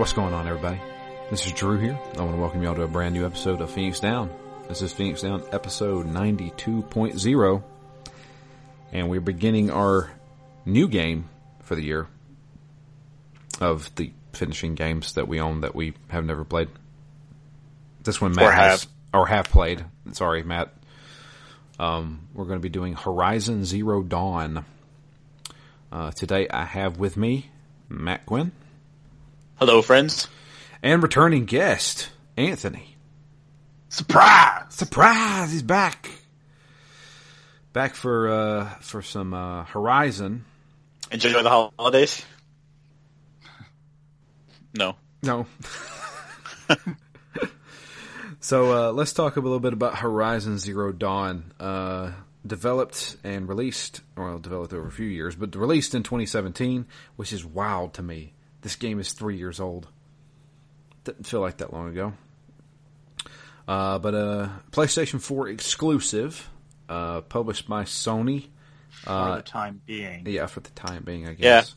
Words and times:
What's 0.00 0.14
going 0.14 0.32
on, 0.32 0.48
everybody? 0.48 0.80
This 1.28 1.44
is 1.44 1.52
Drew 1.52 1.76
here. 1.78 1.92
I 2.16 2.22
want 2.22 2.34
to 2.34 2.40
welcome 2.40 2.62
y'all 2.62 2.74
to 2.74 2.84
a 2.84 2.88
brand 2.88 3.12
new 3.12 3.26
episode 3.26 3.60
of 3.60 3.70
Phoenix 3.70 4.00
Down. 4.00 4.30
This 4.66 4.80
is 4.80 4.94
Phoenix 4.94 5.20
Down 5.20 5.42
episode 5.52 6.06
92.0, 6.06 7.62
and 8.92 9.10
we're 9.10 9.20
beginning 9.20 9.70
our 9.70 10.10
new 10.64 10.88
game 10.88 11.28
for 11.64 11.74
the 11.74 11.82
year 11.82 12.06
of 13.60 13.94
the 13.96 14.10
finishing 14.32 14.74
games 14.74 15.12
that 15.12 15.28
we 15.28 15.38
own 15.38 15.60
that 15.60 15.74
we 15.74 15.92
have 16.08 16.24
never 16.24 16.46
played. 16.46 16.70
This 18.02 18.22
one 18.22 18.34
Matt 18.34 18.46
Or 18.46 18.52
has, 18.52 18.84
have. 18.84 18.90
or 19.12 19.26
have 19.26 19.50
played. 19.50 19.84
Sorry, 20.12 20.42
Matt. 20.42 20.72
Um, 21.78 22.20
we're 22.32 22.46
going 22.46 22.58
to 22.58 22.62
be 22.62 22.70
doing 22.70 22.94
Horizon 22.94 23.66
Zero 23.66 24.02
Dawn. 24.02 24.64
Uh, 25.92 26.10
today 26.12 26.48
I 26.48 26.64
have 26.64 26.96
with 26.98 27.18
me 27.18 27.50
Matt 27.90 28.24
Gwynn 28.24 28.52
Hello, 29.60 29.82
friends. 29.82 30.26
and 30.82 31.02
returning 31.02 31.44
guest 31.44 32.08
Anthony. 32.34 32.96
Surprise! 33.90 34.62
Surprise! 34.70 35.52
He's 35.52 35.62
back. 35.62 36.08
Back 37.74 37.94
for 37.94 38.30
uh, 38.30 38.70
for 38.80 39.02
some 39.02 39.34
uh, 39.34 39.64
Horizon. 39.64 40.46
Enjoy 41.12 41.42
the 41.42 41.50
holidays? 41.78 42.24
No. 44.72 44.96
No. 45.22 45.44
so 48.40 48.88
uh, 48.88 48.92
let's 48.92 49.12
talk 49.12 49.36
a 49.36 49.40
little 49.40 49.60
bit 49.60 49.74
about 49.74 49.96
Horizon 49.96 50.56
Zero 50.56 50.90
Dawn. 50.90 51.52
Uh, 51.60 52.12
developed 52.46 53.18
and 53.24 53.46
released, 53.46 54.00
well, 54.16 54.38
developed 54.38 54.72
over 54.72 54.88
a 54.88 54.90
few 54.90 55.04
years, 55.04 55.36
but 55.36 55.54
released 55.54 55.94
in 55.94 56.02
2017, 56.02 56.86
which 57.16 57.34
is 57.34 57.44
wild 57.44 57.92
to 57.92 58.02
me. 58.02 58.32
This 58.62 58.76
game 58.76 58.98
is 59.00 59.12
three 59.12 59.36
years 59.36 59.60
old. 59.60 59.88
Didn't 61.04 61.26
feel 61.26 61.40
like 61.40 61.58
that 61.58 61.72
long 61.72 61.88
ago. 61.88 62.12
Uh, 63.66 63.98
but 63.98 64.14
uh, 64.14 64.48
PlayStation 64.72 65.20
4 65.20 65.48
exclusive, 65.48 66.48
uh, 66.88 67.20
published 67.22 67.68
by 67.68 67.84
Sony. 67.84 68.48
for 69.04 69.36
the 69.36 69.42
time 69.42 69.80
being. 69.86 70.26
Yeah, 70.26 70.46
for 70.46 70.60
the 70.60 70.70
time 70.70 71.04
being, 71.04 71.26
I 71.26 71.30
Yeah. 71.30 71.60
guess. 71.60 71.74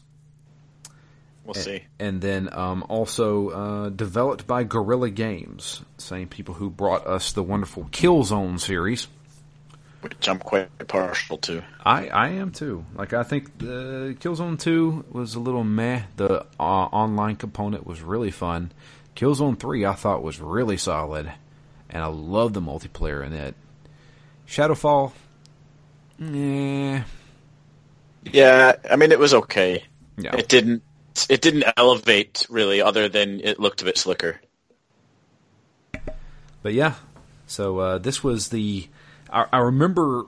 We'll 1.46 1.54
see. 1.56 1.84
And 2.00 2.22
then 2.22 2.48
um, 2.54 2.86
also 2.88 3.50
uh, 3.50 3.90
developed 3.90 4.48
by 4.48 4.64
Guerrilla 4.64 5.10
Games, 5.10 5.82
same 5.98 6.30
people 6.30 6.56
who 6.56 6.70
brought 6.70 7.06
us 7.06 7.34
the 7.34 7.44
wonderful 7.44 7.84
Killzone 7.92 8.60
series. 8.60 9.08
Which 10.04 10.28
I'm 10.28 10.40
quite 10.40 10.70
partial 10.88 11.38
to. 11.40 11.64
I, 11.84 12.08
I 12.10 12.28
am 12.30 12.52
too. 12.52 12.86
Like 12.94 13.14
I 13.14 13.24
think 13.24 13.58
the 13.58 14.16
Killzone 14.20 14.60
Two 14.60 15.06
was 15.10 15.36
a 15.36 15.40
little 15.40 15.64
meh. 15.64 16.04
The 16.18 16.42
uh, 16.60 16.64
online 16.64 17.38
component 17.38 17.88
was 17.88 18.02
really 18.02 18.32
fun. 18.32 18.72
Killzone 19.16 19.58
Three 19.58 19.86
I 19.86 19.94
thought 19.94 20.22
was 20.22 20.42
really 20.42 20.76
solid, 20.78 21.32
and 21.90 22.04
I 22.04 22.08
love 22.08 22.52
the 22.54 22.62
multiplayer 22.62 23.26
in 23.26 23.32
it. 23.32 23.56
Shadowfall, 24.46 25.14
yeah, 26.20 27.04
Yeah, 28.26 28.74
I 28.90 28.96
mean, 28.98 29.12
it 29.12 29.20
was 29.20 29.34
okay. 29.34 29.84
yeah. 30.18 30.36
It 30.36 30.48
didn't. 30.48 30.84
It 31.30 31.42
didn't 31.42 31.66
elevate 31.78 32.46
really, 32.50 32.82
other 32.82 33.08
than 33.08 33.40
it 33.40 33.60
looked 33.60 33.82
a 33.82 33.86
bit 33.86 33.98
slicker. 33.98 34.42
But 36.62 36.74
yeah, 36.74 36.96
so 37.48 37.80
uh, 37.80 37.98
this 38.00 38.24
was 38.24 38.50
the. 38.50 38.88
I, 39.34 39.46
I 39.52 39.58
remember 39.58 40.26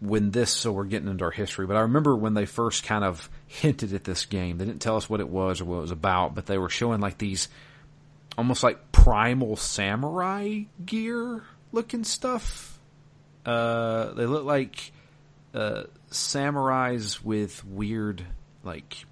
when 0.00 0.30
this. 0.30 0.50
So 0.50 0.72
we're 0.72 0.84
getting 0.84 1.08
into 1.08 1.24
our 1.24 1.30
history, 1.30 1.66
but 1.66 1.76
I 1.76 1.80
remember 1.80 2.16
when 2.16 2.34
they 2.34 2.46
first 2.46 2.84
kind 2.84 3.04
of 3.04 3.30
hinted 3.46 3.94
at 3.94 4.04
this 4.04 4.26
game. 4.26 4.58
They 4.58 4.64
didn't 4.64 4.82
tell 4.82 4.96
us 4.96 5.08
what 5.08 5.20
it 5.20 5.28
was 5.28 5.60
or 5.60 5.64
what 5.66 5.78
it 5.78 5.82
was 5.82 5.90
about, 5.90 6.34
but 6.34 6.46
they 6.46 6.58
were 6.58 6.68
showing 6.68 7.00
like 7.00 7.18
these 7.18 7.48
almost 8.36 8.62
like 8.62 8.92
primal 8.92 9.56
samurai 9.56 10.62
gear 10.84 11.42
looking 11.72 12.04
stuff. 12.04 12.78
Uh, 13.44 14.12
they 14.14 14.26
look 14.26 14.44
like 14.44 14.92
uh, 15.54 15.84
samurais 16.10 17.22
with 17.22 17.64
weird 17.64 18.24
like 18.64 19.06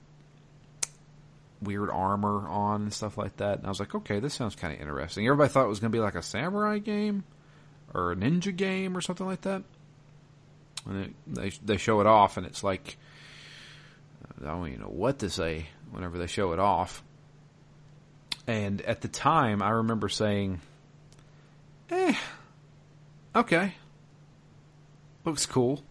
weird 1.63 1.89
armor 1.89 2.47
on 2.49 2.83
and 2.83 2.93
stuff 2.93 3.17
like 3.17 3.37
that. 3.39 3.59
And 3.59 3.67
I 3.67 3.69
was 3.69 3.81
like, 3.81 3.95
okay, 3.95 4.21
this 4.21 4.35
sounds 4.35 4.55
kind 4.55 4.75
of 4.75 4.81
interesting. 4.81 5.27
Everybody 5.27 5.49
thought 5.51 5.65
it 5.65 5.69
was 5.69 5.81
going 5.81 5.93
to 5.93 5.97
be 5.97 6.01
like 6.03 6.17
a 6.17 6.23
samurai 6.23 6.79
game 6.79 7.25
or 7.95 8.13
a 8.13 8.17
ninja 8.17 8.55
game 8.55 8.97
or 8.97 9.01
something 9.01 9.27
like 9.27 9.43
that. 9.43 9.63
And 10.87 11.05
it, 11.07 11.15
they 11.27 11.51
they 11.65 11.77
show 11.79 12.01
it 12.01 12.07
off, 12.07 12.37
and 12.37 12.47
it's 12.47 12.63
like 12.63 12.99
I 14.41 14.47
don't 14.47 14.69
even 14.69 14.81
know 14.81 14.87
what 14.87 15.21
to 15.21 15.31
say 15.31 15.67
whenever 15.91 16.19
they 16.19 16.27
show 16.27 16.53
it 16.53 16.59
off. 16.59 17.03
And 18.47 18.83
at 18.83 19.01
the 19.01 19.09
time, 19.09 19.63
I 19.63 19.71
remember 19.71 20.11
saying, 20.11 20.61
"Eh, 21.91 22.15
okay, 23.35 23.75
looks 25.25 25.47
cool." 25.47 25.83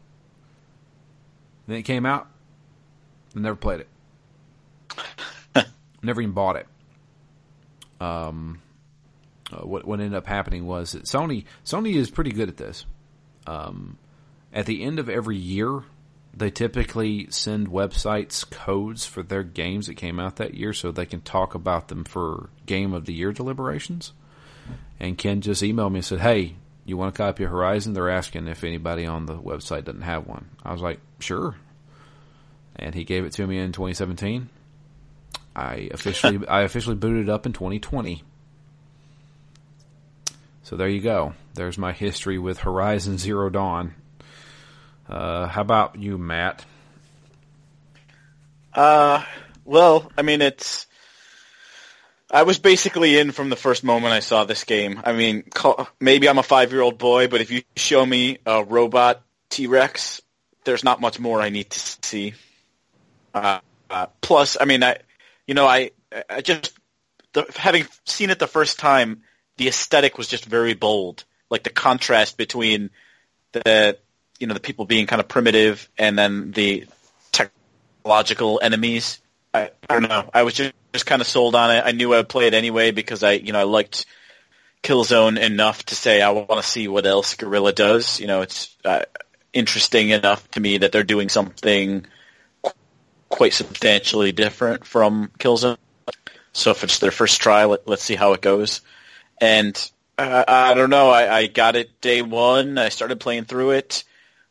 Then 1.65 1.77
it 1.77 1.83
came 1.83 2.05
out. 2.05 2.27
I 3.35 3.39
never 3.39 3.55
played 3.55 3.79
it. 3.79 3.87
Never 6.03 6.21
even 6.21 6.33
bought 6.33 6.57
it. 6.57 6.67
Um, 7.99 8.61
uh, 9.53 9.65
what 9.65 9.85
what 9.85 9.99
ended 9.99 10.15
up 10.15 10.27
happening 10.27 10.65
was 10.65 10.93
that 10.93 11.03
Sony 11.03 11.45
Sony 11.65 11.95
is 11.95 12.09
pretty 12.09 12.31
good 12.31 12.49
at 12.49 12.57
this. 12.57 12.85
Um, 13.45 13.97
at 14.51 14.65
the 14.65 14.83
end 14.83 14.99
of 14.99 15.09
every 15.09 15.37
year, 15.37 15.83
they 16.35 16.49
typically 16.49 17.27
send 17.29 17.69
websites 17.69 18.49
codes 18.49 19.05
for 19.05 19.21
their 19.21 19.43
games 19.43 19.87
that 19.87 19.95
came 19.95 20.19
out 20.19 20.37
that 20.37 20.53
year, 20.53 20.73
so 20.73 20.91
they 20.91 21.05
can 21.05 21.21
talk 21.21 21.55
about 21.55 21.87
them 21.87 22.03
for 22.03 22.49
Game 22.65 22.93
of 22.93 23.05
the 23.05 23.13
Year 23.13 23.31
deliberations. 23.31 24.13
And 24.99 25.17
Ken 25.17 25.41
just 25.41 25.61
emailed 25.61 25.91
me 25.91 25.99
and 25.99 26.05
said, 26.05 26.21
"Hey, 26.21 26.55
you 26.85 26.97
want 26.97 27.13
a 27.13 27.17
copy 27.17 27.43
of 27.43 27.51
Horizon?" 27.51 27.93
They're 27.93 28.09
asking 28.09 28.47
if 28.47 28.63
anybody 28.63 29.05
on 29.05 29.25
the 29.25 29.35
website 29.35 29.85
doesn't 29.85 30.01
have 30.01 30.27
one. 30.27 30.49
I 30.63 30.71
was 30.71 30.81
like, 30.81 30.99
"Sure." 31.19 31.55
And 32.75 32.95
he 32.95 33.03
gave 33.03 33.25
it 33.25 33.33
to 33.33 33.45
me 33.45 33.59
in 33.59 33.71
2017. 33.71 34.49
I 35.55 35.89
officially 35.91 36.47
I 36.47 36.61
officially 36.61 36.95
booted 36.95 37.27
it 37.27 37.29
up 37.29 37.45
in 37.45 37.53
2020. 37.53 38.23
So 40.63 40.77
there 40.77 40.87
you 40.87 41.01
go. 41.01 41.33
There's 41.55 41.77
my 41.77 41.91
history 41.91 42.39
with 42.39 42.59
Horizon 42.59 43.17
Zero 43.17 43.49
Dawn. 43.49 43.93
Uh, 45.09 45.47
how 45.47 45.61
about 45.61 45.99
you, 45.99 46.17
Matt? 46.17 46.63
Uh, 48.73 49.23
well, 49.65 50.09
I 50.17 50.21
mean, 50.21 50.41
it's. 50.41 50.87
I 52.31 52.43
was 52.43 52.57
basically 52.59 53.19
in 53.19 53.31
from 53.31 53.49
the 53.49 53.57
first 53.57 53.83
moment 53.83 54.13
I 54.13 54.21
saw 54.21 54.45
this 54.45 54.63
game. 54.63 55.01
I 55.03 55.11
mean, 55.11 55.43
call, 55.43 55.87
maybe 55.99 56.27
I'm 56.27 56.39
a 56.39 56.43
five-year-old 56.43 56.97
boy, 56.97 57.27
but 57.27 57.41
if 57.41 57.51
you 57.51 57.61
show 57.75 58.03
me 58.03 58.39
a 58.45 58.63
robot 58.63 59.21
T-Rex, 59.49 60.21
there's 60.63 60.83
not 60.83 61.01
much 61.01 61.19
more 61.19 61.41
I 61.41 61.49
need 61.49 61.69
to 61.69 61.79
see. 61.79 62.33
Uh, 63.33 63.59
uh, 63.89 64.07
plus, 64.21 64.57
I 64.59 64.65
mean, 64.65 64.81
I, 64.81 64.97
you 65.45 65.53
know, 65.53 65.67
I, 65.67 65.91
I 66.27 66.41
just 66.41 66.73
the, 67.33 67.45
having 67.55 67.85
seen 68.05 68.29
it 68.29 68.39
the 68.39 68.47
first 68.47 68.79
time, 68.79 69.23
the 69.63 69.69
aesthetic 69.69 70.17
was 70.17 70.27
just 70.27 70.43
very 70.43 70.73
bold. 70.73 71.23
Like 71.49 71.63
the 71.63 71.69
contrast 71.69 72.37
between 72.37 72.89
the, 73.53 73.97
you 74.37 74.45
know, 74.45 74.53
the 74.53 74.59
people 74.59 74.83
being 74.83 75.07
kind 75.07 75.21
of 75.21 75.29
primitive 75.29 75.89
and 75.97 76.19
then 76.19 76.51
the 76.51 76.85
technological 77.31 78.59
enemies. 78.61 79.21
I, 79.53 79.71
I 79.89 79.93
don't 79.93 80.09
know. 80.09 80.29
I 80.33 80.43
was 80.43 80.55
just, 80.55 80.73
just 80.91 81.05
kind 81.05 81.21
of 81.21 81.27
sold 81.29 81.55
on 81.55 81.71
it. 81.71 81.81
I 81.85 81.93
knew 81.93 82.13
I 82.13 82.17
would 82.17 82.27
play 82.27 82.47
it 82.47 82.53
anyway 82.53 82.91
because 82.91 83.23
I, 83.23 83.33
you 83.33 83.53
know, 83.53 83.59
I 83.59 83.63
liked 83.63 84.05
Killzone 84.83 85.39
enough 85.39 85.85
to 85.85 85.95
say 85.95 86.21
I 86.21 86.31
want 86.31 86.61
to 86.61 86.61
see 86.61 86.89
what 86.89 87.05
else 87.05 87.35
Guerrilla 87.35 87.71
does. 87.71 88.19
You 88.19 88.27
know, 88.27 88.41
it's 88.41 88.75
uh, 88.83 89.03
interesting 89.53 90.09
enough 90.09 90.51
to 90.51 90.59
me 90.59 90.79
that 90.79 90.91
they're 90.91 91.03
doing 91.03 91.29
something 91.29 92.05
qu- 92.61 92.73
quite 93.29 93.53
substantially 93.53 94.33
different 94.33 94.85
from 94.85 95.31
Killzone. 95.39 95.77
So 96.51 96.71
if 96.71 96.83
it's 96.83 96.99
their 96.99 97.11
first 97.11 97.39
try, 97.39 97.63
let, 97.63 97.87
let's 97.87 98.03
see 98.03 98.15
how 98.15 98.33
it 98.33 98.41
goes. 98.41 98.81
And 99.39 99.91
uh, 100.17 100.43
I 100.47 100.73
don't 100.73 100.89
know. 100.89 101.09
I, 101.09 101.35
I 101.35 101.47
got 101.47 101.75
it 101.75 101.99
day 102.01 102.21
one. 102.21 102.77
I 102.77 102.89
started 102.89 103.19
playing 103.19 103.45
through 103.45 103.71
it. 103.71 104.03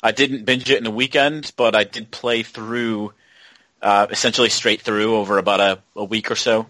I 0.02 0.12
didn't 0.12 0.44
binge 0.44 0.69
it 0.70 0.79
in 0.79 0.87
a 0.87 0.90
weekend, 0.90 1.52
but 1.56 1.76
I 1.76 1.84
did 1.84 2.11
play 2.11 2.43
through 2.43 3.12
uh, 3.81 4.06
essentially 4.11 4.49
straight 4.49 4.82
through 4.82 5.17
over 5.17 5.38
about 5.38 5.61
a, 5.61 5.79
a 5.94 6.05
week 6.05 6.31
or 6.31 6.37
so, 6.37 6.67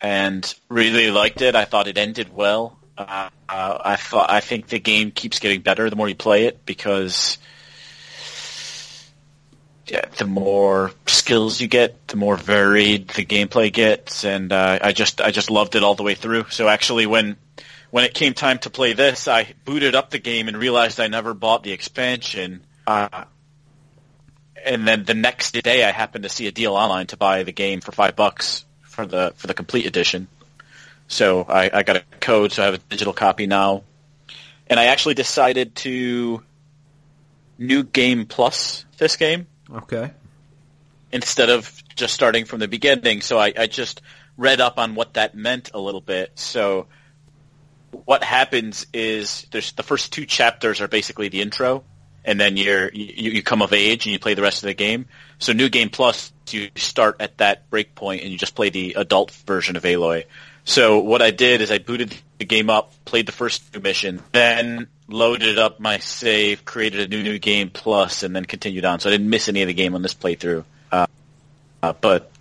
and 0.00 0.54
really 0.68 1.10
liked 1.10 1.40
it. 1.40 1.54
I 1.54 1.64
thought 1.64 1.88
it 1.88 1.96
ended 1.96 2.34
well. 2.34 2.78
Uh, 2.98 3.30
uh, 3.48 3.78
I 3.84 3.96
thought 3.96 4.30
I 4.30 4.40
think 4.40 4.68
the 4.68 4.78
game 4.78 5.10
keeps 5.10 5.38
getting 5.38 5.60
better 5.60 5.88
the 5.88 5.96
more 5.96 6.08
you 6.08 6.14
play 6.14 6.44
it 6.46 6.64
because 6.66 7.38
the 9.86 10.26
more 10.26 10.90
skills 11.06 11.60
you 11.60 11.68
get, 11.68 12.08
the 12.08 12.16
more 12.16 12.36
varied 12.36 13.08
the 13.08 13.24
gameplay 13.24 13.72
gets, 13.72 14.24
and 14.24 14.52
uh, 14.52 14.78
I 14.82 14.92
just 14.92 15.20
I 15.20 15.30
just 15.30 15.50
loved 15.50 15.76
it 15.76 15.82
all 15.82 15.94
the 15.94 16.02
way 16.02 16.14
through. 16.14 16.46
So 16.50 16.68
actually, 16.68 17.06
when 17.06 17.36
when 17.90 18.04
it 18.04 18.14
came 18.14 18.34
time 18.34 18.58
to 18.60 18.70
play 18.70 18.92
this, 18.92 19.28
I 19.28 19.54
booted 19.64 19.94
up 19.94 20.10
the 20.10 20.18
game 20.18 20.48
and 20.48 20.56
realized 20.56 20.98
I 20.98 21.06
never 21.06 21.34
bought 21.34 21.62
the 21.62 21.72
expansion. 21.72 22.62
Uh, 22.86 23.24
and 24.64 24.86
then 24.86 25.04
the 25.04 25.14
next 25.14 25.52
day, 25.52 25.84
I 25.84 25.92
happened 25.92 26.24
to 26.24 26.28
see 26.28 26.48
a 26.48 26.52
deal 26.52 26.74
online 26.74 27.06
to 27.08 27.16
buy 27.16 27.44
the 27.44 27.52
game 27.52 27.80
for 27.80 27.92
five 27.92 28.16
bucks 28.16 28.64
for 28.82 29.06
the 29.06 29.32
for 29.36 29.46
the 29.46 29.54
complete 29.54 29.86
edition. 29.86 30.26
So 31.08 31.42
I, 31.42 31.70
I 31.72 31.82
got 31.84 31.96
a 31.96 32.04
code, 32.18 32.50
so 32.50 32.62
I 32.62 32.66
have 32.66 32.74
a 32.74 32.78
digital 32.78 33.12
copy 33.12 33.46
now. 33.46 33.84
And 34.66 34.80
I 34.80 34.86
actually 34.86 35.14
decided 35.14 35.76
to 35.76 36.42
new 37.58 37.84
game 37.84 38.26
plus 38.26 38.84
this 38.98 39.14
game. 39.14 39.46
Okay. 39.72 40.10
Instead 41.12 41.50
of 41.50 41.72
just 41.94 42.14
starting 42.14 42.44
from 42.44 42.60
the 42.60 42.68
beginning. 42.68 43.20
So 43.20 43.38
I, 43.38 43.52
I 43.56 43.66
just 43.66 44.02
read 44.36 44.60
up 44.60 44.78
on 44.78 44.94
what 44.94 45.14
that 45.14 45.34
meant 45.34 45.70
a 45.74 45.80
little 45.80 46.00
bit. 46.00 46.32
So 46.34 46.86
what 48.04 48.22
happens 48.22 48.86
is 48.92 49.46
there's 49.50 49.72
the 49.72 49.82
first 49.82 50.12
two 50.12 50.26
chapters 50.26 50.80
are 50.80 50.88
basically 50.88 51.28
the 51.28 51.40
intro 51.40 51.84
and 52.26 52.40
then 52.40 52.56
you're 52.56 52.90
you, 52.92 53.30
you 53.30 53.42
come 53.42 53.62
of 53.62 53.72
age 53.72 54.04
and 54.04 54.12
you 54.12 54.18
play 54.18 54.34
the 54.34 54.42
rest 54.42 54.62
of 54.62 54.66
the 54.66 54.74
game. 54.74 55.06
So 55.38 55.52
New 55.52 55.68
Game 55.68 55.88
Plus, 55.88 56.32
you 56.50 56.70
start 56.74 57.16
at 57.20 57.38
that 57.38 57.70
break 57.70 57.94
point 57.94 58.22
and 58.22 58.30
you 58.30 58.36
just 58.36 58.54
play 58.54 58.68
the 58.68 58.94
adult 58.98 59.30
version 59.30 59.76
of 59.76 59.84
Aloy. 59.84 60.24
So 60.66 60.98
what 60.98 61.22
I 61.22 61.30
did 61.30 61.60
is 61.60 61.70
I 61.70 61.78
booted 61.78 62.12
the 62.38 62.44
game 62.44 62.70
up, 62.70 62.92
played 63.04 63.26
the 63.26 63.32
first 63.32 63.72
two 63.72 63.78
mission, 63.78 64.20
then 64.32 64.88
loaded 65.06 65.58
up 65.58 65.78
my 65.78 65.98
save, 65.98 66.64
created 66.64 67.00
a 67.00 67.08
new 67.08 67.22
New 67.22 67.38
Game 67.38 67.70
Plus, 67.70 68.24
and 68.24 68.34
then 68.34 68.44
continued 68.44 68.84
on. 68.84 68.98
So 68.98 69.08
I 69.08 69.12
didn't 69.12 69.30
miss 69.30 69.48
any 69.48 69.62
of 69.62 69.68
the 69.68 69.74
game 69.74 69.94
on 69.94 70.02
this 70.02 70.12
playthrough. 70.12 70.64
Uh, 70.90 71.06
uh, 71.84 71.92
but 72.00 72.32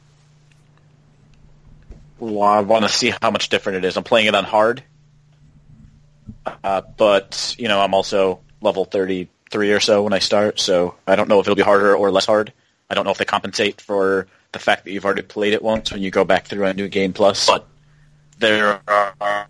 well, 2.19 2.41
I 2.41 2.61
want 2.61 2.83
to 2.83 2.89
see 2.89 3.13
how 3.21 3.29
much 3.29 3.49
different 3.49 3.77
it 3.77 3.87
is. 3.87 3.95
I'm 3.95 4.03
playing 4.03 4.25
it 4.25 4.33
on 4.33 4.43
hard, 4.43 4.83
uh, 6.63 6.81
but 6.97 7.55
you 7.59 7.67
know 7.67 7.79
I'm 7.79 7.93
also 7.93 8.39
level 8.59 8.85
33 8.85 9.71
or 9.71 9.79
so 9.79 10.01
when 10.01 10.13
I 10.13 10.19
start, 10.19 10.59
so 10.59 10.95
I 11.05 11.15
don't 11.15 11.29
know 11.29 11.39
if 11.39 11.45
it'll 11.45 11.55
be 11.55 11.61
harder 11.61 11.95
or 11.95 12.09
less 12.09 12.25
hard. 12.25 12.53
I 12.89 12.95
don't 12.95 13.05
know 13.05 13.11
if 13.11 13.19
they 13.19 13.25
compensate 13.25 13.81
for 13.81 14.25
the 14.51 14.59
fact 14.59 14.85
that 14.85 14.91
you've 14.91 15.05
already 15.05 15.21
played 15.21 15.53
it 15.53 15.61
once 15.61 15.91
when 15.91 16.01
you 16.01 16.09
go 16.09 16.25
back 16.25 16.47
through 16.47 16.65
a 16.65 16.73
new 16.73 16.87
game 16.87 17.13
plus. 17.13 17.45
But 17.45 17.67
there 18.37 18.81
are, 18.87 19.47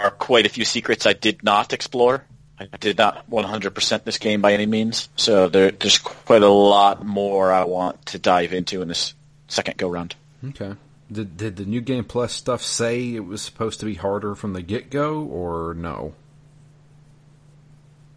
are 0.00 0.10
quite 0.10 0.46
a 0.46 0.48
few 0.48 0.64
secrets 0.64 1.06
I 1.06 1.12
did 1.12 1.42
not 1.42 1.72
explore. 1.72 2.24
I 2.58 2.76
did 2.78 2.98
not 2.98 3.28
100% 3.28 4.04
this 4.04 4.18
game 4.18 4.40
by 4.40 4.52
any 4.52 4.66
means, 4.66 5.08
so 5.16 5.48
there, 5.48 5.72
there's 5.72 5.98
quite 5.98 6.42
a 6.42 6.48
lot 6.48 7.04
more 7.04 7.50
I 7.52 7.64
want 7.64 8.06
to 8.06 8.18
dive 8.18 8.52
into 8.52 8.82
in 8.82 8.88
this 8.88 9.14
second 9.48 9.78
go 9.78 9.88
round. 9.88 10.14
Okay. 10.48 10.74
Did 11.10 11.36
did 11.36 11.56
the 11.56 11.64
new 11.64 11.80
game 11.80 12.04
plus 12.04 12.32
stuff 12.32 12.62
say 12.62 13.14
it 13.14 13.24
was 13.24 13.42
supposed 13.42 13.80
to 13.80 13.86
be 13.86 13.94
harder 13.94 14.34
from 14.34 14.52
the 14.54 14.62
get 14.62 14.90
go, 14.90 15.22
or 15.24 15.74
no? 15.74 16.14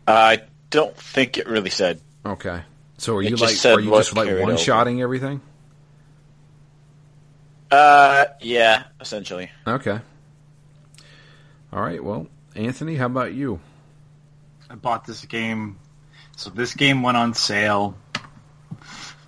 I 0.08 0.44
don't 0.70 0.96
think 0.96 1.38
it 1.38 1.48
really 1.48 1.72
said. 1.72 2.00
Okay. 2.26 2.62
So 2.98 3.16
are 3.16 3.22
It 3.22 3.32
you 3.32 3.36
like 3.36 3.66
are 3.66 3.80
you 3.80 3.92
just 3.92 4.16
like 4.16 4.40
one 4.40 4.58
shotting 4.58 5.02
everything? 5.02 5.42
Uh, 7.72 8.26
yeah, 8.42 8.84
essentially. 9.02 9.50
Okay. 9.68 10.00
All 11.74 11.82
right. 11.82 12.04
Well, 12.04 12.28
Anthony, 12.56 12.96
how 12.96 13.08
about 13.08 13.34
you? 13.34 13.60
I 14.70 14.76
bought 14.76 15.06
this 15.06 15.26
game. 15.26 15.78
So 16.38 16.50
this 16.50 16.74
game 16.74 17.02
went 17.02 17.18
on 17.18 17.34
sale. 17.34 17.98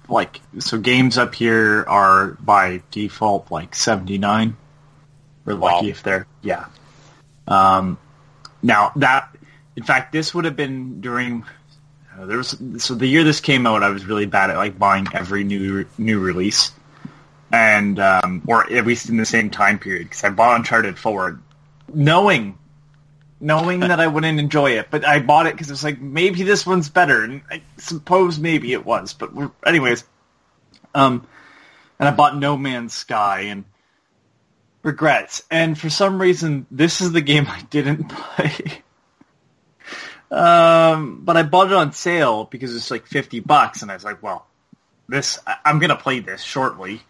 Like 0.10 0.40
so, 0.60 0.78
games 0.78 1.18
up 1.18 1.36
here 1.36 1.84
are 1.88 2.28
by 2.40 2.82
default 2.92 3.52
like 3.52 3.76
seventy 3.76 4.18
nine. 4.18 4.56
We're 5.44 5.54
lucky 5.56 5.88
Wow. 5.88 5.90
if 5.92 6.04
they're 6.04 6.28
yeah. 6.42 6.66
Um, 7.48 7.98
now 8.64 8.92
that 8.98 9.36
in 9.76 9.84
fact 9.84 10.12
this 10.14 10.34
would 10.34 10.46
have 10.46 10.56
been 10.56 11.02
during 11.02 11.44
uh, 12.18 12.26
there 12.26 12.38
was 12.38 12.58
so 12.78 12.96
the 12.96 13.08
year 13.08 13.24
this 13.26 13.40
came 13.42 13.68
out 13.68 13.84
I 13.84 13.90
was 13.90 14.06
really 14.06 14.26
bad 14.26 14.50
at 14.50 14.56
like 14.58 14.80
buying 14.80 15.08
every 15.14 15.44
new 15.44 15.86
new 15.98 16.20
release 16.20 16.72
and 17.52 18.00
um, 18.00 18.42
or 18.48 18.72
at 18.72 18.86
least 18.86 19.10
in 19.10 19.18
the 19.18 19.26
same 19.26 19.50
time 19.50 19.80
period 19.80 20.04
because 20.10 20.24
I 20.24 20.30
bought 20.30 20.58
Uncharted 20.58 20.98
Four 20.98 21.40
knowing 21.94 22.58
knowing 23.40 23.82
that 23.82 24.00
I 24.00 24.08
wouldn't 24.08 24.40
enjoy 24.40 24.72
it, 24.72 24.88
but 24.90 25.06
I 25.06 25.20
bought 25.20 25.46
it 25.46 25.54
because 25.54 25.70
it 25.70 25.74
was 25.74 25.84
like 25.84 26.02
maybe 26.02 26.44
this 26.44 26.66
one's 26.66 26.90
better, 26.90 27.24
and 27.24 27.42
I 27.50 27.62
suppose 27.78 28.40
maybe 28.40 28.74
it 28.74 28.84
was. 28.86 29.14
But 29.14 29.32
anyways, 29.66 30.04
um, 30.96 31.28
and 32.00 32.10
I 32.10 32.12
bought 32.12 32.36
No 32.38 32.58
Man's 32.58 32.94
Sky 32.94 33.42
and 33.42 33.64
regrets, 34.84 35.44
and 35.52 35.78
for 35.78 35.90
some 35.90 36.20
reason 36.22 36.66
this 36.72 37.00
is 37.02 37.12
the 37.12 37.22
game 37.22 37.46
I 37.48 37.62
didn't 37.70 38.06
play. 38.10 38.82
um, 40.32 41.22
but 41.24 41.38
I 41.38 41.44
bought 41.44 41.68
it 41.68 41.74
on 41.74 41.94
sale 41.94 42.46
because 42.46 42.76
it's 42.76 42.92
like 42.92 43.06
fifty 43.06 43.40
bucks, 43.40 43.82
and 43.82 43.92
I 43.92 43.94
was 43.94 44.04
like, 44.04 44.22
well, 44.22 44.46
this 45.08 45.40
I- 45.48 45.58
I'm 45.66 45.80
gonna 45.80 45.96
play 45.96 46.20
this 46.20 46.42
shortly. 46.42 47.02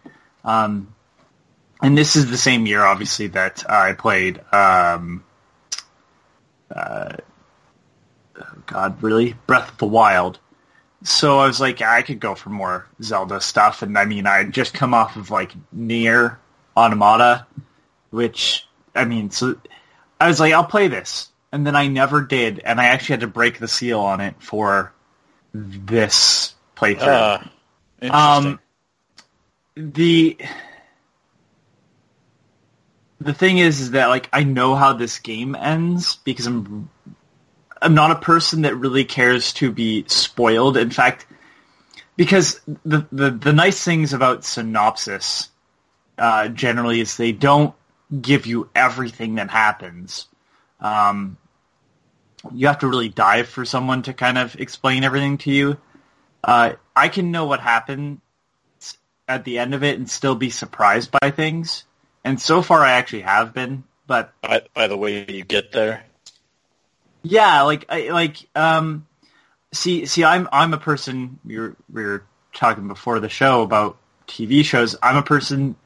Um, 0.48 0.94
and 1.82 1.96
this 1.96 2.16
is 2.16 2.30
the 2.30 2.38
same 2.38 2.64
year, 2.66 2.82
obviously, 2.82 3.26
that 3.28 3.68
I 3.70 3.92
played. 3.92 4.40
Um, 4.52 5.22
uh, 6.74 7.16
oh 8.40 8.62
God, 8.66 9.02
really? 9.02 9.34
Breath 9.46 9.70
of 9.70 9.78
the 9.78 9.86
Wild. 9.86 10.38
So 11.04 11.38
I 11.38 11.46
was 11.46 11.60
like, 11.60 11.82
I 11.82 12.02
could 12.02 12.18
go 12.18 12.34
for 12.34 12.48
more 12.48 12.86
Zelda 13.02 13.40
stuff, 13.40 13.82
and 13.82 13.96
I 13.96 14.06
mean, 14.06 14.26
I 14.26 14.38
had 14.38 14.52
just 14.52 14.72
come 14.72 14.94
off 14.94 15.16
of 15.16 15.30
like 15.30 15.52
Nier 15.70 16.38
Automata, 16.76 17.46
which 18.10 18.66
I 18.94 19.04
mean, 19.04 19.30
so 19.30 19.54
I 20.18 20.28
was 20.28 20.40
like, 20.40 20.54
I'll 20.54 20.64
play 20.64 20.88
this, 20.88 21.28
and 21.52 21.66
then 21.66 21.76
I 21.76 21.86
never 21.88 22.22
did, 22.22 22.60
and 22.64 22.80
I 22.80 22.86
actually 22.86 23.14
had 23.14 23.20
to 23.20 23.28
break 23.28 23.58
the 23.58 23.68
seal 23.68 24.00
on 24.00 24.20
it 24.20 24.34
for 24.40 24.92
this 25.52 26.54
playthrough. 26.74 27.06
Uh, 27.06 27.38
interesting. 28.00 28.52
Um, 28.52 28.60
the 29.78 30.36
the 33.20 33.32
thing 33.32 33.58
is, 33.58 33.80
is 33.80 33.90
that 33.92 34.06
like 34.06 34.28
I 34.32 34.42
know 34.42 34.74
how 34.74 34.92
this 34.92 35.20
game 35.20 35.54
ends 35.54 36.16
because 36.24 36.46
I'm 36.46 36.90
I'm 37.80 37.94
not 37.94 38.10
a 38.10 38.16
person 38.16 38.62
that 38.62 38.74
really 38.74 39.04
cares 39.04 39.52
to 39.54 39.70
be 39.70 40.04
spoiled. 40.08 40.76
In 40.76 40.90
fact, 40.90 41.26
because 42.16 42.60
the 42.84 43.06
the, 43.12 43.30
the 43.30 43.52
nice 43.52 43.82
things 43.82 44.12
about 44.12 44.44
synopsis 44.44 45.48
uh, 46.18 46.48
generally 46.48 47.00
is 47.00 47.16
they 47.16 47.32
don't 47.32 47.74
give 48.20 48.46
you 48.46 48.68
everything 48.74 49.36
that 49.36 49.50
happens. 49.50 50.26
Um, 50.80 51.36
you 52.52 52.66
have 52.66 52.80
to 52.80 52.88
really 52.88 53.08
dive 53.08 53.48
for 53.48 53.64
someone 53.64 54.02
to 54.02 54.12
kind 54.12 54.38
of 54.38 54.56
explain 54.56 55.04
everything 55.04 55.38
to 55.38 55.52
you. 55.52 55.76
Uh, 56.42 56.72
I 56.96 57.08
can 57.08 57.30
know 57.30 57.46
what 57.46 57.60
happened 57.60 58.20
at 59.28 59.44
the 59.44 59.58
end 59.58 59.74
of 59.74 59.84
it 59.84 59.98
and 59.98 60.10
still 60.10 60.34
be 60.34 60.50
surprised 60.50 61.10
by 61.20 61.30
things. 61.30 61.84
And 62.24 62.40
so 62.40 62.62
far, 62.62 62.80
I 62.80 62.92
actually 62.92 63.22
have 63.22 63.54
been. 63.54 63.84
But 64.06 64.32
by, 64.40 64.62
by 64.74 64.86
the 64.88 64.96
way 64.96 65.26
you 65.28 65.44
get 65.44 65.70
there. 65.70 66.04
yeah, 67.22 67.62
like 67.62 67.84
I 67.90 68.08
like 68.08 68.48
um, 68.54 69.06
see 69.72 70.06
see 70.06 70.24
I'm 70.24 70.48
I'm 70.50 70.72
a 70.72 70.78
person. 70.78 71.38
We 71.44 71.58
were 71.58 71.76
we 71.92 72.04
were 72.04 72.24
talking 72.54 72.88
before 72.88 73.20
the 73.20 73.28
show 73.28 73.62
about 73.62 73.98
TV 74.26 74.64
shows. 74.64 74.96
I'm 75.02 75.16
a 75.16 75.22
person 75.22 75.76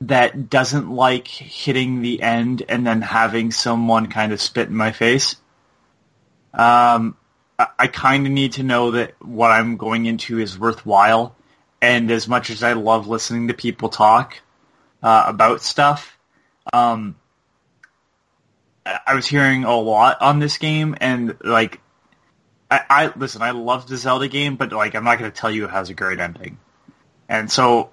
that 0.00 0.48
doesn't 0.48 0.90
like 0.90 1.26
hitting 1.26 2.02
the 2.02 2.22
end 2.22 2.62
and 2.68 2.86
then 2.86 3.02
having 3.02 3.50
someone 3.50 4.06
kind 4.06 4.32
of 4.32 4.40
spit 4.40 4.68
in 4.68 4.76
my 4.76 4.92
face. 4.92 5.34
Um, 6.54 7.16
I, 7.58 7.66
I 7.80 7.86
kind 7.88 8.26
of 8.26 8.32
need 8.32 8.52
to 8.54 8.62
know 8.62 8.92
that 8.92 9.14
what 9.20 9.50
I'm 9.50 9.76
going 9.76 10.06
into 10.06 10.38
is 10.38 10.58
worthwhile. 10.58 11.34
And 11.80 12.10
as 12.10 12.26
much 12.26 12.50
as 12.50 12.62
I 12.62 12.72
love 12.72 13.06
listening 13.06 13.48
to 13.48 13.54
people 13.54 13.88
talk 13.88 14.40
uh, 15.02 15.24
about 15.26 15.62
stuff, 15.62 16.18
um, 16.72 17.16
I 19.06 19.14
was 19.14 19.26
hearing 19.26 19.64
a 19.64 19.76
lot 19.76 20.20
on 20.22 20.38
this 20.38 20.58
game, 20.58 20.96
and 21.00 21.36
like, 21.44 21.80
I, 22.70 22.80
I 22.88 23.12
listen. 23.16 23.42
I 23.42 23.50
love 23.52 23.86
the 23.86 23.96
Zelda 23.96 24.28
game, 24.28 24.56
but 24.56 24.72
like, 24.72 24.94
I'm 24.94 25.04
not 25.04 25.18
going 25.18 25.30
to 25.30 25.36
tell 25.36 25.50
you 25.50 25.64
it 25.64 25.70
has 25.70 25.90
a 25.90 25.94
great 25.94 26.18
ending. 26.18 26.58
And 27.28 27.50
so, 27.50 27.90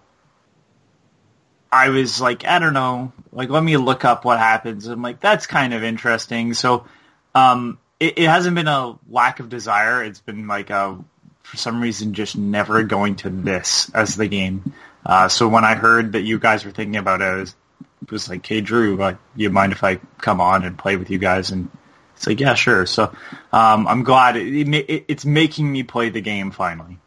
I 1.72 1.90
was 1.90 2.22
like, 2.22 2.46
I 2.46 2.60
don't 2.60 2.74
know, 2.74 3.12
like, 3.32 3.50
let 3.50 3.64
me 3.64 3.76
look 3.78 4.06
up 4.06 4.24
what 4.24 4.40
happens. 4.40 4.88
I'm 4.88 5.02
like, 5.02 5.20
that's 5.20 5.46
kind 5.46 5.74
of 5.74 5.84
interesting. 5.84 6.54
So, 6.54 6.86
um, 7.34 7.78
it, 8.00 8.18
it 8.18 8.30
hasn't 8.30 8.56
been 8.56 8.68
a 8.68 8.98
lack 9.10 9.42
of 9.42 9.50
desire. 9.50 10.04
It's 10.04 10.22
been 10.22 10.48
like 10.48 10.70
a, 10.70 10.98
for 11.46 11.58
some 11.58 11.80
reason, 11.82 12.14
just 12.14 12.36
never 12.36 12.84
going 12.84 13.16
to 13.18 13.30
this 13.30 13.92
as 13.94 14.16
the 14.16 14.28
game. 14.28 14.74
Uh, 15.06 15.28
so 15.28 15.48
when 15.48 15.64
I 15.64 15.76
heard 15.76 16.14
that 16.14 16.22
you 16.22 16.40
guys 16.40 16.66
were 16.66 16.72
thinking 16.72 16.96
about 16.96 17.22
it, 17.22 17.26
I 17.26 17.36
was, 17.36 17.56
it 18.02 18.12
was 18.12 18.28
like, 18.28 18.46
hey, 18.46 18.62
Drew, 18.62 19.02
uh, 19.02 19.16
you 19.36 19.52
mind 19.52 19.72
if 19.72 19.84
I 19.84 19.98
come 20.18 20.42
on 20.42 20.64
and 20.64 20.78
play 20.78 20.96
with 20.96 21.12
you 21.12 21.20
guys? 21.20 21.52
And 21.52 21.70
it's 22.16 22.26
like, 22.26 22.40
yeah, 22.40 22.56
sure. 22.56 22.88
So 22.88 23.16
um, 23.54 23.88
I'm 23.88 24.04
glad 24.04 24.38
it, 24.38 24.48
it, 24.48 24.90
it, 24.90 25.06
it's 25.08 25.24
making 25.24 25.72
me 25.72 25.84
play 25.84 26.10
the 26.10 26.22
game 26.22 26.50
finally. 26.50 26.98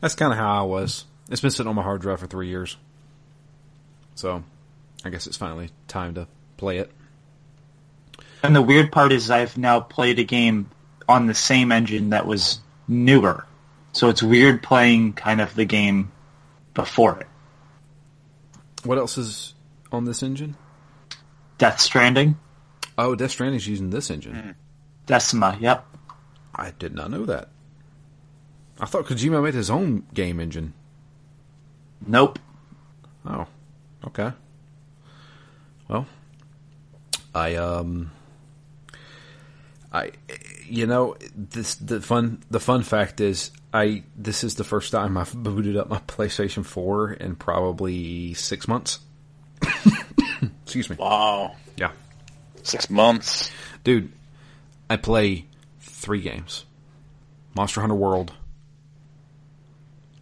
That's 0.00 0.16
kind 0.16 0.32
of 0.32 0.38
how 0.38 0.64
I 0.64 0.66
was. 0.66 1.04
It's 1.30 1.40
been 1.40 1.52
sitting 1.52 1.70
on 1.70 1.76
my 1.76 1.82
hard 1.82 2.00
drive 2.00 2.18
for 2.18 2.26
three 2.26 2.48
years, 2.48 2.76
so 4.16 4.42
I 5.04 5.10
guess 5.10 5.28
it's 5.28 5.36
finally 5.36 5.70
time 5.86 6.14
to 6.14 6.26
play 6.56 6.78
it. 6.78 6.90
And 8.42 8.54
the 8.54 8.62
weird 8.62 8.90
part 8.90 9.12
is 9.12 9.30
I've 9.30 9.56
now 9.56 9.78
played 9.78 10.18
a 10.18 10.24
game 10.24 10.68
on 11.12 11.26
the 11.26 11.34
same 11.34 11.70
engine 11.72 12.10
that 12.10 12.26
was 12.26 12.60
newer. 12.88 13.46
So 13.92 14.08
it's 14.08 14.22
weird 14.22 14.62
playing 14.62 15.12
kind 15.12 15.40
of 15.40 15.54
the 15.54 15.64
game 15.64 16.10
before 16.74 17.20
it. 17.20 17.26
What 18.84 18.98
else 18.98 19.18
is 19.18 19.54
on 19.92 20.04
this 20.04 20.22
engine? 20.22 20.56
Death 21.58 21.80
Stranding, 21.80 22.36
Oh, 22.98 23.14
Death 23.14 23.30
Stranding's 23.30 23.66
using 23.66 23.90
this 23.90 24.10
engine. 24.10 24.54
Decima. 25.06 25.56
Yep. 25.60 25.86
I 26.54 26.72
did 26.78 26.94
not 26.94 27.10
know 27.10 27.24
that. 27.26 27.48
I 28.78 28.86
thought 28.86 29.06
Kojima 29.06 29.42
made 29.42 29.54
his 29.54 29.70
own 29.70 30.04
game 30.12 30.40
engine. 30.40 30.74
Nope. 32.06 32.38
Oh, 33.24 33.46
okay. 34.06 34.32
Well, 35.88 36.06
I 37.34 37.54
um, 37.54 38.10
I 39.92 40.10
you 40.72 40.86
know 40.86 41.14
this 41.34 41.74
the 41.74 42.00
fun 42.00 42.42
the 42.50 42.58
fun 42.58 42.82
fact 42.82 43.20
is 43.20 43.50
I 43.74 44.04
this 44.16 44.42
is 44.42 44.54
the 44.54 44.64
first 44.64 44.90
time 44.90 45.18
I've 45.18 45.34
booted 45.42 45.76
up 45.76 45.90
my 45.90 45.98
PlayStation 45.98 46.64
Four 46.64 47.12
in 47.12 47.36
probably 47.36 48.32
six 48.32 48.66
months. 48.66 48.98
Excuse 50.64 50.88
me. 50.88 50.96
Wow. 50.98 51.56
Yeah, 51.76 51.92
Six 52.62 52.88
months. 52.88 53.50
dude, 53.84 54.12
I 54.88 54.96
play 54.96 55.44
three 55.80 56.22
games: 56.22 56.64
Monster 57.54 57.82
Hunter 57.82 57.94
World, 57.94 58.32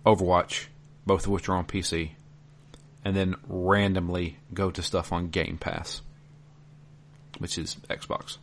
Overwatch, 0.04 0.66
both 1.06 1.26
of 1.26 1.30
which 1.30 1.48
are 1.48 1.54
on 1.54 1.64
PC, 1.64 2.10
and 3.04 3.14
then 3.14 3.36
randomly 3.46 4.38
go 4.52 4.72
to 4.72 4.82
stuff 4.82 5.12
on 5.12 5.28
Game 5.28 5.58
Pass, 5.58 6.02
which 7.38 7.56
is 7.56 7.76
Xbox. 7.88 8.38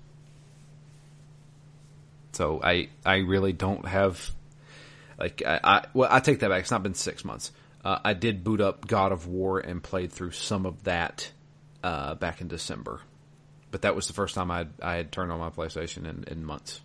So 2.38 2.62
I 2.63 2.89
I 3.03 3.15
really 3.17 3.51
don't 3.51 3.88
have 3.88 4.29
like 5.17 5.41
I, 5.44 5.60
I 5.63 5.86
well 5.96 6.08
I 6.12 6.20
take 6.20 6.41
that 6.41 6.50
back. 6.50 6.62
It's 6.62 6.70
not 6.70 6.84
been 6.84 6.94
six 6.94 7.25
months. 7.25 7.51
Uh, 7.84 7.98
I 8.06 8.13
did 8.13 8.44
boot 8.44 8.62
up 8.62 8.86
God 8.86 9.12
of 9.12 9.25
War 9.25 9.60
and 9.60 9.82
played 9.82 10.12
through 10.12 10.32
some 10.32 10.67
of 10.67 10.84
that 10.84 11.32
uh, 11.84 12.13
back 12.13 12.39
in 12.39 12.48
December, 12.48 13.01
but 13.72 13.82
that 13.82 13.96
was 13.96 14.06
the 14.06 14.13
first 14.13 14.36
time 14.36 14.51
I 14.51 14.67
I 14.84 14.98
had 14.98 15.12
turned 15.12 15.32
on 15.32 15.39
my 15.39 15.50
PlayStation 15.50 16.08
in, 16.08 16.25
in 16.27 16.46
months. 16.46 16.79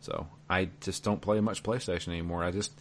So 0.00 0.26
I 0.50 0.70
just 0.80 1.04
don't 1.04 1.20
play 1.20 1.38
much 1.38 1.62
PlayStation 1.62 2.08
anymore. 2.08 2.42
I 2.42 2.50
just 2.50 2.72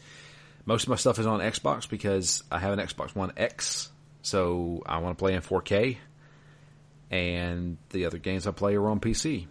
most 0.65 0.83
of 0.83 0.89
my 0.89 0.95
stuff 0.95 1.19
is 1.19 1.27
on 1.27 1.41
Xbox 1.41 1.87
because 1.87 2.43
I 2.51 2.57
have 2.57 2.73
an 2.73 2.79
Xbox 2.79 3.13
One 3.13 3.33
X, 3.37 3.91
so 4.23 4.81
I 4.87 4.97
want 4.97 5.15
to 5.15 5.21
play 5.21 5.35
in 5.35 5.43
4K, 5.43 5.97
and 7.11 7.77
the 7.91 8.05
other 8.07 8.17
games 8.17 8.47
I 8.47 8.51
play 8.51 8.73
are 8.73 8.89
on 8.89 8.99
PC. 8.99 9.45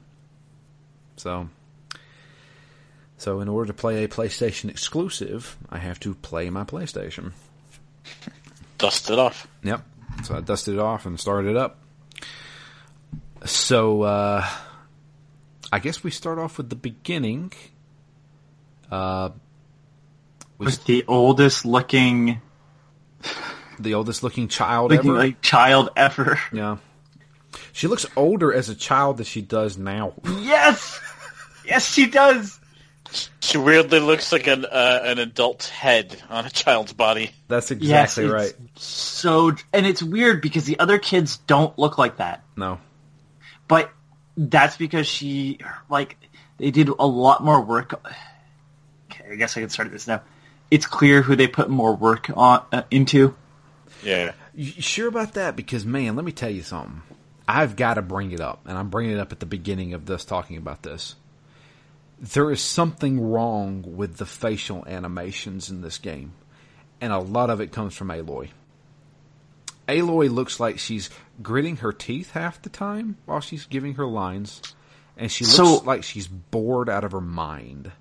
So, 1.18 1.48
so 3.18 3.40
in 3.40 3.48
order 3.48 3.68
to 3.68 3.74
play 3.74 4.04
a 4.04 4.08
PlayStation 4.08 4.68
exclusive, 4.70 5.56
I 5.70 5.78
have 5.78 5.98
to 6.00 6.14
play 6.14 6.50
my 6.50 6.64
PlayStation. 6.64 7.32
Dust 8.78 9.10
it 9.10 9.18
off. 9.18 9.46
Yep. 9.62 9.82
So 10.24 10.36
I 10.36 10.40
dusted 10.40 10.74
it 10.74 10.80
off 10.80 11.06
and 11.06 11.18
started 11.18 11.50
it 11.50 11.56
up. 11.56 11.78
So 13.44 14.02
uh, 14.02 14.46
I 15.72 15.78
guess 15.78 16.02
we 16.02 16.10
start 16.10 16.38
off 16.38 16.58
with 16.58 16.68
the 16.70 16.76
beginning. 16.76 17.52
Uh, 18.90 19.30
we 20.58 20.66
Was 20.66 20.78
the 20.78 21.04
oldest 21.08 21.64
looking, 21.66 22.40
the 23.78 23.94
oldest 23.94 24.22
looking 24.22 24.48
child 24.48 24.90
looking 24.90 25.10
ever. 25.10 25.18
like 25.18 25.40
child 25.42 25.90
ever. 25.96 26.38
yeah. 26.52 26.78
She 27.72 27.88
looks 27.88 28.06
older 28.16 28.52
as 28.52 28.68
a 28.68 28.74
child 28.74 29.18
than 29.18 29.24
she 29.26 29.42
does 29.42 29.76
now. 29.76 30.14
Yes. 30.40 31.00
Yes, 31.64 31.90
she 31.92 32.06
does. 32.06 32.58
She 33.40 33.58
weirdly 33.58 34.00
looks 34.00 34.32
like 34.32 34.46
an 34.46 34.64
uh, 34.64 35.00
an 35.04 35.18
adult's 35.18 35.68
head 35.68 36.22
on 36.28 36.46
a 36.46 36.50
child's 36.50 36.92
body. 36.92 37.30
That's 37.48 37.70
Yes, 37.70 38.16
exactly 38.18 38.24
it's 38.24 38.32
right. 38.32 38.54
So, 38.76 39.52
and 39.72 39.86
it's 39.86 40.02
weird 40.02 40.42
because 40.42 40.64
the 40.64 40.78
other 40.78 40.98
kids 40.98 41.38
don't 41.38 41.78
look 41.78 41.98
like 41.98 42.16
that. 42.18 42.42
No. 42.56 42.78
but 43.68 43.90
that's 44.36 44.76
because 44.76 45.06
she 45.06 45.58
like 45.88 46.16
they 46.58 46.70
did 46.70 46.88
a 46.88 47.06
lot 47.06 47.42
more 47.44 47.60
work. 47.60 47.94
Okay, 49.10 49.32
I 49.32 49.34
guess 49.36 49.56
I 49.56 49.60
can 49.60 49.70
start 49.70 49.90
this 49.90 50.06
now. 50.06 50.22
It's 50.70 50.86
clear 50.86 51.22
who 51.22 51.36
they 51.36 51.46
put 51.46 51.70
more 51.70 51.94
work 51.94 52.28
on 52.36 52.64
uh, 52.72 52.82
into. 52.90 53.34
Yeah. 54.02 54.32
You 54.54 54.72
sure 54.82 55.08
about 55.08 55.34
that? 55.34 55.54
Because 55.56 55.84
man, 55.84 56.16
let 56.16 56.24
me 56.24 56.32
tell 56.32 56.50
you 56.50 56.62
something. 56.62 57.02
I've 57.48 57.76
got 57.76 57.94
to 57.94 58.02
bring 58.02 58.32
it 58.32 58.40
up, 58.40 58.62
and 58.66 58.76
I'm 58.76 58.90
bringing 58.90 59.12
it 59.16 59.20
up 59.20 59.30
at 59.30 59.38
the 59.38 59.46
beginning 59.46 59.94
of 59.94 60.06
this 60.06 60.24
talking 60.24 60.56
about 60.56 60.82
this. 60.82 61.14
There 62.18 62.50
is 62.50 62.60
something 62.62 63.20
wrong 63.20 63.84
with 63.96 64.16
the 64.16 64.26
facial 64.26 64.86
animations 64.86 65.70
in 65.70 65.82
this 65.82 65.98
game, 65.98 66.32
and 67.00 67.12
a 67.12 67.18
lot 67.18 67.50
of 67.50 67.60
it 67.60 67.72
comes 67.72 67.94
from 67.94 68.08
Aloy. 68.08 68.48
Aloy 69.86 70.30
looks 70.30 70.58
like 70.58 70.78
she's 70.78 71.10
gritting 71.42 71.76
her 71.78 71.92
teeth 71.92 72.30
half 72.32 72.60
the 72.62 72.70
time 72.70 73.18
while 73.26 73.40
she's 73.40 73.66
giving 73.66 73.94
her 73.94 74.06
lines, 74.06 74.62
and 75.16 75.30
she 75.30 75.44
looks 75.44 75.56
So- 75.56 75.76
like 75.84 76.02
she's 76.02 76.26
bored 76.26 76.88
out 76.88 77.04
of 77.04 77.12
her 77.12 77.20
mind. 77.20 77.92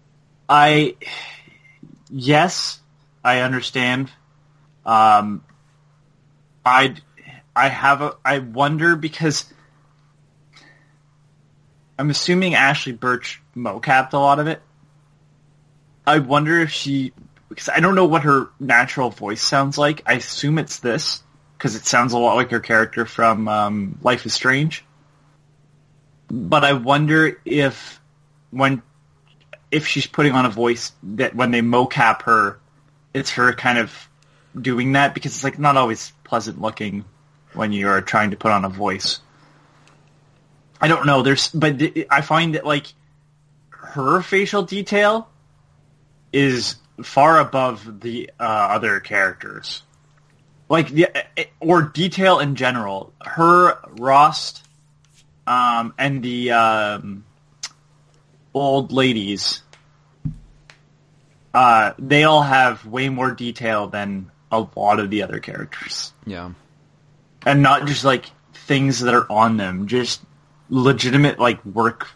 I 0.47 0.95
yes, 2.09 2.79
I 3.23 3.39
understand. 3.39 4.11
Um, 4.85 5.43
I 6.65 6.95
I 7.55 7.67
have 7.67 8.01
a 8.01 8.15
I 8.23 8.39
wonder 8.39 8.95
because 8.95 9.51
I'm 11.97 12.09
assuming 12.09 12.53
Ashley 12.55 12.91
Burch 12.91 13.41
mocapped 13.55 14.13
a 14.13 14.17
lot 14.17 14.39
of 14.39 14.47
it. 14.47 14.61
I 16.05 16.19
wonder 16.19 16.59
if 16.59 16.71
she 16.71 17.13
because 17.49 17.69
I 17.69 17.79
don't 17.79 17.95
know 17.95 18.05
what 18.05 18.23
her 18.23 18.49
natural 18.59 19.09
voice 19.09 19.41
sounds 19.41 19.77
like. 19.77 20.01
I 20.05 20.13
assume 20.13 20.57
it's 20.57 20.79
this 20.79 21.23
because 21.57 21.75
it 21.75 21.85
sounds 21.85 22.13
a 22.13 22.17
lot 22.17 22.35
like 22.35 22.51
her 22.51 22.59
character 22.59 23.05
from 23.05 23.47
um, 23.47 23.97
Life 24.01 24.25
is 24.25 24.33
Strange. 24.33 24.83
But 26.29 26.63
I 26.63 26.73
wonder 26.73 27.39
if 27.45 28.01
when 28.51 28.81
if 29.71 29.87
she's 29.87 30.07
putting 30.07 30.33
on 30.33 30.45
a 30.45 30.49
voice 30.49 30.91
that 31.03 31.35
when 31.35 31.51
they 31.51 31.61
mocap 31.61 32.23
her, 32.23 32.59
it's 33.13 33.31
her 33.31 33.53
kind 33.53 33.77
of 33.77 34.09
doing 34.59 34.93
that 34.93 35.13
because 35.13 35.33
it's 35.33 35.43
like 35.43 35.59
not 35.59 35.77
always 35.77 36.11
pleasant 36.23 36.61
looking 36.61 37.05
when 37.53 37.71
you 37.71 37.87
are 37.87 38.01
trying 38.01 38.31
to 38.31 38.37
put 38.37 38.51
on 38.51 38.65
a 38.65 38.69
voice. 38.69 39.19
I 40.79 40.87
don't 40.87 41.05
know. 41.05 41.21
There's, 41.21 41.49
but 41.49 41.81
I 42.09 42.21
find 42.21 42.55
that 42.55 42.65
like 42.65 42.87
her 43.85 44.21
facial 44.21 44.63
detail 44.63 45.29
is 46.33 46.75
far 47.03 47.39
above 47.39 48.01
the 48.01 48.31
uh, 48.39 48.43
other 48.43 48.99
characters. 48.99 49.83
Like 50.67 50.89
the 50.89 51.09
or 51.59 51.83
detail 51.83 52.39
in 52.39 52.55
general. 52.55 53.13
Her 53.23 53.77
Rost, 53.99 54.63
um, 55.45 55.93
and 55.97 56.23
the 56.23 56.51
um, 56.51 57.23
old 58.53 58.91
ladies 58.91 59.61
uh, 61.53 61.93
they 61.97 62.25
all 62.25 62.41
have 62.41 62.85
way 62.85 63.07
more 63.07 63.31
detail 63.31 63.87
than 63.87 64.29
a 64.51 64.65
lot 64.75 64.99
of 64.99 65.09
the 65.09 65.23
other 65.23 65.39
characters, 65.39 66.11
Yeah. 66.25 66.51
and 67.45 67.61
not 67.61 67.87
just 67.87 68.03
like 68.03 68.25
things 68.53 68.99
that 69.01 69.13
are 69.13 69.31
on 69.31 69.55
them, 69.57 69.87
just 69.87 70.21
legitimate 70.69 71.39
like 71.39 71.63
work 71.65 72.07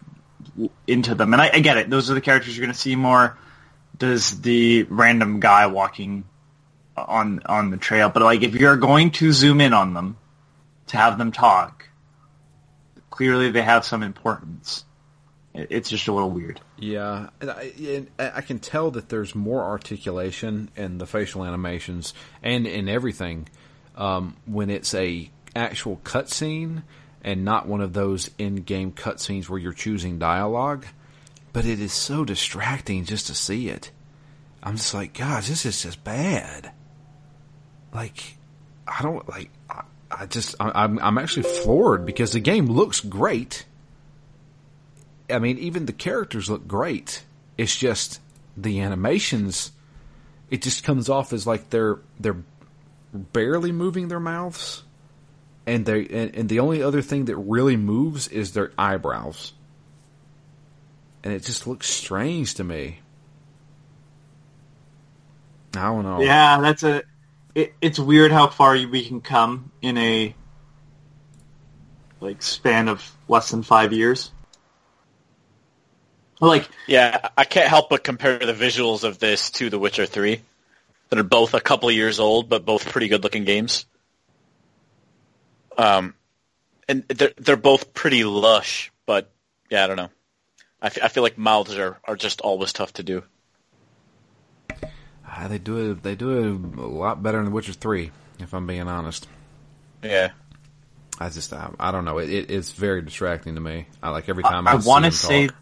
into 0.88 1.16
them. 1.16 1.34
And 1.34 1.42
I, 1.42 1.50
I 1.54 1.60
get 1.60 1.78
it; 1.78 1.90
those 1.90 2.10
are 2.10 2.14
the 2.14 2.22
characters 2.22 2.58
you're 2.58 2.66
going 2.66 2.74
to 2.74 2.80
see 2.80 2.96
more. 2.96 3.38
Does 3.98 4.42
the 4.42 4.84
random 4.84 5.40
guy 5.40 5.68
walking 5.68 6.26
on 6.96 7.42
on 7.46 7.70
the 7.70 7.78
trail? 7.78 8.10
But 8.10 8.24
like, 8.24 8.44
if 8.44 8.56
you're 8.56 8.78
going 8.78 9.12
to 9.12 9.32
zoom 9.32 9.62
in 9.62 9.74
on 9.74 9.94
them 9.94 10.18
to 10.88 10.98
have 10.98 11.18
them 11.18 11.32
talk, 11.32 11.90
clearly 13.10 13.52
they 13.52 13.62
have 13.62 13.86
some 13.86 14.04
importance. 14.04 14.86
It's 15.54 15.90
just 15.90 16.08
a 16.08 16.14
little 16.14 16.30
weird. 16.30 16.62
Yeah, 16.78 17.30
I, 17.42 18.04
I 18.20 18.42
can 18.42 18.60
tell 18.60 18.92
that 18.92 19.10
there's 19.10 19.34
more 19.34 19.64
articulation 19.64 20.70
in 20.76 21.00
the 21.00 21.08
facial 21.08 21.44
animations 21.44 22.14
and 22.44 22.68
in 22.68 22.88
everything 22.88 23.50
um, 23.96 24.38
when 24.46 24.70
it's 24.70 24.94
a 24.94 25.30
actual 25.56 26.00
cutscene 26.04 26.84
and 27.24 27.44
not 27.44 27.68
one 27.68 27.82
of 27.82 27.94
those 27.94 28.30
in-game 28.38 28.92
cutscenes 28.92 29.50
where 29.50 29.60
you're 29.60 29.74
choosing 29.74 30.20
dialogue. 30.20 30.86
But 31.52 31.66
it 31.66 31.80
is 31.80 31.94
so 31.94 32.24
distracting 32.24 33.06
just 33.06 33.28
to 33.28 33.36
see 33.36 33.70
it. 33.70 33.92
I'm 34.62 34.76
just 34.76 34.94
like, 34.94 35.18
gosh, 35.18 35.48
this 35.48 35.66
is 35.66 35.82
just 35.82 36.04
bad. 36.04 36.72
Like, 37.94 38.38
I 38.88 39.02
don't 39.02 39.28
like. 39.28 39.50
I, 39.70 39.84
I 40.12 40.26
just, 40.26 40.56
I, 40.60 40.72
I'm, 40.84 41.00
I'm 41.00 41.18
actually 41.18 41.44
floored 41.44 42.06
because 42.06 42.32
the 42.32 42.40
game 42.40 42.66
looks 42.66 43.00
great. 43.00 43.66
I 45.30 45.40
mean, 45.40 45.58
even 45.60 45.86
the 45.86 45.94
characters 45.94 46.50
look 46.50 46.68
great. 46.68 47.24
It's 47.58 47.76
just 47.76 48.20
the 48.58 48.82
animations. 48.82 49.72
It 50.50 50.62
just 50.62 50.84
comes 50.84 51.10
off 51.10 51.34
as 51.34 51.46
like 51.46 51.70
they're 51.70 52.00
they're 52.20 52.42
barely 53.14 53.72
moving 53.72 54.08
their 54.08 54.20
mouths, 54.20 54.84
and 55.70 55.86
they 55.86 56.06
and, 56.08 56.36
and 56.36 56.50
the 56.50 56.60
only 56.60 56.82
other 56.82 57.02
thing 57.02 57.26
that 57.26 57.38
really 57.38 57.78
moves 57.78 58.28
is 58.28 58.54
their 58.54 58.72
eyebrows, 58.78 59.54
and 61.24 61.34
it 61.34 61.44
just 61.44 61.68
looks 61.68 61.88
strange 61.88 62.56
to 62.56 62.64
me. 62.64 63.00
I 65.76 65.84
don't 65.84 66.04
know. 66.04 66.22
Yeah, 66.22 66.60
that's 66.62 66.84
a 66.84 67.04
it, 67.54 67.74
it's 67.82 68.00
weird 68.00 68.32
how 68.32 68.48
far 68.48 68.74
we 68.74 69.06
can 69.06 69.22
come 69.22 69.72
in 69.82 69.98
a 69.98 70.36
like 72.20 72.42
span 72.42 72.88
of 72.88 73.16
less 73.28 73.52
than 73.52 73.64
five 73.64 73.94
years. 73.94 74.32
Like, 76.42 76.70
Yeah, 76.88 77.30
I 77.38 77.44
can't 77.44 77.68
help 77.68 77.90
but 77.90 78.04
compare 78.04 78.40
the 78.40 78.54
visuals 78.54 79.04
of 79.04 79.20
this 79.20 79.52
to 79.52 79.70
The 79.70 79.78
Witcher 79.78 80.06
3 80.06 80.42
that 81.10 81.20
are 81.20 81.24
both 81.24 81.54
a 81.54 81.60
couple 81.60 81.90
of 81.90 81.96
years 81.96 82.20
old, 82.20 82.48
but 82.48 82.66
both 82.66 82.90
pretty 82.90 83.10
good 83.10 83.24
looking 83.24 83.44
games. 83.44 83.86
Um, 85.80 86.14
and 86.90 87.08
they're, 87.08 87.32
they're 87.38 87.56
both 87.56 87.94
pretty 87.94 88.26
lush, 88.26 88.92
but 89.06 89.32
yeah, 89.70 89.86
I 89.86 89.88
don't 89.88 89.96
know. 89.96 90.10
I, 90.82 90.88
f- 90.88 91.00
I 91.02 91.08
feel 91.08 91.24
like 91.24 91.38
mouths 91.38 91.78
are, 91.78 91.98
are 92.04 92.18
just 92.18 92.42
always 92.42 92.74
tough 92.74 92.94
to 92.94 93.04
do. 93.04 93.24
Ah, 95.26 95.48
they 95.48 95.58
do 95.58 95.92
it. 95.92 96.04
They 96.04 96.16
do 96.16 96.32
it 96.32 96.80
a 96.80 96.86
lot 96.86 97.24
better 97.24 97.40
in 97.40 97.46
The 97.46 97.52
Witcher 97.52 97.72
Three, 97.74 98.12
if 98.40 98.54
I'm 98.54 98.68
being 98.68 98.90
honest. 98.90 99.28
Yeah. 100.04 100.32
I 101.18 101.30
just, 101.30 101.54
I, 101.54 101.70
I 101.80 101.92
don't 101.92 102.04
know. 102.04 102.18
It, 102.18 102.30
it, 102.30 102.52
it's 102.52 102.74
very 102.74 103.02
distracting 103.02 103.56
to 103.56 103.62
me. 103.62 103.88
I 104.04 104.10
like 104.10 104.28
every 104.28 104.44
time 104.44 104.68
I, 104.68 104.72
I, 104.72 104.74
I 104.74 104.78
want 104.78 105.06
to 105.06 105.12
say 105.12 105.48
talk. 105.48 105.56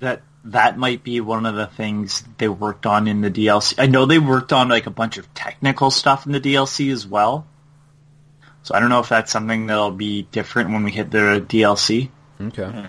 that 0.00 0.22
that 0.44 0.76
might 0.76 1.02
be 1.02 1.22
one 1.22 1.46
of 1.46 1.54
the 1.54 1.66
things 1.66 2.22
they 2.36 2.48
worked 2.48 2.84
on 2.84 3.08
in 3.08 3.22
the 3.22 3.30
DLC. 3.30 3.76
I 3.78 3.86
know 3.86 4.04
they 4.04 4.18
worked 4.18 4.52
on 4.52 4.68
like 4.68 4.86
a 4.86 4.90
bunch 4.90 5.16
of 5.16 5.32
technical 5.32 5.90
stuff 5.90 6.26
in 6.26 6.32
the 6.32 6.40
DLC 6.40 6.92
as 6.92 7.06
well. 7.06 7.46
So 8.68 8.74
I 8.74 8.80
don't 8.80 8.90
know 8.90 9.00
if 9.00 9.08
that's 9.08 9.32
something 9.32 9.68
that'll 9.68 9.92
be 9.92 10.24
different 10.30 10.72
when 10.72 10.84
we 10.84 10.90
hit 10.90 11.10
the 11.10 11.42
DLC. 11.48 12.10
Okay. 12.38 12.86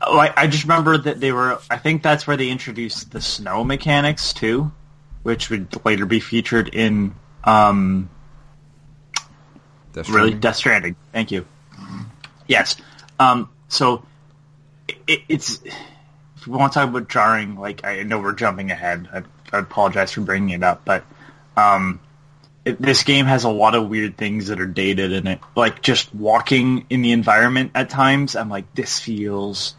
Oh, 0.00 0.18
I, 0.18 0.34
I 0.36 0.46
just 0.48 0.64
remember 0.64 0.98
that 0.98 1.20
they 1.20 1.30
were. 1.30 1.60
I 1.70 1.78
think 1.78 2.02
that's 2.02 2.26
where 2.26 2.36
they 2.36 2.48
introduced 2.48 3.12
the 3.12 3.20
snow 3.20 3.62
mechanics 3.62 4.32
too, 4.32 4.72
which 5.22 5.48
would 5.48 5.86
later 5.86 6.06
be 6.06 6.18
featured 6.18 6.74
in 6.74 7.14
um, 7.44 8.10
That's 9.92 10.08
really. 10.08 10.34
Death 10.34 10.56
Stranding. 10.56 10.96
Thank 11.12 11.30
you. 11.30 11.46
Yes. 12.48 12.74
Um, 13.20 13.48
so 13.68 14.04
it, 15.06 15.20
it's 15.28 15.62
if 16.36 16.48
we 16.48 16.56
want 16.56 16.72
to 16.72 16.80
talk 16.80 16.88
about 16.88 17.08
jarring, 17.08 17.54
like 17.54 17.84
I 17.84 18.02
know 18.02 18.18
we're 18.18 18.32
jumping 18.32 18.72
ahead. 18.72 19.08
I, 19.12 19.22
I 19.56 19.60
apologize 19.60 20.10
for 20.10 20.22
bringing 20.22 20.50
it 20.50 20.64
up, 20.64 20.84
but 20.84 21.04
um, 21.56 22.00
this 22.64 23.02
game 23.02 23.26
has 23.26 23.44
a 23.44 23.50
lot 23.50 23.74
of 23.74 23.88
weird 23.88 24.16
things 24.16 24.48
that 24.48 24.60
are 24.60 24.66
dated 24.66 25.12
in 25.12 25.26
it. 25.26 25.40
Like 25.56 25.82
just 25.82 26.14
walking 26.14 26.86
in 26.90 27.02
the 27.02 27.12
environment 27.12 27.72
at 27.74 27.90
times, 27.90 28.36
I'm 28.36 28.48
like, 28.48 28.72
this 28.74 29.00
feels 29.00 29.74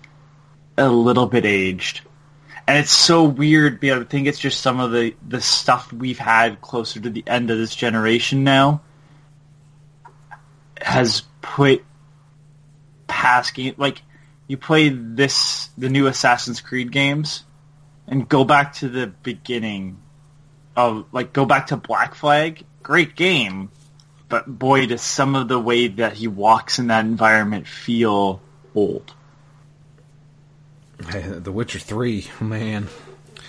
a 0.78 0.90
little 0.90 1.28
bit 1.28 1.46
aged. 1.46 2.02
And 2.68 2.78
it's 2.78 2.92
so 2.92 3.26
weird 3.26 3.84
I 3.84 4.04
think 4.04 4.28
it's 4.28 4.40
just 4.40 4.62
some 4.62 4.80
of 4.80 4.92
the, 4.92 5.16
the 5.28 5.42
stuff 5.42 5.92
we've 5.92 6.20
had 6.20 6.62
closer 6.62 7.00
to 7.00 7.10
the 7.10 7.24
end 7.28 7.52
of 7.52 7.58
this 7.58 7.76
generation 7.76 8.44
now 8.44 8.82
has 10.82 11.24
put 11.42 11.84
past 13.08 13.54
game 13.54 13.76
like 13.78 14.02
you 14.48 14.58
play 14.58 14.90
this 14.90 15.70
the 15.78 15.90
new 15.90 16.08
Assassin's 16.08 16.62
Creed 16.62 16.92
games 16.92 17.44
and 18.08 18.28
go 18.28 18.44
back 18.44 18.74
to 18.76 18.90
the 18.90 19.08
beginning 19.08 19.98
of 20.76 21.06
like 21.12 21.34
go 21.34 21.46
back 21.46 21.68
to 21.68 21.78
Black 21.78 22.16
Flag, 22.16 22.66
great 22.84 23.16
game, 23.16 23.72
but 24.30 24.48
boy 24.48 24.86
does 24.86 25.02
some 25.02 25.36
of 25.36 25.48
the 25.48 25.60
way 25.60 25.88
that 25.88 26.14
he 26.14 26.28
walks 26.28 26.80
in 26.80 26.88
that 26.88 27.06
environment 27.06 27.68
feel 27.68 28.42
old. 28.76 29.14
the 30.98 31.52
Witcher 31.52 31.80
Three, 31.80 32.28
man. 32.40 32.88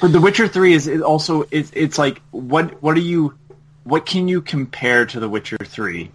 But 0.00 0.12
The 0.12 0.20
Witcher 0.20 0.48
Three 0.48 0.74
is, 0.74 0.88
also 1.02 1.44
it's 1.50 1.70
it's 1.72 1.98
like 1.98 2.20
what 2.30 2.82
what 2.82 2.96
are 2.96 3.00
you 3.00 3.34
what 3.84 4.06
can 4.06 4.28
you 4.28 4.40
compare 4.40 5.06
to 5.06 5.20
The 5.20 5.28
Witcher 5.28 5.58
Three? 5.58 6.10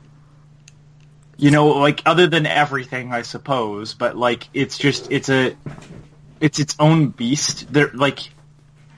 You 1.38 1.52
know, 1.52 1.68
like 1.68 2.02
other 2.06 2.28
than 2.28 2.46
everything, 2.46 3.14
I 3.14 3.22
suppose, 3.22 3.94
but 3.94 4.18
like 4.18 4.50
it's 4.54 4.78
just 4.78 5.12
it's 5.12 5.30
a 5.30 5.56
it's 6.40 6.60
its 6.60 6.76
own 6.80 7.10
beast. 7.10 7.72
They're 7.72 7.92
like 7.94 8.20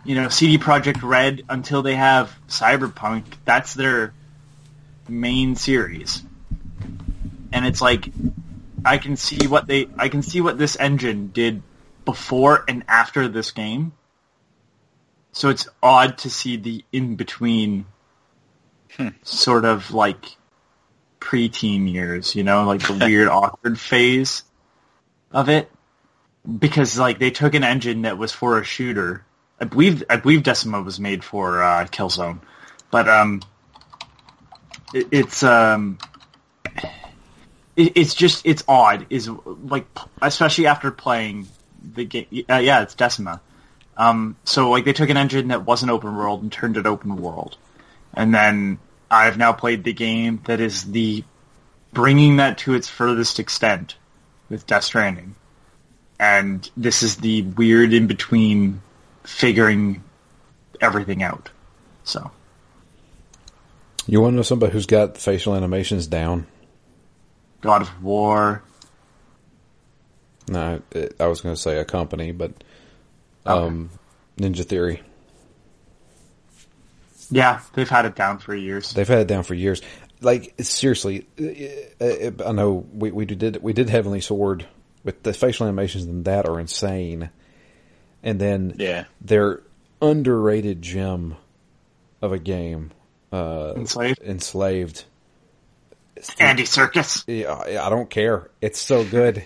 you 0.03 0.15
know, 0.15 0.29
CD 0.29 0.57
Projekt 0.57 1.01
Red 1.03 1.43
until 1.49 1.81
they 1.81 1.95
have 1.95 2.35
Cyberpunk, 2.47 3.23
that's 3.45 3.73
their 3.73 4.13
main 5.07 5.55
series. 5.55 6.23
And 7.51 7.65
it's 7.65 7.81
like 7.81 8.09
I 8.83 8.97
can 8.97 9.15
see 9.15 9.47
what 9.47 9.67
they 9.67 9.87
I 9.97 10.09
can 10.09 10.21
see 10.21 10.41
what 10.41 10.57
this 10.57 10.75
engine 10.79 11.27
did 11.27 11.61
before 12.05 12.63
and 12.67 12.83
after 12.87 13.27
this 13.27 13.51
game. 13.51 13.93
So 15.33 15.49
it's 15.49 15.67
odd 15.81 16.17
to 16.19 16.29
see 16.29 16.57
the 16.57 16.83
in 16.91 17.15
between 17.15 17.85
hmm. 18.97 19.09
sort 19.23 19.65
of 19.65 19.93
like 19.93 20.37
preteen 21.19 21.91
years, 21.91 22.35
you 22.35 22.43
know, 22.43 22.65
like 22.65 22.81
the 22.81 22.93
weird 23.05 23.29
awkward 23.29 23.79
phase 23.79 24.43
of 25.31 25.49
it. 25.49 25.71
Because 26.59 26.97
like 26.97 27.19
they 27.19 27.31
took 27.31 27.53
an 27.53 27.63
engine 27.63 28.01
that 28.01 28.17
was 28.17 28.31
for 28.31 28.59
a 28.59 28.63
shooter. 28.63 29.23
I 29.61 29.65
believe 29.65 30.03
I 30.09 30.17
believe 30.17 30.41
Decima 30.41 30.81
was 30.81 30.99
made 30.99 31.23
for 31.23 31.61
uh, 31.61 31.85
Killzone. 31.85 32.39
But 32.89 33.07
um 33.07 33.41
it, 34.93 35.07
it's 35.11 35.43
um 35.43 35.99
it, 37.75 37.93
it's 37.95 38.15
just 38.15 38.45
it's 38.45 38.63
odd. 38.67 39.05
Is 39.11 39.29
like 39.29 39.85
especially 40.21 40.65
after 40.65 40.89
playing 40.89 41.47
the 41.93 42.05
game 42.05 42.25
uh, 42.49 42.57
yeah 42.57 42.81
it's 42.81 42.95
Decima. 42.95 43.39
Um 43.95 44.35
so 44.43 44.71
like 44.71 44.83
they 44.83 44.93
took 44.93 45.09
an 45.09 45.17
engine 45.17 45.49
that 45.49 45.63
wasn't 45.63 45.91
open 45.91 46.15
world 46.15 46.41
and 46.41 46.51
turned 46.51 46.75
it 46.75 46.87
open 46.87 47.17
world. 47.17 47.55
And 48.15 48.33
then 48.33 48.79
I've 49.11 49.37
now 49.37 49.53
played 49.53 49.83
the 49.83 49.93
game 49.93 50.41
that 50.45 50.59
is 50.59 50.91
the 50.91 51.23
bringing 51.93 52.37
that 52.37 52.57
to 52.59 52.73
its 52.73 52.87
furthest 52.87 53.39
extent 53.39 53.95
with 54.49 54.65
Death 54.65 54.85
Stranding. 54.85 55.35
And 56.19 56.69
this 56.75 57.03
is 57.03 57.17
the 57.17 57.43
weird 57.43 57.93
in 57.93 58.07
between 58.07 58.81
figuring 59.23 60.03
everything 60.79 61.21
out 61.23 61.49
so 62.03 62.31
You 64.07 64.21
want 64.21 64.33
to 64.33 64.35
know 64.37 64.41
somebody 64.41 64.73
who's 64.73 64.85
got 64.87 65.17
facial 65.17 65.55
animations 65.55 66.07
down? 66.07 66.47
God 67.61 67.81
of 67.83 68.03
War 68.03 68.63
No, 70.49 70.81
it, 70.91 71.15
I 71.19 71.27
was 71.27 71.41
going 71.41 71.55
to 71.55 71.61
say 71.61 71.77
a 71.77 71.85
company, 71.85 72.31
but 72.31 72.63
um, 73.45 73.89
Ninja 74.37 74.65
Theory. 74.65 75.01
yeah 77.29 77.61
they've 77.73 77.89
had 77.89 78.05
it 78.05 78.15
down 78.15 78.39
for 78.39 78.55
years 78.55 78.93
They've 78.93 79.07
had 79.07 79.19
it 79.19 79.27
down 79.27 79.43
for 79.43 79.53
years. 79.53 79.81
Like 80.23 80.53
seriously, 80.61 81.25
uh, 81.39 82.03
uh, 82.03 82.49
I 82.49 82.51
know 82.51 82.85
we 82.93 83.09
we 83.11 83.25
did 83.25 83.57
we 83.61 83.73
did 83.73 83.89
Heavenly 83.89 84.21
Sword, 84.21 84.67
but 85.03 85.23
the 85.23 85.33
facial 85.33 85.65
animations 85.65 86.05
in 86.05 86.23
that 86.23 86.47
are 86.47 86.59
insane. 86.59 87.31
And 88.23 88.39
then 88.39 88.75
Yeah. 88.77 89.05
their 89.19 89.61
underrated 90.01 90.81
gem 90.81 91.35
of 92.21 92.31
a 92.33 92.39
game, 92.39 92.91
uh, 93.31 93.73
Enslaved? 93.75 94.21
enslaved. 94.21 95.05
Andy 96.39 96.63
Serkis 96.63 97.23
Yeah, 97.27 97.83
I 97.83 97.89
don't 97.89 98.09
care. 98.09 98.49
It's 98.61 98.79
so 98.79 99.03
good. 99.03 99.43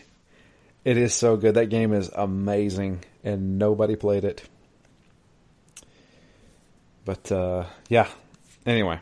it 0.84 0.98
is 0.98 1.14
so 1.14 1.38
good. 1.38 1.56
That 1.56 1.70
game 1.70 1.94
is 1.94 2.10
amazing, 2.14 3.04
and 3.24 3.58
nobody 3.58 3.96
played 3.96 4.24
it. 4.26 4.44
But 7.06 7.32
uh, 7.32 7.66
yeah. 7.90 8.08
Anyway, 8.66 9.00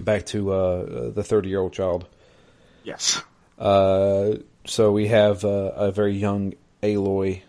back 0.00 0.26
to 0.26 0.52
uh, 0.52 1.10
the 1.10 1.22
thirty-year-old 1.22 1.72
child. 1.72 2.06
yes 2.84 3.22
Uh, 3.58 4.36
so 4.64 4.92
we 4.92 5.08
have 5.08 5.44
uh, 5.44 5.72
a 5.76 5.92
very 5.92 6.14
young 6.14 6.54
Aloy 6.82 7.42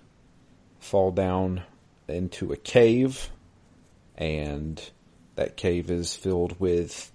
fall 0.89 1.11
down 1.11 1.61
into 2.07 2.51
a 2.51 2.57
cave, 2.57 3.29
and 4.17 4.81
that 5.35 5.55
cave 5.55 5.91
is 5.91 6.15
filled 6.15 6.59
with 6.59 7.11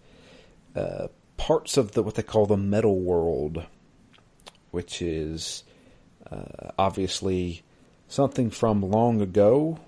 uh, 0.76 1.08
parts 1.36 1.76
of 1.76 1.90
the 1.92 2.02
what 2.02 2.14
they 2.14 2.22
call 2.22 2.46
the 2.46 2.56
metal 2.56 2.98
world, 3.00 3.66
which 4.70 5.02
is 5.02 5.64
uh, 6.30 6.70
obviously 6.78 7.62
something 8.06 8.48
from 8.48 8.80
long 8.80 9.20
ago, 9.20 9.80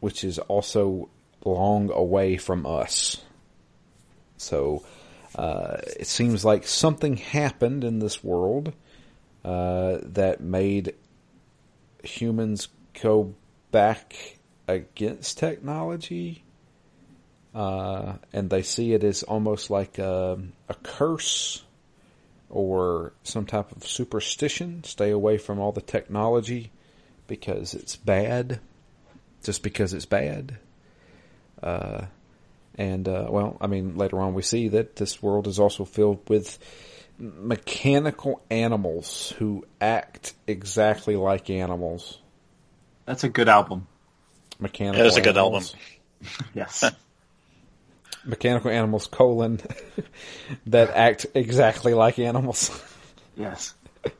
which 0.00 0.24
is 0.24 0.40
also 0.40 1.08
long 1.44 1.90
away 1.92 2.36
from 2.36 2.66
us. 2.66 3.22
So 4.38 4.84
uh, 5.36 5.76
it 5.86 6.08
seems 6.08 6.44
like 6.44 6.66
something 6.66 7.16
happened 7.16 7.84
in 7.84 8.00
this 8.00 8.24
world 8.24 8.72
uh, 9.44 9.98
that 10.02 10.40
made 10.40 10.94
humans 12.02 12.68
go 13.02 13.34
back 13.70 14.38
against 14.68 15.38
technology. 15.38 16.44
Uh, 17.54 18.14
and 18.32 18.48
they 18.50 18.62
see 18.62 18.92
it 18.92 19.02
as 19.02 19.22
almost 19.24 19.70
like 19.70 19.98
a, 19.98 20.38
a 20.68 20.74
curse 20.74 21.64
or 22.48 23.12
some 23.22 23.46
type 23.46 23.72
of 23.72 23.86
superstition. 23.86 24.84
Stay 24.84 25.10
away 25.10 25.38
from 25.38 25.58
all 25.58 25.72
the 25.72 25.80
technology 25.80 26.70
because 27.26 27.74
it's 27.74 27.96
bad. 27.96 28.60
Just 29.42 29.62
because 29.62 29.94
it's 29.94 30.06
bad. 30.06 30.58
Uh, 31.62 32.06
And 32.76 33.08
uh, 33.08 33.26
well, 33.28 33.58
I 33.60 33.66
mean, 33.66 33.96
later 33.96 34.20
on 34.20 34.32
we 34.32 34.42
see 34.42 34.68
that 34.68 34.96
this 34.96 35.22
world 35.22 35.46
is 35.46 35.58
also 35.58 35.84
filled 35.84 36.28
with 36.28 36.58
mechanical 37.18 38.40
animals 38.50 39.34
who 39.38 39.66
act 39.80 40.34
exactly 40.46 41.16
like 41.16 41.50
animals. 41.50 42.18
That's 43.10 43.24
a 43.24 43.28
good 43.28 43.48
album. 43.48 43.88
Mechanical. 44.60 45.00
It 45.04 45.06
is 45.08 45.16
a 45.16 45.20
good 45.20 45.36
animals. 45.36 45.74
Yes. 46.54 46.84
Mechanical 48.24 48.70
animals 48.70 49.08
colon 49.08 49.58
that 50.66 50.90
act 50.90 51.26
exactly 51.34 51.92
like 51.92 52.20
animals. 52.20 52.70
yes. 53.36 53.74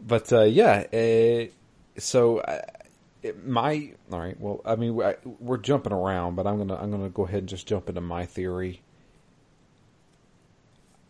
But 0.00 0.32
uh, 0.32 0.44
yeah, 0.44 0.84
uh, 0.94 1.50
so 2.00 2.38
uh, 2.38 2.62
it, 3.22 3.46
my 3.46 3.92
all 4.10 4.20
right. 4.20 4.40
Well, 4.40 4.62
I 4.64 4.76
mean, 4.76 4.98
I, 5.02 5.16
we're 5.38 5.58
jumping 5.58 5.92
around, 5.92 6.36
but 6.36 6.46
I'm 6.46 6.56
gonna 6.56 6.76
I'm 6.76 6.90
gonna 6.90 7.10
go 7.10 7.26
ahead 7.26 7.40
and 7.40 7.48
just 7.50 7.66
jump 7.66 7.90
into 7.90 8.00
my 8.00 8.24
theory. 8.24 8.80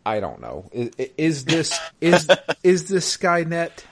I 0.05 0.19
don't 0.19 0.41
know. 0.41 0.65
Is, 0.73 0.89
is 1.17 1.45
this 1.45 1.79
is 2.01 2.27
is 2.63 2.89
this 2.89 3.15
Skynet? 3.17 3.85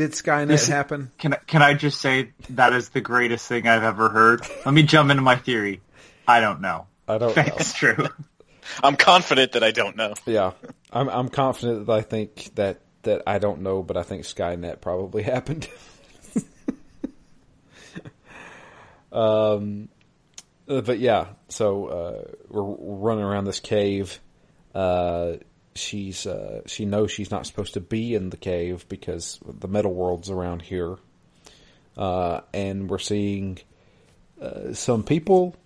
Did 0.00 0.12
Skynet 0.12 0.46
This- 0.48 0.66
happen? 0.66 1.10
Can 1.18 1.34
I, 1.34 1.36
can 1.46 1.60
I 1.60 1.74
just 1.74 2.00
say 2.00 2.30
that 2.48 2.72
is 2.72 2.88
the 2.88 3.02
greatest 3.02 3.46
thing 3.46 3.68
I've 3.68 3.82
ever 3.82 4.08
heard? 4.08 4.40
Let 4.64 4.72
me 4.72 4.82
jump 4.82 5.10
into 5.10 5.22
my 5.22 5.36
theory. 5.36 5.82
I 6.26 6.40
don't 6.40 6.62
know. 6.62 6.86
I 7.06 7.18
don't 7.18 7.36
know. 7.36 7.42
It's 7.58 7.74
true. 7.74 8.08
I'm 8.82 8.96
confident 8.96 9.52
that 9.52 9.62
I 9.62 9.72
don't 9.72 9.96
know. 9.96 10.14
Yeah, 10.24 10.52
I'm 10.90 11.10
I'm 11.10 11.28
confident 11.28 11.84
that 11.84 11.92
I 11.92 12.00
think 12.00 12.54
that 12.54 12.80
that 13.02 13.24
I 13.26 13.38
don't 13.38 13.60
know, 13.60 13.82
but 13.82 13.98
I 13.98 14.02
think 14.02 14.22
Skynet 14.24 14.80
probably 14.80 15.22
happened. 15.34 15.68
um, 19.12 19.90
uh, 20.66 20.80
but 20.80 20.98
yeah, 20.98 21.26
so 21.48 21.86
uh, 21.88 22.22
we're, 22.48 22.62
we're 22.62 22.96
running 23.10 23.24
around 23.24 23.44
this 23.44 23.60
cave. 23.60 24.18
Uh, 24.74 25.34
she's 25.74 26.26
uh, 26.26 26.62
she 26.66 26.84
knows 26.84 27.10
she's 27.10 27.30
not 27.30 27.46
supposed 27.46 27.74
to 27.74 27.80
be 27.80 28.14
in 28.14 28.30
the 28.30 28.36
cave 28.36 28.86
because 28.88 29.38
the 29.46 29.68
metal 29.68 29.92
world's 29.92 30.30
around 30.30 30.62
here, 30.62 30.96
uh, 31.96 32.40
and 32.52 32.88
we're 32.88 32.98
seeing 32.98 33.58
uh, 34.40 34.72
some 34.72 35.02
people 35.02 35.56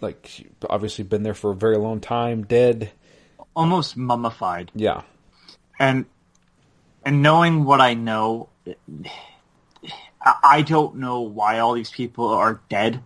like 0.00 0.46
obviously 0.68 1.04
been 1.04 1.22
there 1.22 1.34
for 1.34 1.50
a 1.50 1.56
very 1.56 1.76
long 1.78 2.00
time, 2.00 2.44
dead. 2.44 2.90
Almost 3.54 3.96
mummified. 3.96 4.70
Yeah, 4.74 5.02
And 5.78 6.06
and 7.04 7.22
knowing 7.22 7.64
what 7.64 7.80
I 7.80 7.94
know, 7.94 8.48
I 10.20 10.34
I 10.42 10.62
don't 10.62 10.96
know 10.96 11.20
why 11.20 11.58
all 11.58 11.74
these 11.74 11.90
people 11.90 12.28
are 12.28 12.60
dead. 12.68 13.02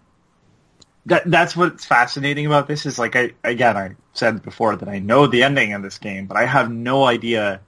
That 1.07 1.31
that's 1.31 1.57
what's 1.57 1.85
fascinating 1.85 2.46
about 2.46 2.68
this 2.68 2.87
is 2.87 2.98
like 2.98 3.16
I 3.16 3.33
again 3.44 3.76
I 3.76 3.96
said 4.16 4.42
before 4.42 4.76
that 4.76 4.88
I 4.88 4.98
know 4.98 5.26
the 5.26 5.42
ending 5.42 5.72
of 5.72 5.83
this 5.83 5.98
game, 5.98 6.26
but 6.26 6.37
I 6.37 6.46
have 6.46 6.70
no 6.70 7.05
idea 7.05 7.61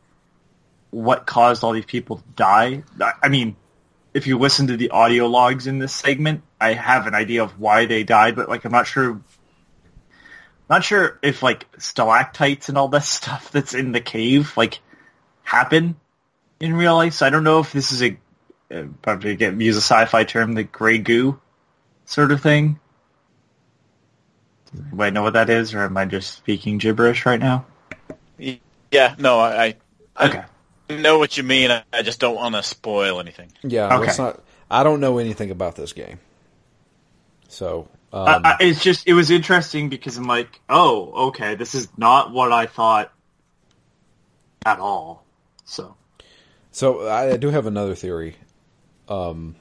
what 0.91 1.27
caused 1.27 1.63
all 1.63 1.73
these 1.73 1.85
people 1.85 2.17
to 2.17 2.25
die. 2.35 2.83
I- 3.23 3.29
mean, 3.29 3.57
if 4.15 4.27
you 4.27 4.39
listen 4.39 4.69
to 4.69 4.77
the 4.77 4.91
audio 4.91 5.27
logs 5.27 5.67
in 5.67 5.79
this 5.79 5.93
segment, 5.93 6.43
I 6.61 6.73
have 6.73 7.07
an 7.07 7.15
idea 7.15 7.43
of 7.43 7.61
why 7.61 7.87
they 7.87 8.05
died, 8.05 8.37
but 8.37 8.49
like 8.49 8.65
I'm 8.65 8.73
not 8.73 8.87
sure 8.87 9.21
not 10.69 10.85
sure 10.85 11.19
if 11.23 11.43
like 11.43 11.67
stalactites 11.79 12.69
and 12.69 12.77
all 12.77 12.89
this 12.89 13.09
stuff 13.19 13.51
that's 13.51 13.75
in 13.75 13.93
the 13.93 14.01
cave 14.01 14.57
like 14.57 14.81
happen 15.43 15.97
in 16.61 16.75
real 16.75 16.97
life. 16.97 17.15
So 17.15 17.27
I 17.27 17.31
don't 17.31 17.45
know 17.45 17.61
if 17.61 17.73
this 17.73 17.93
is 17.93 18.03
a 18.03 18.19
probably 19.03 19.37
get 19.37 19.59
use 19.61 19.77
a 19.77 19.81
sci-fi 19.81 20.25
term, 20.25 20.55
the 20.55 20.65
gray 20.65 20.99
goo 20.99 21.41
sort 22.05 22.33
of 22.33 22.43
thing. 22.43 22.79
Do 24.75 25.03
I 25.03 25.11
know 25.11 25.23
what 25.25 25.35
that 25.35 25.51
is, 25.51 25.75
or 25.75 25.81
am 25.83 25.97
I 25.97 26.07
just 26.07 26.35
speaking 26.35 26.79
gibberish 26.79 27.27
right 27.27 27.41
now? 27.41 27.67
Yeah, 28.39 29.15
no, 29.19 29.41
I, 29.41 29.77
I 30.17 30.37
Okay. 30.37 30.45
know 30.91 31.19
what 31.19 31.37
you 31.37 31.43
mean. 31.45 31.71
I, 31.71 31.85
I 31.93 32.03
just 32.03 32.21
don't 32.21 32.37
want 32.37 32.55
to 32.57 32.63
spoil 32.63 33.21
anything. 33.21 33.53
yeah. 33.63 33.91
Okay. 33.91 34.15
Let's 34.15 34.19
not. 34.19 34.43
I 34.71 34.85
don't 34.85 35.01
know 35.01 35.19
anything 35.19 35.51
about 35.51 35.77
this 35.77 35.93
game, 35.93 36.21
so 37.49 37.89
um, 38.13 38.45
I, 38.45 38.57
I, 38.61 38.65
it's 38.65 38.83
just 38.83 39.09
it 39.09 39.15
was 39.15 39.31
interesting 39.31 39.89
because 39.89 40.17
I'm 40.17 40.27
like, 40.27 40.61
oh, 40.69 41.29
okay, 41.29 41.57
this 41.57 41.75
is 41.75 41.89
not 41.99 42.33
what 42.33 42.53
I 42.53 42.67
thought 42.67 43.13
at 44.67 44.81
all. 44.81 45.27
So 45.65 45.97
So 46.73 47.07
I, 47.09 47.33
I 47.35 47.37
do 47.39 47.51
have 47.51 47.67
another 47.67 47.95
theory. 47.95 48.37
Um, 49.09 49.57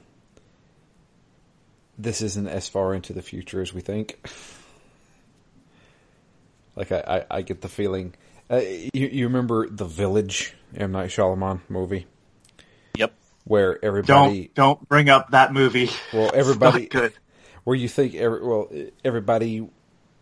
this 1.97 2.21
isn't 2.21 2.47
as 2.47 2.67
far 2.69 2.93
into 2.93 3.13
the 3.13 3.21
future 3.23 3.61
as 3.61 3.73
we 3.73 3.81
think. 3.81 4.19
like 6.77 6.91
I, 6.93 7.25
I, 7.29 7.37
I 7.37 7.41
get 7.41 7.59
the 7.61 7.67
feeling. 7.67 8.13
Uh, 8.49 8.57
you, 8.93 9.07
you 9.07 9.27
remember 9.27 9.67
the 9.67 9.83
Village 9.85 10.53
M 10.75 10.93
Night 10.93 11.09
Shyamalan 11.09 11.59
movie 11.67 12.05
Yep. 12.95 13.13
where 13.43 13.83
everybody, 13.83 14.51
don't 14.53 14.53
don't 14.79 14.87
bring 14.87 15.09
up 15.09 15.31
that 15.31 15.51
movie. 15.51 15.89
well, 16.13 16.27
It's 16.29 16.37
everybody, 16.37 16.81
not 16.83 16.89
good. 16.91 17.13
where 17.65 17.75
you 17.75 17.89
think 17.89 18.15
every, 18.15 18.41
well, 18.41 18.69
everybody, 19.03 19.67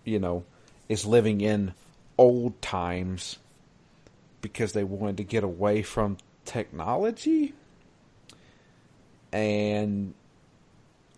you 0.06 0.20
know, 0.20 0.44
is 0.90 1.06
living 1.06 1.42
in 1.42 1.74
old 2.18 2.60
times 2.64 3.38
because 4.42 4.74
they 4.74 4.84
wanted 4.84 5.18
to 5.18 5.24
get 5.24 5.44
away 5.44 5.84
from 5.84 6.18
technology. 6.46 7.54
And 9.32 10.14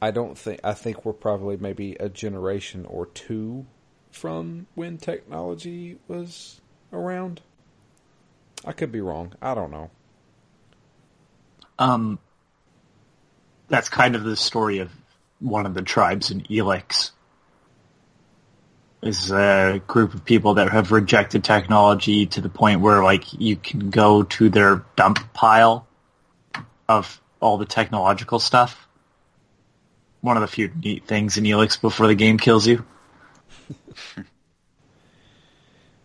I 0.01 0.11
don't 0.11 0.37
think 0.37 0.59
I 0.63 0.73
think 0.73 1.05
we're 1.05 1.13
probably 1.13 1.57
maybe 1.57 1.95
a 1.99 2.09
generation 2.09 2.85
or 2.85 3.05
two 3.05 3.65
from 4.17 4.67
when 4.75 4.97
technology 4.97 5.97
was 6.07 6.59
around. 6.91 7.41
I 8.65 8.71
could 8.71 8.91
be 8.91 9.01
wrong. 9.01 9.33
I 9.41 9.53
don't 9.53 9.71
know. 9.71 9.89
Um, 11.79 12.19
that's 13.69 13.89
kind 13.89 14.15
of 14.15 14.23
the 14.23 14.35
story 14.35 14.79
of 14.79 14.91
one 15.39 15.65
of 15.65 15.73
the 15.75 15.83
tribes 15.83 16.31
in 16.31 16.41
Elex. 16.41 17.11
Is 19.03 19.31
a 19.31 19.79
group 19.85 20.15
of 20.15 20.25
people 20.25 20.55
that 20.55 20.71
have 20.71 20.91
rejected 20.91 21.43
technology 21.43 22.25
to 22.25 22.41
the 22.41 22.49
point 22.49 22.81
where, 22.81 23.03
like, 23.03 23.31
you 23.39 23.55
can 23.55 23.91
go 23.91 24.23
to 24.23 24.49
their 24.49 24.83
dump 24.95 25.33
pile 25.33 25.85
of 26.89 27.21
all 27.39 27.59
the 27.59 27.67
technological 27.67 28.39
stuff. 28.39 28.87
One 30.21 30.35
of 30.35 30.41
the 30.41 30.47
few 30.47 30.71
neat 30.83 31.05
things 31.05 31.37
in 31.37 31.43
Elex 31.43 31.79
before 31.79 32.07
the 32.07 32.15
game 32.15 32.39
kills 32.39 32.65
you. 32.65 32.83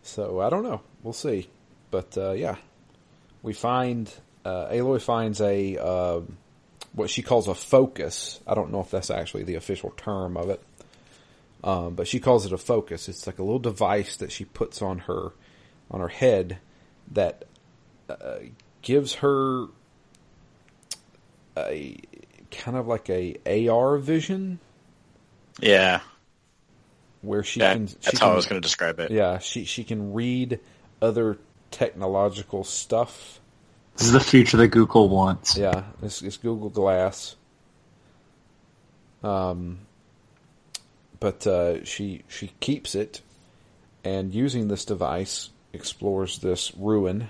So 0.04 0.40
I 0.40 0.50
don't 0.50 0.64
know. 0.64 0.80
We'll 1.02 1.12
see. 1.12 1.48
But 1.90 2.16
uh, 2.18 2.32
yeah, 2.32 2.56
we 3.42 3.52
find 3.52 4.12
uh, 4.44 4.66
Aloy 4.66 5.00
finds 5.00 5.40
a 5.40 5.76
uh, 5.78 6.20
what 6.92 7.08
she 7.08 7.22
calls 7.22 7.48
a 7.48 7.54
focus. 7.54 8.40
I 8.46 8.54
don't 8.54 8.72
know 8.72 8.80
if 8.80 8.90
that's 8.90 9.10
actually 9.10 9.44
the 9.44 9.54
official 9.54 9.90
term 9.96 10.36
of 10.36 10.50
it, 10.50 10.62
um, 11.62 11.94
but 11.94 12.08
she 12.08 12.20
calls 12.20 12.46
it 12.46 12.52
a 12.52 12.58
focus. 12.58 13.08
It's 13.08 13.26
like 13.26 13.38
a 13.38 13.42
little 13.42 13.58
device 13.58 14.16
that 14.16 14.32
she 14.32 14.44
puts 14.44 14.82
on 14.82 14.98
her 15.00 15.32
on 15.90 16.00
her 16.00 16.08
head 16.08 16.58
that 17.12 17.44
uh, 18.08 18.38
gives 18.82 19.14
her 19.14 19.66
a 21.56 21.96
kind 22.50 22.76
of 22.76 22.86
like 22.86 23.08
a 23.08 23.68
AR 23.68 23.98
vision 23.98 24.58
Yeah. 25.60 26.00
Where 27.22 27.42
she 27.42 27.60
Yeah, 27.60 27.72
can. 27.74 27.86
she 27.88 27.94
that's 28.02 28.18
how 28.18 28.26
can- 28.26 28.32
I 28.32 28.36
was 28.36 28.46
going 28.46 28.60
to 28.60 28.66
describe 28.66 29.00
it. 29.00 29.10
Yeah, 29.10 29.38
she 29.38 29.64
she 29.64 29.82
can 29.84 30.12
read 30.12 30.60
other 31.00 31.38
technological 31.70 32.62
stuff. 32.64 33.40
This 33.96 34.06
is 34.06 34.12
the 34.12 34.20
future 34.20 34.56
that 34.58 34.68
Google 34.68 35.08
wants. 35.08 35.56
Yeah, 35.56 35.84
it's, 36.02 36.22
it's 36.22 36.36
Google 36.36 36.68
Glass. 36.70 37.36
Um, 39.22 39.78
but 41.20 41.46
uh, 41.46 41.84
she 41.84 42.22
she 42.28 42.52
keeps 42.60 42.94
it, 42.94 43.20
and 44.04 44.34
using 44.34 44.68
this 44.68 44.84
device 44.84 45.50
explores 45.72 46.38
this 46.38 46.72
ruin. 46.76 47.28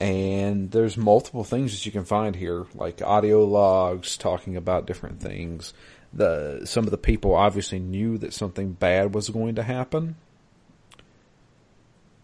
And 0.00 0.70
there's 0.70 0.96
multiple 0.96 1.44
things 1.44 1.72
that 1.72 1.84
you 1.84 1.92
can 1.92 2.06
find 2.06 2.34
here, 2.34 2.64
like 2.74 3.02
audio 3.02 3.44
logs 3.44 4.16
talking 4.16 4.56
about 4.56 4.86
different 4.86 5.20
things. 5.20 5.74
The 6.12 6.62
some 6.64 6.84
of 6.84 6.90
the 6.90 6.98
people 6.98 7.34
obviously 7.34 7.78
knew 7.78 8.18
that 8.18 8.32
something 8.32 8.72
bad 8.72 9.14
was 9.14 9.28
going 9.30 9.54
to 9.56 9.62
happen, 9.62 10.16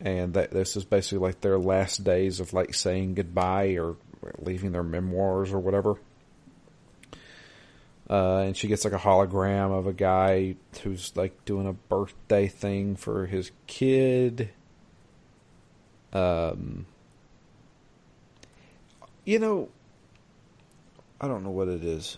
and 0.01 0.35
that 0.35 0.51
this 0.51 0.77
is 0.77 0.85
basically 0.85 1.19
like 1.19 1.41
their 1.41 1.59
last 1.59 2.03
days 2.03 2.41
of 2.41 2.53
like 2.53 2.75
saying 2.75 3.15
goodbye 3.15 3.77
or 3.79 3.97
leaving 4.39 4.73
their 4.73 4.83
memoirs 4.83 5.53
or 5.53 5.61
whatever. 5.61 5.97
Uh, 8.09 8.39
and 8.39 8.57
she 8.57 8.69
gets 8.69 8.85
like 8.85 8.95
a 8.95 8.99
hologram 8.99 9.77
of 9.77 9.87
a 9.87 9.93
guy 9.93 10.55
who's 10.83 11.17
like 11.17 11.45
doing 11.45 11.67
a 11.67 11.73
birthday 11.73 12.47
thing 12.47 12.95
for 12.95 13.27
his 13.27 13.51
kid. 13.67 14.51
Um, 16.13 16.87
you 19.25 19.41
know, 19.41 19.69
I 21.21 21.27
don't 21.27 21.43
know 21.43 21.51
what 21.51 21.67
it 21.69 21.83
is. 21.83 22.17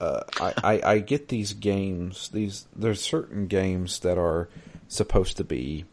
Uh, 0.00 0.20
I, 0.40 0.52
I 0.62 0.80
I 0.92 0.98
get 0.98 1.28
these 1.28 1.52
games. 1.52 2.28
These 2.28 2.66
there's 2.74 3.00
certain 3.00 3.46
games 3.46 4.00
that 4.00 4.18
are 4.18 4.48
supposed 4.88 5.36
to 5.38 5.44
be 5.44 5.84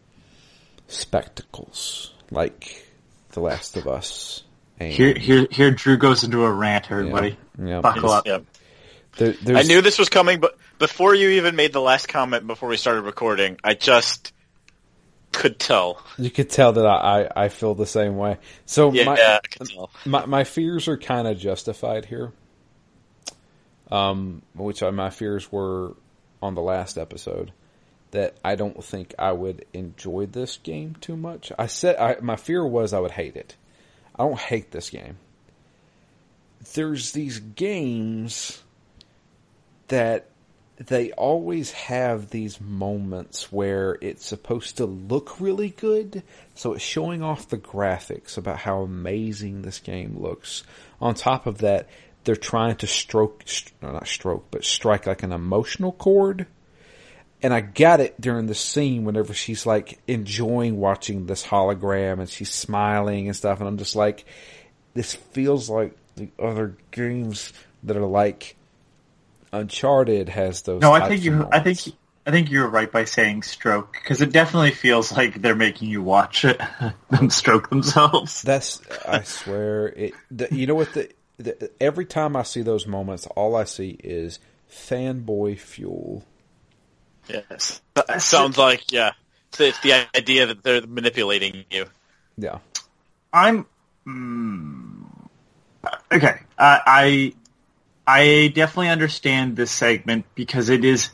spectacles, 0.88 2.14
like 2.32 2.86
The 3.32 3.40
Last 3.40 3.78
of 3.78 3.88
Us. 3.88 4.44
And, 4.80 4.92
Here, 4.92 5.14
here, 5.14 5.48
here. 5.52 5.72
Drew 5.72 5.98
goes 5.98 6.24
into 6.24 6.44
a 6.44 6.52
rant. 6.52 6.92
Everybody, 6.92 7.38
yeah. 7.64 7.82
buckle 7.82 8.10
up. 8.10 8.26
Yeah. 8.26 8.40
There- 9.18 9.36
I 9.56 9.62
knew 9.62 9.82
this 9.82 10.00
was 10.00 10.10
coming, 10.10 10.40
but 10.40 10.58
before 10.80 11.14
you 11.14 11.30
even 11.30 11.56
made 11.56 11.72
the 11.72 11.82
last 11.82 12.08
comment 12.08 12.48
before 12.48 12.70
we 12.70 12.78
started 12.78 13.02
recording, 13.04 13.60
I 13.64 13.76
just 13.76 14.34
could 15.32 15.60
tell. 15.60 16.02
You 16.18 16.32
could 16.32 16.50
tell 16.50 16.74
that 16.74 16.86
I, 16.86 17.22
I, 17.36 17.44
I 17.46 17.50
feel 17.50 17.76
the 17.76 17.86
same 17.86 18.18
way. 18.18 18.38
So 18.66 18.92
Yeah, 18.92 19.06
my, 19.06 19.14
I 19.14 19.40
could 19.48 19.70
tell. 19.70 19.92
my 20.06 20.26
my 20.26 20.44
fears 20.44 20.88
are 20.88 20.98
kind 20.98 21.28
of 21.28 21.38
justified 21.38 22.06
here. 22.06 22.32
Um, 23.92 24.42
which 24.56 24.82
my 24.82 25.10
fears 25.10 25.52
were 25.52 25.96
on 26.42 26.56
the 26.56 26.62
last 26.62 26.98
episode 26.98 27.52
that 28.12 28.36
I 28.46 28.56
don't 28.56 28.84
think 28.84 29.14
I 29.18 29.32
would 29.32 29.66
enjoy 29.74 30.28
this 30.28 30.58
game 30.58 30.96
too 31.02 31.18
much. 31.18 31.52
I 31.58 31.66
said 31.66 31.98
I, 31.98 32.18
my 32.22 32.36
fear 32.36 32.66
was 32.66 32.94
I 32.94 33.00
would 33.00 33.12
hate 33.12 33.36
it. 33.36 33.56
I 34.16 34.24
don't 34.24 34.40
hate 34.40 34.72
this 34.72 34.90
game. 34.90 35.18
There's 36.76 37.12
these 37.12 37.40
games 37.40 38.62
that 39.88 40.30
they 40.78 41.12
always 41.14 41.72
have 41.72 42.30
these 42.30 42.62
moments 42.62 43.52
where 43.52 43.98
it's 44.02 44.26
supposed 44.26 44.78
to 44.78 44.86
look 44.86 45.40
really 45.40 45.70
good, 45.70 46.24
so 46.56 46.74
it's 46.74 46.84
showing 46.84 47.24
off 47.24 47.50
the 47.50 47.58
graphics 47.58 48.38
about 48.38 48.60
how 48.60 48.82
amazing 48.82 49.62
this 49.62 49.80
game 49.80 50.18
looks. 50.20 50.64
On 51.02 51.16
top 51.16 51.48
of 51.48 51.60
that, 51.60 51.90
they're 52.24 52.36
trying 52.36 52.76
to 52.78 52.88
stroke, 52.88 53.44
no, 53.82 53.92
not 53.92 54.08
stroke, 54.08 54.48
but 54.52 54.64
strike 54.64 55.08
like 55.08 55.24
an 55.24 55.32
emotional 55.32 55.92
chord. 55.92 56.48
And 57.42 57.54
I 57.54 57.60
got 57.60 58.00
it 58.00 58.20
during 58.20 58.46
the 58.48 58.56
scene 58.56 59.04
whenever 59.04 59.34
she's 59.34 59.66
like 59.66 60.00
enjoying 60.08 60.80
watching 60.80 61.26
this 61.26 61.46
hologram 61.46 62.20
and 62.20 62.30
she's 62.30 62.52
smiling 62.52 63.28
and 63.28 63.36
stuff. 63.36 63.60
And 63.60 63.68
I'm 63.68 63.78
just 63.78 63.96
like, 63.96 64.26
this 64.94 65.14
feels 65.14 65.70
like 65.70 65.98
the 66.16 66.30
other 66.40 66.78
games 66.92 67.52
that 67.84 67.98
are 67.98 68.06
like 68.06 68.56
Uncharted 69.54 70.30
has 70.30 70.64
those. 70.64 70.82
No, 70.82 70.92
I 70.94 71.08
think 71.08 71.24
you. 71.24 71.48
I 71.52 71.60
think. 71.60 71.96
I 72.26 72.32
think 72.32 72.50
you're 72.50 72.70
right 72.70 72.90
by 72.90 73.04
saying 73.04 73.44
stroke 73.44 73.92
because 73.92 74.22
it 74.22 74.32
definitely 74.32 74.72
feels 74.72 75.12
like 75.12 75.42
they're 75.42 75.58
making 75.58 75.90
you 75.90 76.02
watch 76.02 76.46
it 76.46 76.60
them 77.12 77.30
stroke 77.30 77.70
themselves. 77.70 78.42
That's, 78.44 78.82
I 79.06 79.24
swear, 79.24 79.88
it. 79.88 80.14
The, 80.32 80.48
you 80.50 80.66
know 80.66 80.76
what? 80.76 80.94
The, 80.94 81.10
the 81.38 81.72
every 81.80 82.06
time 82.06 82.36
I 82.36 82.44
see 82.44 82.62
those 82.62 82.86
moments, 82.88 83.26
all 83.36 83.56
I 83.56 83.64
see 83.64 83.98
is 84.04 84.40
fanboy 84.72 85.60
fuel. 85.60 86.24
Yes. 87.28 87.82
That 87.96 88.22
sounds 88.22 88.58
like, 88.58 88.92
yeah. 88.92 89.12
It's, 89.50 89.60
it's 89.60 89.80
the 89.82 90.08
idea 90.16 90.48
that 90.48 90.64
they're 90.64 90.86
manipulating 90.86 91.64
you. 91.70 91.86
Yeah, 92.38 92.58
I'm 93.32 93.66
mm, 94.08 95.06
okay. 96.12 96.40
Uh, 96.58 96.80
I 96.86 97.34
I 98.08 98.52
definitely 98.56 98.90
understand 98.90 99.56
this 99.56 99.70
segment 99.72 100.26
because 100.34 100.70
it 100.70 100.84
is 100.84 101.10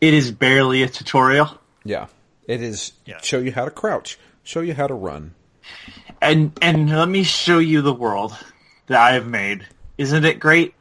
it 0.00 0.14
is 0.14 0.32
barely 0.32 0.82
a 0.82 0.88
tutorial, 0.88 1.58
yeah. 1.84 2.06
It 2.46 2.62
is 2.62 2.92
Yeah. 3.04 3.20
show 3.20 3.38
you 3.38 3.52
how 3.52 3.66
to 3.66 3.70
crouch, 3.70 4.18
show 4.42 4.60
you 4.60 4.72
how 4.72 4.86
to 4.86 4.94
run. 4.94 5.34
and 6.22 6.58
and 6.62 6.88
let 6.88 7.08
me 7.08 7.22
show 7.22 7.58
you 7.58 7.82
the 7.82 7.92
world 7.92 8.34
that 8.88 9.00
I 9.00 9.12
have 9.14 9.26
made. 9.26 9.66
Isn't 9.96 10.24
it 10.24 10.40
great? 10.40 10.74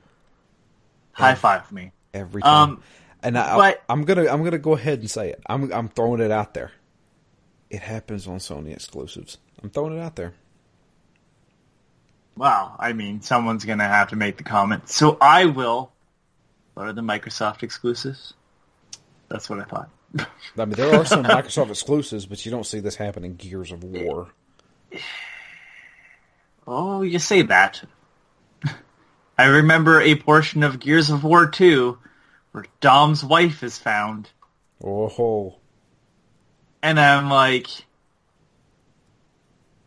High 1.14 1.36
five 1.36 1.72
me. 1.72 1.92
every 2.14 2.42
time. 2.42 2.70
Um, 2.72 2.84
and 3.24 3.38
I, 3.38 3.56
but- 3.58 3.84
I'm 3.90 4.04
gonna 4.04 4.28
I'm 4.28 4.44
gonna 4.44 4.58
go 4.60 4.74
ahead 4.76 5.00
and 5.00 5.10
say 5.10 5.30
it. 5.30 5.42
I'm 5.48 5.72
I'm 5.72 5.90
throwing 5.90 6.22
it 6.22 6.32
out 6.32 6.54
there. 6.54 6.72
It 7.70 7.82
happens 7.82 8.28
on 8.28 8.38
Sony 8.38 8.72
exclusives. 8.74 9.38
I'm 9.64 9.70
throwing 9.70 9.98
it 9.98 10.02
out 10.02 10.16
there. 10.16 10.34
Well, 12.36 12.76
I 12.80 12.94
mean, 12.94 13.22
someone's 13.22 13.66
gonna 13.66 13.88
have 13.88 14.10
to 14.10 14.16
make 14.16 14.38
the 14.38 14.44
comment, 14.44 14.90
so 14.90 15.18
I 15.20 15.46
will. 15.46 15.92
What 16.76 16.88
are 16.88 16.94
the 16.94 17.02
Microsoft 17.02 17.64
exclusives? 17.64 18.36
That's 19.30 19.50
what 19.50 19.60
I 19.60 19.64
thought. 19.64 19.90
I 20.20 20.66
mean, 20.66 20.70
there 20.76 20.94
are 20.96 21.04
some 21.06 21.24
Microsoft 21.26 21.72
exclusives, 21.72 22.28
but 22.28 22.46
you 22.46 22.52
don't 22.52 22.66
see 22.66 22.80
this 22.80 22.96
happen 22.96 23.26
in 23.26 23.36
Gears 23.36 23.72
of 23.72 23.84
War. 23.84 24.28
Oh, 26.70 27.02
you 27.02 27.18
say 27.18 27.44
that. 27.44 27.82
I 29.38 29.46
remember 29.46 30.02
a 30.02 30.16
portion 30.16 30.64
of 30.64 30.80
Gears 30.80 31.10
of 31.10 31.24
War 31.24 31.48
2 31.48 31.98
where 32.52 32.66
Dom's 32.82 33.24
wife 33.24 33.62
is 33.64 33.78
found, 33.78 34.30
Oh, 34.84 35.56
and 36.82 37.00
I'm 37.00 37.30
like, 37.30 37.68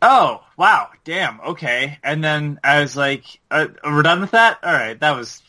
oh, 0.03 0.45
wow, 0.57 0.91
damn, 1.05 1.41
okay. 1.41 1.99
And 2.03 2.23
then 2.23 2.61
I 2.63 2.81
was 2.81 2.97
like, 2.97 3.25
uh, 3.51 3.69
we're 3.85 4.03
done 4.03 4.21
with 4.21 4.33
that? 4.33 4.59
Alright, 4.63 5.01
that 5.01 5.17
was 5.17 5.43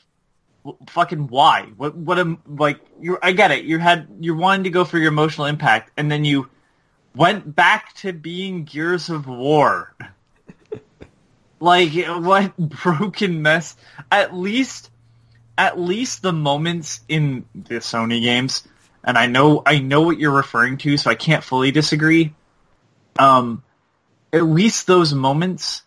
fucking 0.87 1.27
why? 1.27 1.71
What, 1.77 1.95
what 1.95 2.19
am, 2.19 2.39
like, 2.47 2.79
you 2.99 3.17
I 3.21 3.31
get 3.33 3.51
it, 3.51 3.65
you 3.65 3.79
had, 3.79 4.07
you 4.19 4.35
wanted 4.35 4.63
to 4.63 4.69
go 4.69 4.85
for 4.85 4.97
your 4.97 5.09
emotional 5.09 5.47
impact, 5.47 5.91
and 5.97 6.11
then 6.11 6.25
you 6.25 6.49
went 7.15 7.55
back 7.55 7.93
to 7.95 8.13
being 8.13 8.63
Gears 8.63 9.09
of 9.09 9.27
War. 9.27 9.93
Like 11.61 11.93
what 12.07 12.57
broken 12.83 13.41
mess? 13.41 13.77
At 14.11 14.35
least, 14.35 14.89
at 15.57 15.79
least 15.79 16.23
the 16.23 16.33
moments 16.33 17.01
in 17.07 17.45
the 17.53 17.75
Sony 17.75 18.21
games, 18.21 18.67
and 19.03 19.17
I 19.17 19.27
know 19.27 19.61
I 19.65 19.77
know 19.77 20.01
what 20.01 20.19
you're 20.19 20.35
referring 20.35 20.77
to, 20.79 20.97
so 20.97 21.09
I 21.09 21.15
can't 21.15 21.43
fully 21.43 21.71
disagree. 21.71 22.33
Um, 23.17 23.63
at 24.33 24.43
least 24.43 24.87
those 24.87 25.13
moments 25.13 25.83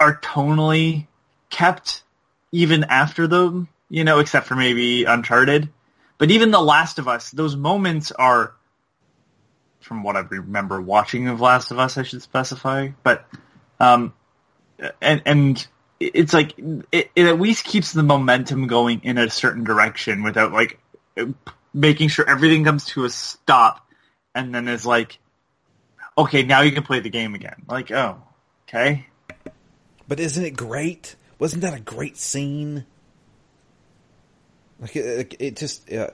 are 0.00 0.20
tonally 0.20 1.06
kept 1.50 2.02
even 2.50 2.84
after 2.84 3.26
them, 3.26 3.68
you 3.88 4.04
know, 4.04 4.18
except 4.18 4.46
for 4.46 4.56
maybe 4.56 5.04
Uncharted. 5.04 5.68
But 6.18 6.30
even 6.30 6.50
The 6.50 6.60
Last 6.60 6.98
of 6.98 7.06
Us, 7.06 7.30
those 7.30 7.54
moments 7.54 8.10
are, 8.12 8.54
from 9.80 10.02
what 10.02 10.16
I 10.16 10.20
remember 10.20 10.80
watching 10.80 11.28
of 11.28 11.40
Last 11.40 11.70
of 11.70 11.78
Us, 11.78 11.96
I 11.98 12.02
should 12.02 12.22
specify, 12.22 12.88
but 13.02 13.26
um, 13.80 14.12
and 15.00 15.22
and 15.24 15.66
it's 16.00 16.32
like 16.32 16.54
it, 16.92 17.10
it 17.14 17.26
at 17.26 17.40
least 17.40 17.64
keeps 17.64 17.92
the 17.92 18.02
momentum 18.02 18.66
going 18.66 19.00
in 19.02 19.18
a 19.18 19.28
certain 19.30 19.64
direction 19.64 20.22
without 20.22 20.52
like 20.52 20.78
making 21.74 22.08
sure 22.08 22.28
everything 22.28 22.64
comes 22.64 22.86
to 22.86 23.04
a 23.04 23.10
stop, 23.10 23.86
and 24.34 24.54
then 24.54 24.68
is 24.68 24.86
like, 24.86 25.18
okay, 26.16 26.42
now 26.42 26.60
you 26.60 26.72
can 26.72 26.82
play 26.82 27.00
the 27.00 27.10
game 27.10 27.34
again. 27.34 27.62
Like, 27.68 27.90
oh, 27.90 28.22
okay, 28.68 29.06
but 30.06 30.20
isn't 30.20 30.44
it 30.44 30.56
great? 30.56 31.16
Wasn't 31.38 31.62
that 31.62 31.74
a 31.74 31.80
great 31.80 32.16
scene? 32.16 32.84
Like 34.80 34.94
it, 34.94 35.04
it, 35.04 35.36
it 35.40 35.56
just 35.56 35.92
uh, 35.92 36.10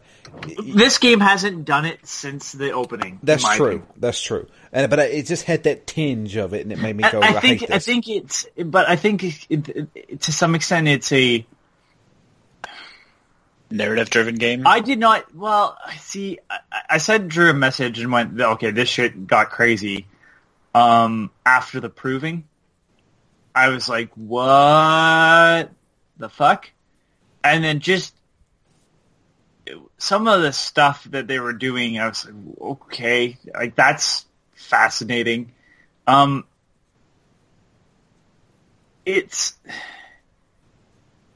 it- 0.49 0.75
this 0.77 0.97
game 0.99 1.21
hasn't 1.21 1.65
done 1.67 1.85
it 1.85 2.07
since 2.07 2.53
the 2.53 2.71
opening. 2.73 3.19
that's 3.23 3.45
true. 3.57 3.67
opinion. 3.67 3.87
That's 3.99 4.21
true. 4.23 4.49
And 4.73 4.89
but 4.91 4.99
it 5.01 5.27
just 5.27 5.45
had 5.45 5.65
that 5.65 5.87
tinge 5.87 6.37
of 6.37 6.55
it, 6.55 6.63
and 6.63 6.73
it 6.73 6.79
made 6.79 6.97
me 6.97 7.05
go. 7.11 7.21
I, 7.21 7.27
I, 7.27 7.37
I 7.37 7.41
think 7.41 7.61
hate 7.61 7.71
I 7.71 7.79
think 7.79 8.09
it's, 8.09 8.47
but 8.65 8.89
I 8.89 8.97
think 8.97 9.23
it, 9.23 9.47
it, 9.51 9.89
it- 9.95 10.21
to 10.23 10.33
some 10.33 10.55
extent 10.55 10.89
it's 10.89 11.13
a. 11.13 11.47
Narrative-driven 13.71 14.37
game. 14.37 14.67
I 14.67 14.81
did 14.81 14.99
not. 14.99 15.35
Well, 15.35 15.77
I 15.85 15.97
see. 15.97 16.39
I, 16.49 16.59
I 16.91 16.99
sent 16.99 17.29
Drew 17.29 17.51
a 17.51 17.55
message 17.55 17.99
and 17.99 18.13
went, 18.13 18.41
"Okay, 18.41 18.71
this 18.71 18.89
shit 18.89 19.27
got 19.27 19.51
crazy." 19.51 20.07
Um, 20.75 21.31
after 21.45 21.81
the 21.81 21.89
proving, 21.89 22.45
I 23.55 23.69
was 23.71 23.89
like, 23.89 24.11
"What 24.15 25.71
the 26.19 26.29
fuck?" 26.29 26.71
And 27.43 27.65
then 27.65 27.81
just 27.81 28.14
some 30.05 30.29
of 30.29 30.43
the 30.43 30.53
stuff 30.53 31.05
that 31.05 31.27
they 31.27 31.39
were 31.39 31.55
doing, 31.55 31.99
I 31.99 32.09
was 32.09 32.27
like, 32.27 32.35
"Okay, 32.61 33.39
like 33.55 33.75
that's 33.75 34.27
fascinating." 34.53 35.53
Um, 36.07 36.45
it's 39.07 39.55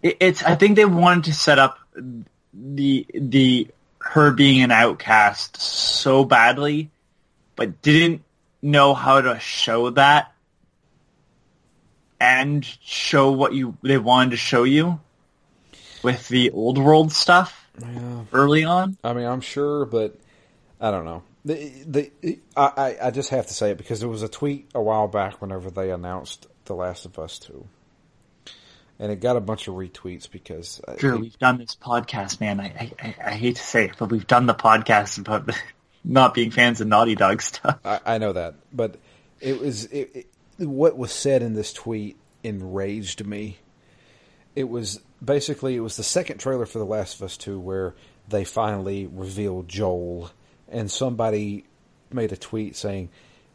it, 0.03 0.19
it's. 0.21 0.43
I 0.43 0.55
think 0.55 0.77
they 0.77 0.85
wanted 0.85 1.25
to 1.25 1.33
set 1.33 1.59
up 1.59 1.79
the 2.53 3.07
the 3.15 3.69
her 4.01 4.33
being 4.33 4.63
an 4.63 4.71
outcast 4.71 5.57
so 5.57 6.25
badly, 6.25 6.91
but 7.57 7.81
didn't 7.81 8.23
know 8.61 8.93
how 8.93 9.23
to 9.23 9.41
show 9.41 9.89
that 9.91 10.35
and 12.21 12.67
show 12.83 13.31
what 13.31 13.55
you 13.55 13.79
they 13.83 13.97
wanted 13.97 14.33
to 14.33 14.37
show 14.37 14.65
you 14.65 15.01
with 16.03 16.29
the 16.29 16.51
old 16.51 16.77
world 16.77 17.13
stuff 17.13 17.58
Yeah. 17.81 18.25
early 18.33 18.65
on. 18.65 18.97
I 19.03 19.13
mean, 19.13 19.27
I'm 19.27 19.41
sure, 19.41 19.85
but 19.85 20.19
I 20.81 20.91
don't 20.91 21.05
know. 21.05 21.23
The 21.45 21.73
the 21.87 22.39
I, 22.57 22.73
I 22.77 23.07
I 23.07 23.11
just 23.11 23.31
have 23.31 23.47
to 23.47 23.55
say 23.55 23.71
it 23.71 23.79
because 23.79 24.01
there 24.01 24.09
was 24.09 24.23
a 24.23 24.29
tweet 24.29 24.69
a 24.75 24.83
while 24.83 25.09
back 25.09 25.41
whenever 25.41 25.71
they 25.71 25.91
announced 25.91 26.47
The 26.67 26.75
Last 26.75 27.05
of 27.05 27.19
Us 27.19 27.39
Two, 27.39 27.67
and 28.99 29.13
it 29.13 29.21
got 29.21 29.37
a 29.37 29.41
bunch 29.41 29.69
of 29.69 29.75
retweets 29.75 30.31
because 30.31 30.81
uh, 30.87 30.95
Drew, 30.99 31.19
we've 31.19 31.39
done 31.39 31.59
this 31.59 31.77
podcast, 31.77 32.41
man. 32.41 32.61
I, 32.61 32.93
I, 33.01 33.15
I 33.25 33.31
hate 33.33 33.57
to 33.57 33.63
say 33.63 33.87
it, 33.87 33.93
but 33.99 34.11
we've 34.11 34.27
done 34.27 34.47
the 34.47 34.55
podcast 34.55 35.19
about 35.19 35.49
not 36.05 36.35
being 36.35 36.51
fans 36.51 36.81
of 36.81 36.89
Naughty 36.89 37.15
Dog 37.15 37.41
stuff. 37.41 37.79
I, 37.85 38.01
I 38.05 38.19
know 38.19 38.33
that, 38.33 38.57
but 38.73 38.97
it 39.41 39.61
was 39.61 39.85
it, 39.87 40.27
it, 40.59 40.67
what 40.69 40.99
was 40.99 41.13
said 41.13 41.43
in 41.43 41.55
this 41.55 41.73
tweet 41.73 42.17
enraged 42.43 43.25
me. 43.25 43.59
It 44.59 44.69
was 44.69 45.01
basically 45.25 45.77
it 45.77 45.81
was 45.81 45.97
the 45.97 46.03
second 46.03 46.39
trailer 46.39 46.67
for 46.67 46.81
The 46.81 46.85
Last 46.85 47.17
of 47.17 47.23
Us 47.23 47.37
Two 47.37 47.61
where 47.61 47.95
they 48.29 48.45
finally 48.45 49.07
revealed 49.07 49.69
Joel, 49.69 50.33
and 50.69 50.91
somebody 50.91 51.65
made 52.13 52.33
a 52.33 52.37
tweet 52.37 52.75
saying 52.75 53.11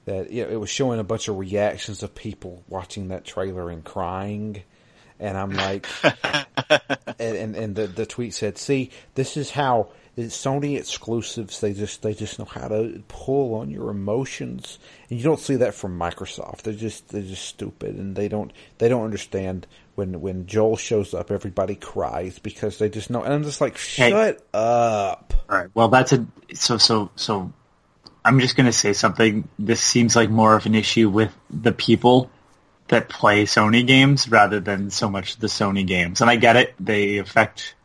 that 0.06 0.32
you 0.32 0.44
know, 0.44 0.50
it 0.50 0.56
was 0.56 0.70
showing 0.70 1.00
a 1.00 1.04
bunch 1.04 1.28
of 1.28 1.38
reactions 1.38 2.04
of 2.04 2.16
people 2.16 2.63
watching 2.70 3.10
that 3.10 3.26
trailer 3.26 3.70
and 3.70 3.84
crying. 3.84 4.63
And 5.20 5.38
I'm 5.38 5.52
like, 5.52 5.88
and, 7.20 7.38
and, 7.38 7.56
and 7.56 7.76
the, 7.76 7.88
the 7.88 8.06
tweet 8.06 8.34
said, 8.34 8.58
see, 8.58 8.89
this 9.16 9.38
is 9.38 9.52
how 9.52 9.89
Sony 10.18 10.78
exclusives. 10.78 11.62
They 11.62 11.74
just, 11.74 12.02
they 12.02 12.13
just 12.13 12.39
know 12.39 12.46
how 12.46 12.68
to 12.68 13.04
pull 13.08 13.56
on 13.56 13.70
your 13.70 13.89
emotions. 13.89 14.80
And 15.10 15.20
you 15.20 15.24
don't 15.24 15.39
see 15.39 15.56
that 15.58 15.74
from 15.76 15.98
Microsoft. 15.98 16.63
They're 16.63 16.74
just, 16.74 17.10
they're 17.10 17.22
just 17.22 17.46
stupid 17.46 17.96
and 17.96 18.16
they 18.16 18.28
don't, 18.28 18.52
they 18.80 18.89
don't 18.89 19.06
understand 19.06 19.68
when, 19.95 20.21
when 20.21 20.47
Joel 20.47 20.77
shows 20.77 21.13
up, 21.13 21.32
everybody 21.32 21.75
cries 21.75 22.39
because 22.39 22.77
they 22.79 22.89
just 22.89 23.10
know. 23.10 23.23
And 23.23 23.34
I'm 23.34 23.43
just 23.43 23.62
like, 23.62 23.77
shut 23.77 24.12
hey. 24.12 24.38
up. 24.53 25.34
All 25.49 25.58
right. 25.58 25.69
Well, 25.73 25.89
that's 25.89 26.13
a, 26.13 26.25
so, 26.53 26.77
so, 26.77 27.12
so 27.15 27.53
I'm 28.25 28.39
just 28.39 28.56
going 28.56 28.65
to 28.65 28.73
say 28.73 28.93
something. 28.93 29.47
This 29.60 29.82
seems 29.82 30.15
like 30.15 30.29
more 30.29 30.56
of 30.56 30.65
an 30.65 30.75
issue 30.75 31.10
with 31.10 31.36
the 31.49 31.71
people 31.71 32.32
that 32.88 33.10
play 33.10 33.45
Sony 33.45 33.86
games 33.86 34.29
rather 34.29 34.60
than 34.60 34.89
so 34.89 35.10
much 35.10 35.38
the 35.38 35.47
Sony 35.47 35.86
games. 35.86 36.21
And 36.21 36.29
I 36.29 36.36
get 36.36 36.56
it; 36.56 36.73
they 36.79 37.17
affect 37.17 37.75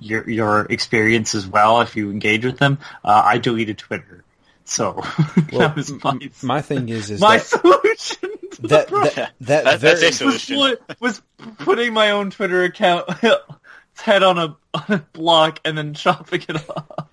your 0.00 0.28
your 0.28 0.66
experience 0.66 1.34
as 1.34 1.46
well 1.46 1.80
if 1.80 1.96
you 1.96 2.10
engage 2.10 2.44
with 2.44 2.58
them. 2.58 2.78
Uh, 3.04 3.22
I 3.24 3.38
deleted 3.38 3.78
Twitter, 3.78 4.24
so 4.64 4.94
well, 5.52 5.60
that 5.60 5.76
was 5.76 5.90
my, 6.02 6.18
my 6.42 6.62
thing 6.62 6.88
is 6.88 7.10
is 7.10 7.20
my 7.20 7.38
that, 7.38 7.46
solution. 7.46 8.33
That, 8.68 8.88
that, 8.88 9.14
that, 9.40 9.64
that, 9.64 9.80
very, 9.80 10.00
that's 10.00 10.16
solution. 10.16 10.58
Was, 10.58 10.78
was 11.00 11.22
putting 11.58 11.92
my 11.92 12.10
own 12.10 12.30
Twitter 12.30 12.64
account 12.64 13.08
head 13.94 14.22
on 14.22 14.38
a, 14.38 14.56
on 14.74 14.84
a 14.88 14.98
block 15.12 15.60
and 15.64 15.76
then 15.76 15.94
chopping 15.94 16.42
it 16.48 16.70
off. 16.70 17.08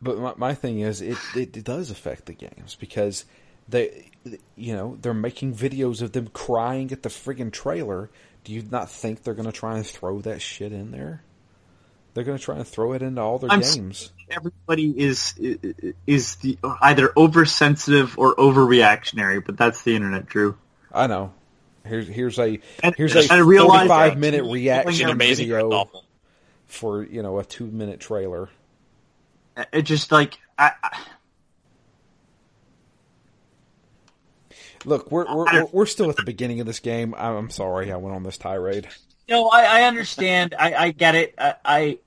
But 0.00 0.18
my, 0.18 0.34
my 0.36 0.54
thing 0.54 0.80
is, 0.80 1.00
it, 1.00 1.18
it, 1.34 1.56
it 1.56 1.64
does 1.64 1.90
affect 1.90 2.26
the 2.26 2.34
games 2.34 2.76
because 2.78 3.24
they, 3.68 4.10
you 4.56 4.74
know, 4.74 4.96
they're 5.00 5.14
making 5.14 5.54
videos 5.54 6.02
of 6.02 6.12
them 6.12 6.28
crying 6.28 6.92
at 6.92 7.02
the 7.02 7.08
friggin' 7.08 7.52
trailer. 7.52 8.10
Do 8.44 8.52
you 8.52 8.66
not 8.70 8.90
think 8.90 9.22
they're 9.22 9.34
going 9.34 9.46
to 9.46 9.52
try 9.52 9.76
and 9.76 9.86
throw 9.86 10.20
that 10.22 10.40
shit 10.40 10.72
in 10.72 10.90
there? 10.90 11.22
They're 12.14 12.24
going 12.24 12.38
to 12.38 12.42
try 12.44 12.56
and 12.56 12.66
throw 12.66 12.92
it 12.94 13.02
into 13.02 13.20
all 13.20 13.38
their 13.38 13.50
I'm 13.50 13.60
games. 13.60 14.12
Everybody 14.30 14.98
is 14.98 15.34
is 16.06 16.36
the 16.36 16.58
either 16.80 17.12
oversensitive 17.16 18.18
or 18.18 18.34
overreactionary, 18.36 19.44
but 19.44 19.56
that's 19.56 19.82
the 19.82 19.94
internet, 19.94 20.26
Drew. 20.26 20.56
I 20.92 21.06
know. 21.06 21.32
Here's 21.84 22.08
here's 22.08 22.38
a 22.38 22.60
and, 22.82 22.94
here's 22.96 23.14
a 23.14 23.22
forty 23.22 23.88
five 23.88 24.18
minute 24.18 24.44
reaction 24.44 25.16
video 25.16 25.88
for 26.66 27.04
you 27.04 27.22
know 27.22 27.38
a 27.38 27.44
two 27.44 27.66
minute 27.66 28.00
trailer. 28.00 28.48
It 29.72 29.82
just 29.82 30.12
like 30.12 30.38
I, 30.58 30.72
I 30.82 30.98
Look, 34.84 35.10
we're, 35.10 35.24
we're 35.24 35.64
we're 35.66 35.86
still 35.86 36.08
at 36.10 36.16
the 36.16 36.22
beginning 36.22 36.60
of 36.60 36.66
this 36.66 36.80
game. 36.80 37.14
I'm 37.16 37.50
sorry, 37.50 37.90
I 37.90 37.96
went 37.96 38.14
on 38.14 38.22
this 38.22 38.38
tirade. 38.38 38.88
No, 39.28 39.48
I, 39.48 39.80
I 39.80 39.82
understand. 39.84 40.54
I, 40.58 40.74
I 40.74 40.90
get 40.90 41.14
it. 41.14 41.34
I, 41.38 41.54
I, 41.64 41.98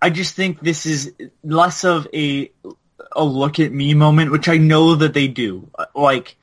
I 0.00 0.10
just 0.10 0.34
think 0.34 0.60
this 0.60 0.86
is 0.86 1.12
less 1.44 1.84
of 1.84 2.08
a 2.14 2.50
a 3.14 3.24
look 3.24 3.60
at 3.60 3.70
me 3.70 3.92
moment, 3.94 4.32
which 4.32 4.48
I 4.48 4.56
know 4.56 4.94
that 4.94 5.12
they 5.12 5.28
do. 5.28 5.68
Like, 5.94 6.36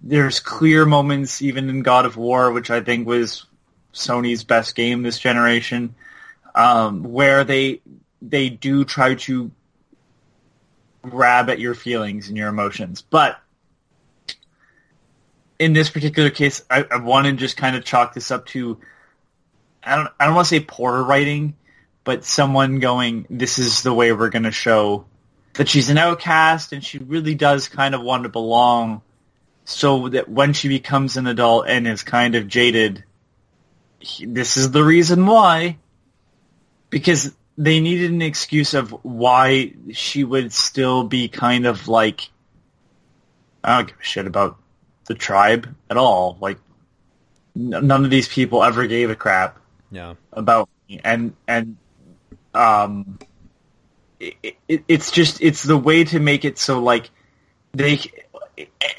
there's 0.00 0.38
clear 0.38 0.86
moments 0.86 1.42
even 1.42 1.68
in 1.68 1.82
God 1.82 2.06
of 2.06 2.16
War, 2.16 2.52
which 2.52 2.70
I 2.70 2.80
think 2.80 3.06
was 3.06 3.46
Sony's 3.92 4.44
best 4.44 4.76
game 4.76 5.02
this 5.02 5.18
generation, 5.18 5.94
um, 6.54 7.02
where 7.02 7.44
they 7.44 7.80
they 8.22 8.48
do 8.48 8.84
try 8.84 9.14
to 9.14 9.50
grab 11.02 11.50
at 11.50 11.58
your 11.58 11.74
feelings 11.74 12.28
and 12.28 12.36
your 12.36 12.48
emotions. 12.48 13.02
But 13.02 13.40
in 15.58 15.72
this 15.72 15.90
particular 15.90 16.30
case, 16.30 16.62
I, 16.70 16.84
I 16.90 16.96
want 16.98 17.26
to 17.26 17.32
just 17.32 17.56
kind 17.56 17.76
of 17.76 17.84
chalk 17.84 18.14
this 18.14 18.30
up 18.30 18.46
to 18.46 18.78
I 19.82 19.96
don't 19.96 20.08
I 20.18 20.26
don't 20.26 20.34
want 20.34 20.46
to 20.46 20.50
say 20.50 20.60
poor 20.60 21.02
writing, 21.02 21.56
but 22.04 22.24
someone 22.24 22.78
going, 22.78 23.26
"This 23.30 23.58
is 23.58 23.82
the 23.82 23.92
way 23.92 24.12
we're 24.12 24.28
going 24.28 24.44
to 24.44 24.52
show 24.52 25.06
that 25.54 25.68
she's 25.68 25.90
an 25.90 25.98
outcast 25.98 26.72
and 26.72 26.84
she 26.84 26.98
really 26.98 27.34
does 27.34 27.68
kind 27.68 27.94
of 27.94 28.02
want 28.02 28.24
to 28.24 28.28
belong." 28.28 29.02
So 29.64 30.08
that 30.08 30.28
when 30.28 30.54
she 30.54 30.68
becomes 30.68 31.16
an 31.16 31.26
adult 31.26 31.66
and 31.68 31.86
is 31.86 32.02
kind 32.02 32.34
of 32.34 32.48
jaded, 32.48 33.04
this 34.20 34.56
is 34.56 34.70
the 34.70 34.82
reason 34.82 35.26
why. 35.26 35.78
Because 36.90 37.34
they 37.58 37.80
needed 37.80 38.10
an 38.10 38.22
excuse 38.22 38.72
of 38.72 38.90
why 39.04 39.74
she 39.92 40.24
would 40.24 40.52
still 40.52 41.04
be 41.04 41.28
kind 41.28 41.66
of 41.66 41.86
like 41.86 42.30
I 43.62 43.76
don't 43.76 43.88
give 43.88 44.00
a 44.00 44.04
shit 44.04 44.26
about 44.26 44.58
the 45.08 45.14
tribe 45.14 45.74
at 45.90 45.96
all. 45.96 46.38
Like 46.40 46.58
n- 47.56 47.86
none 47.86 48.04
of 48.04 48.10
these 48.10 48.28
people 48.28 48.62
ever 48.62 48.86
gave 48.86 49.10
a 49.10 49.16
crap. 49.16 49.58
Yeah. 49.90 50.14
About 50.32 50.68
me. 50.88 51.00
and 51.02 51.34
and 51.48 51.76
um, 52.54 53.18
it, 54.20 54.56
it, 54.68 54.84
it's 54.86 55.10
just 55.10 55.42
it's 55.42 55.62
the 55.62 55.76
way 55.76 56.04
to 56.04 56.20
make 56.20 56.44
it 56.44 56.58
so 56.58 56.80
like 56.80 57.10
they 57.72 57.98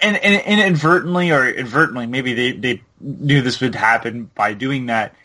and, 0.01 0.17
and 0.17 0.41
inadvertently 0.45 1.31
or 1.31 1.49
inadvertently 1.49 2.07
maybe 2.07 2.33
they 2.33 2.51
they 2.53 2.81
knew 2.99 3.41
this 3.41 3.61
would 3.61 3.75
happen 3.75 4.29
by 4.35 4.53
doing 4.53 4.87
that. 4.87 5.15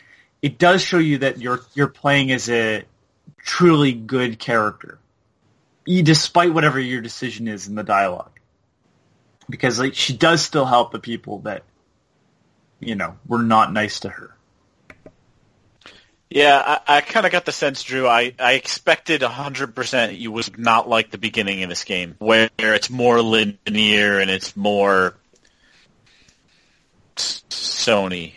It 0.41 0.57
does 0.57 0.81
show 0.81 0.99
you 0.99 1.19
that 1.19 1.39
you're 1.39 1.61
you're 1.73 1.87
playing 1.87 2.31
as 2.31 2.49
a 2.49 2.83
truly 3.39 3.93
good 3.93 4.37
character, 4.39 4.99
despite 5.85 6.53
whatever 6.53 6.79
your 6.79 7.01
decision 7.01 7.47
is 7.47 7.67
in 7.67 7.75
the 7.75 7.83
dialogue. 7.83 8.34
Because 9.49 9.79
like 9.79 9.95
she 9.95 10.15
does 10.15 10.41
still 10.41 10.65
help 10.65 10.91
the 10.91 10.99
people 10.99 11.39
that 11.39 11.63
you 12.79 12.95
know 12.95 13.17
were 13.27 13.43
not 13.43 13.71
nice 13.71 14.01
to 14.01 14.09
her. 14.09 14.31
Yeah, 16.29 16.79
I, 16.87 16.97
I 16.97 17.01
kind 17.01 17.25
of 17.25 17.31
got 17.31 17.45
the 17.45 17.51
sense, 17.51 17.83
Drew. 17.83 18.07
I, 18.07 18.33
I 18.39 18.53
expected 18.53 19.21
100% 19.21 20.19
you 20.19 20.31
would 20.31 20.57
not 20.57 20.89
like 20.89 21.11
the 21.11 21.17
beginning 21.17 21.63
of 21.63 21.69
this 21.69 21.83
game, 21.83 22.15
where 22.17 22.49
it's 22.57 22.89
more 22.89 23.21
linear 23.21 24.19
and 24.19 24.29
it's 24.29 24.57
more 24.57 25.15
Sony. 27.15 28.33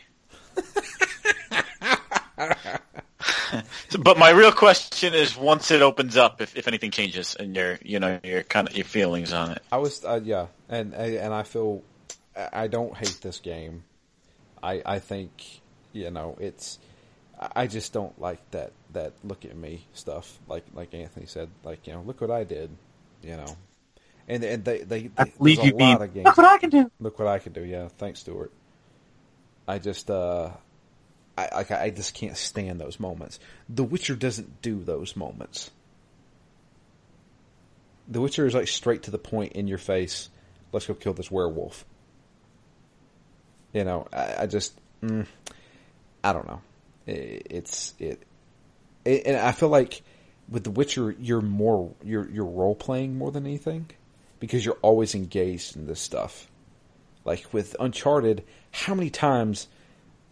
but 3.98 4.18
my 4.18 4.30
real 4.30 4.52
question 4.52 5.14
is, 5.14 5.36
once 5.36 5.70
it 5.70 5.82
opens 5.82 6.16
up, 6.16 6.40
if, 6.40 6.56
if 6.56 6.68
anything 6.68 6.90
changes 6.90 7.34
and 7.34 7.56
your 7.56 7.78
you 7.82 7.98
know 7.98 8.20
your 8.22 8.42
kind 8.42 8.68
of 8.68 8.76
your 8.76 8.84
feelings 8.84 9.32
on 9.32 9.52
it. 9.52 9.62
I 9.72 9.78
was 9.78 10.04
uh, 10.04 10.20
yeah, 10.22 10.46
and 10.68 10.94
and 10.94 11.34
I 11.34 11.42
feel 11.42 11.82
I 12.52 12.66
don't 12.68 12.96
hate 12.96 13.18
this 13.22 13.38
game. 13.40 13.84
I 14.62 14.82
I 14.84 14.98
think 14.98 15.60
you 15.92 16.10
know 16.10 16.36
it's 16.40 16.78
I 17.54 17.66
just 17.66 17.92
don't 17.92 18.18
like 18.20 18.38
that 18.50 18.72
that 18.92 19.12
look 19.24 19.44
at 19.44 19.56
me 19.56 19.86
stuff. 19.94 20.38
Like 20.48 20.64
like 20.74 20.94
Anthony 20.94 21.26
said, 21.26 21.48
like 21.64 21.86
you 21.86 21.92
know 21.94 22.02
look 22.02 22.20
what 22.20 22.30
I 22.30 22.44
did, 22.44 22.70
you 23.22 23.36
know. 23.36 23.56
And 24.26 24.44
and 24.44 24.64
they 24.64 24.78
they, 24.78 25.02
they 25.02 25.10
I 25.16 25.24
believe 25.36 25.64
you 25.64 25.74
mean, 25.74 25.98
games, 25.98 26.24
look 26.26 26.36
what 26.36 26.46
I 26.46 26.58
can 26.58 26.70
do. 26.70 26.90
Look 27.00 27.18
what 27.18 27.28
I 27.28 27.38
can 27.38 27.52
do. 27.52 27.64
Yeah, 27.64 27.88
thanks, 27.98 28.20
Stuart. 28.20 28.52
I 29.66 29.78
just 29.78 30.10
uh 30.10 30.50
I, 31.38 31.64
I, 31.70 31.82
I 31.84 31.90
just 31.90 32.14
can't 32.14 32.36
stand 32.36 32.80
those 32.80 32.98
moments. 32.98 33.38
The 33.68 33.84
Witcher 33.84 34.16
doesn't 34.16 34.60
do 34.60 34.82
those 34.82 35.14
moments. 35.14 35.70
The 38.08 38.20
Witcher 38.20 38.46
is 38.46 38.54
like 38.54 38.66
straight 38.66 39.04
to 39.04 39.12
the 39.12 39.18
point 39.18 39.52
in 39.52 39.68
your 39.68 39.78
face. 39.78 40.30
Let's 40.72 40.86
go 40.86 40.94
kill 40.94 41.14
this 41.14 41.30
werewolf. 41.30 41.84
You 43.72 43.84
know, 43.84 44.06
I, 44.12 44.42
I 44.42 44.46
just, 44.46 44.78
mm, 45.02 45.26
I 46.22 46.32
don't 46.32 46.46
know. 46.46 46.60
It, 47.06 47.46
it's 47.50 47.94
it, 47.98 48.22
it, 49.04 49.26
and 49.26 49.36
I 49.36 49.52
feel 49.52 49.68
like 49.68 50.02
with 50.48 50.64
The 50.64 50.70
Witcher, 50.70 51.14
you're 51.18 51.40
more 51.40 51.92
you're 52.02 52.28
you're 52.30 52.46
role 52.46 52.74
playing 52.74 53.16
more 53.16 53.30
than 53.30 53.46
anything 53.46 53.90
because 54.40 54.64
you're 54.64 54.78
always 54.82 55.14
engaged 55.14 55.76
in 55.76 55.86
this 55.86 56.00
stuff. 56.00 56.48
Like 57.24 57.52
with 57.52 57.76
Uncharted, 57.78 58.44
how 58.70 58.94
many 58.94 59.10
times 59.10 59.68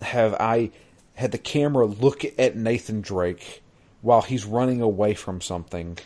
have 0.00 0.34
I 0.34 0.70
had 1.14 1.32
the 1.32 1.38
camera 1.38 1.86
look 1.86 2.24
at 2.38 2.56
Nathan 2.56 3.00
Drake 3.00 3.62
while 4.02 4.22
he's 4.22 4.44
running 4.44 4.80
away 4.80 5.14
from 5.14 5.40
something, 5.40 5.98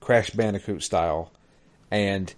Crash 0.00 0.30
Bandicoot 0.30 0.82
style, 0.82 1.32
and 1.90 2.32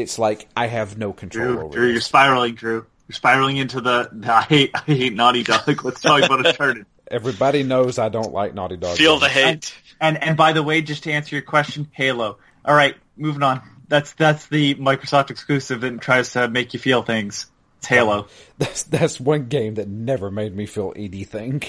it's 0.00 0.18
like 0.18 0.48
I 0.56 0.66
have 0.66 0.98
no 0.98 1.12
control 1.12 1.46
Drew, 1.54 1.60
over. 1.64 1.74
Drew, 1.76 1.86
this. 1.86 1.92
you're 1.92 2.00
spiraling, 2.00 2.54
Drew. 2.54 2.86
spiraling 3.10 3.56
into 3.56 3.80
the, 3.80 4.08
the 4.12 4.32
I 4.32 4.42
hate 4.42 4.70
I 4.74 4.80
hate 4.80 5.14
Naughty 5.14 5.42
Dog. 5.42 5.66
Let's 5.84 6.00
talk 6.00 6.22
about 6.22 6.46
Uncharted. 6.46 6.86
Everybody 7.10 7.62
knows 7.62 7.98
I 7.98 8.08
don't 8.10 8.32
like 8.32 8.54
Naughty 8.54 8.76
Dog. 8.76 8.96
Feel 8.98 9.18
the 9.18 9.26
games. 9.28 9.34
hate. 9.34 9.74
And 10.00 10.22
and 10.22 10.36
by 10.36 10.52
the 10.52 10.62
way, 10.62 10.82
just 10.82 11.04
to 11.04 11.12
answer 11.12 11.34
your 11.34 11.42
question, 11.42 11.88
Halo. 11.92 12.38
All 12.64 12.74
right, 12.74 12.94
moving 13.16 13.42
on. 13.42 13.62
That's 13.88 14.12
that's 14.12 14.46
the 14.48 14.74
Microsoft 14.74 15.30
exclusive 15.30 15.80
that 15.80 16.00
tries 16.00 16.32
to 16.34 16.48
make 16.48 16.74
you 16.74 16.80
feel 16.80 17.02
things. 17.02 17.46
It's 17.78 17.86
Halo. 17.86 18.26
That's 18.58 18.82
that's 18.82 19.20
one 19.20 19.46
game 19.46 19.76
that 19.76 19.86
never 19.88 20.30
made 20.32 20.54
me 20.54 20.66
feel 20.66 20.92
anything. 20.96 21.62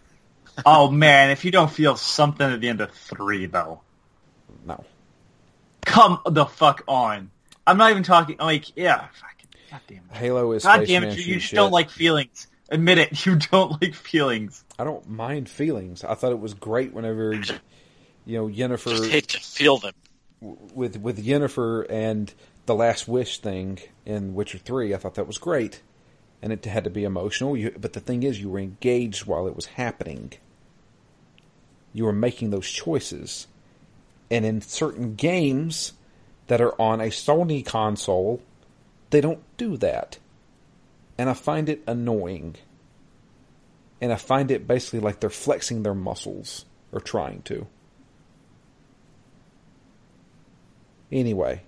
oh 0.66 0.90
man, 0.90 1.30
if 1.30 1.44
you 1.44 1.50
don't 1.52 1.70
feel 1.70 1.96
something 1.96 2.46
at 2.46 2.60
the 2.60 2.68
end 2.68 2.80
of 2.80 2.90
three 2.92 3.46
though, 3.46 3.80
No. 4.66 4.84
come 5.86 6.20
the 6.26 6.44
fuck 6.44 6.82
on. 6.88 7.30
I'm 7.66 7.76
not 7.78 7.90
even 7.90 8.02
talking 8.02 8.36
like 8.38 8.76
yeah. 8.76 9.06
Fucking, 9.20 9.48
God 9.70 9.80
damn 9.86 9.96
it. 10.10 10.16
Halo 10.16 10.52
is 10.52 10.64
God 10.64 10.86
damn 10.86 11.04
it, 11.04 11.16
you, 11.16 11.24
you 11.24 11.34
just 11.34 11.48
shit. 11.48 11.56
don't 11.56 11.72
like 11.72 11.90
feelings. 11.90 12.46
Admit 12.68 12.98
it, 12.98 13.26
you 13.26 13.36
don't 13.36 13.80
like 13.80 13.94
feelings. 13.94 14.64
I 14.78 14.84
don't 14.84 15.08
mind 15.08 15.48
feelings. 15.48 16.04
I 16.04 16.14
thought 16.14 16.32
it 16.32 16.40
was 16.40 16.54
great 16.54 16.92
whenever 16.92 17.34
you 17.34 18.38
know 18.38 18.48
Just 18.48 18.84
Yennefer 18.84 19.10
hate 19.10 19.28
to 19.28 19.40
feel 19.40 19.78
them. 19.78 19.94
with 20.40 20.98
with 20.98 21.24
Yennefer 21.24 21.86
and 21.88 22.32
the 22.66 22.74
Last 22.74 23.06
Wish 23.08 23.38
thing 23.38 23.78
in 24.04 24.34
Witcher 24.34 24.58
Three. 24.58 24.94
I 24.94 24.96
thought 24.98 25.14
that 25.14 25.26
was 25.26 25.38
great, 25.38 25.82
and 26.42 26.52
it 26.52 26.64
had 26.64 26.84
to 26.84 26.90
be 26.90 27.04
emotional. 27.04 27.56
You, 27.56 27.74
but 27.78 27.92
the 27.92 28.00
thing 28.00 28.22
is, 28.22 28.40
you 28.40 28.50
were 28.50 28.58
engaged 28.58 29.26
while 29.26 29.46
it 29.46 29.56
was 29.56 29.66
happening. 29.66 30.32
You 31.92 32.04
were 32.04 32.12
making 32.12 32.50
those 32.50 32.68
choices, 32.68 33.46
and 34.30 34.44
in 34.44 34.60
certain 34.60 35.14
games 35.14 35.92
that 36.46 36.60
are 36.60 36.80
on 36.80 37.00
a 37.00 37.06
Sony 37.06 37.64
console, 37.64 38.42
they 39.10 39.20
don't 39.20 39.42
do 39.56 39.76
that, 39.78 40.18
and 41.16 41.30
I 41.30 41.34
find 41.34 41.68
it 41.68 41.82
annoying. 41.86 42.56
And 44.00 44.12
I 44.12 44.16
find 44.16 44.50
it 44.50 44.66
basically 44.66 45.00
like 45.00 45.20
they're 45.20 45.30
flexing 45.30 45.82
their 45.82 45.94
muscles 45.94 46.66
or 46.92 47.00
trying 47.00 47.42
to. 47.42 47.66
Anyway, 51.10 51.62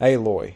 Aloy. 0.00 0.54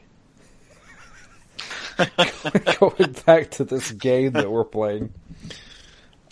Going 2.79 3.13
back 3.27 3.51
to 3.53 3.65
this 3.65 3.91
game 3.93 4.33
that 4.33 4.51
we're 4.51 4.65
playing, 4.65 5.13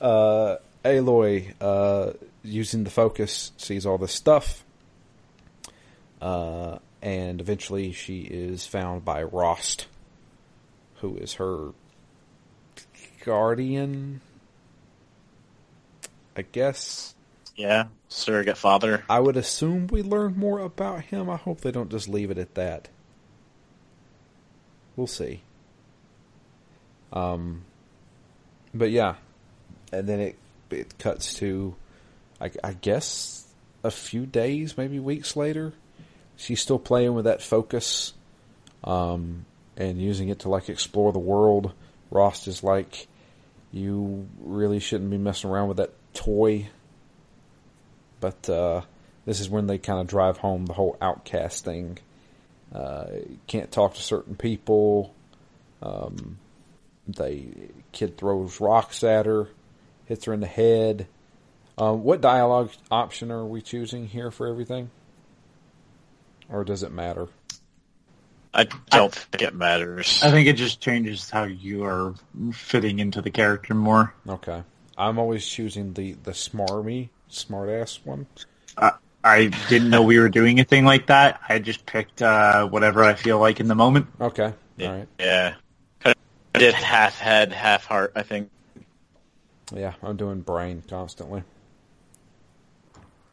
uh, 0.01 0.57
Aloy, 0.85 1.55
uh, 1.61 2.13
using 2.43 2.85
the 2.85 2.91
focus, 2.91 3.53
sees 3.57 3.87
all 3.87 3.99
this 3.99 4.13
stuff, 4.13 4.65
uh, 6.21 6.79
and 7.03 7.41
eventually 7.41 7.93
she 7.93 8.21
is 8.23 8.67
found 8.67 9.05
by 9.05 9.23
Rost, 9.23 9.87
who 10.97 11.17
is 11.17 11.35
her 11.35 11.73
guardian, 13.25 14.21
I 16.37 16.43
guess. 16.43 17.15
Yeah, 17.57 17.87
surrogate 18.09 18.57
father. 18.57 19.05
I 19.11 19.21
would 19.21 19.37
assume 19.37 19.89
we 19.89 20.03
learn 20.03 20.37
more 20.37 20.61
about 20.61 21.05
him. 21.05 21.29
I 21.29 21.37
hope 21.37 21.61
they 21.61 21.73
don't 21.73 21.91
just 21.91 22.09
leave 22.09 22.31
it 22.31 22.39
at 22.39 22.55
that. 22.55 22.89
We'll 24.97 25.07
see. 25.07 25.43
Um, 27.13 27.63
but 28.75 28.91
yeah, 28.91 29.17
and 29.93 30.09
then 30.09 30.21
it 30.21 30.37
it 30.71 30.99
cuts 30.99 31.35
to, 31.35 31.75
I, 32.41 32.51
I 32.63 32.73
guess, 32.75 33.47
a 33.83 33.91
few 33.91 34.27
days, 34.27 34.77
maybe 34.77 34.99
weeks 34.99 35.37
later. 35.37 35.73
She's 36.39 36.63
still 36.63 36.79
playing 36.79 37.13
with 37.13 37.27
that 37.27 37.43
focus, 37.43 38.15
um, 38.85 39.45
and 39.77 40.01
using 40.01 40.31
it 40.31 40.39
to 40.41 40.49
like 40.49 40.71
explore 40.71 41.13
the 41.13 41.19
world. 41.19 41.73
Rost 42.11 42.49
is 42.49 42.63
like, 42.63 43.07
you 43.73 44.27
really 44.41 44.81
shouldn't 44.81 45.11
be 45.11 45.19
messing 45.19 45.51
around 45.51 45.69
with 45.69 45.77
that 45.77 45.93
toy 46.15 46.71
but 48.21 48.49
uh, 48.49 48.83
this 49.25 49.41
is 49.41 49.49
when 49.49 49.67
they 49.67 49.79
kind 49.79 50.01
of 50.01 50.07
drive 50.07 50.39
home 50.39 50.67
the 50.67 50.73
whole 50.73 50.97
outcast 51.01 51.65
thing. 51.65 51.99
Uh, 52.75 53.07
can't 53.47 53.71
talk 53.71 53.95
to 53.95 54.03
certain 54.03 54.37
people. 54.37 55.15
Um, 55.83 56.39
kid 57.93 58.17
throws 58.17 58.61
rocks 58.61 59.03
at 59.05 59.27
her, 59.27 59.49
hits 60.07 60.25
her 60.27 60.33
in 60.33 60.41
the 60.41 60.47
head. 60.47 61.07
Um, 61.79 62.03
what 62.03 62.21
dialogue 62.21 62.71
option 62.91 63.31
are 63.31 63.45
we 63.45 63.63
choosing 63.63 64.09
here 64.09 64.31
for 64.31 64.49
everything, 64.49 64.91
or 66.49 66.65
does 66.65 66.83
it 66.83 66.93
matter? 66.93 67.29
I 68.55 68.67
don't 68.91 69.15
think 69.15 69.43
it 69.43 69.55
matters. 69.55 70.21
I 70.23 70.31
think 70.31 70.49
it 70.49 70.55
just 70.55 70.81
changes 70.81 71.31
how 71.31 71.45
you 71.45 71.85
are 71.85 72.15
fitting 72.53 72.99
into 72.99 73.21
the 73.21 73.31
character 73.31 73.75
more. 73.75 74.15
Okay, 74.29 74.63
I'm 74.97 75.19
always 75.19 75.47
choosing 75.47 75.93
the 75.93 76.15
the 76.25 76.33
smarmy, 76.33 77.11
smartass 77.31 78.05
one. 78.05 78.27
I, 78.77 78.93
I 79.23 79.47
didn't 79.69 79.91
know 79.91 80.03
we 80.03 80.19
were 80.19 80.29
doing 80.29 80.61
a 80.61 80.65
thing 80.65 80.85
like 80.85 81.07
that. 81.07 81.41
I 81.49 81.59
just 81.59 81.85
picked 81.85 82.23
uh, 82.23 82.67
whatever 82.67 83.05
I 83.05 83.15
feel 83.15 83.39
like 83.39 83.61
in 83.61 83.69
the 83.69 83.75
moment. 83.75 84.07
Okay, 84.21 84.55
yeah. 84.77 84.89
all 84.89 84.97
right. 84.97 85.09
yeah. 85.19 85.55
I 86.05 86.59
did 86.59 86.75
half 86.75 87.19
head, 87.19 87.53
half 87.53 87.85
heart, 87.85 88.13
I 88.17 88.23
think. 88.23 88.51
Yeah, 89.73 89.93
I'm 90.03 90.17
doing 90.17 90.41
brain 90.41 90.83
constantly. 90.89 91.43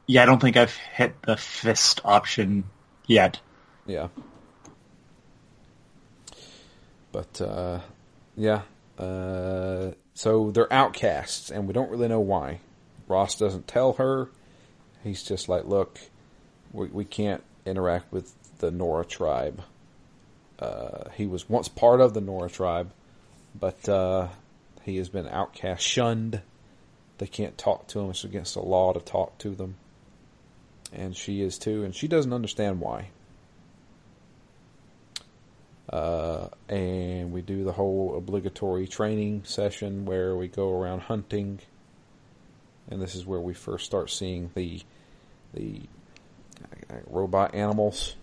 Yeah, 0.06 0.24
I 0.24 0.26
don't 0.26 0.40
think 0.40 0.58
I've 0.58 0.76
hit 0.76 1.20
the 1.24 1.38
fist 1.38 2.02
option 2.04 2.66
yet. 3.08 3.40
Yeah. 3.86 4.08
But 7.12 7.40
uh, 7.40 7.80
yeah, 8.36 8.62
uh, 9.00 9.92
so 10.14 10.52
they're 10.52 10.72
outcasts, 10.72 11.50
and 11.50 11.68
we 11.68 11.74
don't 11.74 11.90
really 11.90 12.08
know 12.08 12.20
why. 12.20 12.60
Rost 13.08 13.40
doesn't 13.40 13.68
tell 13.68 13.94
her. 13.94 14.30
He's 15.04 15.24
just 15.24 15.48
like, 15.48 15.66
"Look, 15.66 16.00
we 16.74 16.88
we 16.88 17.06
can't 17.06 17.44
interact 17.66 18.12
with 18.12 18.34
the 18.60 18.72
Nora 18.72 19.06
tribe." 19.06 19.62
Uh, 20.60 21.10
he 21.16 21.26
was 21.26 21.50
once 21.50 21.68
part 21.68 22.02
of 22.02 22.14
the 22.14 22.22
Nora 22.22 22.50
tribe, 22.50 22.92
but 23.58 23.88
uh, 23.88 24.28
he 24.84 24.98
has 24.98 25.10
been 25.10 25.28
outcast, 25.28 25.84
shunned. 25.84 26.42
They 27.18 27.28
can't 27.28 27.58
talk 27.58 27.88
to 27.88 28.00
him. 28.00 28.10
It's 28.10 28.24
against 28.24 28.56
the 28.56 28.62
law 28.62 28.94
to 28.94 29.00
talk 29.00 29.38
to 29.40 29.56
them, 29.56 29.76
and 30.94 31.16
she 31.16 31.42
is 31.42 31.58
too, 31.58 31.84
and 31.84 31.94
she 31.94 32.08
doesn't 32.08 32.34
understand 32.34 32.80
why. 32.80 33.10
Uh, 35.90 36.48
and 36.68 37.32
we 37.32 37.42
do 37.42 37.64
the 37.64 37.72
whole 37.72 38.16
obligatory 38.18 38.88
training 38.88 39.44
session 39.46 40.06
where 40.06 40.36
we 40.36 40.48
go 40.48 40.72
around 40.72 41.02
hunting, 41.02 41.60
and 42.90 43.02
this 43.02 43.16
is 43.16 43.26
where 43.26 43.40
we 43.40 43.54
first 43.54 43.86
start 43.86 44.10
seeing 44.10 44.50
the 44.56 44.82
the 45.54 45.82
uh, 46.90 46.96
robot 47.08 47.56
animals. 47.56 48.16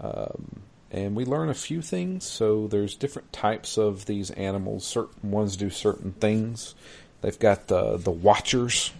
Um, 0.00 0.62
and 0.90 1.14
we 1.16 1.24
learn 1.24 1.48
a 1.48 1.54
few 1.54 1.82
things. 1.82 2.24
So 2.24 2.66
there's 2.66 2.94
different 2.94 3.32
types 3.32 3.78
of 3.78 4.06
these 4.06 4.30
animals. 4.30 4.86
Certain 4.86 5.30
ones 5.30 5.56
do 5.56 5.70
certain 5.70 6.12
things. 6.12 6.74
They've 7.20 7.38
got 7.38 7.68
the 7.68 7.96
the 7.96 8.10
watchers 8.10 8.92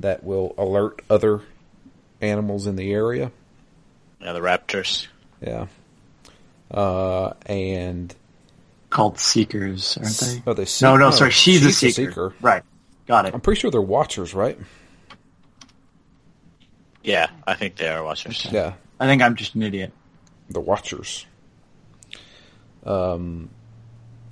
that 0.00 0.24
will 0.24 0.54
alert 0.58 1.02
other 1.08 1.42
animals 2.20 2.66
in 2.66 2.76
the 2.76 2.92
area. 2.92 3.30
Yeah, 4.20 4.32
the 4.32 4.40
Raptors. 4.40 5.06
Yeah. 5.40 5.66
Uh, 6.70 7.32
and 7.46 8.14
Called 8.90 9.18
Seekers, 9.18 9.98
aren't 9.98 10.16
they? 10.16 10.42
oh, 10.46 10.54
they 10.54 10.66
No, 10.82 10.96
no, 10.96 11.10
sorry, 11.10 11.30
she's, 11.30 11.64
a, 11.64 11.72
seeker. 11.72 12.34
Right. 12.40 12.62
Got 13.06 13.26
it. 13.26 13.34
I'm 13.34 13.40
pretty 13.40 13.60
sure 13.60 13.70
they're 13.70 13.80
watchers, 13.80 14.34
right? 14.34 14.58
Yeah, 17.02 17.28
I 17.46 17.54
think 17.54 17.76
they 17.76 17.88
are 17.88 18.02
Watchers. 18.02 18.48
Yeah, 18.50 18.74
I 18.98 19.06
think 19.06 19.22
I'm 19.22 19.36
just 19.36 19.54
an 19.54 19.62
idiot. 19.62 19.92
the 20.50 20.60
watchers. 20.60 21.24
Um, 22.84 23.48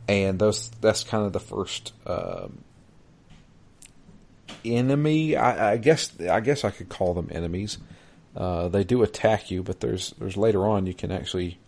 and 0.08 0.38
those 0.40 0.70
that's 0.80 1.04
kind 1.04 1.24
of 1.24 1.32
the 1.32 1.40
first 1.40 1.92
um, 2.04 2.58
enemy. 4.64 5.36
I, 5.36 5.72
I 5.72 5.76
guess 5.76 6.12
I 6.20 6.40
guess 6.40 6.64
I 6.64 6.70
could 6.70 6.88
call 6.88 7.14
them 7.14 7.28
enemies. 7.32 7.78
Uh, 8.36 8.68
they 8.68 8.82
do 8.84 9.02
attack 9.02 9.50
you, 9.50 9.62
but 9.62 9.80
there's 9.80 10.10
there's 10.18 10.36
later 10.36 10.66
on 10.66 10.86
you 10.86 10.94
can 10.94 11.12
actually, 11.12 11.58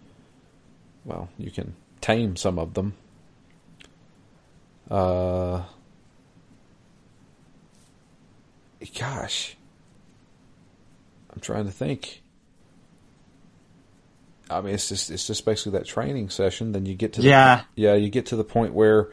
well, 1.05 1.29
you 1.39 1.51
can 1.51 1.75
tame 2.01 2.37
some 2.37 2.59
of 2.59 2.75
them. 2.75 2.95
Uh, 4.91 5.63
gosh, 8.99 9.57
I'm 11.33 11.41
trying 11.41 11.67
to 11.67 11.73
think. 11.73 12.23
I 14.49 14.61
mean, 14.61 14.75
it's 14.75 14.89
just 14.89 15.11
it's 15.11 15.27
just 15.27 15.45
basically 15.45 15.73
that 15.79 15.87
training 15.87 16.31
session. 16.31 16.73
Then 16.73 16.87
you 16.87 16.95
get 16.95 17.15
to 17.15 17.23
the, 17.23 17.29
Yeah. 17.29 17.63
yeah, 17.75 17.95
you 17.95 18.11
get 18.11 18.27
to 18.27 18.37
the 18.37 18.45
point 18.45 18.75
where 18.75 19.09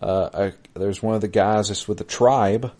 uh, 0.00 0.50
a, 0.74 0.78
there's 0.78 1.02
one 1.02 1.14
of 1.14 1.20
the 1.20 1.28
guys 1.28 1.68
that's 1.68 1.86
with 1.86 1.98
the 1.98 2.04
tribe 2.04 2.72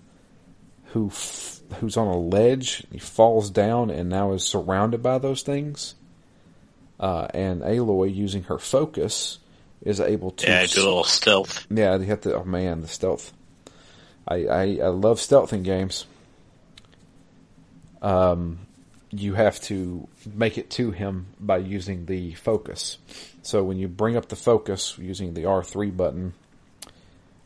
who 0.92 1.08
f- 1.08 1.60
who's 1.80 1.96
on 1.96 2.06
a 2.08 2.16
ledge. 2.18 2.84
He 2.90 2.98
falls 2.98 3.50
down 3.50 3.90
and 3.90 4.08
now 4.08 4.32
is 4.32 4.44
surrounded 4.44 5.02
by 5.02 5.18
those 5.18 5.42
things. 5.42 5.94
uh, 7.00 7.28
and 7.32 7.62
Aloy 7.62 8.12
using 8.14 8.42
her 8.44 8.58
focus 8.58 9.38
is 9.82 10.00
able 10.00 10.32
to 10.32 10.46
Yeah, 10.48 10.66
do 10.66 10.80
a 10.80 10.84
little 10.84 11.04
stealth. 11.04 11.66
yeah, 11.70 11.96
you 11.96 12.06
have 12.06 12.22
to. 12.22 12.34
Oh 12.34 12.44
man, 12.44 12.80
the 12.80 12.88
stealth. 12.88 13.32
I 14.26 14.46
I, 14.46 14.62
I 14.82 14.88
love 14.88 15.20
stealth 15.20 15.52
in 15.52 15.62
games. 15.62 16.06
Um, 18.02 18.58
you 19.10 19.34
have 19.34 19.60
to 19.62 20.06
make 20.34 20.58
it 20.58 20.70
to 20.70 20.90
him 20.90 21.26
by 21.40 21.58
using 21.58 22.06
the 22.06 22.34
focus. 22.34 22.98
So 23.42 23.62
when 23.64 23.78
you 23.78 23.88
bring 23.88 24.16
up 24.16 24.28
the 24.28 24.36
focus 24.36 24.96
using 24.98 25.34
the 25.34 25.46
R 25.46 25.62
three 25.64 25.90
button, 25.90 26.34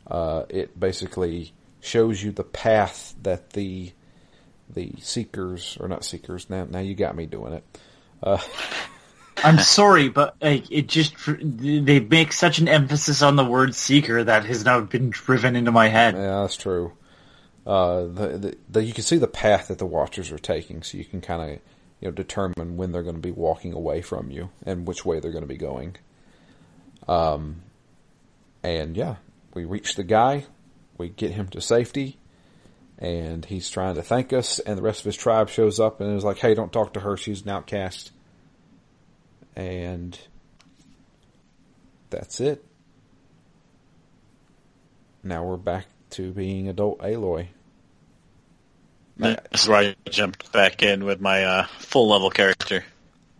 uh, 0.07 0.43
it 0.49 0.77
basically 0.79 1.53
shows 1.83 2.23
you 2.23 2.31
the 2.31 2.43
path 2.43 3.15
that 3.21 3.51
the 3.51 3.91
the 4.69 4.93
seekers 4.99 5.77
or 5.79 5.87
not 5.87 6.03
seekers. 6.05 6.49
Now 6.49 6.65
now 6.69 6.79
you 6.79 6.95
got 6.95 7.15
me 7.15 7.25
doing 7.25 7.53
it. 7.53 7.63
I'm 9.43 9.59
sorry, 9.59 10.09
but 10.09 10.35
like 10.41 10.71
it 10.71 10.87
just 10.87 11.15
they 11.27 11.99
make 11.99 12.31
such 12.31 12.59
an 12.59 12.67
emphasis 12.67 13.21
on 13.21 13.35
the 13.35 13.43
word 13.43 13.75
seeker 13.75 14.23
that 14.23 14.45
has 14.45 14.63
now 14.63 14.79
been 14.81 15.09
driven 15.09 15.55
into 15.55 15.71
my 15.71 15.89
head. 15.89 16.15
Yeah, 16.15 16.41
that's 16.41 16.55
true. 16.55 16.93
Uh, 17.65 18.01
the, 18.03 18.37
the, 18.37 18.57
the 18.69 18.83
you 18.83 18.93
can 18.93 19.03
see 19.03 19.17
the 19.17 19.27
path 19.27 19.67
that 19.67 19.79
the 19.79 19.85
watchers 19.85 20.31
are 20.31 20.39
taking, 20.39 20.83
so 20.83 20.97
you 20.97 21.05
can 21.05 21.21
kind 21.21 21.41
of 21.41 21.59
you 21.99 22.07
know 22.07 22.11
determine 22.11 22.77
when 22.77 22.91
they're 22.91 23.03
going 23.03 23.15
to 23.15 23.21
be 23.21 23.31
walking 23.31 23.73
away 23.73 24.01
from 24.01 24.31
you 24.31 24.49
and 24.65 24.87
which 24.87 25.03
way 25.05 25.19
they're 25.19 25.31
going 25.31 25.43
to 25.43 25.47
be 25.47 25.57
going. 25.57 25.97
Um, 27.07 27.63
and 28.63 28.95
yeah, 28.95 29.15
we 29.53 29.65
reach 29.65 29.95
the 29.95 30.03
guy, 30.03 30.45
we 30.97 31.09
get 31.09 31.31
him 31.31 31.47
to 31.49 31.61
safety, 31.61 32.17
and 32.97 33.43
he's 33.45 33.69
trying 33.69 33.95
to 33.95 34.03
thank 34.03 34.33
us. 34.33 34.59
And 34.59 34.77
the 34.77 34.81
rest 34.81 34.99
of 34.99 35.05
his 35.05 35.17
tribe 35.17 35.49
shows 35.49 35.79
up 35.79 36.01
and 36.01 36.15
is 36.15 36.23
like, 36.23 36.37
"Hey, 36.37 36.53
don't 36.53 36.71
talk 36.71 36.93
to 36.93 36.99
her; 36.99 37.17
she's 37.17 37.43
an 37.43 37.49
outcast." 37.49 38.11
And 39.55 40.17
that's 42.09 42.39
it. 42.39 42.63
Now 45.23 45.43
we're 45.43 45.57
back 45.57 45.87
to 46.11 46.31
being 46.31 46.67
adult 46.67 46.99
Aloy. 46.99 47.47
That's 49.17 49.67
where 49.67 49.77
I 49.77 50.09
jumped 50.09 50.51
back 50.51 50.81
in 50.81 51.05
with 51.05 51.21
my 51.21 51.43
uh, 51.43 51.67
full 51.79 52.09
level 52.09 52.29
character. 52.29 52.83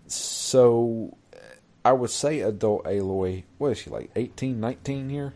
So 0.07 1.17
I 1.83 1.91
would 1.91 2.09
say 2.09 2.41
adult 2.41 2.85
Aloy, 2.85 3.43
what 3.57 3.71
is 3.71 3.79
she 3.79 3.89
like 3.89 4.11
18, 4.15 4.59
19 4.59 5.09
here? 5.09 5.33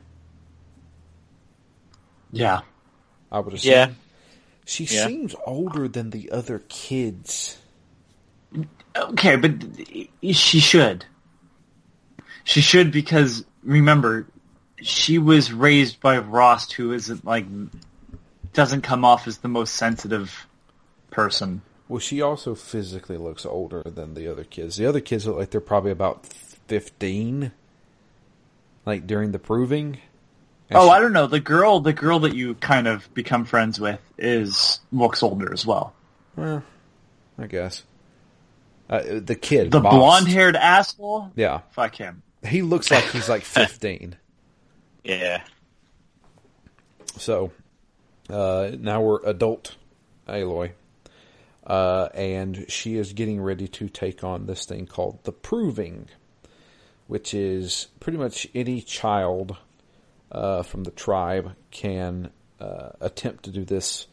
Yeah, 2.31 2.61
I 3.31 3.39
would 3.39 3.53
assume. 3.53 3.71
Yeah. 3.71 3.89
She 4.65 4.83
Yeah. 4.83 5.07
seems 5.07 5.35
older 5.45 5.87
than 5.87 6.09
the 6.09 6.31
other 6.31 6.59
kids. 6.67 7.57
okay, 8.95 9.35
but 9.35 9.51
she 10.35 10.59
should. 10.59 11.05
She 12.43 12.61
should 12.61 12.91
because 12.91 13.45
remember, 13.63 14.27
she 14.81 15.17
was 15.17 15.51
raised 15.53 15.99
by 15.99 16.17
Rost, 16.17 16.73
who 16.73 16.91
isn't 16.93 17.25
like 17.25 17.45
doesn't 18.53 18.81
come 18.81 19.05
off 19.05 19.27
as 19.27 19.37
the 19.39 19.47
most 19.47 19.75
sensitive 19.75 20.47
person. 21.11 21.61
Well, 21.87 21.99
she 21.99 22.21
also 22.21 22.55
physically 22.55 23.17
looks 23.17 23.45
older 23.45 23.81
than 23.85 24.13
the 24.13 24.27
other 24.27 24.43
kids. 24.43 24.75
The 24.77 24.85
other 24.85 24.99
kids 24.99 25.25
look 25.25 25.37
like 25.37 25.51
they're 25.51 25.61
probably 25.61 25.91
about 25.91 26.25
15, 26.25 27.51
like 28.85 29.07
during 29.07 29.31
the 29.31 29.39
proving. 29.39 29.99
And 30.69 30.77
Oh, 30.77 30.85
she- 30.87 30.91
I 30.91 30.99
don't 30.99 31.13
know. 31.13 31.27
The 31.27 31.39
girl, 31.39 31.79
the 31.79 31.93
girl 31.93 32.19
that 32.19 32.35
you 32.35 32.55
kind 32.55 32.87
of 32.87 33.11
become 33.13 33.45
friends 33.45 33.79
with, 33.79 33.99
is 34.17 34.79
looks 34.91 35.23
older 35.23 35.51
as 35.53 35.65
well. 35.65 35.93
Well, 36.35 36.63
I 37.39 37.47
guess. 37.47 37.83
Uh, 38.89 39.19
the 39.19 39.35
kid. 39.35 39.71
The 39.71 39.81
Most. 39.81 39.91
blonde-haired 39.93 40.55
asshole. 40.55 41.31
Yeah. 41.35 41.61
Fuck 41.71 41.95
him. 41.95 42.21
He 42.45 42.61
looks 42.61 42.89
like 42.91 43.03
he's 43.05 43.27
like 43.29 43.41
15. 43.43 44.15
Yeah. 45.03 45.41
So 47.17 47.51
uh, 48.29 48.71
now 48.79 49.01
we're 49.01 49.23
adult 49.25 49.75
Aloy, 50.27 50.71
uh, 51.65 52.09
and 52.13 52.65
she 52.69 52.95
is 52.97 53.13
getting 53.13 53.41
ready 53.41 53.67
to 53.69 53.89
take 53.89 54.23
on 54.23 54.45
this 54.45 54.65
thing 54.65 54.85
called 54.85 55.23
the 55.23 55.31
Proving, 55.31 56.07
which 57.07 57.33
is 57.33 57.87
pretty 57.99 58.17
much 58.17 58.47
any 58.53 58.81
child 58.81 59.57
uh, 60.31 60.63
from 60.63 60.83
the 60.83 60.91
tribe 60.91 61.55
can 61.71 62.29
uh, 62.59 62.89
attempt 62.99 63.45
to 63.45 63.51
do 63.51 63.65
this. 63.65 64.07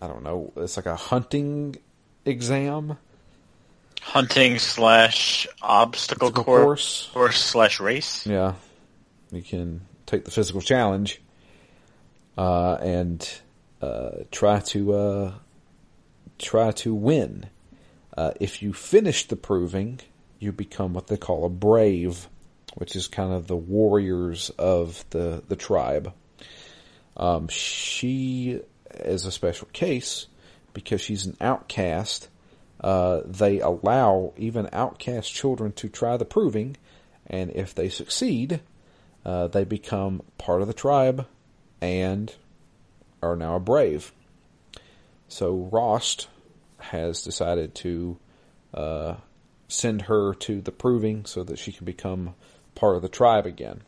I 0.00 0.06
don't 0.06 0.22
know. 0.22 0.52
It's 0.56 0.76
like 0.76 0.86
a 0.86 0.96
hunting 0.96 1.76
exam 2.24 2.98
Hunting 4.02 4.58
slash 4.58 5.46
obstacle 5.60 6.32
course. 6.32 7.10
course 7.12 7.38
slash 7.38 7.78
race. 7.80 8.26
Yeah, 8.26 8.54
you 9.30 9.42
can 9.42 9.82
take 10.06 10.24
the 10.24 10.30
physical 10.30 10.62
challenge 10.62 11.20
uh, 12.38 12.74
and 12.76 13.28
uh, 13.82 14.10
try 14.30 14.60
to 14.60 14.94
uh, 14.94 15.32
try 16.38 16.70
to 16.72 16.94
win. 16.94 17.46
Uh, 18.16 18.32
if 18.40 18.62
you 18.62 18.72
finish 18.72 19.28
the 19.28 19.36
proving, 19.36 20.00
you 20.38 20.52
become 20.52 20.94
what 20.94 21.08
they 21.08 21.16
call 21.16 21.44
a 21.44 21.50
brave, 21.50 22.28
which 22.78 22.94
is 22.94 23.08
kind 23.08 23.32
of 23.32 23.48
the 23.48 23.56
warriors 23.56 24.50
of 24.50 25.04
the 25.10 25.42
the 25.48 25.56
tribe. 25.56 26.12
Um, 27.16 27.48
she 27.48 28.60
is 28.94 29.26
a 29.26 29.32
special 29.32 29.66
case 29.72 30.28
because 30.72 31.00
she's 31.00 31.26
an 31.26 31.36
outcast. 31.40 32.28
Uh, 32.80 33.22
they 33.24 33.58
allow 33.58 34.32
even 34.36 34.68
outcast 34.72 35.34
children 35.34 35.72
to 35.72 35.88
try 35.88 36.16
the 36.16 36.24
proving, 36.24 36.76
and 37.26 37.50
if 37.50 37.74
they 37.74 37.88
succeed, 37.88 38.60
uh, 39.24 39.48
they 39.48 39.64
become 39.64 40.22
part 40.38 40.62
of 40.62 40.68
the 40.68 40.72
tribe 40.72 41.26
and 41.80 42.32
are 43.20 43.34
now 43.34 43.56
a 43.56 43.60
brave. 43.60 44.12
So 45.26 45.68
Rost 45.72 46.28
has 46.78 47.22
decided 47.22 47.74
to 47.74 48.18
uh, 48.72 49.14
send 49.66 50.02
her 50.02 50.34
to 50.34 50.60
the 50.60 50.70
proving 50.70 51.24
so 51.24 51.42
that 51.42 51.58
she 51.58 51.72
can 51.72 51.84
become 51.84 52.36
part 52.78 52.96
of 52.96 53.02
the 53.02 53.08
tribe 53.08 53.44
again. 53.44 53.82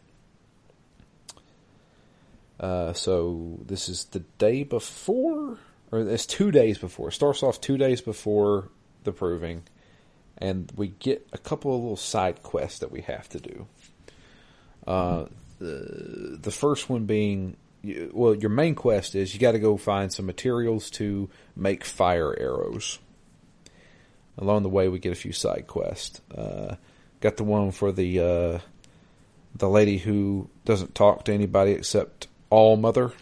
Uh, 2.58 2.92
so 2.92 3.58
this 3.64 3.88
is 3.88 4.04
the 4.06 4.20
day 4.38 4.64
before, 4.64 5.58
or 5.90 6.00
it's 6.00 6.26
two 6.26 6.50
days 6.50 6.76
before. 6.76 7.08
It 7.08 7.12
starts 7.12 7.42
off 7.42 7.60
two 7.60 7.78
days 7.78 8.00
before 8.00 8.68
the 9.04 9.12
proving, 9.12 9.62
and 10.36 10.70
we 10.76 10.88
get 10.88 11.26
a 11.32 11.38
couple 11.38 11.74
of 11.74 11.80
little 11.80 11.96
side 11.96 12.42
quests 12.42 12.80
that 12.80 12.90
we 12.90 13.00
have 13.02 13.28
to 13.30 13.40
do. 13.40 13.66
Uh, 14.86 15.26
the, 15.58 16.38
the 16.42 16.50
first 16.50 16.90
one 16.90 17.06
being, 17.06 17.56
well, 18.12 18.34
your 18.34 18.50
main 18.50 18.74
quest 18.74 19.14
is 19.14 19.32
you 19.32 19.40
got 19.40 19.52
to 19.52 19.58
go 19.58 19.76
find 19.76 20.12
some 20.12 20.26
materials 20.26 20.90
to 20.90 21.30
make 21.54 21.84
fire 21.84 22.36
arrows. 22.38 22.98
Along 24.36 24.62
the 24.62 24.68
way, 24.68 24.88
we 24.88 24.98
get 24.98 25.12
a 25.12 25.16
few 25.16 25.32
side 25.32 25.66
quests. 25.66 26.20
Uh, 26.34 26.76
got 27.20 27.36
the 27.36 27.44
one 27.44 27.70
for 27.70 27.92
the 27.92 28.20
uh, 28.20 28.58
the 29.54 29.68
lady 29.68 29.98
who 29.98 30.48
doesn't 30.64 30.94
talk 30.94 31.24
to 31.24 31.32
anybody 31.32 31.72
except 31.72 32.28
All 32.48 32.76
Mother. 32.76 33.12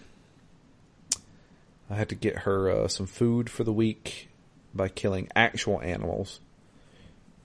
I 1.91 1.95
had 1.95 2.11
to 2.11 2.15
get 2.15 2.41
her 2.41 2.71
uh, 2.71 2.89
some 2.89 3.07
food 3.07 3.49
for 3.49 3.65
the 3.65 3.73
week 3.73 4.29
by 4.75 4.89
killing 4.89 5.29
actual 5.35 5.81
animals. 5.81 6.41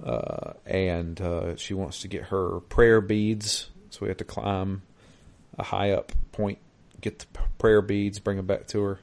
Uh, 0.03 0.53
and 0.65 1.19
uh, 1.21 1.55
she 1.55 1.73
wants 1.73 2.01
to 2.01 2.07
get 2.07 2.23
her 2.23 2.59
prayer 2.61 2.99
beads, 2.99 3.69
so 3.89 3.99
we 4.01 4.09
have 4.09 4.17
to 4.17 4.25
climb 4.25 4.81
a 5.57 5.63
high 5.63 5.91
up 5.91 6.11
point, 6.31 6.59
get 6.99 7.19
the 7.19 7.25
prayer 7.57 7.81
beads, 7.81 8.19
bring 8.19 8.37
them 8.37 8.45
back 8.45 8.67
to 8.67 8.81
her. 8.81 8.99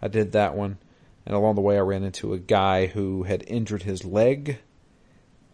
I 0.00 0.08
did 0.08 0.32
that 0.32 0.54
one, 0.54 0.78
and 1.26 1.34
along 1.34 1.56
the 1.56 1.60
way, 1.60 1.76
I 1.76 1.80
ran 1.80 2.02
into 2.02 2.32
a 2.32 2.38
guy 2.38 2.86
who 2.86 3.24
had 3.24 3.44
injured 3.46 3.82
his 3.82 4.04
leg, 4.04 4.58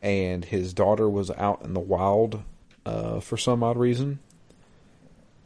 and 0.00 0.44
his 0.44 0.72
daughter 0.72 1.08
was 1.08 1.30
out 1.32 1.62
in 1.62 1.74
the 1.74 1.80
wild 1.80 2.42
uh, 2.88 3.20
for 3.20 3.36
some 3.36 3.62
odd 3.62 3.76
reason, 3.76 4.18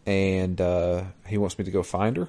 and 0.06 0.60
uh, 0.60 1.04
he 1.26 1.38
wants 1.38 1.58
me 1.58 1.64
to 1.64 1.70
go 1.70 1.82
find 1.82 2.16
her. 2.16 2.28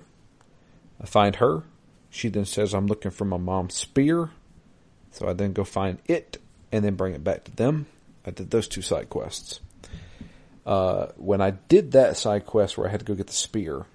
I 1.02 1.06
find 1.06 1.36
her. 1.36 1.64
She 2.10 2.30
then 2.30 2.46
says, 2.46 2.74
I'm 2.74 2.88
looking 2.88 3.12
for 3.12 3.26
my 3.26 3.38
mom's 3.38 3.76
spear. 3.76 4.32
So 5.12 5.28
I 5.28 5.34
then 5.34 5.54
go 5.54 5.64
find 5.64 6.00
it 6.08 6.42
and 6.72 6.84
then 6.84 6.96
bring 6.96 7.14
it 7.14 7.24
back 7.24 7.44
to 7.44 7.56
them. 7.56 7.86
I 8.26 8.32
did 8.32 8.50
those 8.50 8.68
two 8.68 8.82
side 8.82 9.10
quests. 9.10 9.60
Uh, 10.66 11.08
when 11.18 11.42
I 11.42 11.52
did 11.52 11.92
that 11.92 12.18
side 12.18 12.46
quest 12.46 12.78
where 12.78 12.88
I 12.88 12.92
had 12.92 13.02
to 13.02 13.06
go 13.06 13.14
get 13.16 13.28
the 13.28 13.34
spear, 13.34 13.86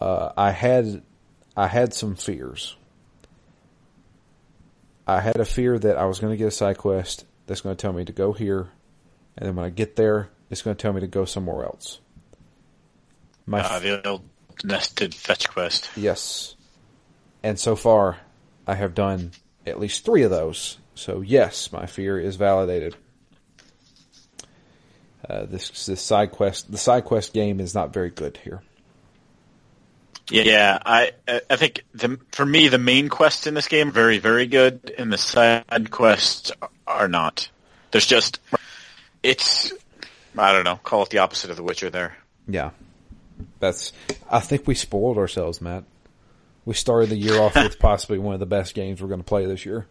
uh, 0.00 0.32
I 0.36 0.50
had 0.50 1.02
I 1.56 1.66
had 1.66 1.92
some 1.92 2.16
fears. 2.16 2.76
I 5.06 5.20
had 5.20 5.36
a 5.36 5.44
fear 5.44 5.78
that 5.78 5.96
I 5.96 6.06
was 6.06 6.18
going 6.18 6.32
to 6.32 6.36
get 6.36 6.48
a 6.48 6.50
side 6.52 6.78
quest 6.78 7.24
that's 7.46 7.60
going 7.60 7.76
to 7.76 7.80
tell 7.80 7.92
me 7.92 8.04
to 8.04 8.12
go 8.12 8.32
here, 8.32 8.68
and 9.38 9.46
then 9.46 9.56
when 9.56 9.64
I 9.64 9.70
get 9.70 9.94
there, 9.94 10.30
it's 10.50 10.62
going 10.62 10.76
to 10.76 10.82
tell 10.82 10.92
me 10.92 11.00
to 11.00 11.06
go 11.06 11.24
somewhere 11.24 11.64
else. 11.64 12.00
My 13.46 13.60
Uh, 13.60 13.78
the 13.78 14.08
old 14.08 14.24
nested 14.64 15.14
fetch 15.14 15.48
quest. 15.48 15.88
Yes. 15.96 16.56
And 17.44 17.58
so 17.58 17.76
far, 17.76 18.18
I 18.66 18.74
have 18.74 18.94
done 18.94 19.30
at 19.64 19.78
least 19.78 20.04
three 20.04 20.24
of 20.24 20.30
those. 20.30 20.78
So 20.96 21.20
yes, 21.20 21.72
my 21.72 21.86
fear 21.86 22.18
is 22.18 22.34
validated. 22.34 22.96
Uh, 25.28 25.44
this 25.44 25.86
this 25.86 26.02
side 26.02 26.32
quest, 26.32 26.70
the 26.72 26.78
side 26.78 27.04
quest 27.04 27.32
game 27.32 27.60
is 27.60 27.74
not 27.74 27.92
very 27.92 28.10
good 28.10 28.38
here. 28.38 28.62
Yeah, 30.30 30.78
I 30.84 31.12
I 31.48 31.56
think 31.56 31.84
the, 31.94 32.18
for 32.32 32.44
me 32.44 32.68
the 32.68 32.78
main 32.78 33.08
quests 33.08 33.46
in 33.46 33.54
this 33.54 33.68
game 33.68 33.88
are 33.88 33.92
very 33.92 34.18
very 34.18 34.46
good, 34.46 34.92
and 34.98 35.12
the 35.12 35.18
side 35.18 35.90
quests 35.90 36.50
are 36.86 37.08
not. 37.08 37.48
There's 37.90 38.06
just 38.06 38.40
it's 39.22 39.72
I 40.36 40.52
don't 40.52 40.64
know, 40.64 40.76
call 40.76 41.02
it 41.02 41.10
the 41.10 41.18
opposite 41.18 41.50
of 41.50 41.56
The 41.56 41.62
Witcher. 41.62 41.90
There. 41.90 42.16
Yeah, 42.46 42.70
that's. 43.58 43.92
I 44.30 44.40
think 44.40 44.66
we 44.66 44.74
spoiled 44.74 45.18
ourselves, 45.18 45.60
Matt. 45.60 45.84
We 46.64 46.74
started 46.74 47.10
the 47.10 47.16
year 47.16 47.40
off 47.40 47.54
with 47.54 47.78
possibly 47.80 48.18
one 48.18 48.34
of 48.34 48.40
the 48.40 48.46
best 48.46 48.74
games 48.74 49.00
we're 49.00 49.08
going 49.08 49.20
to 49.20 49.24
play 49.24 49.46
this 49.46 49.64
year. 49.64 49.86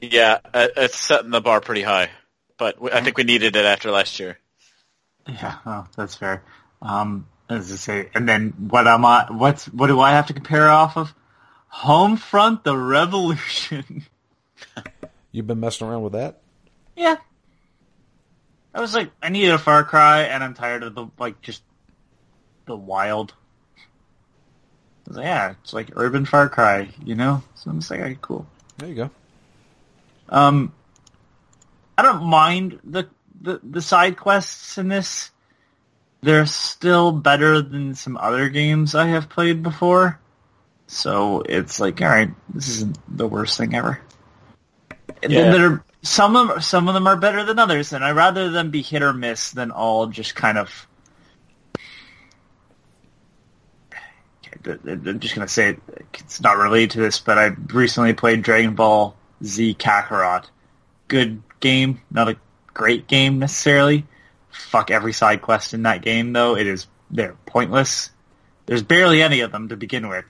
Yeah, 0.00 0.38
uh, 0.52 0.68
it's 0.76 0.98
setting 0.98 1.30
the 1.30 1.40
bar 1.40 1.60
pretty 1.60 1.82
high, 1.82 2.10
but 2.58 2.76
I 2.92 3.02
think 3.02 3.16
we 3.16 3.24
needed 3.24 3.54
it 3.54 3.64
after 3.64 3.90
last 3.90 4.18
year. 4.18 4.38
Yeah, 5.28 5.56
oh, 5.64 5.86
that's 5.96 6.14
fair. 6.16 6.42
Um, 6.80 7.26
as 7.48 7.70
I 7.70 7.76
say, 7.76 8.08
and 8.14 8.28
then 8.28 8.50
what 8.68 8.86
am 8.88 9.04
I? 9.04 9.26
What's 9.30 9.66
what 9.66 9.88
do 9.88 10.00
I 10.00 10.12
have 10.12 10.26
to 10.28 10.32
compare 10.32 10.68
off 10.68 10.96
of? 10.96 11.14
Homefront: 11.72 12.64
The 12.64 12.76
Revolution. 12.76 14.04
You've 15.32 15.46
been 15.46 15.60
messing 15.60 15.86
around 15.86 16.02
with 16.02 16.12
that? 16.12 16.40
Yeah. 16.96 17.16
I 18.74 18.80
was 18.80 18.94
like, 18.94 19.10
I 19.22 19.28
needed 19.28 19.50
a 19.52 19.58
Far 19.58 19.84
Cry, 19.84 20.22
and 20.22 20.42
I'm 20.42 20.54
tired 20.54 20.82
of 20.82 20.94
the 20.94 21.06
like 21.18 21.40
just 21.42 21.62
the 22.66 22.76
wild. 22.76 23.34
Like, 25.08 25.24
yeah, 25.24 25.54
it's 25.62 25.72
like 25.72 25.90
urban 25.94 26.24
Far 26.24 26.48
Cry, 26.48 26.88
you 27.04 27.14
know. 27.14 27.42
So 27.54 27.70
I'm 27.70 27.80
just 27.80 27.90
like, 27.90 28.00
okay, 28.00 28.18
cool. 28.20 28.46
There 28.78 28.88
you 28.88 28.94
go. 28.94 29.10
Um, 30.28 30.72
I 31.98 32.02
don't 32.02 32.24
mind 32.24 32.80
the, 32.84 33.08
the 33.40 33.60
the 33.62 33.82
side 33.82 34.16
quests 34.16 34.78
in 34.78 34.88
this. 34.88 35.30
They're 36.22 36.46
still 36.46 37.12
better 37.12 37.60
than 37.60 37.94
some 37.94 38.16
other 38.16 38.48
games 38.48 38.94
I 38.94 39.08
have 39.08 39.28
played 39.28 39.62
before. 39.62 40.20
So 40.86 41.42
it's 41.42 41.80
like, 41.80 42.00
all 42.00 42.08
right, 42.08 42.30
this 42.52 42.68
isn't 42.68 42.98
the 43.08 43.26
worst 43.26 43.58
thing 43.58 43.74
ever. 43.74 44.00
Yeah. 45.22 45.28
then 45.28 45.52
there 45.52 45.70
are 45.70 45.84
some 46.02 46.34
of 46.34 46.48
them, 46.48 46.60
some 46.60 46.88
of 46.88 46.94
them 46.94 47.06
are 47.06 47.16
better 47.16 47.44
than 47.44 47.58
others, 47.58 47.92
and 47.92 48.04
I 48.04 48.10
rather 48.10 48.50
them 48.50 48.70
be 48.70 48.82
hit 48.82 49.02
or 49.02 49.12
miss 49.12 49.52
than 49.52 49.70
all 49.70 50.06
just 50.08 50.34
kind 50.34 50.58
of. 50.58 50.86
I'm 54.64 55.20
just 55.20 55.34
gonna 55.34 55.48
say 55.48 55.76
it's 56.14 56.40
not 56.40 56.56
related 56.56 56.90
to 56.92 57.00
this, 57.00 57.18
but 57.18 57.38
I 57.38 57.46
recently 57.72 58.12
played 58.12 58.42
Dragon 58.42 58.74
Ball 58.74 59.16
Z 59.42 59.74
Kakarot. 59.74 60.44
Good 61.08 61.42
game, 61.60 62.00
not 62.10 62.28
a 62.28 62.36
great 62.74 63.06
game 63.06 63.38
necessarily. 63.38 64.06
Fuck 64.50 64.90
every 64.90 65.12
side 65.12 65.40
quest 65.42 65.72
in 65.72 65.84
that 65.84 66.02
game 66.02 66.32
though. 66.32 66.56
It 66.56 66.66
is 66.66 66.86
they're 67.10 67.36
pointless. 67.46 68.10
There's 68.66 68.82
barely 68.82 69.22
any 69.22 69.40
of 69.40 69.52
them 69.52 69.68
to 69.68 69.76
begin 69.76 70.08
with, 70.08 70.24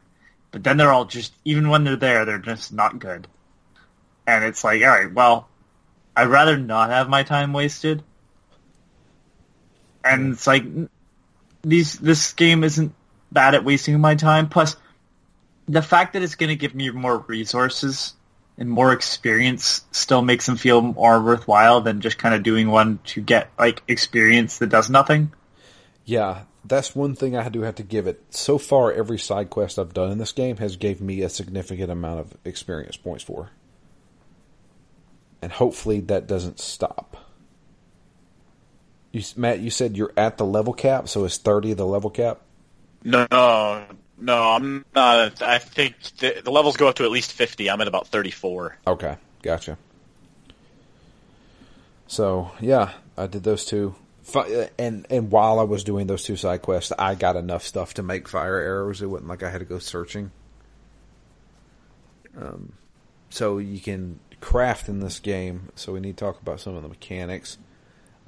but 0.50 0.64
then 0.64 0.76
they're 0.76 0.92
all 0.92 1.04
just 1.06 1.32
even 1.44 1.68
when 1.68 1.84
they're 1.84 1.96
there, 1.96 2.24
they're 2.24 2.38
just 2.38 2.72
not 2.72 2.98
good. 2.98 3.26
And 4.26 4.44
it's 4.44 4.62
like, 4.64 4.82
all 4.82 4.88
right, 4.88 5.12
well, 5.12 5.48
I'd 6.16 6.28
rather 6.28 6.56
not 6.56 6.90
have 6.90 7.08
my 7.08 7.22
time 7.22 7.52
wasted. 7.52 8.02
And 10.04 10.32
it's 10.32 10.46
like 10.46 10.64
these 11.62 11.98
this 11.98 12.32
game 12.32 12.64
isn't 12.64 12.94
bad 13.30 13.54
at 13.54 13.64
wasting 13.64 13.98
my 14.00 14.14
time. 14.14 14.48
Plus, 14.48 14.76
the 15.68 15.82
fact 15.82 16.12
that 16.14 16.22
it's 16.22 16.34
going 16.34 16.50
to 16.50 16.56
give 16.56 16.74
me 16.74 16.90
more 16.90 17.18
resources 17.18 18.14
and 18.58 18.68
more 18.68 18.92
experience 18.92 19.82
still 19.92 20.22
makes 20.22 20.46
them 20.46 20.56
feel 20.56 20.82
more 20.82 21.22
worthwhile 21.22 21.80
than 21.80 22.00
just 22.00 22.18
kind 22.18 22.34
of 22.34 22.42
doing 22.42 22.70
one 22.70 22.98
to 23.04 23.20
get 23.20 23.50
like 23.58 23.82
experience 23.88 24.58
that 24.58 24.68
does 24.68 24.90
nothing. 24.90 25.32
Yeah, 26.04 26.42
that's 26.64 26.94
one 26.94 27.14
thing 27.14 27.36
I 27.36 27.48
do 27.48 27.62
have 27.62 27.76
to 27.76 27.82
give 27.82 28.06
it. 28.06 28.22
So 28.30 28.58
far, 28.58 28.92
every 28.92 29.18
side 29.18 29.50
quest 29.50 29.78
I've 29.78 29.94
done 29.94 30.10
in 30.10 30.18
this 30.18 30.32
game 30.32 30.58
has 30.58 30.76
gave 30.76 31.00
me 31.00 31.22
a 31.22 31.28
significant 31.28 31.90
amount 31.90 32.20
of 32.20 32.36
experience 32.44 32.96
points 32.96 33.24
for, 33.24 33.50
and 35.42 35.52
hopefully 35.52 36.00
that 36.00 36.26
doesn't 36.26 36.60
stop. 36.60 37.16
You, 39.10 39.22
Matt, 39.36 39.58
you 39.60 39.68
said 39.68 39.96
you're 39.96 40.12
at 40.16 40.38
the 40.38 40.46
level 40.46 40.72
cap, 40.72 41.08
so 41.08 41.24
is 41.24 41.36
thirty 41.36 41.74
the 41.74 41.84
level 41.84 42.08
cap? 42.08 42.40
No, 43.04 43.26
no, 43.30 43.84
no, 44.18 44.42
I'm 44.52 44.84
not. 44.94 45.42
I 45.42 45.58
think 45.58 45.96
the, 46.18 46.40
the 46.44 46.50
levels 46.50 46.76
go 46.76 46.88
up 46.88 46.94
to 46.96 47.04
at 47.04 47.10
least 47.10 47.32
50. 47.32 47.68
I'm 47.68 47.80
at 47.80 47.88
about 47.88 48.06
34. 48.06 48.78
Okay, 48.86 49.16
gotcha. 49.42 49.76
So 52.06 52.52
yeah, 52.60 52.92
I 53.18 53.26
did 53.26 53.42
those 53.42 53.64
two, 53.64 53.94
and 54.78 55.06
and 55.10 55.30
while 55.30 55.58
I 55.58 55.64
was 55.64 55.82
doing 55.82 56.06
those 56.06 56.24
two 56.24 56.36
side 56.36 56.62
quests, 56.62 56.92
I 56.98 57.14
got 57.14 57.36
enough 57.36 57.64
stuff 57.64 57.94
to 57.94 58.02
make 58.02 58.28
fire 58.28 58.58
arrows. 58.58 59.02
It 59.02 59.06
wasn't 59.06 59.28
like 59.28 59.42
I 59.42 59.50
had 59.50 59.58
to 59.58 59.64
go 59.64 59.78
searching. 59.78 60.30
Um, 62.36 62.74
so 63.30 63.58
you 63.58 63.80
can 63.80 64.20
craft 64.42 64.88
in 64.88 65.00
this 65.00 65.18
game. 65.20 65.70
So 65.76 65.92
we 65.92 66.00
need 66.00 66.18
to 66.18 66.24
talk 66.24 66.42
about 66.42 66.60
some 66.60 66.74
of 66.74 66.82
the 66.82 66.88
mechanics. 66.88 67.56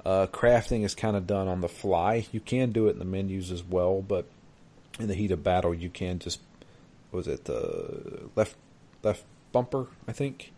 Uh, 0.03 0.27
crafting 0.27 0.83
is 0.83 0.95
kind 0.95 1.15
of 1.15 1.27
done 1.27 1.47
on 1.47 1.61
the 1.61 1.69
fly. 1.69 2.25
You 2.31 2.39
can 2.39 2.71
do 2.71 2.87
it 2.87 2.91
in 2.91 2.99
the 2.99 3.05
menus 3.05 3.51
as 3.51 3.63
well, 3.63 4.01
but 4.01 4.25
in 4.99 5.07
the 5.07 5.13
heat 5.13 5.31
of 5.31 5.43
battle, 5.43 5.73
you 5.73 5.89
can 5.89 6.17
just 6.19 6.39
what 7.11 7.17
was 7.17 7.27
it 7.27 7.45
the 7.45 8.29
left 8.35 8.55
left 9.03 9.23
bumper? 9.51 9.87
I 10.07 10.13
think. 10.13 10.51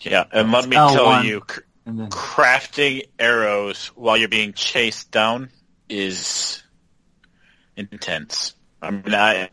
Yeah, 0.00 0.24
and 0.32 0.50
let 0.50 0.66
me 0.66 0.76
L1. 0.76 0.92
tell 0.94 1.24
you, 1.24 1.40
cr- 1.40 1.60
then 1.84 2.08
crafting 2.10 3.02
arrows 3.18 3.88
while 3.88 4.16
you're 4.16 4.28
being 4.28 4.54
chased 4.54 5.10
down 5.10 5.50
is 5.88 6.62
intense. 7.76 8.54
I 8.80 8.90
mean, 8.90 9.14
I 9.14 9.50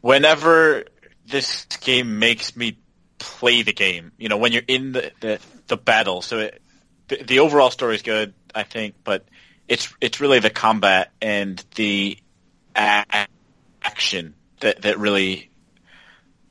whenever 0.00 0.84
this 1.26 1.64
game 1.80 2.18
makes 2.18 2.56
me 2.56 2.78
play 3.20 3.62
the 3.62 3.72
game, 3.72 4.10
you 4.18 4.28
know, 4.28 4.36
when 4.36 4.50
you're 4.52 4.62
in 4.66 4.90
the 4.92 5.12
the, 5.20 5.38
the 5.68 5.76
battle, 5.76 6.22
so 6.22 6.38
it, 6.38 6.60
the, 7.08 7.22
the 7.22 7.38
overall 7.38 7.70
story 7.70 7.94
is 7.94 8.02
good, 8.02 8.34
I 8.54 8.64
think, 8.64 8.96
but 9.04 9.24
it's 9.68 9.92
it's 10.00 10.20
really 10.20 10.40
the 10.40 10.50
combat 10.50 11.12
and 11.22 11.62
the 11.76 12.18
a- 12.74 13.26
action 13.82 14.34
that 14.60 14.82
that 14.82 14.98
really 14.98 15.50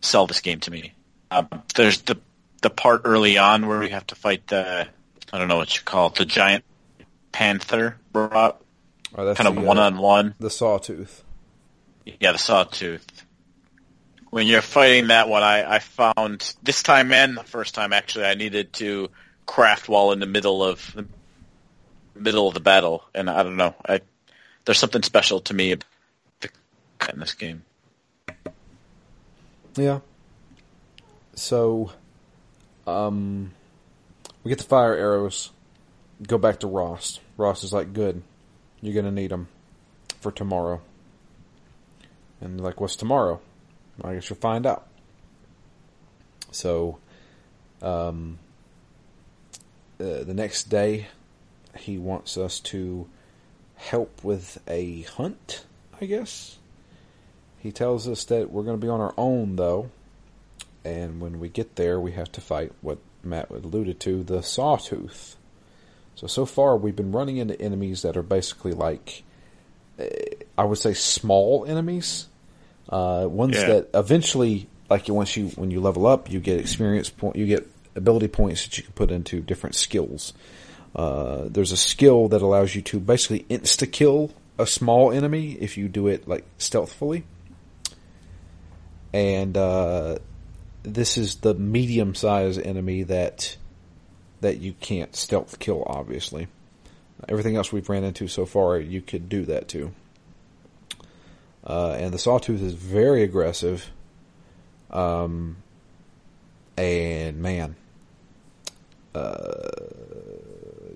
sell 0.02 0.28
this 0.28 0.40
game 0.40 0.60
to 0.62 0.72
me. 0.72 0.94
Um, 1.32 1.50
there's 1.76 2.02
the 2.04 2.18
the 2.62 2.70
part 2.70 3.02
early 3.04 3.38
on 3.38 3.68
where 3.68 3.80
we 3.80 3.90
have 3.90 4.08
to 4.08 4.16
fight 4.16 4.48
the 4.48 4.88
I 5.34 5.38
don't 5.38 5.48
know 5.50 5.58
what 5.58 5.76
you 5.76 5.82
call 5.84 6.08
it, 6.08 6.16
the 6.16 6.26
giant 6.26 6.64
panther 7.32 7.98
robot, 8.14 8.62
Oh, 9.16 9.26
that's 9.26 9.38
kind 9.38 9.48
of 9.48 9.58
uh, 9.64 9.68
one 9.68 9.78
on 9.80 9.98
one. 9.98 10.36
the 10.40 10.50
sawtooth. 10.50 11.24
Yeah, 12.20 12.32
the 12.32 12.38
sawtooth. 12.38 13.19
When 14.30 14.46
you're 14.46 14.62
fighting 14.62 15.08
that 15.08 15.28
one, 15.28 15.42
I, 15.42 15.76
I 15.76 15.80
found 15.80 16.54
this 16.62 16.84
time 16.84 17.12
and 17.12 17.36
the 17.36 17.44
first 17.44 17.74
time 17.74 17.94
actually, 17.94 18.26
I 18.26 18.36
needed 18.36 18.74
to 18.74 19.10
craft 19.46 19.90
while 19.90 20.12
in 20.12 20.20
the 20.20 20.28
middle 20.28 20.64
of 20.64 20.94
the 20.94 21.08
middle 22.16 22.48
of 22.48 22.54
the 22.54 22.60
battle, 22.60 23.04
and 23.16 23.30
I 23.30 23.42
don't 23.44 23.58
know, 23.58 23.74
I 23.88 24.02
there's 24.66 24.78
something 24.78 25.02
special 25.02 25.40
to 25.42 25.54
me 25.54 25.72
in 25.72 25.80
this 27.18 27.34
game. 27.34 27.64
Yeah. 29.76 30.02
So, 31.34 31.92
um, 32.86 33.52
we 34.44 34.50
get 34.50 34.58
the 34.58 34.66
fire 34.66 34.94
arrows. 34.94 35.52
Go 36.28 36.38
back 36.38 36.60
to 36.60 36.68
Rost. 36.68 37.22
Rost 37.38 37.64
is 37.64 37.72
like, 37.72 37.94
"Good, 37.94 38.22
you're 38.82 38.94
gonna 38.94 39.12
need 39.12 39.32
them 39.32 39.48
for 40.20 40.32
tomorrow." 40.32 40.82
And 42.42 42.60
like, 42.62 42.82
"What's 42.82 42.98
tomorrow?" 42.98 43.42
I 44.04 44.16
guess 44.16 44.30
you'll 44.30 44.40
find 44.40 44.66
out. 44.66 44.88
So, 46.52 47.00
um, 47.82 48.40
uh, 50.00 50.24
the 50.24 50.34
next 50.34 50.70
day, 50.70 51.08
he 51.78 51.98
wants 51.98 52.38
us 52.38 52.60
to 52.62 53.08
help 53.76 54.24
with 54.24 54.58
a 54.68 55.02
hunt. 55.02 55.66
I 56.02 56.06
guess. 56.06 56.58
He 57.60 57.72
tells 57.72 58.08
us 58.08 58.24
that 58.26 58.52
we're 58.52 58.64
going 58.64 58.80
to 58.80 58.86
be 58.86 58.90
on 58.90 59.02
our 59.02 59.14
own, 59.18 59.58
though, 59.58 59.92
and 60.86 61.20
when 61.20 61.40
we 61.40 61.50
get 61.50 61.76
there, 61.76 62.00
we 62.00 62.14
have 62.14 62.32
to 62.34 62.42
fight 62.42 62.72
what 62.82 63.00
Matt 63.22 63.50
alluded 63.50 64.00
to 64.02 64.24
the 64.24 64.42
Sawtooth. 64.42 65.36
So, 66.16 66.28
so 66.28 66.46
far, 66.46 66.78
we've 66.78 66.96
been 66.96 67.12
running 67.12 67.38
into 67.38 67.60
enemies 67.62 68.02
that 68.04 68.16
are 68.16 68.24
basically 68.24 68.72
like, 68.72 69.24
uh, 70.00 70.06
I 70.58 70.64
would 70.64 70.78
say, 70.78 70.94
small 70.94 71.66
enemies. 71.66 72.28
Uh, 72.90 73.28
ones 73.30 73.56
Yeah. 73.56 73.68
that 73.68 73.90
eventually, 73.94 74.68
like 74.90 75.08
once 75.08 75.38
you 75.38 75.50
when 75.50 75.70
you 75.72 75.80
level 75.80 76.08
up, 76.08 76.32
you 76.32 76.40
get 76.40 76.60
experience 76.60 77.10
point, 77.10 77.36
you 77.36 77.46
get 77.46 77.68
ability 77.96 78.28
points 78.28 78.64
that 78.66 78.78
you 78.78 78.84
can 78.84 78.94
put 78.94 79.12
into 79.12 79.42
different 79.42 79.76
skills. 79.76 80.34
Uh, 80.96 81.44
there's 81.48 81.72
a 81.72 81.78
skill 81.78 82.28
that 82.30 82.42
allows 82.42 82.74
you 82.74 82.82
to 82.82 83.00
basically 83.00 83.46
insta 83.50 83.90
kill 83.92 84.32
a 84.58 84.66
small 84.66 85.12
enemy 85.12 85.52
if 85.60 85.78
you 85.78 85.88
do 85.88 86.08
it 86.08 86.28
like 86.28 86.44
stealthfully. 86.58 87.24
And 89.14 89.56
uh, 89.58 90.18
this 90.84 91.18
is 91.18 91.38
the 91.38 91.54
medium 91.54 92.16
sized 92.16 92.60
enemy 92.62 93.04
that 93.04 93.58
that 94.42 94.60
you 94.60 94.74
can't 94.80 95.16
stealth 95.16 95.60
kill. 95.60 95.84
Obviously, 95.86 96.48
everything 97.28 97.56
else 97.56 97.72
we've 97.72 97.90
ran 97.90 98.04
into 98.04 98.28
so 98.28 98.46
far, 98.46 98.80
you 98.80 99.02
could 99.02 99.30
do 99.30 99.46
that 99.46 99.68
too. 99.68 99.92
Uh, 101.66 101.96
and 102.00 102.14
the 102.14 102.20
sawtooth 102.20 102.62
is 102.62 102.74
very 102.74 103.24
aggressive. 103.24 103.90
Um, 104.90 105.58
and 106.78 107.38
man, 107.38 107.76
uh, 109.14 109.70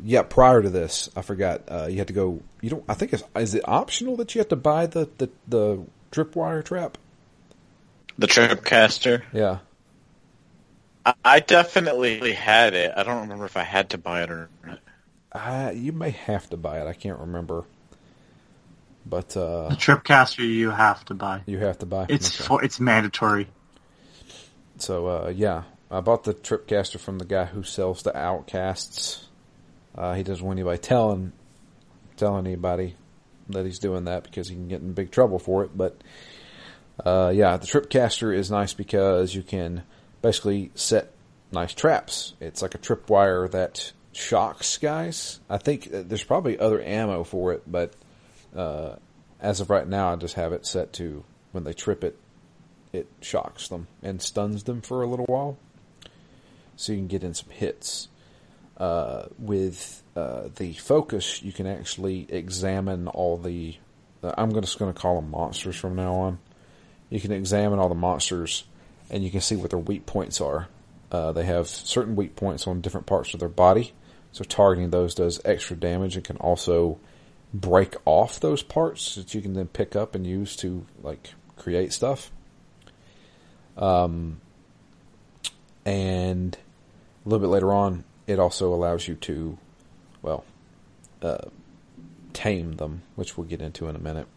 yeah. 0.04 0.24
Prior 0.24 0.62
to 0.62 0.70
this, 0.70 1.10
I 1.16 1.22
forgot. 1.22 1.64
Uh, 1.68 1.88
you 1.90 1.98
had 1.98 2.08
to 2.08 2.14
go. 2.14 2.42
You 2.62 2.70
don't. 2.70 2.84
I 2.88 2.94
think 2.94 3.14
it's 3.14 3.24
is 3.36 3.56
it 3.56 3.68
optional 3.68 4.16
that 4.18 4.34
you 4.34 4.40
have 4.40 4.50
to 4.50 4.56
buy 4.56 4.86
the 4.88 5.10
the 5.18 5.30
the 5.48 5.84
tripwire 6.12 6.64
trap? 6.64 6.98
The 8.18 8.28
Tripcaster. 8.28 9.24
Yeah. 9.34 9.60
I, 11.06 11.14
I 11.26 11.40
definitely 11.40 12.34
had 12.34 12.74
it. 12.74 12.94
I 12.96 13.04
don't 13.04 13.22
remember 13.22 13.46
if 13.46 13.58
I 13.58 13.64
had 13.64 13.90
to 13.92 13.98
buy 13.98 14.24
it 14.24 14.30
or 14.30 14.50
not. 14.66 14.80
Uh, 15.32 15.72
you 15.74 15.92
may 15.92 16.12
have 16.12 16.50
to 16.52 16.58
buy 16.58 16.80
it. 16.80 16.88
I 16.88 16.94
can't 16.94 17.20
remember. 17.20 17.66
But 19.06 19.36
uh, 19.36 19.70
The 19.70 19.76
Tripcaster 19.76 20.48
you 20.48 20.70
have 20.72 21.04
to 21.06 21.14
buy. 21.14 21.42
you 21.46 21.60
have 21.60 21.80
to 21.80 21.86
buy. 21.86 22.06
It's 22.10 22.40
Okay. 22.40 22.48
for, 22.48 22.64
it's 22.64 22.80
mandatory. 22.80 23.48
So 24.78 25.08
uh, 25.08 25.34
yeah, 25.36 25.64
I 25.92 26.02
bought 26.02 26.24
the 26.24 26.34
Tripcaster 26.34 27.00
from 27.00 27.20
the 27.20 27.26
guy 27.26 27.46
who 27.46 27.64
sells 27.64 28.04
the 28.04 28.16
Outcasts. 28.18 29.28
Uh, 29.96 30.14
he 30.16 30.24
doesn't 30.24 30.46
want 30.46 30.58
anybody 30.58 30.80
telling 30.80 31.34
telling 32.18 32.46
anybody 32.48 32.96
that 33.50 33.66
he's 33.66 33.80
doing 33.80 34.06
that 34.06 34.24
because 34.24 34.48
he 34.48 34.56
can 34.56 34.68
get 34.68 34.82
in 34.82 34.94
big 34.94 35.12
trouble 35.12 35.38
for 35.40 35.64
it. 35.64 35.78
But 35.78 36.02
uh, 37.06 37.32
yeah, 37.36 37.58
the 37.58 37.66
Tripcaster 37.68 38.36
is 38.36 38.50
nice 38.50 38.74
because 38.74 39.36
you 39.36 39.44
can 39.44 39.84
basically 40.22 40.72
set 40.76 41.12
nice 41.52 41.74
traps. 41.74 42.34
It's 42.40 42.62
like 42.62 42.74
a 42.74 42.78
tripwire 42.78 43.50
that 43.52 43.92
shocks 44.14 44.78
guys. 44.78 45.40
I 45.50 45.58
think 45.58 45.94
uh, 45.94 46.04
there's 46.06 46.24
probably 46.24 46.58
other 46.58 46.82
ammo 46.82 47.24
for 47.24 47.52
it, 47.54 47.64
but 47.68 47.94
uh, 48.56 48.96
as 49.40 49.60
of 49.60 49.70
right 49.70 49.88
now, 49.88 50.14
I 50.14 50.16
just 50.16 50.36
have 50.36 50.54
it 50.54 50.66
set 50.66 50.94
to 50.94 51.24
when 51.52 51.64
they 51.64 51.74
trip 51.74 52.04
it, 52.04 52.18
it 52.92 53.08
shocks 53.22 53.68
them 53.68 53.88
and 54.02 54.22
stuns 54.22 54.64
them 54.64 54.82
for 54.82 55.02
a 55.02 55.08
little 55.08 55.26
while, 55.26 55.58
so 56.76 56.94
you 56.94 57.00
can 57.00 57.08
get 57.08 57.24
in 57.24 57.34
some 57.34 57.50
hits. 57.50 58.08
Uh, 58.76 59.28
with 59.38 60.02
uh, 60.16 60.50
the 60.56 60.74
focus, 60.74 61.44
you 61.44 61.52
can 61.52 61.68
actually 61.68 62.26
examine 62.30 63.08
all 63.08 63.38
the. 63.38 63.78
I'm 64.24 64.54
just 64.54 64.80
going 64.80 64.92
to 64.92 65.00
call 65.00 65.16
them 65.16 65.32
monsters 65.32 65.76
from 65.76 65.96
now 65.96 66.14
on. 66.16 66.40
You 67.10 67.20
can 67.20 67.32
examine 67.32 67.78
all 67.78 67.90
the 67.90 67.96
monsters, 67.96 68.64
and 69.10 69.24
you 69.24 69.30
can 69.30 69.42
see 69.42 69.56
what 69.56 69.70
their 69.70 69.80
weak 69.80 70.06
points 70.06 70.42
are. 70.42 70.70
Uh, 71.12 71.32
they 71.34 71.44
have 71.46 71.68
certain 71.68 72.16
weak 72.16 72.36
points 72.36 72.66
on 72.66 72.82
different 72.82 73.06
parts 73.06 73.34
of 73.34 73.40
their 73.40 73.50
body, 73.50 73.94
so 74.32 74.44
targeting 74.44 74.90
those 74.90 75.14
does 75.14 75.40
extra 75.46 75.76
damage 75.76 76.16
and 76.16 76.24
can 76.24 76.38
also 76.38 76.98
break 77.54 77.96
off 78.06 78.40
those 78.40 78.64
parts 78.64 79.16
that 79.16 79.34
you 79.34 79.42
can 79.42 79.54
then 79.54 79.68
pick 79.68 79.96
up 79.96 80.16
and 80.16 80.26
use 80.26 80.56
to 80.58 80.86
like 81.02 81.34
create 81.58 81.94
stuff. 81.94 82.32
Um, 83.78 84.42
and 85.86 86.58
a 87.26 87.30
little 87.30 87.46
bit 87.46 87.52
later 87.52 87.72
on, 87.72 88.04
it 88.28 88.40
also 88.40 88.74
allows 88.74 89.08
you 89.08 89.16
to, 89.16 89.58
well, 90.22 90.46
uh, 91.22 91.50
tame 92.34 92.74
them, 92.74 93.04
which 93.16 93.38
we'll 93.38 93.48
get 93.48 93.62
into 93.62 93.88
in 93.88 93.96
a 93.96 94.00
minute. 94.00 94.28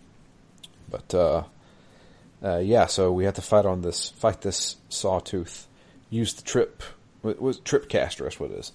But 0.90 1.14
uh, 1.14 1.44
uh, 2.42 2.58
yeah, 2.58 2.86
so 2.86 3.12
we 3.12 3.24
have 3.24 3.34
to 3.34 3.42
fight 3.42 3.66
on 3.66 3.82
this, 3.82 4.10
fight 4.10 4.42
this 4.42 4.76
sawtooth. 4.88 5.66
Use 6.10 6.34
the 6.34 6.42
trip, 6.42 6.82
was 7.22 7.58
trip 7.60 7.88
caster? 7.88 8.24
That's 8.24 8.38
what 8.38 8.50
it 8.50 8.58
is. 8.58 8.72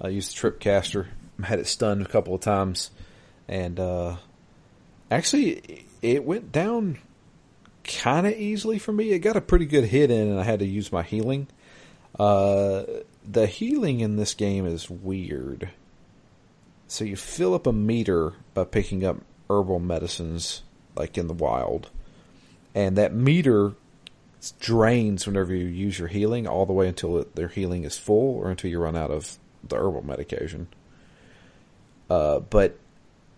I 0.00 0.08
used 0.08 0.30
the 0.30 0.34
trip 0.34 0.58
caster. 0.58 1.08
Had 1.42 1.58
it 1.58 1.66
stunned 1.66 2.02
a 2.02 2.08
couple 2.08 2.34
of 2.34 2.40
times, 2.40 2.90
and 3.52 3.78
uh, 3.78 4.16
actually, 5.10 5.84
it 6.00 6.24
went 6.24 6.52
down 6.52 6.96
kind 7.84 8.26
of 8.26 8.32
easily 8.32 8.78
for 8.78 8.94
me. 8.94 9.10
It 9.10 9.18
got 9.18 9.36
a 9.36 9.42
pretty 9.42 9.66
good 9.66 9.84
hit 9.84 10.10
in, 10.10 10.28
and 10.28 10.40
I 10.40 10.42
had 10.42 10.60
to 10.60 10.66
use 10.66 10.90
my 10.90 11.02
healing. 11.02 11.48
Uh, 12.18 12.84
the 13.30 13.46
healing 13.46 14.00
in 14.00 14.16
this 14.16 14.32
game 14.32 14.64
is 14.64 14.88
weird. 14.88 15.68
So 16.88 17.04
you 17.04 17.14
fill 17.14 17.52
up 17.52 17.66
a 17.66 17.74
meter 17.74 18.32
by 18.54 18.64
picking 18.64 19.04
up 19.04 19.18
herbal 19.50 19.80
medicines, 19.80 20.62
like 20.96 21.18
in 21.18 21.26
the 21.26 21.34
wild, 21.34 21.90
and 22.74 22.96
that 22.96 23.12
meter 23.12 23.74
drains 24.60 25.26
whenever 25.26 25.54
you 25.54 25.66
use 25.66 25.98
your 25.98 26.08
healing, 26.08 26.46
all 26.46 26.64
the 26.64 26.72
way 26.72 26.88
until 26.88 27.18
it, 27.18 27.36
their 27.36 27.48
healing 27.48 27.84
is 27.84 27.98
full, 27.98 28.38
or 28.38 28.50
until 28.50 28.70
you 28.70 28.78
run 28.78 28.96
out 28.96 29.10
of 29.10 29.38
the 29.62 29.76
herbal 29.76 30.06
medication. 30.06 30.68
Uh, 32.08 32.40
but 32.40 32.78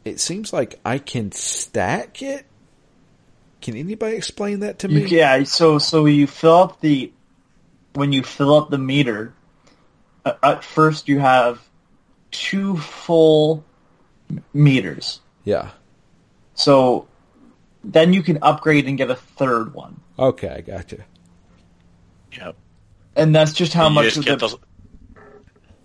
it 0.04 0.20
seems 0.20 0.52
like 0.52 0.78
I 0.84 0.98
can 0.98 1.32
stack 1.32 2.22
it. 2.22 2.46
Can 3.60 3.76
anybody 3.76 4.16
explain 4.16 4.60
that 4.60 4.80
to 4.80 4.88
me? 4.88 5.06
Yeah, 5.06 5.42
so 5.44 5.78
so 5.78 6.06
you 6.06 6.26
fill 6.26 6.54
up 6.56 6.80
the 6.80 7.12
when 7.94 8.12
you 8.12 8.22
fill 8.22 8.54
up 8.54 8.70
the 8.70 8.78
meter. 8.78 9.32
Uh, 10.24 10.34
at 10.42 10.64
first, 10.64 11.08
you 11.08 11.18
have 11.18 11.60
two 12.30 12.76
full 12.76 13.64
meters. 14.52 15.20
Yeah. 15.44 15.70
So 16.54 17.06
then 17.82 18.12
you 18.12 18.22
can 18.22 18.38
upgrade 18.42 18.86
and 18.86 18.96
get 18.98 19.10
a 19.10 19.14
third 19.14 19.74
one, 19.74 20.00
Okay, 20.18 20.48
I 20.48 20.60
got 20.60 20.92
you. 20.92 21.02
Yep. 22.32 22.56
and 23.16 23.34
that's 23.34 23.52
just 23.52 23.72
how 23.72 23.88
You 23.88 23.94
much 23.94 24.04
just 24.14 24.16
of 24.18 24.24
get 24.24 24.38
the, 24.40 24.58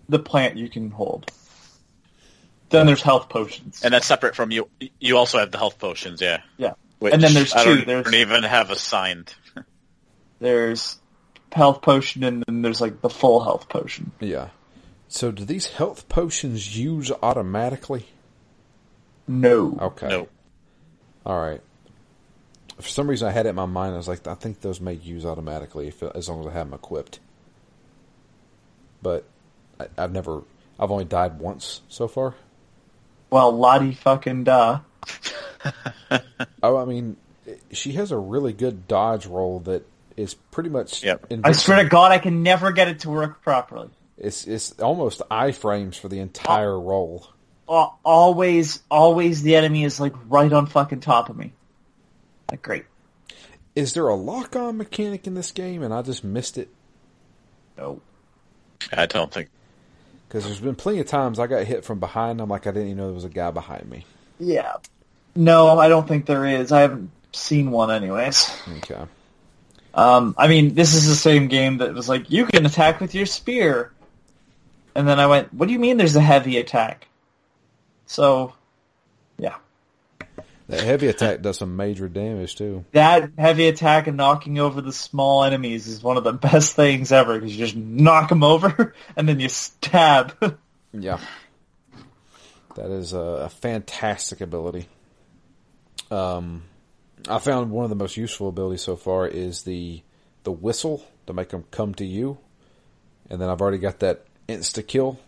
the 0.08 0.20
plant 0.20 0.58
you 0.58 0.70
can 0.70 0.90
hold. 0.92 1.32
Then 2.70 2.86
there's 2.86 3.02
health 3.02 3.30
potions. 3.30 3.82
and 3.84 3.94
that's 3.94 4.06
separate 4.06 4.36
from 4.36 4.52
you. 4.52 4.70
You 5.00 5.18
also 5.18 5.40
have 5.40 5.52
the 5.52 5.58
health 5.58 5.80
potions, 5.80 6.22
yeah. 6.22 6.42
yeah, 6.58 6.74
Which 7.00 7.14
and 7.14 7.22
then 7.24 7.34
there's 7.34 7.54
I 7.54 7.64
two. 7.64 7.76
don't, 7.78 7.88
There's 7.88 8.06
don't 8.06 8.14
even 8.16 8.44
have 8.44 8.70
assigned. 8.70 9.34
there's 10.40 10.98
health 11.52 11.82
potion, 11.82 12.24
and 12.24 12.44
then 12.46 12.62
there's 12.62 12.80
like 12.82 13.02
the 13.02 13.10
full 13.10 13.44
health 13.44 13.70
potion. 13.70 14.12
Yeah. 14.20 14.50
So 15.08 15.32
do 15.32 15.46
these 15.46 15.68
health 15.68 16.08
potions 16.10 16.78
use 16.78 17.12
automatically? 17.24 18.06
No. 19.28 19.78
Okay. 19.82 20.08
No. 20.08 20.28
All 21.26 21.40
right. 21.42 21.62
For 22.80 22.88
some 22.88 23.10
reason, 23.10 23.28
I 23.28 23.32
had 23.32 23.46
it 23.46 23.50
in 23.50 23.56
my 23.56 23.66
mind. 23.66 23.96
I 23.96 23.98
was 23.98 24.08
like, 24.08 24.26
I 24.28 24.36
think 24.36 24.62
those 24.62 24.80
may 24.80 24.94
use 24.94 25.26
automatically 25.26 25.88
if, 25.88 26.02
as 26.04 26.30
long 26.30 26.42
as 26.42 26.48
I 26.48 26.52
have 26.52 26.68
them 26.68 26.74
equipped. 26.76 27.20
But 29.02 29.26
I, 29.80 29.88
I've 29.98 30.12
never. 30.12 30.44
I've 30.80 30.92
only 30.92 31.06
died 31.06 31.40
once 31.40 31.82
so 31.90 32.08
far. 32.08 32.36
Well, 33.30 33.52
Lottie 33.52 33.94
fucking 33.94 34.46
da. 34.46 34.82
Oh, 36.64 36.78
I 36.78 36.86
mean, 36.86 37.18
she 37.72 37.94
has 37.94 38.12
a 38.12 38.18
really 38.18 38.54
good 38.54 38.88
dodge 38.88 39.26
roll 39.26 39.60
that 39.62 39.86
is 40.18 40.34
pretty 40.34 40.70
much. 40.70 41.04
Yep. 41.04 41.32
I 41.44 41.52
swear 41.52 41.84
to 41.84 41.90
God, 41.90 42.12
I 42.12 42.18
can 42.20 42.44
never 42.44 42.72
get 42.72 42.88
it 42.88 43.00
to 43.02 43.10
work 43.10 43.42
properly. 43.42 43.90
It's 44.18 44.46
it's 44.46 44.72
almost 44.80 45.22
iframes 45.32 45.96
for 45.96 46.10
the 46.10 46.20
entire 46.20 46.74
oh. 46.74 46.82
roll. 46.82 47.28
Al- 47.70 48.00
Always, 48.04 48.82
always 48.90 49.44
the 49.44 49.56
enemy 49.56 49.84
is 49.84 50.00
like 50.00 50.14
right 50.28 50.52
on 50.52 50.66
fucking 50.66 51.00
top 51.02 51.30
of 51.30 51.38
me. 51.38 51.54
Like 52.50 52.62
great. 52.62 52.86
Is 53.76 53.94
there 53.94 54.08
a 54.08 54.16
lock 54.16 54.56
on 54.56 54.78
mechanic 54.78 55.28
in 55.28 55.36
this 55.36 55.52
game, 55.52 55.84
and 55.84 55.94
I 55.94 56.02
just 56.02 56.24
missed 56.24 56.58
it? 56.58 56.70
No. 57.78 58.02
I 58.92 59.06
don't 59.06 59.32
think. 59.32 59.50
Because 60.30 60.46
there's 60.46 60.60
been 60.60 60.76
plenty 60.76 61.00
of 61.00 61.08
times 61.08 61.40
I 61.40 61.48
got 61.48 61.66
hit 61.66 61.84
from 61.84 62.00
behind. 62.00 62.40
I'm 62.40 62.50
like, 62.50 62.68
I 62.68 62.72
didn't 62.72 62.90
even 62.90 62.98
know 62.98 63.08
there 63.08 63.16
was 63.16 63.26
a 63.26 63.30
guy 63.30 63.50
behind 63.50 63.90
me. 63.90 64.06
Yeah. 64.40 64.76
No, 65.36 65.80
I 65.80 65.90
don't 65.90 66.08
think 66.08 66.28
there 66.28 66.46
is. 66.46 66.72
I 66.72 66.82
haven't 66.82 67.10
seen 67.32 67.72
one 67.72 67.90
anyways. 67.90 68.52
Okay. 68.78 69.02
Um, 69.96 70.36
I 70.38 70.48
mean, 70.48 70.76
this 70.76 70.94
is 70.94 71.08
the 71.08 71.16
same 71.16 71.48
game 71.48 71.80
that 71.80 71.96
was 71.96 72.08
like, 72.08 72.30
you 72.30 72.46
can 72.46 72.68
attack 72.68 73.02
with 73.02 73.16
your 73.16 73.26
spear. 73.26 73.92
And 74.94 75.08
then 75.08 75.20
I 75.20 75.26
went, 75.26 75.52
what 75.52 75.66
do 75.66 75.74
you 75.74 75.80
mean 75.80 75.98
there's 75.98 76.16
a 76.16 76.22
heavy 76.22 76.58
attack? 76.58 77.08
So. 78.06 78.54
That 80.70 80.82
heavy 80.82 81.08
attack 81.08 81.42
does 81.42 81.58
some 81.58 81.76
major 81.76 82.08
damage 82.08 82.56
too. 82.56 82.86
That 82.92 83.32
heavy 83.40 83.68
attack 83.68 84.06
and 84.06 84.18
knocking 84.18 84.60
over 84.60 84.82
the 84.82 84.94
small 84.94 85.44
enemies 85.44 85.88
is 85.88 86.04
one 86.04 86.16
of 86.16 86.24
the 86.24 86.32
best 86.34 86.76
things 86.76 87.12
ever 87.12 87.34
because 87.40 87.58
you 87.58 87.66
just 87.66 87.76
knock 87.76 88.30
them 88.30 88.44
over 88.44 88.94
and 89.16 89.28
then 89.28 89.40
you 89.40 89.50
stab. 89.50 90.34
Yeah. 90.92 91.20
That 92.76 92.90
is 92.90 93.14
a, 93.14 93.20
a 93.20 93.50
fantastic 93.50 94.42
ability. 94.42 94.88
Um, 96.10 96.64
I 97.28 97.38
found 97.38 97.70
one 97.70 97.84
of 97.84 97.90
the 97.92 97.96
most 97.96 98.18
useful 98.18 98.50
abilities 98.50 98.82
so 98.82 98.96
far 98.96 99.28
is 99.28 99.62
the 99.64 100.02
the 100.46 100.52
whistle 100.52 101.06
to 101.28 101.34
make 101.34 101.50
them 101.50 101.66
come 101.70 101.94
to 101.96 102.06
you, 102.06 102.40
and 103.30 103.40
then 103.40 103.50
I've 103.50 103.62
already 103.62 103.78
got 103.78 104.00
that 104.00 104.26
insta 104.48 104.86
kill. 104.86 105.20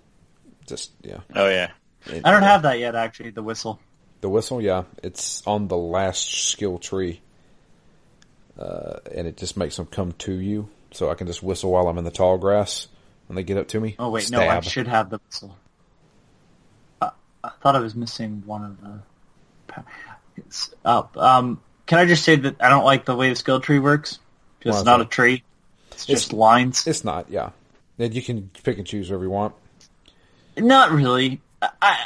Just 0.66 0.92
yeah, 1.04 1.20
Oh 1.36 1.48
yeah. 1.48 1.72
It- 2.08 2.22
I 2.26 2.32
don't 2.32 2.42
have 2.42 2.64
that 2.64 2.80
yet, 2.80 2.96
actually, 2.96 3.30
the 3.30 3.44
whistle. 3.44 3.80
The 4.22 4.30
whistle. 4.30 4.62
Yeah, 4.62 4.84
it's 5.04 5.46
on 5.46 5.68
the 5.68 5.78
last 5.78 6.50
skill 6.50 6.78
tree, 6.78 7.22
uh, 8.58 9.00
and 9.14 9.28
it 9.28 9.38
just 9.38 9.58
makes 9.58 9.76
them 9.78 9.86
come 9.86 10.14
to 10.20 10.34
you. 10.34 10.70
so 10.92 11.10
I 11.10 11.16
can 11.16 11.28
just 11.28 11.42
whistle 11.44 11.72
while 11.72 11.88
I'm 11.88 11.98
in 11.98 12.04
the 12.04 12.12
tall 12.12 12.38
grass 12.38 12.88
when 13.28 13.36
they 13.36 13.44
get 13.44 13.58
up 13.58 13.68
to 13.70 13.80
me. 13.80 13.96
Oh 14.00 14.10
wait, 14.10 14.30
no, 14.32 14.40
I 14.42 14.60
should 14.62 14.88
have 14.88 15.10
the 15.10 15.20
whistle. 15.26 15.56
Uh, 17.02 17.12
I 17.44 17.50
thought 17.62 17.76
I 17.76 17.80
was 17.80 17.96
missing 17.96 18.44
one 18.46 18.64
of 18.66 18.82
the. 18.82 19.84
It's 20.38 20.74
up. 20.84 21.16
Um, 21.18 21.62
can 21.86 22.00
I 22.00 22.06
just 22.06 22.24
say 22.24 22.36
that 22.36 22.56
I 22.62 22.70
don't 22.70 22.86
like 22.86 23.06
the 23.06 23.16
way 23.16 23.30
the 23.30 23.36
skill 23.36 23.60
tree 23.60 23.80
works? 23.80 24.20
Because 24.60 24.78
it's 24.78 24.86
not 24.86 24.98
that? 24.98 25.08
a 25.08 25.10
tree; 25.10 25.44
it's 25.92 26.04
It's- 26.04 26.22
just 26.22 26.34
lines. 26.34 26.86
It's 26.88 27.04
not, 27.04 27.30
yeah. 27.30 27.52
And 28.00 28.14
you 28.16 28.22
can 28.22 28.50
pick 28.64 28.78
and 28.80 28.88
choose 28.88 29.10
wherever 29.10 29.24
you 29.26 29.30
want. 29.30 29.54
Not 30.58 30.92
really. 30.92 31.40
I, 31.62 31.70
I 31.82 32.06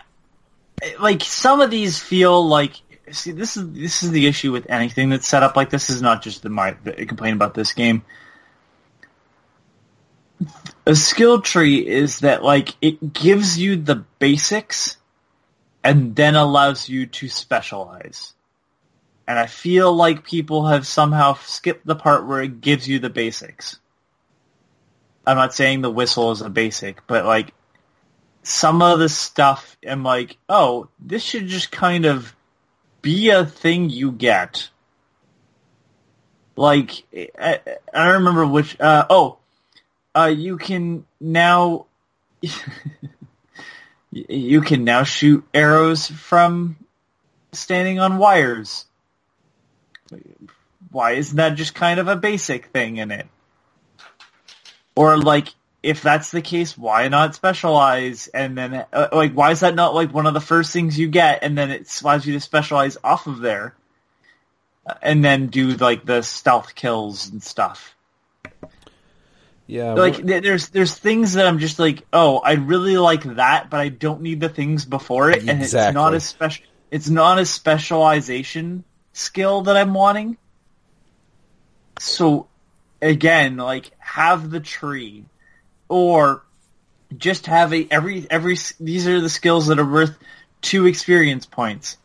like 0.99 1.23
some 1.23 1.61
of 1.61 1.71
these 1.71 1.99
feel 1.99 2.47
like. 2.47 2.73
See, 3.11 3.31
this 3.31 3.55
is 3.55 3.71
this 3.71 4.03
is 4.03 4.11
the 4.11 4.25
issue 4.25 4.51
with 4.51 4.69
anything 4.69 5.09
that's 5.09 5.27
set 5.27 5.43
up 5.43 5.55
like 5.55 5.69
this. 5.69 5.89
Is 5.89 6.01
not 6.01 6.23
just 6.23 6.41
the 6.41 6.49
my 6.49 6.71
complaint 6.71 7.35
about 7.35 7.53
this 7.53 7.73
game. 7.73 8.03
A 10.87 10.95
skill 10.95 11.41
tree 11.41 11.87
is 11.87 12.19
that 12.19 12.43
like 12.43 12.75
it 12.81 13.13
gives 13.13 13.59
you 13.59 13.75
the 13.75 14.03
basics, 14.19 14.97
and 15.83 16.15
then 16.15 16.35
allows 16.35 16.89
you 16.89 17.05
to 17.05 17.29
specialize. 17.29 18.33
And 19.27 19.39
I 19.39 19.47
feel 19.47 19.93
like 19.93 20.23
people 20.23 20.67
have 20.67 20.85
somehow 20.85 21.35
skipped 21.35 21.85
the 21.85 21.95
part 21.95 22.27
where 22.27 22.41
it 22.41 22.61
gives 22.61 22.87
you 22.87 22.99
the 22.99 23.09
basics. 23.09 23.79
I'm 25.25 25.37
not 25.37 25.53
saying 25.53 25.81
the 25.81 25.89
whistle 25.89 26.31
is 26.31 26.41
a 26.41 26.49
basic, 26.49 27.05
but 27.07 27.25
like 27.25 27.53
some 28.47 28.81
of 28.81 28.99
the 28.99 29.09
stuff 29.09 29.75
I'm 29.87 30.03
like, 30.03 30.37
oh, 30.47 30.89
this 30.99 31.23
should 31.23 31.47
just 31.47 31.71
kind 31.71 32.05
of 32.05 32.35
be 33.01 33.29
a 33.29 33.45
thing 33.45 33.89
you 33.89 34.11
get. 34.11 34.69
Like, 36.55 37.03
I, 37.39 37.59
I 37.93 38.09
remember 38.11 38.45
which, 38.45 38.79
uh, 38.79 39.05
oh, 39.09 39.39
uh, 40.15 40.33
you 40.35 40.57
can 40.57 41.05
now, 41.19 41.87
you 44.11 44.61
can 44.61 44.83
now 44.83 45.03
shoot 45.03 45.43
arrows 45.53 46.07
from 46.07 46.77
standing 47.51 47.99
on 47.99 48.17
wires. 48.17 48.85
Why 50.91 51.13
isn't 51.13 51.35
that 51.35 51.55
just 51.55 51.75
kind 51.75 51.99
of 51.99 52.07
a 52.07 52.15
basic 52.15 52.67
thing 52.67 52.97
in 52.97 53.11
it? 53.11 53.27
Or 54.95 55.17
like, 55.17 55.49
if 55.85 56.01
that's 56.01 56.31
the 56.31 56.41
case, 56.41 56.77
why 56.77 57.07
not 57.07 57.35
specialize? 57.35 58.27
And 58.27 58.57
then, 58.57 58.85
uh, 58.91 59.09
like, 59.13 59.33
why 59.33 59.51
is 59.51 59.59
that 59.59 59.75
not 59.75 59.93
like 59.93 60.13
one 60.13 60.25
of 60.25 60.33
the 60.33 60.41
first 60.41 60.73
things 60.73 60.97
you 60.97 61.07
get, 61.07 61.43
and 61.43 61.57
then 61.57 61.69
it 61.71 62.01
allows 62.01 62.25
you 62.25 62.33
to 62.33 62.39
specialize 62.39 62.97
off 63.03 63.27
of 63.27 63.39
there, 63.39 63.75
Uh, 64.87 64.93
and 65.01 65.23
then 65.23 65.47
do 65.47 65.69
like 65.77 66.05
the 66.05 66.21
stealth 66.21 66.75
kills 66.75 67.29
and 67.29 67.41
stuff. 67.41 67.95
Yeah, 69.67 69.93
Like, 69.93 70.17
there's 70.23 70.69
there's 70.69 70.93
things 70.95 71.33
that 71.33 71.47
I'm 71.47 71.57
just 71.57 71.79
like, 71.79 72.05
oh, 72.13 72.37
I 72.37 72.53
really 72.53 72.97
like 72.97 73.23
that, 73.35 73.69
but 73.71 73.79
I 73.79 73.89
don't 73.89 74.21
need 74.21 74.39
the 74.39 74.49
things 74.49 74.85
before 74.85 75.31
it, 75.31 75.47
and 75.49 75.61
it's 75.61 75.73
not 75.73 76.13
a 76.13 76.19
special. 76.19 76.65
It's 76.91 77.09
not 77.09 77.39
a 77.39 77.45
specialization 77.45 78.83
skill 79.13 79.63
that 79.63 79.75
I'm 79.75 79.93
wanting. 79.93 80.37
So, 81.99 82.47
again, 83.01 83.57
like 83.57 83.89
have 83.97 84.51
the 84.51 84.59
tree, 84.59 85.25
or 85.87 86.43
just 87.15 87.45
have 87.47 87.73
a 87.73 87.87
every 87.89 88.27
every. 88.29 88.57
These 88.79 89.07
are 89.07 89.21
the 89.21 89.29
skills 89.29 89.67
that 89.67 89.79
are 89.79 89.89
worth 89.89 90.17
two 90.61 90.85
experience 90.85 91.45
points. 91.45 91.97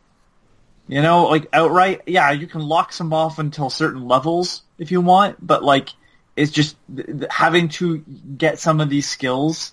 You 0.89 1.03
know, 1.03 1.27
like 1.27 1.49
outright, 1.53 2.03
yeah, 2.07 2.33
you 2.33 2.47
can 2.47 2.63
lock 2.63 2.93
some 2.93 3.13
off 3.13 3.39
until 3.39 3.71
certain 3.71 4.09
levels 4.09 4.63
if 4.79 4.91
you 4.91 5.01
want, 5.01 5.45
but 5.45 5.63
like 5.63 5.91
it's 6.37 6.51
just 6.51 6.77
having 7.31 7.69
to 7.69 7.99
get 7.99 8.59
some 8.59 8.81
of 8.81 8.89
these 8.89 9.09
skills 9.09 9.73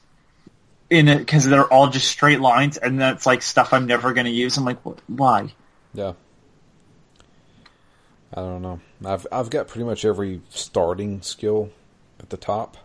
in 0.89 1.07
it 1.07 1.19
because 1.19 1.45
they're 1.45 1.71
all 1.71 1.87
just 1.89 2.07
straight 2.07 2.39
lines, 2.39 2.77
and 2.77 2.99
that's 2.99 3.25
like 3.25 3.41
stuff 3.41 3.73
I'm 3.73 3.87
never 3.87 4.13
going 4.13 4.25
to 4.25 4.31
use. 4.31 4.57
I'm 4.57 4.65
like, 4.65 4.79
why? 5.07 5.53
yeah. 5.93 6.13
I 8.33 8.41
don't 8.41 8.61
know. 8.61 8.81
I've 9.05 9.25
I've 9.31 9.49
got 9.49 9.67
pretty 9.67 9.85
much 9.85 10.03
every 10.05 10.41
starting 10.49 11.21
skill 11.21 11.71
at 12.19 12.29
the 12.29 12.37
top. 12.37 12.77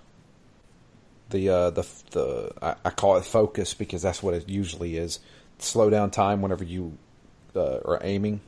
The 1.32 1.48
uh 1.48 1.70
the 1.70 1.86
the 2.10 2.52
I, 2.60 2.74
I 2.84 2.90
call 2.90 3.16
it 3.16 3.24
focus 3.24 3.74
because 3.74 4.02
that's 4.02 4.22
what 4.22 4.34
it 4.34 4.48
usually 4.48 4.96
is. 4.96 5.18
Slow 5.58 5.88
down 5.90 6.10
time 6.10 6.42
whenever 6.42 6.62
you 6.62 6.96
uh, 7.56 7.78
are 7.84 7.98
aiming 8.02 8.40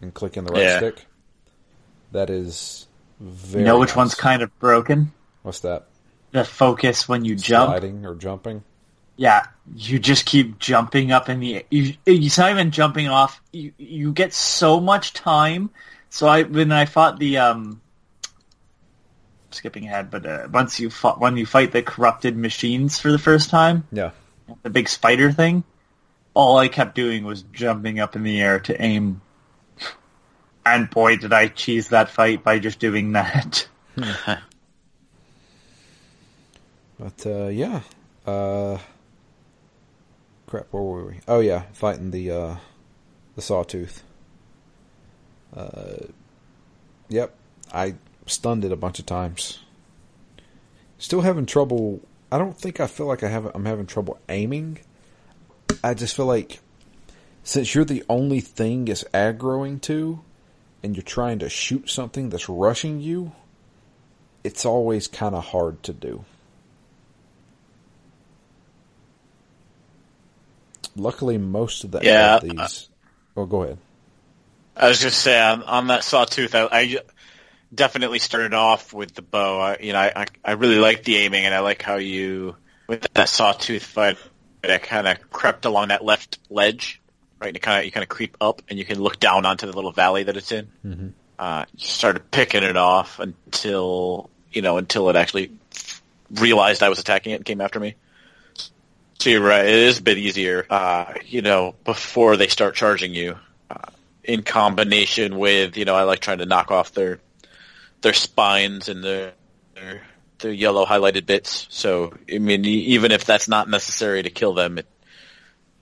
and 0.00 0.12
clicking 0.12 0.44
the 0.44 0.52
right 0.52 0.62
Yeah. 0.62 0.78
stick. 0.78 1.06
That 2.10 2.30
is 2.30 2.86
very. 3.20 3.62
You 3.62 3.66
know 3.66 3.78
which 3.78 3.90
nice. 3.90 3.96
one's 3.96 4.14
kind 4.14 4.42
of 4.42 4.58
broken? 4.58 5.12
What's 5.42 5.60
that? 5.60 5.86
The 6.32 6.44
focus 6.44 7.08
when 7.08 7.24
you 7.24 7.36
jump. 7.36 7.70
Sliding 7.70 8.06
or 8.06 8.14
jumping? 8.14 8.64
Yeah, 9.16 9.46
you 9.76 9.98
just 9.98 10.24
keep 10.24 10.58
jumping 10.58 11.12
up 11.12 11.28
in 11.28 11.38
the. 11.40 11.64
You, 11.70 11.94
it's 12.06 12.38
not 12.38 12.50
even 12.50 12.70
jumping 12.70 13.08
off. 13.08 13.40
You 13.52 13.72
you 13.78 14.12
get 14.12 14.32
so 14.32 14.80
much 14.80 15.12
time. 15.12 15.70
So 16.08 16.26
I 16.26 16.42
when 16.42 16.72
I 16.72 16.86
fought 16.86 17.18
the 17.18 17.36
um, 17.38 17.81
skipping 19.54 19.86
ahead, 19.86 20.10
but 20.10 20.24
uh, 20.26 20.48
once 20.52 20.78
you 20.80 20.90
fought 20.90 21.20
when 21.20 21.36
you 21.36 21.46
fight 21.46 21.72
the 21.72 21.82
corrupted 21.82 22.36
machines 22.36 22.98
for 22.98 23.10
the 23.12 23.18
first 23.18 23.50
time, 23.50 23.86
Yeah. 23.92 24.10
the 24.62 24.70
big 24.70 24.88
spider 24.88 25.30
thing, 25.32 25.64
all 26.34 26.56
I 26.58 26.68
kept 26.68 26.94
doing 26.94 27.24
was 27.24 27.42
jumping 27.52 28.00
up 28.00 28.16
in 28.16 28.22
the 28.22 28.40
air 28.40 28.60
to 28.60 28.80
aim. 28.82 29.20
And 30.64 30.88
boy, 30.88 31.16
did 31.16 31.32
I 31.32 31.48
cheese 31.48 31.88
that 31.88 32.08
fight 32.08 32.44
by 32.44 32.58
just 32.60 32.78
doing 32.78 33.12
that. 33.12 33.66
But 36.98 37.26
uh, 37.26 37.46
yeah, 37.48 37.80
uh, 38.26 38.78
crap. 40.46 40.66
Where 40.70 40.82
were 40.82 41.04
we? 41.06 41.20
Oh 41.26 41.40
yeah, 41.40 41.62
fighting 41.72 42.10
the 42.12 42.30
uh, 42.30 42.56
the 43.34 43.42
sawtooth. 43.42 44.02
Uh, 45.56 46.06
yep, 47.08 47.34
I 47.72 47.94
stunned 48.32 48.64
it 48.64 48.72
a 48.72 48.76
bunch 48.76 48.98
of 48.98 49.06
times. 49.06 49.60
Still 50.98 51.20
having 51.20 51.46
trouble. 51.46 52.00
I 52.30 52.38
don't 52.38 52.56
think 52.56 52.80
I 52.80 52.86
feel 52.86 53.06
like 53.06 53.22
I 53.22 53.28
have. 53.28 53.46
I'm 53.54 53.64
having 53.64 53.86
trouble 53.86 54.18
aiming. 54.28 54.78
I 55.82 55.94
just 55.94 56.16
feel 56.16 56.26
like 56.26 56.60
since 57.42 57.74
you're 57.74 57.84
the 57.84 58.04
only 58.08 58.40
thing 58.40 58.88
it's 58.88 59.04
aggroing 59.12 59.80
to, 59.82 60.20
and 60.82 60.96
you're 60.96 61.02
trying 61.02 61.40
to 61.40 61.48
shoot 61.48 61.90
something 61.90 62.30
that's 62.30 62.48
rushing 62.48 63.00
you, 63.00 63.32
it's 64.44 64.64
always 64.64 65.08
kind 65.08 65.34
of 65.34 65.44
hard 65.46 65.82
to 65.84 65.92
do. 65.92 66.24
Luckily, 70.94 71.38
most 71.38 71.84
of 71.84 71.90
the 71.90 72.00
Yeah, 72.02 72.38
these. 72.38 72.88
oh, 73.36 73.46
go 73.46 73.62
ahead. 73.62 73.78
I 74.76 74.88
was 74.88 75.00
just 75.00 75.18
saying 75.18 75.42
on, 75.42 75.62
on 75.62 75.86
that 75.88 76.04
sawtooth, 76.04 76.54
I, 76.54 76.68
I 76.70 76.98
definitely 77.74 78.18
started 78.18 78.54
off 78.54 78.92
with 78.92 79.14
the 79.14 79.22
bow. 79.22 79.60
I, 79.60 79.78
you 79.80 79.92
know, 79.92 79.98
I, 79.98 80.26
I 80.44 80.52
really 80.52 80.78
like 80.78 81.04
the 81.04 81.16
aiming, 81.16 81.44
and 81.44 81.54
I 81.54 81.60
like 81.60 81.82
how 81.82 81.96
you 81.96 82.56
with 82.86 83.06
that 83.14 83.28
sawtooth 83.28 83.82
fight. 83.82 84.18
I 84.64 84.78
kind 84.78 85.08
of 85.08 85.30
crept 85.30 85.64
along 85.64 85.88
that 85.88 86.04
left 86.04 86.38
ledge, 86.48 87.00
right? 87.40 87.48
And 87.48 87.56
you 87.56 87.60
kind 87.60 87.80
of 87.80 87.84
you 87.84 87.92
kind 87.92 88.02
of 88.02 88.08
creep 88.08 88.36
up, 88.40 88.62
and 88.68 88.78
you 88.78 88.84
can 88.84 89.00
look 89.00 89.18
down 89.18 89.46
onto 89.46 89.66
the 89.66 89.72
little 89.72 89.92
valley 89.92 90.24
that 90.24 90.36
it's 90.36 90.52
in. 90.52 90.68
Mm-hmm. 90.84 91.08
Uh, 91.38 91.64
started 91.76 92.30
picking 92.30 92.62
it 92.62 92.76
off 92.76 93.18
until 93.18 94.30
you 94.52 94.62
know 94.62 94.76
until 94.76 95.08
it 95.08 95.16
actually 95.16 95.50
realized 96.30 96.82
I 96.82 96.88
was 96.88 96.98
attacking 96.98 97.32
it 97.32 97.36
and 97.36 97.44
came 97.44 97.60
after 97.60 97.80
me. 97.80 97.96
So 99.18 99.30
you're 99.30 99.42
right; 99.42 99.64
it 99.64 99.74
is 99.74 99.98
a 99.98 100.02
bit 100.02 100.18
easier, 100.18 100.66
uh, 100.68 101.14
you 101.24 101.42
know, 101.42 101.74
before 101.84 102.36
they 102.36 102.48
start 102.48 102.74
charging 102.74 103.14
you 103.14 103.36
in 104.24 104.42
combination 104.42 105.38
with 105.38 105.76
you 105.76 105.84
know 105.84 105.94
I 105.94 106.04
like 106.04 106.20
trying 106.20 106.38
to 106.38 106.46
knock 106.46 106.70
off 106.70 106.92
their 106.92 107.18
their 108.02 108.12
spines 108.12 108.88
and 108.88 109.02
their 109.02 109.32
their, 109.74 110.02
their 110.38 110.52
yellow 110.52 110.84
highlighted 110.84 111.26
bits. 111.26 111.66
So 111.70 112.12
I 112.32 112.38
mean, 112.38 112.64
even 112.64 113.12
if 113.12 113.24
that's 113.24 113.48
not 113.48 113.68
necessary 113.68 114.22
to 114.22 114.30
kill 114.30 114.54
them, 114.54 114.78
it 114.78 114.86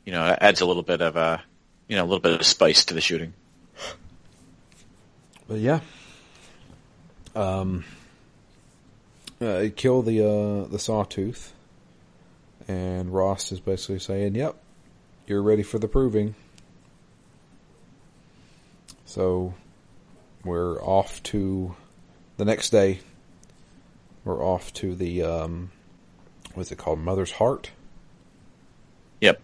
you 0.05 0.13
know 0.13 0.23
adds 0.23 0.61
a 0.61 0.67
little 0.67 0.83
bit 0.83 1.01
of 1.01 1.17
a 1.17 1.43
you 1.89 1.97
know 1.97 2.05
a 2.05 2.07
little 2.07 2.21
bit 2.21 2.33
of 2.33 2.47
spice 2.47 2.85
to 2.87 2.95
the 2.95 3.01
shooting. 3.01 3.35
But 5.49 5.59
yeah, 5.59 5.81
um, 7.35 7.85
uh, 9.41 9.67
kill 9.75 10.03
the 10.03 10.23
uh, 10.23 10.69
the 10.69 10.79
sawtooth, 10.79 11.53
and 12.69 13.13
Rost 13.13 13.51
is 13.51 13.59
basically 13.59 13.99
saying, 13.99 14.37
"Yep, 14.37 14.57
you're 15.27 15.43
ready 15.43 15.65
for 15.65 15.79
the 15.79 15.89
proving." 15.89 16.37
So 19.07 19.55
we're 20.45 20.81
off 20.81 21.21
to 21.25 21.75
the 22.41 22.47
next 22.47 22.71
day. 22.71 23.01
We're 24.25 24.43
off 24.43 24.73
to 24.75 24.95
the 24.95 25.23
um, 25.23 25.71
what's 26.55 26.73
it 26.73 26.79
called, 26.79 26.99
Mother's 26.99 27.33
Heart, 27.33 27.71
Yep. 29.21 29.43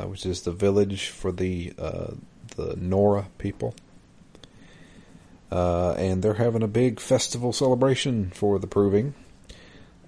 uh, 0.00 0.08
which 0.08 0.26
is 0.26 0.42
the 0.42 0.50
village 0.50 1.06
for 1.08 1.30
the 1.30 1.72
uh, 1.78 2.14
the 2.56 2.74
Nora 2.76 3.28
people. 3.38 3.76
uh, 5.52 5.92
and 5.92 6.20
they're 6.20 6.34
having 6.34 6.64
a 6.64 6.68
big 6.68 6.98
festival 6.98 7.52
celebration 7.52 8.30
for 8.30 8.58
the 8.58 8.66
proving. 8.66 9.14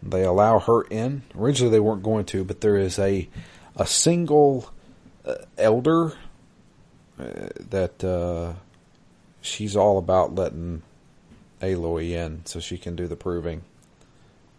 They 0.03 0.24
allow 0.24 0.59
her 0.59 0.82
in. 0.91 1.22
Originally, 1.39 1.70
they 1.70 1.80
weren't 1.80 2.03
going 2.03 2.24
to, 2.26 2.43
but 2.43 2.62
there 2.62 2.76
is 2.76 2.99
a 2.99 3.28
a 3.76 3.87
single 3.87 4.72
uh, 5.24 5.34
elder 5.57 6.14
uh, 7.16 7.49
that 7.70 8.03
uh, 8.03 8.55
she's 9.41 9.76
all 9.76 9.99
about 9.99 10.34
letting 10.34 10.82
Aloy 11.61 12.11
in 12.11 12.45
so 12.45 12.61
she 12.61 12.79
can 12.79 12.97
do 12.97 13.07
the 13.07 13.17
proving. 13.17 13.63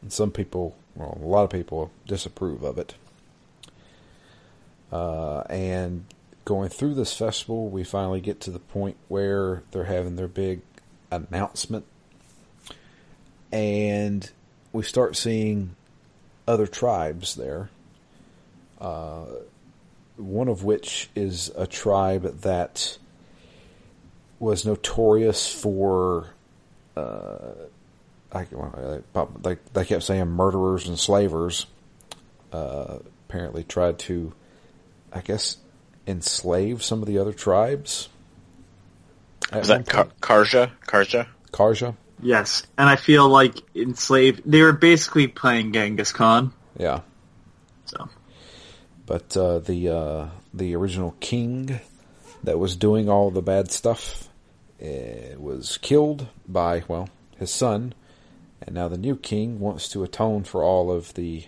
And 0.01 0.11
some 0.11 0.31
people, 0.31 0.75
well, 0.95 1.17
a 1.21 1.25
lot 1.25 1.43
of 1.43 1.49
people 1.49 1.91
disapprove 2.05 2.63
of 2.63 2.77
it. 2.77 2.95
Uh, 4.91 5.41
and 5.49 6.05
going 6.45 6.69
through 6.69 6.93
this 6.93 7.15
festival, 7.15 7.69
we 7.69 7.83
finally 7.83 8.21
get 8.21 8.39
to 8.41 8.51
the 8.51 8.59
point 8.59 8.95
where 9.07 9.63
they're 9.71 9.83
having 9.83 10.15
their 10.15 10.27
big 10.27 10.61
announcement. 11.11 11.85
And 13.51 14.29
we 14.71 14.83
start 14.83 15.15
seeing 15.15 15.75
other 16.47 16.67
tribes 16.67 17.35
there. 17.35 17.69
Uh, 18.79 19.25
one 20.17 20.47
of 20.47 20.63
which 20.63 21.09
is 21.15 21.51
a 21.55 21.67
tribe 21.67 22.41
that 22.41 22.97
was 24.39 24.65
notorious 24.65 25.51
for, 25.53 26.29
uh, 26.97 27.53
I, 28.31 28.45
like 29.43 29.73
they 29.73 29.85
kept 29.85 30.03
saying 30.03 30.27
murderers 30.27 30.87
and 30.87 30.97
slavers. 30.97 31.65
Uh, 32.51 32.99
apparently 33.27 33.63
tried 33.63 33.99
to, 33.99 34.31
I 35.11 35.21
guess, 35.21 35.57
enslave 36.07 36.83
some 36.83 37.01
of 37.01 37.07
the 37.07 37.17
other 37.19 37.33
tribes. 37.33 38.09
Is 39.53 39.67
that 39.67 39.87
Kar- 39.87 40.09
Carja? 40.21 40.71
Carja? 40.85 41.27
Carja? 41.51 41.95
Yes, 42.21 42.63
and 42.77 42.89
I 42.89 42.95
feel 42.95 43.27
like 43.27 43.61
enslaved. 43.75 44.41
They 44.45 44.61
were 44.61 44.73
basically 44.73 45.27
playing 45.27 45.73
Genghis 45.73 46.11
Khan. 46.11 46.53
Yeah. 46.77 47.01
So, 47.85 48.09
but 49.05 49.37
uh, 49.37 49.59
the 49.59 49.89
uh, 49.89 50.25
the 50.53 50.75
original 50.75 51.15
king 51.19 51.79
that 52.43 52.57
was 52.57 52.75
doing 52.75 53.09
all 53.09 53.29
the 53.29 53.41
bad 53.41 53.71
stuff 53.71 54.26
was 54.79 55.77
killed 55.81 56.27
by 56.47 56.83
well 56.87 57.09
his 57.37 57.51
son, 57.51 57.93
and 58.61 58.75
now 58.75 58.87
the 58.87 58.97
new 58.97 59.15
king 59.15 59.59
wants 59.59 59.89
to 59.89 60.03
atone 60.03 60.43
for 60.43 60.63
all 60.63 60.91
of 60.91 61.13
the 61.13 61.45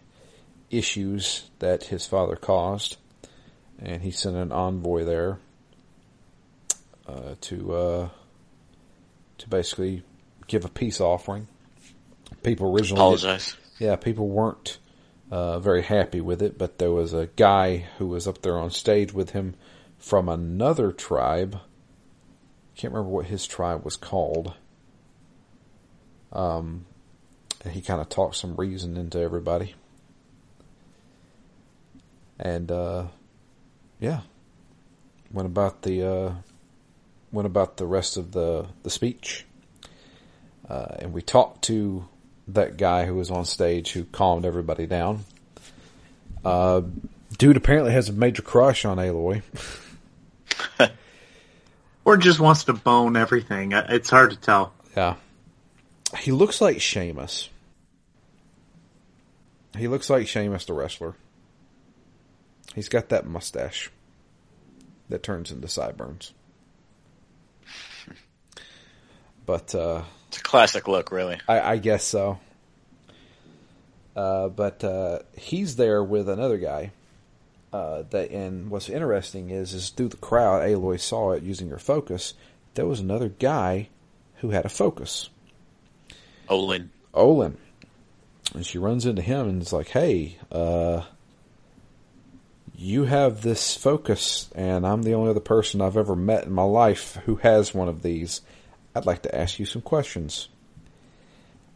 issues 0.69 1.49
that 1.59 1.85
his 1.85 2.05
father 2.05 2.35
caused, 2.35 2.97
and 3.79 4.01
he 4.03 4.11
sent 4.11 4.35
an 4.35 4.51
envoy 4.51 5.03
there 5.03 5.39
uh, 7.07 7.35
to 7.41 7.73
uh, 7.73 8.09
to 9.37 9.49
basically 9.49 10.03
give 10.47 10.65
a 10.65 10.69
peace 10.69 11.01
offering. 11.01 11.47
People 12.43 12.73
originally 12.75 13.01
apologize. 13.01 13.55
Yeah, 13.79 13.95
people 13.95 14.27
weren't 14.27 14.77
uh, 15.31 15.59
very 15.59 15.81
happy 15.81 16.21
with 16.21 16.41
it, 16.41 16.57
but 16.57 16.77
there 16.77 16.91
was 16.91 17.13
a 17.13 17.29
guy 17.35 17.85
who 17.97 18.07
was 18.07 18.27
up 18.27 18.41
there 18.41 18.57
on 18.57 18.71
stage 18.71 19.13
with 19.13 19.31
him 19.31 19.55
from 19.97 20.29
another 20.29 20.91
tribe. 20.91 21.59
Can't 22.79 22.93
remember 22.93 23.13
what 23.13 23.25
his 23.25 23.45
tribe 23.45 23.83
was 23.83 23.97
called. 23.97 24.53
Um, 26.31 26.85
he 27.69 27.81
kind 27.81 27.99
of 27.99 28.07
talked 28.07 28.37
some 28.37 28.55
reason 28.55 28.95
into 28.95 29.19
everybody. 29.19 29.75
And 32.39 32.71
uh, 32.71 33.07
yeah, 33.99 34.21
went 35.29 35.47
about 35.47 35.81
the 35.81 36.07
uh, 36.07 36.33
went 37.33 37.47
about 37.47 37.75
the 37.75 37.85
rest 37.85 38.15
of 38.15 38.31
the 38.31 38.67
the 38.83 38.89
speech. 38.89 39.45
Uh, 40.69 40.95
and 40.99 41.11
we 41.11 41.21
talked 41.21 41.63
to 41.63 42.07
that 42.47 42.77
guy 42.77 43.03
who 43.03 43.15
was 43.15 43.29
on 43.29 43.43
stage 43.43 43.91
who 43.91 44.05
calmed 44.05 44.45
everybody 44.45 44.85
down. 44.85 45.25
Uh, 46.45 46.83
dude 47.37 47.57
apparently 47.57 47.91
has 47.91 48.07
a 48.07 48.13
major 48.13 48.41
crush 48.41 48.85
on 48.85 48.99
Aloy. 48.99 49.41
or 52.05 52.17
just 52.17 52.39
wants 52.39 52.65
to 52.65 52.73
bone 52.73 53.15
everything. 53.17 53.71
It's 53.73 54.09
hard 54.09 54.31
to 54.31 54.35
tell. 54.37 54.73
Yeah. 54.95 55.15
He 56.17 56.31
looks 56.31 56.59
like 56.61 56.81
Sheamus. 56.81 57.49
He 59.77 59.87
looks 59.87 60.09
like 60.09 60.27
Sheamus 60.27 60.65
the 60.65 60.73
wrestler. 60.73 61.15
He's 62.73 62.89
got 62.89 63.09
that 63.09 63.25
mustache 63.25 63.91
that 65.09 65.23
turns 65.23 65.51
into 65.51 65.67
sideburns. 65.67 66.33
But 69.45 69.73
uh, 69.73 70.03
it's 70.27 70.37
a 70.37 70.43
classic 70.43 70.87
look, 70.87 71.11
really. 71.11 71.39
I, 71.47 71.61
I 71.61 71.77
guess 71.77 72.03
so. 72.03 72.39
Uh, 74.15 74.49
but 74.49 74.83
uh, 74.83 75.19
he's 75.37 75.75
there 75.75 76.03
with 76.03 76.29
another 76.29 76.57
guy. 76.57 76.91
Uh, 77.71 78.03
that 78.09 78.31
and 78.31 78.71
what's 78.71 78.89
interesting 78.89 79.51
is 79.51 79.73
is 79.73 79.89
through 79.89 80.07
the 80.07 80.17
crowd, 80.17 80.63
Aloy 80.63 80.99
saw 80.99 81.31
it 81.33 81.43
using 81.43 81.69
her 81.69 81.77
focus. 81.77 82.33
There 82.73 82.87
was 82.87 82.99
another 82.99 83.29
guy 83.29 83.89
who 84.37 84.49
had 84.49 84.65
a 84.65 84.69
focus. 84.69 85.29
Olin. 86.47 86.89
Olin. 87.13 87.57
And 88.55 88.65
she 88.65 88.79
runs 88.79 89.05
into 89.05 89.21
him 89.21 89.47
and 89.47 89.61
is 89.61 89.71
like, 89.71 89.89
"Hey, 89.89 90.39
uh, 90.51 91.03
you 92.75 93.03
have 93.03 93.43
this 93.43 93.77
focus, 93.77 94.49
and 94.55 94.87
I'm 94.87 95.03
the 95.03 95.13
only 95.13 95.29
other 95.29 95.39
person 95.39 95.79
I've 95.79 95.97
ever 95.97 96.15
met 96.15 96.45
in 96.45 96.53
my 96.53 96.63
life 96.63 97.17
who 97.25 97.35
has 97.37 97.73
one 97.73 97.87
of 97.87 98.01
these. 98.01 98.41
I'd 98.95 99.05
like 99.05 99.21
to 99.23 99.35
ask 99.35 99.59
you 99.59 99.65
some 99.65 99.83
questions." 99.83 100.49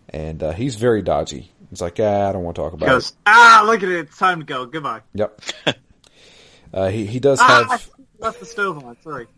And 0.09 0.41
uh, 0.41 0.53
he's 0.53 0.75
very 0.75 1.03
dodgy. 1.03 1.51
He's 1.74 1.82
like, 1.82 1.99
ah, 1.99 2.30
I 2.30 2.32
don't 2.32 2.43
want 2.43 2.55
to 2.55 2.61
talk 2.61 2.74
about 2.74 2.88
he 2.88 2.91
goes, 2.91 3.09
it. 3.09 3.17
Ah, 3.26 3.63
look 3.65 3.82
at 3.82 3.89
it. 3.89 3.99
It's 4.01 4.17
time 4.19 4.41
to 4.41 4.45
go. 4.45 4.67
Goodbye. 4.67 5.01
Yep. 5.15 5.41
uh, 6.74 6.89
he 6.89 7.07
he 7.07 7.19
does 7.19 7.39
ah, 7.41 7.65
have. 7.67 7.89
I 8.21 8.26
left 8.26 8.39
the 8.39 8.45
stove 8.45 8.84
on. 8.84 8.95
Sorry. 9.01 9.28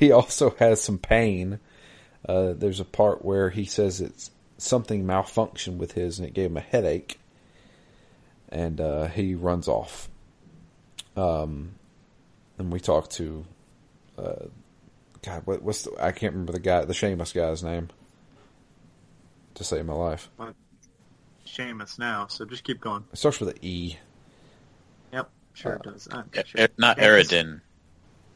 He 0.00 0.10
also 0.10 0.50
has 0.58 0.82
some 0.82 0.98
pain. 0.98 1.60
Uh, 2.28 2.54
there's 2.54 2.80
a 2.80 2.84
part 2.84 3.24
where 3.24 3.50
he 3.50 3.64
says 3.64 4.00
it's 4.00 4.32
something 4.58 5.04
malfunctioned 5.06 5.76
with 5.76 5.92
his, 5.92 6.18
and 6.18 6.26
it 6.26 6.34
gave 6.34 6.50
him 6.50 6.56
a 6.56 6.60
headache, 6.60 7.20
and 8.48 8.80
uh, 8.80 9.06
he 9.06 9.34
runs 9.36 9.68
off. 9.68 10.10
Um, 11.16 11.76
and 12.58 12.72
we 12.72 12.80
talk 12.80 13.10
to, 13.10 13.46
uh, 14.18 14.46
God, 15.22 15.42
what, 15.44 15.62
what's 15.62 15.82
the, 15.82 15.92
I 16.04 16.10
can't 16.10 16.32
remember 16.32 16.52
the 16.52 16.58
guy, 16.58 16.84
the 16.84 16.94
Shameless 16.94 17.32
guy's 17.32 17.62
name. 17.62 17.90
To 19.54 19.62
save 19.62 19.86
my 19.86 19.94
life. 19.94 20.28
Sheamus 21.44 21.98
now, 21.98 22.26
so 22.26 22.44
just 22.44 22.64
keep 22.64 22.80
going. 22.80 23.04
It 23.12 23.18
starts 23.18 23.40
with 23.40 23.50
an 23.50 23.58
E. 23.62 23.96
Yep, 25.12 25.30
sure 25.54 25.72
it 25.74 25.82
does. 25.82 26.08
Uh, 26.10 26.22
sure. 26.44 26.68
not 26.78 26.98
Eredin. 26.98 27.60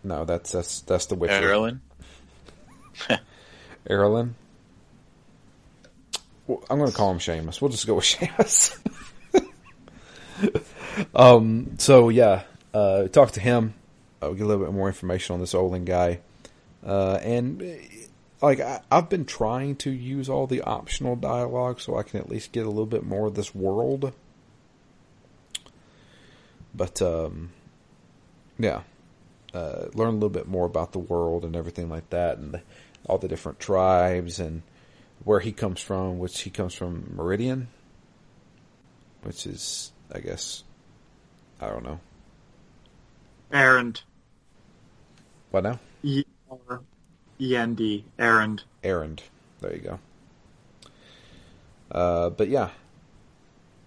No, 0.04 0.24
that's 0.24 0.52
that's 0.52 0.80
that's 0.82 1.06
the 1.06 1.14
Witcher. 1.14 1.50
Erlin. 1.50 1.80
Erlin. 3.90 4.34
Well, 6.46 6.64
I'm 6.70 6.78
going 6.78 6.90
to 6.90 6.96
call 6.96 7.10
him 7.10 7.18
Sheamus. 7.18 7.60
We'll 7.60 7.70
just 7.70 7.86
go 7.86 7.94
with 7.94 8.04
Sheamus. 8.04 8.78
um. 11.14 11.74
So 11.78 12.08
yeah, 12.08 12.42
uh, 12.72 13.08
talk 13.08 13.32
to 13.32 13.40
him. 13.40 13.74
Uh, 14.22 14.30
get 14.30 14.42
a 14.42 14.46
little 14.46 14.64
bit 14.64 14.72
more 14.72 14.88
information 14.88 15.34
on 15.34 15.40
this 15.40 15.54
Olin 15.54 15.84
guy, 15.84 16.20
uh, 16.84 17.18
and 17.22 17.62
uh, 17.62 17.66
like 18.40 18.60
I, 18.60 18.80
I've 18.90 19.08
been 19.08 19.24
trying 19.24 19.76
to 19.76 19.90
use 19.90 20.28
all 20.28 20.46
the 20.46 20.62
optional 20.62 21.16
dialogue 21.16 21.80
so 21.80 21.96
I 21.96 22.02
can 22.02 22.20
at 22.20 22.28
least 22.28 22.52
get 22.52 22.66
a 22.66 22.70
little 22.70 22.86
bit 22.86 23.04
more 23.04 23.26
of 23.26 23.34
this 23.34 23.54
world. 23.54 24.12
But 26.74 27.02
um, 27.02 27.50
yeah, 28.58 28.82
uh, 29.54 29.86
learn 29.94 30.10
a 30.10 30.12
little 30.12 30.28
bit 30.28 30.46
more 30.46 30.66
about 30.66 30.92
the 30.92 30.98
world 30.98 31.44
and 31.44 31.56
everything 31.56 31.88
like 31.88 32.10
that, 32.10 32.38
and 32.38 32.54
the, 32.54 32.62
all 33.06 33.18
the 33.18 33.28
different 33.28 33.58
tribes 33.58 34.38
and 34.38 34.62
where 35.24 35.40
he 35.40 35.52
comes 35.52 35.80
from. 35.80 36.18
Which 36.18 36.40
he 36.40 36.50
comes 36.50 36.74
from 36.74 37.12
Meridian, 37.16 37.68
which 39.22 39.46
is, 39.46 39.92
I 40.12 40.20
guess, 40.20 40.62
I 41.60 41.68
don't 41.68 41.84
know. 41.84 42.00
Erend. 43.50 44.02
What 45.50 45.64
now? 45.64 45.80
E 47.40 47.56
N 47.56 47.74
D. 47.74 48.04
Erend. 48.18 48.62
Erend. 48.82 49.20
There 49.60 49.74
you 49.74 49.80
go. 49.80 49.98
Uh, 51.90 52.30
but 52.30 52.48
yeah, 52.48 52.70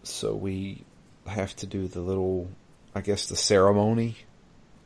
so 0.03 0.33
we 0.33 0.83
have 1.27 1.55
to 1.57 1.67
do 1.67 1.87
the 1.87 2.01
little, 2.01 2.49
I 2.95 3.01
guess, 3.01 3.27
the 3.27 3.35
ceremony 3.35 4.17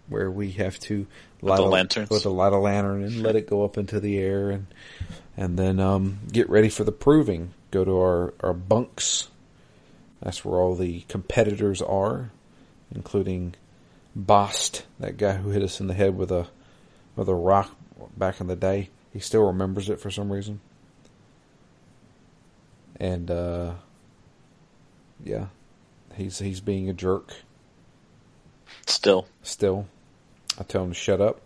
where 0.08 0.30
we 0.30 0.52
have 0.52 0.78
to 0.80 1.08
light 1.42 1.58
the 1.58 1.64
a, 1.64 1.66
lanterns? 1.66 2.10
with 2.10 2.26
a 2.26 2.30
light 2.30 2.54
a 2.54 2.58
lantern 2.58 3.04
and 3.04 3.24
let 3.24 3.36
it 3.36 3.48
go 3.48 3.64
up 3.64 3.78
into 3.78 4.00
the 4.00 4.18
air 4.20 4.52
and 4.52 4.68
and 5.38 5.58
then 5.58 5.80
um, 5.80 6.20
get 6.32 6.50
ready 6.50 6.70
for 6.70 6.84
the 6.84 6.92
proving. 6.92 7.54
Go 7.72 7.84
to 7.84 7.98
our 7.98 8.34
our 8.42 8.54
bunks. 8.54 9.30
That's 10.22 10.44
where 10.44 10.60
all 10.60 10.76
the 10.76 11.02
competitors 11.02 11.82
are, 11.82 12.32
including 12.94 13.56
Bast, 14.16 14.86
that 15.00 15.18
guy 15.18 15.34
who 15.34 15.50
hit 15.50 15.62
us 15.62 15.82
in 15.82 15.88
the 15.88 15.94
head 15.94 16.18
with 16.18 16.32
a 16.32 16.48
with 17.16 17.28
a 17.28 17.36
rock 17.36 17.76
back 18.18 18.40
in 18.42 18.48
the 18.48 18.56
day. 18.56 18.90
he 19.14 19.20
still 19.20 19.44
remembers 19.46 19.90
it 19.90 20.00
for 20.00 20.12
some 20.12 20.32
reason. 20.32 20.60
And 23.00 23.30
uh, 23.30 23.74
yeah, 25.24 25.48
he's 26.16 26.40
he's 26.40 26.62
being 26.62 26.90
a 26.90 26.94
jerk 26.94 27.34
Still. 28.88 29.28
still. 29.44 29.88
I 30.60 30.64
tell 30.64 30.84
him 30.84 30.90
to 30.92 30.96
shut 30.96 31.20
up. 31.22 31.42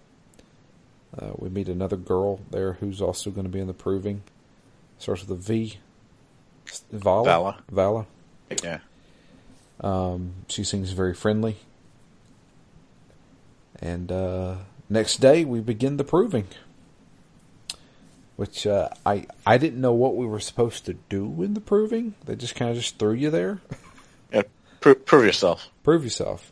Uh, 1.18 1.32
we 1.38 1.50
meet 1.50 1.68
another 1.68 1.96
girl 1.98 2.40
there 2.52 2.74
who's 2.74 3.02
also 3.02 3.32
going 3.32 3.46
to 3.46 3.52
be 3.52 3.60
in 3.60 3.68
the 3.68 3.74
proving. 3.74 4.22
Starts 5.00 5.22
with 5.22 5.32
a 5.32 5.42
V. 5.42 5.78
Vala. 6.92 7.26
Vala. 7.26 7.58
Vala. 7.72 8.06
Yeah. 8.64 8.80
Um, 9.82 10.34
she 10.48 10.64
seems 10.64 10.92
very 10.92 11.16
friendly. 11.16 11.58
And 13.82 14.12
uh, 14.12 14.56
next 14.90 15.18
day 15.18 15.46
we 15.46 15.60
begin 15.60 15.98
the 15.98 16.04
proving, 16.04 16.48
which 18.36 18.66
uh, 18.68 18.90
I 19.06 19.28
I 19.46 19.58
didn't 19.58 19.82
know 19.82 19.94
what 19.94 20.16
we 20.16 20.26
were 20.26 20.40
supposed 20.40 20.86
to 20.86 20.94
do 21.10 21.42
in 21.44 21.54
the 21.54 21.62
proving. 21.62 22.16
They 22.26 22.36
just 22.36 22.56
kind 22.56 22.72
of 22.72 22.78
just 22.78 22.98
threw 23.00 23.14
you 23.14 23.30
there. 23.30 23.60
Yeah. 24.32 24.44
Pro- 24.80 24.94
prove 24.94 25.26
yourself. 25.26 25.70
prove 25.84 26.04
yourself. 26.04 26.52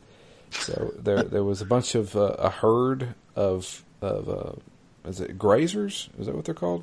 So 0.50 0.92
there 0.98 1.22
there 1.22 1.44
was 1.44 1.60
a 1.60 1.64
bunch 1.64 1.94
of 1.94 2.16
uh, 2.16 2.34
a 2.38 2.50
herd 2.50 3.14
of 3.36 3.84
of 4.02 4.28
uh, 4.28 5.08
is 5.08 5.20
it 5.20 5.38
grazers? 5.38 6.08
Is 6.18 6.26
that 6.26 6.34
what 6.34 6.44
they're 6.44 6.54
called? 6.54 6.82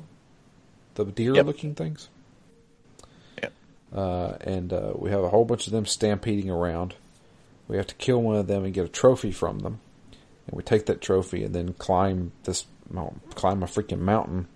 The 0.94 1.04
deer 1.04 1.34
looking 1.42 1.74
things. 1.74 2.08
Yep. 3.42 3.52
Uh, 3.94 4.32
and 4.40 4.72
uh, 4.72 4.92
we 4.94 5.10
have 5.10 5.22
a 5.22 5.28
whole 5.28 5.44
bunch 5.44 5.66
of 5.66 5.74
them 5.74 5.84
stampeding 5.84 6.48
around. 6.48 6.94
We 7.68 7.76
have 7.76 7.86
to 7.88 7.94
kill 7.96 8.22
one 8.22 8.36
of 8.36 8.46
them 8.46 8.64
and 8.64 8.72
get 8.72 8.86
a 8.86 8.88
trophy 8.88 9.32
from 9.32 9.58
them. 9.58 9.80
And 10.46 10.56
we 10.56 10.62
take 10.62 10.86
that 10.86 11.00
trophy 11.00 11.44
and 11.44 11.54
then 11.54 11.74
climb 11.74 12.32
this 12.44 12.66
well, 12.90 13.16
climb 13.34 13.62
a 13.62 13.66
freaking 13.66 14.00
mountain, 14.00 14.46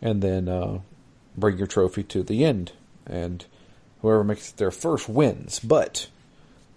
and 0.00 0.22
then 0.22 0.48
uh, 0.48 0.80
bring 1.36 1.58
your 1.58 1.66
trophy 1.66 2.02
to 2.04 2.22
the 2.22 2.44
end. 2.44 2.72
And 3.06 3.44
whoever 4.00 4.24
makes 4.24 4.50
it 4.50 4.56
there 4.56 4.70
first 4.70 5.08
wins. 5.08 5.60
But 5.60 6.08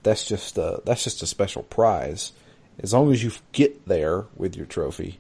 that's 0.04 0.28
just 0.28 0.58
a, 0.58 0.82
that's 0.86 1.04
just 1.04 1.24
a 1.24 1.28
special 1.28 1.64
prize. 1.64 2.32
As 2.80 2.94
long 2.94 3.12
as 3.12 3.24
you 3.24 3.32
get 3.52 3.88
there 3.88 4.26
with 4.36 4.56
your 4.56 4.66
trophy, 4.66 5.20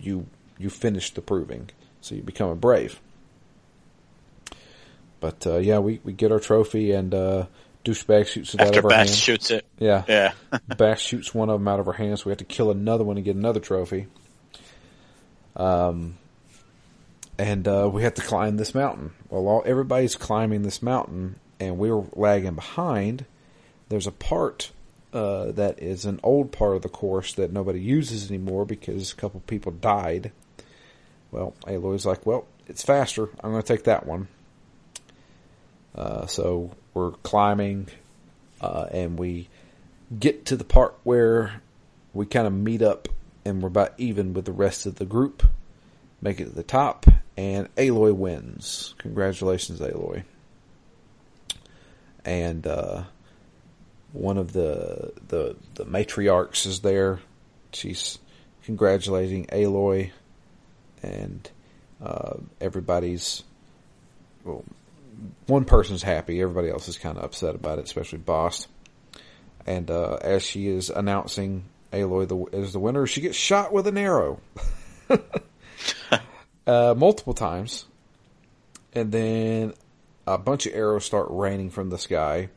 you 0.00 0.26
you 0.58 0.70
finish 0.70 1.12
the 1.12 1.20
proving, 1.20 1.68
so 2.00 2.14
you 2.14 2.22
become 2.22 2.50
a 2.50 2.56
brave. 2.56 3.00
But 5.20 5.46
uh, 5.46 5.58
yeah, 5.58 5.78
we, 5.78 6.00
we 6.04 6.12
get 6.12 6.32
our 6.32 6.40
trophy 6.40 6.92
and 6.92 7.14
uh, 7.14 7.46
douchebag 7.86 8.26
shoots 8.26 8.54
it 8.54 8.60
out 8.60 8.76
of 8.76 8.84
our 8.84 8.90
Bash 8.90 9.08
hands. 9.08 9.18
shoots 9.18 9.50
it. 9.50 9.64
Yeah, 9.78 10.04
Yeah. 10.08 10.32
Bash 10.76 11.02
shoots 11.02 11.34
one 11.34 11.48
of 11.48 11.60
them 11.60 11.68
out 11.68 11.80
of 11.80 11.86
our 11.86 11.94
hands. 11.94 12.22
So 12.22 12.26
we 12.26 12.30
have 12.32 12.38
to 12.38 12.44
kill 12.44 12.70
another 12.70 13.04
one 13.04 13.16
to 13.16 13.22
get 13.22 13.36
another 13.36 13.60
trophy. 13.60 14.06
Um, 15.54 16.16
and 17.38 17.66
uh, 17.66 17.88
we 17.92 18.02
have 18.02 18.14
to 18.14 18.22
climb 18.22 18.56
this 18.56 18.74
mountain. 18.74 19.12
Well, 19.28 19.46
all, 19.46 19.62
everybody's 19.64 20.16
climbing 20.16 20.62
this 20.62 20.82
mountain, 20.82 21.36
and 21.60 21.78
we're 21.78 22.04
lagging 22.14 22.54
behind. 22.54 23.24
There's 23.88 24.06
a 24.06 24.12
part 24.12 24.72
uh, 25.12 25.52
that 25.52 25.82
is 25.82 26.04
an 26.04 26.20
old 26.22 26.52
part 26.52 26.76
of 26.76 26.82
the 26.82 26.88
course 26.88 27.34
that 27.34 27.52
nobody 27.52 27.80
uses 27.80 28.28
anymore 28.28 28.64
because 28.66 29.12
a 29.12 29.16
couple 29.16 29.40
people 29.46 29.72
died. 29.72 30.32
Well, 31.30 31.54
Aloy's 31.66 32.06
like, 32.06 32.26
well, 32.26 32.46
it's 32.66 32.82
faster. 32.82 33.28
I'm 33.42 33.50
going 33.50 33.62
to 33.62 33.66
take 33.66 33.84
that 33.84 34.06
one. 34.06 34.28
Uh, 35.94 36.26
so 36.26 36.72
we're 36.96 37.10
climbing, 37.10 37.88
uh, 38.62 38.86
and 38.90 39.18
we 39.18 39.48
get 40.18 40.46
to 40.46 40.56
the 40.56 40.64
part 40.64 40.96
where 41.04 41.60
we 42.14 42.24
kind 42.24 42.46
of 42.46 42.54
meet 42.54 42.80
up 42.80 43.08
and 43.44 43.60
we're 43.60 43.68
about 43.68 43.92
even 43.98 44.32
with 44.32 44.46
the 44.46 44.52
rest 44.52 44.86
of 44.86 44.94
the 44.94 45.04
group. 45.04 45.42
Make 46.22 46.40
it 46.40 46.44
to 46.44 46.50
the 46.50 46.62
top, 46.62 47.04
and 47.36 47.72
Aloy 47.76 48.14
wins. 48.14 48.94
Congratulations, 48.96 49.80
Aloy. 49.80 50.24
And 52.24 52.66
uh, 52.66 53.04
one 54.14 54.38
of 54.38 54.54
the, 54.54 55.12
the 55.28 55.54
the 55.74 55.84
matriarchs 55.84 56.64
is 56.64 56.80
there. 56.80 57.20
She's 57.74 58.18
congratulating 58.64 59.44
Aloy, 59.48 60.12
and 61.02 61.48
uh, 62.02 62.38
everybody's 62.58 63.42
well, 64.44 64.64
one 65.46 65.64
person's 65.64 66.02
happy. 66.02 66.40
Everybody 66.40 66.68
else 66.68 66.88
is 66.88 66.98
kind 66.98 67.18
of 67.18 67.24
upset 67.24 67.54
about 67.54 67.78
it, 67.78 67.84
especially 67.84 68.18
Boss. 68.18 68.68
And 69.66 69.90
uh, 69.90 70.18
as 70.20 70.42
she 70.42 70.68
is 70.68 70.90
announcing 70.90 71.64
Aloy 71.92 72.28
the, 72.28 72.56
as 72.56 72.72
the 72.72 72.78
winner, 72.78 73.06
she 73.06 73.20
gets 73.20 73.36
shot 73.36 73.72
with 73.72 73.86
an 73.86 73.98
arrow 73.98 74.40
uh, 76.66 76.94
multiple 76.96 77.34
times, 77.34 77.86
and 78.92 79.10
then 79.10 79.74
a 80.26 80.38
bunch 80.38 80.66
of 80.66 80.74
arrows 80.74 81.04
start 81.04 81.28
raining 81.30 81.70
from 81.70 81.90
the 81.90 81.98
sky, 81.98 82.48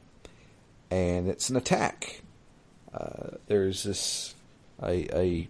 and 0.91 1.27
it's 1.27 1.49
an 1.49 1.55
attack. 1.55 2.21
Uh, 2.93 3.37
there's 3.47 3.83
this 3.83 4.35
a, 4.81 5.17
a 5.17 5.47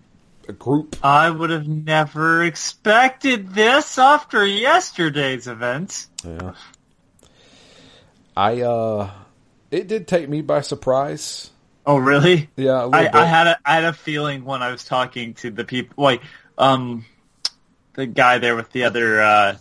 a 0.49 0.53
group 0.53 0.98
I 1.03 1.30
would 1.30 1.52
have 1.52 1.68
never 1.68 2.44
expected 2.44 3.53
this 3.53 3.98
after 3.98 4.45
yesterday's 4.45 5.48
events. 5.48 6.10
Yeah. 6.26 6.53
I 8.40 8.61
uh 8.61 9.11
it 9.70 9.90
did 9.90 10.07
take 10.07 10.30
me 10.30 10.41
by 10.41 10.61
surprise. 10.61 11.52
Oh, 11.86 11.98
really? 11.98 12.49
Yeah, 12.56 12.84
a 12.84 12.86
little 12.86 12.95
I, 12.95 13.03
bit. 13.03 13.16
I 13.16 13.26
had 13.26 13.48
a 13.48 13.60
I 13.66 13.76
had 13.76 13.84
a 13.84 13.94
feeling 13.94 14.45
when 14.45 14.61
I 14.61 14.72
was 14.72 14.86
talking 14.86 15.34
to 15.36 15.52
the 15.52 15.66
people, 15.66 16.02
like 16.02 16.22
um, 16.57 17.06
the 17.95 18.06
guy 18.06 18.38
there 18.38 18.56
with 18.56 18.72
the 18.72 18.86
other 18.86 19.22
uh, 19.22 19.57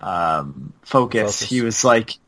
um, 0.00 0.72
focus, 0.82 1.36
Focus. 1.36 1.40
He 1.42 1.62
was 1.62 1.84
like, 1.84 2.18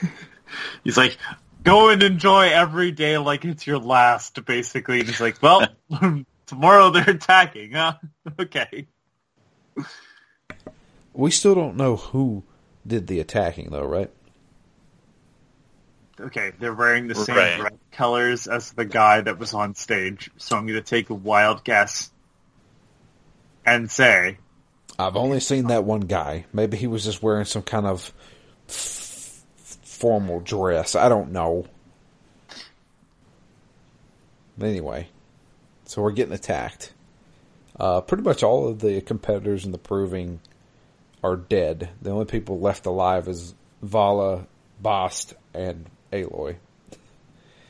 he's 0.84 0.96
like, 0.96 1.18
go 1.62 1.90
and 1.90 2.02
enjoy 2.02 2.48
every 2.48 2.90
day 2.90 3.18
like 3.18 3.44
it's 3.44 3.66
your 3.66 3.78
last, 3.78 4.42
basically. 4.46 5.00
And 5.00 5.08
he's 5.08 5.20
like, 5.20 5.42
well, 5.42 5.68
tomorrow 6.46 6.90
they're 6.90 7.10
attacking, 7.10 7.72
huh? 7.72 7.94
okay. 8.40 8.86
we 11.12 11.30
still 11.30 11.54
don't 11.54 11.76
know 11.76 11.96
who 11.96 12.44
did 12.86 13.08
the 13.08 13.20
attacking 13.20 13.68
though, 13.70 13.84
right? 13.84 14.10
Okay, 16.20 16.52
they're 16.58 16.74
wearing 16.74 17.06
the 17.08 17.14
same 17.14 17.36
Right. 17.36 17.60
red 17.62 17.78
colors 17.92 18.46
as 18.46 18.72
the 18.72 18.84
guy 18.84 19.20
that 19.20 19.38
was 19.38 19.54
on 19.54 19.74
stage, 19.74 20.30
so 20.36 20.56
I'm 20.56 20.66
going 20.66 20.74
to 20.74 20.82
take 20.82 21.10
a 21.10 21.14
wild 21.14 21.62
guess 21.64 22.10
and 23.64 23.90
say 23.90 24.38
I've 24.98 25.16
only 25.16 25.38
seen 25.40 25.68
that 25.68 25.84
one 25.84 26.00
guy. 26.00 26.46
Maybe 26.52 26.76
he 26.76 26.86
was 26.88 27.04
just 27.04 27.22
wearing 27.22 27.44
some 27.44 27.62
kind 27.62 27.86
of 27.86 28.12
f- 28.68 29.44
formal 29.84 30.40
dress. 30.40 30.96
I 30.96 31.08
don't 31.08 31.30
know. 31.30 31.66
Anyway, 34.60 35.08
so 35.84 36.02
we're 36.02 36.10
getting 36.12 36.34
attacked. 36.34 36.92
Uh, 37.78 38.00
pretty 38.00 38.24
much 38.24 38.42
all 38.42 38.66
of 38.66 38.80
the 38.80 39.00
competitors 39.00 39.64
in 39.64 39.70
the 39.70 39.78
proving 39.78 40.40
are 41.22 41.36
dead. 41.36 41.90
The 42.02 42.10
only 42.10 42.24
people 42.24 42.58
left 42.58 42.86
alive 42.86 43.28
is 43.28 43.54
Vala, 43.82 44.46
Bast, 44.80 45.34
and 45.54 45.86
Aloy. 46.12 46.56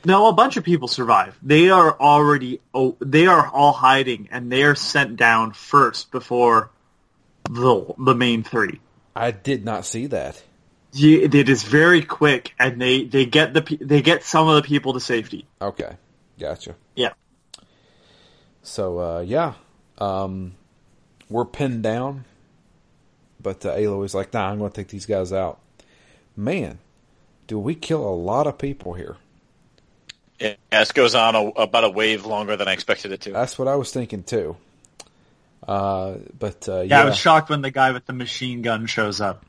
No, 0.05 0.29
a 0.29 0.33
bunch 0.33 0.57
of 0.57 0.65
people 0.65 0.89
survive. 0.89 1.37
They 1.43 1.71
are 1.71 1.99
already, 2.01 2.61
oh, 2.73 2.97
they 3.01 3.27
are 3.27 3.47
all 3.49 3.73
hiding, 3.73 4.29
and 4.31 4.51
they 4.51 4.63
are 4.63 4.75
sent 4.75 5.17
down 5.17 5.53
first 5.53 6.11
before 6.13 6.71
the 7.45 7.95
the 7.99 8.15
main 8.15 8.43
three. 8.43 8.81
I 9.17 9.33
did 9.33 9.65
not 9.65 9.85
see 9.85 10.07
that. 10.07 10.43
You, 10.93 11.21
it 11.23 11.49
is 11.49 11.65
very 11.65 12.03
quick, 12.03 12.55
and 12.59 12.81
they 12.81 13.05
they 13.05 13.27
get 13.27 13.53
the 13.53 13.79
they 13.81 14.01
get 14.01 14.23
some 14.23 14.49
of 14.49 14.55
the 14.57 14.63
people 14.63 14.95
to 14.95 15.01
safety. 15.01 15.47
Okay, 15.61 15.97
gotcha. 16.39 16.77
Yeah, 16.95 17.13
So 18.63 18.99
uh, 18.99 19.21
yeah, 19.21 19.55
um, 19.99 20.55
we're 21.29 21.45
pinned 21.45 21.83
down, 21.83 22.25
but 23.41 23.67
uh, 23.67 23.75
Aloy's 23.75 24.15
like, 24.15 24.33
"Nah, 24.33 24.51
I'm 24.51 24.59
going 24.59 24.71
to 24.71 24.77
take 24.77 24.89
these 24.89 25.07
guys 25.07 25.33
out." 25.33 25.61
Man, 26.37 26.79
do 27.49 27.59
we 27.59 27.75
kill 27.75 28.07
a 28.07 28.15
lot 28.15 28.47
of 28.47 28.59
people 28.59 28.93
here? 28.93 29.17
Yeah, 30.39 30.55
this 30.71 30.93
goes 30.93 31.17
on 31.17 31.35
a, 31.35 31.49
about 31.49 31.83
a 31.83 31.91
wave 31.91 32.25
longer 32.25 32.57
than 32.57 32.69
I 32.69 32.73
expected 32.75 33.11
it 33.11 33.23
to. 33.23 33.33
That's 33.33 33.59
what 33.59 33.67
I 33.67 33.75
was 33.75 33.93
thinking 33.93 34.23
too. 34.23 34.57
Uh, 35.67 36.15
but 36.39 36.69
uh, 36.69 36.83
yeah. 36.83 36.83
yeah, 36.83 37.03
I 37.03 37.05
was 37.07 37.17
shocked 37.17 37.51
when 37.51 37.63
the 37.63 37.73
guy 37.73 37.91
with 37.91 38.07
the 38.07 38.13
machine 38.13 38.63
gun 38.63 38.87
shows 38.87 39.21
up. 39.21 39.45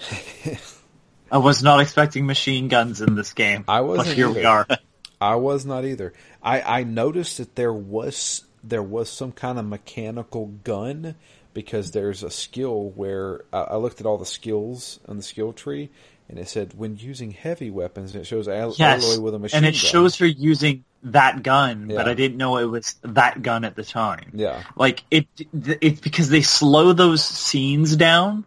I 1.30 1.38
was 1.38 1.62
not 1.62 1.80
expecting 1.80 2.24
machine 2.24 2.68
guns 2.68 3.02
in 3.02 3.14
this 3.14 3.34
game. 3.34 3.64
I 3.68 3.82
wasn't 3.82 4.16
here 4.16 4.30
we 4.30 4.38
either. 4.38 4.48
are. 4.48 4.66
I 5.20 5.34
was 5.34 5.66
not 5.66 5.84
either. 5.84 6.14
I, 6.42 6.62
I 6.62 6.84
noticed 6.84 7.36
that 7.38 7.54
there 7.54 7.72
was 7.72 8.44
there 8.64 8.82
was 8.82 9.10
some 9.10 9.32
kind 9.32 9.58
of 9.58 9.66
mechanical 9.66 10.46
gun 10.64 11.16
because 11.52 11.90
there's 11.90 12.22
a 12.22 12.30
skill 12.30 12.90
where 12.90 13.42
I, 13.52 13.60
I 13.60 13.76
looked 13.76 14.00
at 14.00 14.06
all 14.06 14.16
the 14.16 14.26
skills 14.26 15.00
on 15.08 15.16
the 15.16 15.22
skill 15.22 15.52
tree, 15.52 15.90
and 16.28 16.38
it 16.38 16.48
said 16.48 16.74
when 16.76 16.96
using 16.96 17.30
heavy 17.30 17.70
weapons, 17.70 18.12
and 18.14 18.22
it 18.22 18.24
shows 18.26 18.48
Al- 18.48 18.74
Yes, 18.76 19.04
Aloy 19.04 19.22
with 19.22 19.34
a 19.34 19.38
machine 19.38 19.58
and 19.58 19.66
it 19.66 19.72
gun. 19.72 19.78
shows 19.78 20.16
her 20.18 20.26
using 20.26 20.84
that 21.04 21.42
gun, 21.42 21.88
but 21.88 22.08
I 22.08 22.14
didn't 22.14 22.36
know 22.36 22.56
it 22.58 22.64
was 22.64 22.96
that 23.02 23.40
gun 23.40 23.64
at 23.64 23.76
the 23.76 23.84
time. 23.84 24.32
Yeah, 24.34 24.62
Like 24.76 25.04
it, 25.10 25.26
it's 25.80 26.00
because 26.00 26.28
they 26.28 26.42
slow 26.42 26.92
those 26.92 27.24
scenes 27.24 27.94
down 27.96 28.44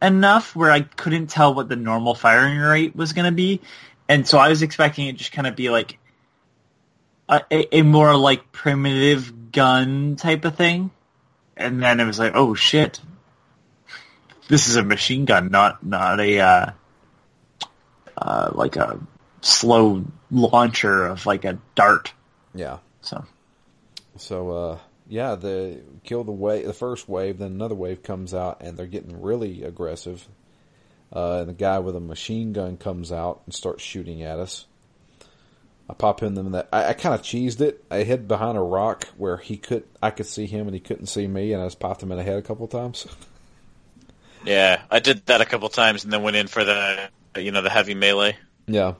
enough 0.00 0.56
where 0.56 0.70
I 0.70 0.80
couldn't 0.80 1.26
tell 1.26 1.52
what 1.52 1.68
the 1.68 1.76
normal 1.76 2.14
firing 2.14 2.58
rate 2.58 2.96
was 2.96 3.12
going 3.12 3.26
to 3.26 3.32
be, 3.36 3.60
and 4.08 4.26
so 4.26 4.38
I 4.38 4.48
was 4.48 4.62
expecting 4.62 5.06
it 5.08 5.16
just 5.16 5.32
kind 5.32 5.46
of 5.46 5.54
be 5.56 5.68
like 5.70 5.98
a, 7.28 7.42
a, 7.50 7.76
a 7.78 7.82
more 7.82 8.16
like 8.16 8.50
primitive 8.50 9.52
gun 9.52 10.16
type 10.16 10.44
of 10.46 10.56
thing, 10.56 10.90
and 11.56 11.82
then 11.82 12.00
it 12.00 12.06
was 12.06 12.18
like, 12.18 12.32
oh 12.34 12.54
shit, 12.54 12.98
this 14.48 14.68
is 14.68 14.76
a 14.76 14.82
machine 14.82 15.26
gun, 15.26 15.50
not 15.50 15.84
not 15.84 16.18
a 16.18 16.40
uh, 16.40 16.70
uh, 18.20 18.50
like 18.52 18.76
a 18.76 19.00
slow 19.40 20.04
launcher 20.30 21.06
of 21.06 21.26
like 21.26 21.44
a 21.44 21.58
dart. 21.74 22.12
yeah. 22.54 22.78
So 23.00 23.24
So 24.16 24.50
uh, 24.50 24.78
yeah, 25.08 25.34
the 25.34 25.80
kill 26.04 26.24
the 26.24 26.32
wave, 26.32 26.66
the 26.66 26.72
first 26.72 27.08
wave, 27.08 27.38
then 27.38 27.52
another 27.52 27.74
wave 27.74 28.02
comes 28.02 28.34
out, 28.34 28.60
and 28.60 28.76
they're 28.76 28.86
getting 28.86 29.20
really 29.20 29.64
aggressive. 29.64 30.26
Uh, 31.12 31.38
and 31.40 31.48
the 31.48 31.54
guy 31.54 31.80
with 31.80 31.96
a 31.96 32.00
machine 32.00 32.52
gun 32.52 32.76
comes 32.76 33.10
out 33.10 33.42
and 33.44 33.54
starts 33.54 33.82
shooting 33.82 34.22
at 34.22 34.38
us. 34.38 34.66
I 35.88 35.94
pop 35.94 36.22
in 36.22 36.34
them 36.34 36.52
that 36.52 36.68
I, 36.72 36.90
I 36.90 36.92
kind 36.92 37.16
of 37.16 37.22
cheesed 37.22 37.60
it. 37.60 37.84
I 37.90 38.04
hid 38.04 38.28
behind 38.28 38.56
a 38.56 38.60
rock 38.60 39.08
where 39.16 39.38
he 39.38 39.56
could, 39.56 39.82
I 40.00 40.10
could 40.10 40.26
see 40.26 40.46
him 40.46 40.68
and 40.68 40.74
he 40.74 40.78
couldn't 40.78 41.06
see 41.06 41.26
me, 41.26 41.52
and 41.52 41.60
I 41.60 41.66
just 41.66 41.80
popped 41.80 42.00
him 42.00 42.12
in 42.12 42.18
the 42.18 42.22
head 42.22 42.38
a 42.38 42.42
couple 42.42 42.66
times. 42.68 43.06
Yeah, 44.42 44.80
I 44.90 45.00
did 45.00 45.26
that 45.26 45.42
a 45.42 45.44
couple 45.44 45.68
times 45.68 46.04
and 46.04 46.10
then 46.10 46.22
went 46.22 46.34
in 46.34 46.46
for 46.46 46.64
the 46.64 47.10
you 47.36 47.52
know 47.52 47.62
the 47.62 47.70
heavy 47.70 47.94
melee. 47.94 48.36
yeah. 48.66 48.94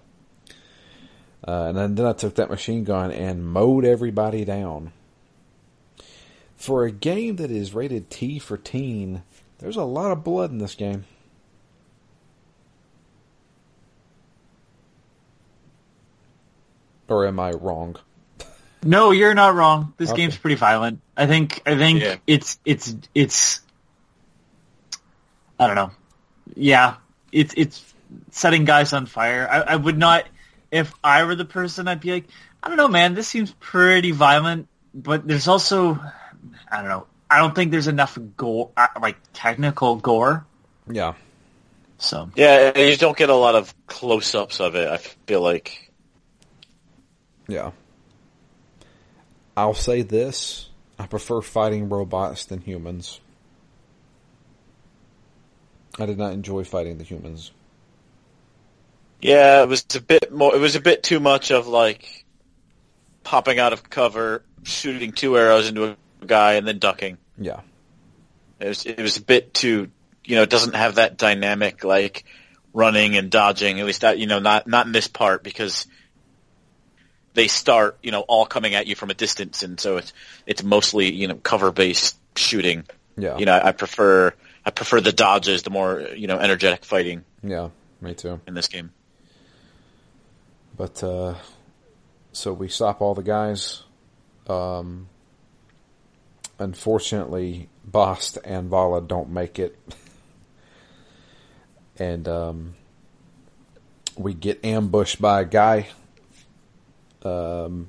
Uh, 1.46 1.68
and 1.68 1.76
then, 1.78 1.94
then 1.94 2.04
I 2.06 2.12
took 2.12 2.34
that 2.34 2.50
machine 2.50 2.84
gun 2.84 3.10
and 3.10 3.44
mowed 3.46 3.86
everybody 3.86 4.44
down. 4.44 4.92
For 6.56 6.84
a 6.84 6.90
game 6.90 7.36
that 7.36 7.50
is 7.50 7.72
rated 7.72 8.10
T 8.10 8.38
for 8.38 8.58
teen, 8.58 9.22
there's 9.58 9.76
a 9.76 9.84
lot 9.84 10.12
of 10.12 10.22
blood 10.22 10.50
in 10.50 10.58
this 10.58 10.74
game. 10.74 11.06
Or 17.08 17.26
am 17.26 17.40
I 17.40 17.50
wrong? 17.52 17.96
No, 18.82 19.10
you're 19.10 19.34
not 19.34 19.54
wrong. 19.54 19.92
This 19.96 20.10
Okay. 20.10 20.22
game's 20.22 20.36
pretty 20.36 20.54
violent. 20.54 21.00
I 21.16 21.26
think 21.26 21.60
I 21.66 21.76
think 21.76 22.00
Yeah. 22.02 22.16
it's 22.26 22.58
it's 22.64 22.94
it's 23.14 23.60
I 25.58 25.66
don't 25.66 25.76
know. 25.76 25.90
Yeah, 26.54 26.94
it's 27.32 27.52
it's 27.56 27.84
setting 28.30 28.64
guys 28.64 28.92
on 28.92 29.06
fire. 29.06 29.48
I, 29.50 29.72
I 29.72 29.76
would 29.76 29.98
not 29.98 30.26
if 30.70 30.92
I 31.02 31.24
were 31.24 31.34
the 31.34 31.44
person 31.44 31.88
I'd 31.88 32.00
be 32.00 32.12
like, 32.12 32.26
I 32.62 32.68
don't 32.68 32.76
know, 32.76 32.88
man, 32.88 33.14
this 33.14 33.28
seems 33.28 33.52
pretty 33.58 34.12
violent, 34.12 34.68
but 34.94 35.26
there's 35.26 35.48
also 35.48 35.94
I 36.70 36.76
don't 36.78 36.88
know. 36.88 37.06
I 37.30 37.38
don't 37.38 37.54
think 37.54 37.70
there's 37.70 37.86
enough 37.88 38.18
gore 38.36 38.70
uh, 38.76 38.88
like 39.00 39.16
technical 39.32 39.96
gore. 39.96 40.46
Yeah. 40.90 41.14
So 41.98 42.30
Yeah, 42.34 42.76
you 42.78 42.96
don't 42.96 43.16
get 43.16 43.30
a 43.30 43.34
lot 43.34 43.54
of 43.54 43.74
close-ups 43.86 44.60
of 44.60 44.74
it. 44.74 44.88
I 44.88 44.96
feel 44.96 45.40
like 45.40 45.92
Yeah. 47.48 47.72
I'll 49.56 49.74
say 49.74 50.02
this. 50.02 50.68
I 50.98 51.06
prefer 51.06 51.40
fighting 51.40 51.88
robots 51.88 52.44
than 52.44 52.60
humans. 52.60 53.20
I 55.98 56.06
did 56.06 56.18
not 56.18 56.32
enjoy 56.32 56.64
fighting 56.64 56.98
the 56.98 57.04
humans. 57.04 57.52
Yeah, 59.22 59.62
it 59.62 59.68
was 59.68 59.84
a 59.94 60.00
bit 60.00 60.32
more. 60.32 60.54
It 60.54 60.60
was 60.60 60.76
a 60.76 60.80
bit 60.80 61.02
too 61.02 61.20
much 61.20 61.50
of 61.50 61.66
like 61.66 62.24
popping 63.22 63.58
out 63.58 63.72
of 63.72 63.88
cover, 63.88 64.42
shooting 64.62 65.12
two 65.12 65.36
arrows 65.36 65.68
into 65.68 65.84
a 65.84 65.96
guy, 66.26 66.54
and 66.54 66.66
then 66.66 66.78
ducking. 66.78 67.18
Yeah. 67.38 67.60
It 68.58 68.68
was 68.68 68.86
it 68.86 68.98
was 69.00 69.16
a 69.16 69.22
bit 69.22 69.54
too. 69.54 69.90
You 70.24 70.36
know, 70.36 70.42
it 70.42 70.50
doesn't 70.50 70.74
have 70.74 70.96
that 70.96 71.16
dynamic 71.16 71.82
like 71.84 72.24
running 72.72 73.16
and 73.16 73.30
dodging. 73.30 73.80
At 73.80 73.86
least 73.86 74.02
that 74.02 74.18
you 74.18 74.26
know, 74.26 74.38
not 74.38 74.66
not 74.66 74.86
in 74.86 74.92
this 74.92 75.08
part 75.08 75.42
because 75.42 75.86
they 77.34 77.48
start 77.48 77.98
you 78.02 78.10
know 78.10 78.20
all 78.22 78.44
coming 78.46 78.74
at 78.74 78.86
you 78.86 78.94
from 78.94 79.10
a 79.10 79.14
distance, 79.14 79.62
and 79.62 79.78
so 79.80 79.96
it's 79.96 80.12
it's 80.46 80.62
mostly 80.62 81.12
you 81.12 81.28
know 81.28 81.36
cover 81.36 81.72
based 81.72 82.18
shooting. 82.36 82.84
Yeah. 83.16 83.38
You 83.38 83.46
know, 83.46 83.58
I 83.62 83.72
prefer 83.72 84.34
I 84.64 84.70
prefer 84.70 85.00
the 85.00 85.12
dodges, 85.12 85.62
the 85.62 85.70
more 85.70 86.00
you 86.14 86.26
know 86.26 86.38
energetic 86.38 86.84
fighting 86.84 87.24
Yeah, 87.42 87.70
me 88.00 88.14
too. 88.14 88.40
in 88.46 88.54
this 88.54 88.68
game. 88.68 88.90
But 90.80 91.04
uh 91.04 91.34
so 92.32 92.54
we 92.54 92.68
stop 92.68 93.02
all 93.02 93.14
the 93.14 93.22
guys. 93.22 93.82
Um 94.46 95.10
unfortunately 96.58 97.68
Bast 97.84 98.38
and 98.46 98.70
Vala 98.70 99.02
don't 99.02 99.28
make 99.28 99.58
it. 99.58 99.78
and 101.98 102.26
um 102.26 102.74
we 104.16 104.32
get 104.32 104.64
ambushed 104.64 105.20
by 105.20 105.42
a 105.42 105.44
guy 105.44 105.88
um 107.22 107.88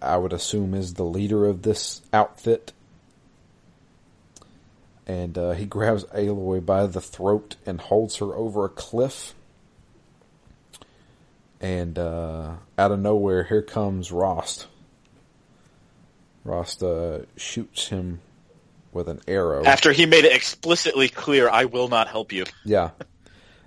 I 0.00 0.16
would 0.16 0.32
assume 0.32 0.72
is 0.72 0.94
the 0.94 1.04
leader 1.04 1.44
of 1.44 1.60
this 1.60 2.00
outfit. 2.10 2.72
And 5.06 5.36
uh, 5.36 5.50
he 5.50 5.66
grabs 5.66 6.04
Aloy 6.04 6.64
by 6.64 6.86
the 6.86 7.02
throat 7.02 7.56
and 7.66 7.82
holds 7.82 8.16
her 8.16 8.34
over 8.34 8.64
a 8.64 8.70
cliff 8.70 9.34
and 11.60 11.98
uh, 11.98 12.54
out 12.78 12.90
of 12.92 12.98
nowhere, 12.98 13.44
here 13.44 13.62
comes 13.62 14.10
Rost. 14.12 14.66
Rost 16.44 16.82
uh, 16.82 17.20
shoots 17.36 17.88
him 17.88 18.20
with 18.92 19.08
an 19.08 19.20
arrow. 19.28 19.64
After 19.64 19.92
he 19.92 20.06
made 20.06 20.24
it 20.24 20.34
explicitly 20.34 21.08
clear, 21.08 21.48
I 21.50 21.66
will 21.66 21.88
not 21.88 22.08
help 22.08 22.32
you. 22.32 22.44
yeah, 22.64 22.90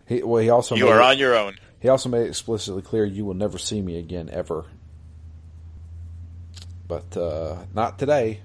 he 0.08 0.24
well 0.24 0.42
he 0.42 0.50
also 0.50 0.76
You 0.76 0.86
made 0.86 0.92
are 0.92 1.02
it, 1.02 1.06
on 1.06 1.18
your 1.20 1.38
own. 1.38 1.56
he 1.80 1.88
also 1.90 2.10
made 2.10 2.24
it 2.24 2.30
explicitly 2.30 2.82
clear 2.82 3.06
you 3.06 3.26
will 3.26 3.36
never 3.36 3.58
see 3.58 3.82
me 3.82 3.98
again 3.98 4.30
ever. 4.32 4.66
But 6.88 7.16
uh, 7.16 7.58
not 7.74 7.98
today. 8.00 8.42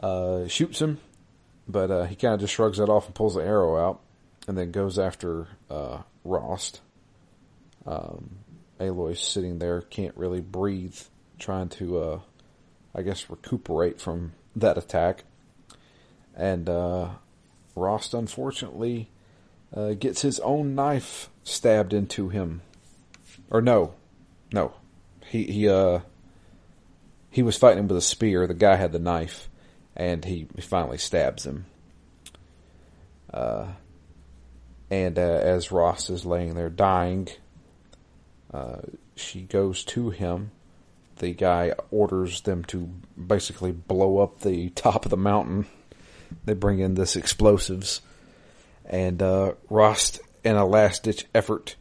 Uh, 0.00 0.46
shoots 0.46 0.80
him, 0.80 0.98
but 1.66 1.90
uh, 1.90 2.04
he 2.04 2.14
kind 2.14 2.34
of 2.34 2.40
just 2.40 2.54
shrugs 2.54 2.78
that 2.78 2.88
off 2.88 3.06
and 3.06 3.14
pulls 3.16 3.34
the 3.34 3.40
arrow 3.42 3.76
out, 3.76 4.00
and 4.46 4.56
then 4.56 4.70
goes 4.70 4.96
after 4.98 5.48
uh, 5.68 5.98
Rost. 6.22 6.80
Um, 7.88 8.40
Aloy's 8.78 9.20
sitting 9.20 9.58
there, 9.58 9.80
can't 9.80 10.16
really 10.16 10.42
breathe, 10.42 10.98
trying 11.38 11.70
to, 11.70 11.98
uh, 11.98 12.20
I 12.94 13.00
guess, 13.00 13.30
recuperate 13.30 13.98
from 13.98 14.32
that 14.56 14.76
attack. 14.76 15.24
And 16.36 16.68
uh, 16.68 17.08
Rost, 17.74 18.12
unfortunately, 18.12 19.08
uh, 19.74 19.94
gets 19.94 20.20
his 20.20 20.38
own 20.40 20.74
knife 20.74 21.30
stabbed 21.44 21.94
into 21.94 22.28
him. 22.28 22.60
Or 23.50 23.62
no, 23.62 23.94
no, 24.52 24.74
he 25.26 25.44
he 25.44 25.68
uh 25.68 26.00
he 27.30 27.42
was 27.42 27.56
fighting 27.56 27.88
with 27.88 27.96
a 27.96 28.02
spear. 28.02 28.46
The 28.46 28.54
guy 28.54 28.76
had 28.76 28.92
the 28.92 28.98
knife, 28.98 29.48
and 29.96 30.24
he, 30.24 30.46
he 30.54 30.60
finally 30.60 30.98
stabs 30.98 31.46
him. 31.46 31.66
Uh, 33.32 33.68
and 34.90 35.18
uh, 35.18 35.22
as 35.22 35.70
Rost 35.70 36.10
is 36.10 36.26
laying 36.26 36.54
there 36.54 36.70
dying, 36.70 37.28
uh, 38.52 38.78
she 39.16 39.42
goes 39.42 39.84
to 39.84 40.10
him. 40.10 40.50
The 41.16 41.32
guy 41.32 41.72
orders 41.90 42.42
them 42.42 42.64
to 42.66 42.88
basically 43.16 43.72
blow 43.72 44.18
up 44.18 44.40
the 44.40 44.70
top 44.74 45.04
of 45.04 45.10
the 45.10 45.16
mountain. 45.16 45.66
They 46.44 46.54
bring 46.54 46.78
in 46.78 46.94
this 46.94 47.16
explosives, 47.16 48.00
and 48.84 49.22
uh, 49.22 49.54
Rost, 49.70 50.20
in 50.44 50.56
a 50.56 50.66
last 50.66 51.04
ditch 51.04 51.26
effort, 51.34 51.76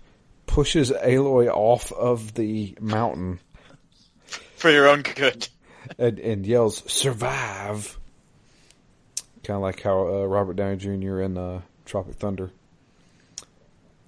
pushes 0.46 0.92
Aloy 0.92 1.48
off 1.48 1.92
of 1.92 2.36
the 2.36 2.76
mountain 2.80 3.40
For 4.56 4.72
your 4.72 4.88
own 4.88 5.02
good. 5.02 5.50
and, 5.98 6.18
and 6.20 6.46
yells 6.46 6.84
"Survive!" 6.92 8.00
Kind 9.44 9.58
of 9.58 9.62
like 9.62 9.82
how 9.82 10.08
uh, 10.08 10.24
Robert 10.26 10.56
Downey 10.56 10.78
Jr. 10.78 11.22
in 11.22 11.38
uh, 11.38 11.62
Tropic 11.86 12.16
Thunder. 12.16 12.52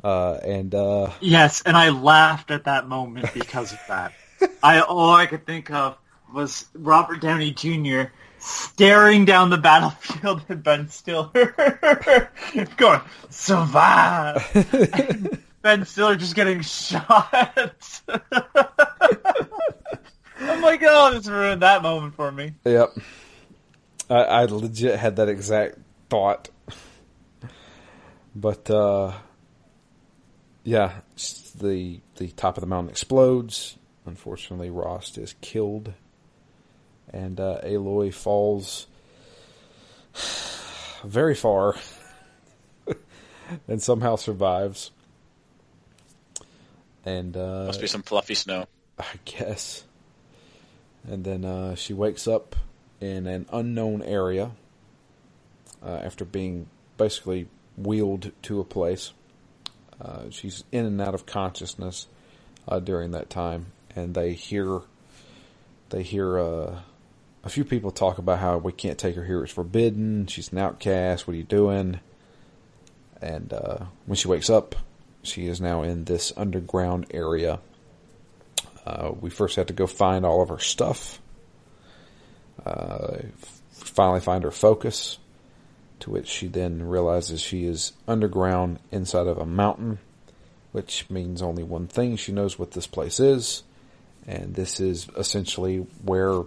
Uh, 0.03 0.39
and 0.43 0.73
uh, 0.73 1.11
Yes, 1.19 1.61
and 1.61 1.75
I 1.75 1.89
laughed 1.89 2.51
at 2.51 2.65
that 2.65 2.87
moment 2.87 3.33
because 3.33 3.73
of 3.73 3.79
that. 3.87 4.13
I 4.63 4.81
all 4.81 5.13
I 5.13 5.25
could 5.25 5.45
think 5.45 5.69
of 5.71 5.97
was 6.33 6.65
Robert 6.73 7.21
Downey 7.21 7.51
Jr. 7.51 8.03
staring 8.39 9.25
down 9.25 9.49
the 9.49 9.57
battlefield 9.57 10.43
at 10.49 10.63
Ben 10.63 10.89
Stiller, 10.89 11.29
going 12.77 13.01
"Survive!" 13.29 15.43
Ben 15.61 15.85
Stiller 15.85 16.15
just 16.15 16.35
getting 16.35 16.61
shot. 16.61 18.01
I'm 20.41 20.61
like, 20.61 20.81
oh, 20.83 21.13
this 21.13 21.27
ruined 21.27 21.61
that 21.61 21.81
moment 21.81 22.15
for 22.15 22.31
me. 22.31 22.53
yep, 22.63 22.91
I, 24.09 24.23
I 24.23 24.45
legit 24.45 24.97
had 24.97 25.17
that 25.17 25.27
exact 25.27 25.77
thought. 26.09 26.49
But 28.33 28.69
uh, 28.69 29.11
yeah, 30.69 30.91
the 31.59 31.99
the 32.17 32.27
top 32.27 32.55
of 32.55 32.61
the 32.61 32.67
mountain 32.67 32.91
explodes. 32.91 33.75
Unfortunately, 34.05 34.69
Rost 34.69 35.17
is 35.17 35.33
killed, 35.41 35.93
and 37.11 37.39
uh, 37.39 37.59
Aloy 37.63 38.13
falls 38.13 38.85
very 41.03 41.33
far, 41.33 41.75
and 43.67 43.81
somehow 43.81 44.15
survives. 44.15 44.91
And 47.03 47.35
uh, 47.35 47.65
must 47.65 47.81
be 47.81 47.87
some 47.87 48.03
fluffy 48.03 48.35
snow. 48.35 48.67
I 48.99 49.05
guess. 49.25 49.83
And 51.09 51.23
then 51.23 51.45
uh, 51.45 51.73
she 51.73 51.95
wakes 51.95 52.27
up 52.27 52.55
in 53.01 53.25
an 53.25 53.47
unknown 53.51 54.03
area 54.03 54.51
uh, 55.83 55.95
after 56.03 56.25
being 56.25 56.67
basically 56.97 57.47
wheeled 57.75 58.31
to 58.43 58.59
a 58.59 58.63
place. 58.63 59.13
Uh, 60.01 60.29
she's 60.29 60.63
in 60.71 60.85
and 60.85 61.01
out 61.01 61.13
of 61.13 61.25
consciousness 61.25 62.07
uh, 62.67 62.79
during 62.79 63.11
that 63.11 63.29
time, 63.29 63.67
and 63.95 64.13
they 64.13 64.33
hear 64.33 64.81
they 65.89 66.03
hear 66.03 66.39
uh, 66.39 66.79
a 67.43 67.49
few 67.49 67.65
people 67.65 67.91
talk 67.91 68.17
about 68.17 68.39
how 68.39 68.57
we 68.57 68.71
can't 68.71 68.97
take 68.97 69.15
her 69.15 69.25
here; 69.25 69.43
it's 69.43 69.53
forbidden. 69.53 70.27
She's 70.27 70.51
an 70.51 70.59
outcast. 70.59 71.27
What 71.27 71.33
are 71.33 71.37
you 71.37 71.43
doing? 71.43 71.99
And 73.21 73.51
uh, 73.51 73.85
when 74.05 74.15
she 74.15 74.29
wakes 74.29 74.49
up, 74.49 74.75
she 75.23 75.47
is 75.47 75.59
now 75.59 75.83
in 75.83 76.05
this 76.05 76.31
underground 76.37 77.07
area. 77.11 77.59
Uh, 78.85 79.11
we 79.19 79.29
first 79.29 79.57
have 79.57 79.67
to 79.67 79.73
go 79.73 79.85
find 79.85 80.25
all 80.25 80.41
of 80.41 80.49
her 80.49 80.59
stuff. 80.59 81.19
finally, 82.63 84.21
find 84.21 84.45
her 84.45 84.51
focus 84.51 85.19
to 86.01 86.09
which 86.09 86.27
she 86.27 86.47
then 86.47 86.83
realizes 86.83 87.41
she 87.41 87.65
is 87.65 87.93
underground 88.07 88.79
inside 88.91 89.27
of 89.27 89.37
a 89.37 89.45
mountain, 89.45 89.99
which 90.71 91.09
means 91.09 91.41
only 91.41 91.63
one 91.63 91.87
thing. 91.87 92.15
She 92.15 92.31
knows 92.31 92.57
what 92.57 92.71
this 92.71 92.87
place 92.87 93.19
is, 93.19 93.63
and 94.27 94.55
this 94.55 94.79
is 94.79 95.07
essentially 95.17 95.87
where 96.03 96.43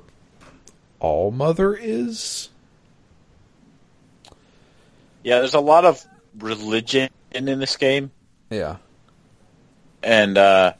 All 1.01 1.31
Mother 1.31 1.75
is. 1.75 2.49
Yeah, 5.23 5.39
there's 5.39 5.55
a 5.55 5.61
lot 5.61 5.85
of 5.85 6.05
religion 6.39 7.11
in 7.31 7.45
this 7.45 7.77
game. 7.77 8.11
Yeah. 8.51 8.77
And 10.03 10.37
uh 10.37 10.75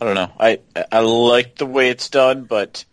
I 0.00 0.04
don't 0.04 0.14
know. 0.14 0.32
I 0.38 0.58
I 0.90 0.98
like 0.98 1.56
the 1.56 1.66
way 1.66 1.88
it's 1.88 2.10
done, 2.10 2.42
but 2.44 2.84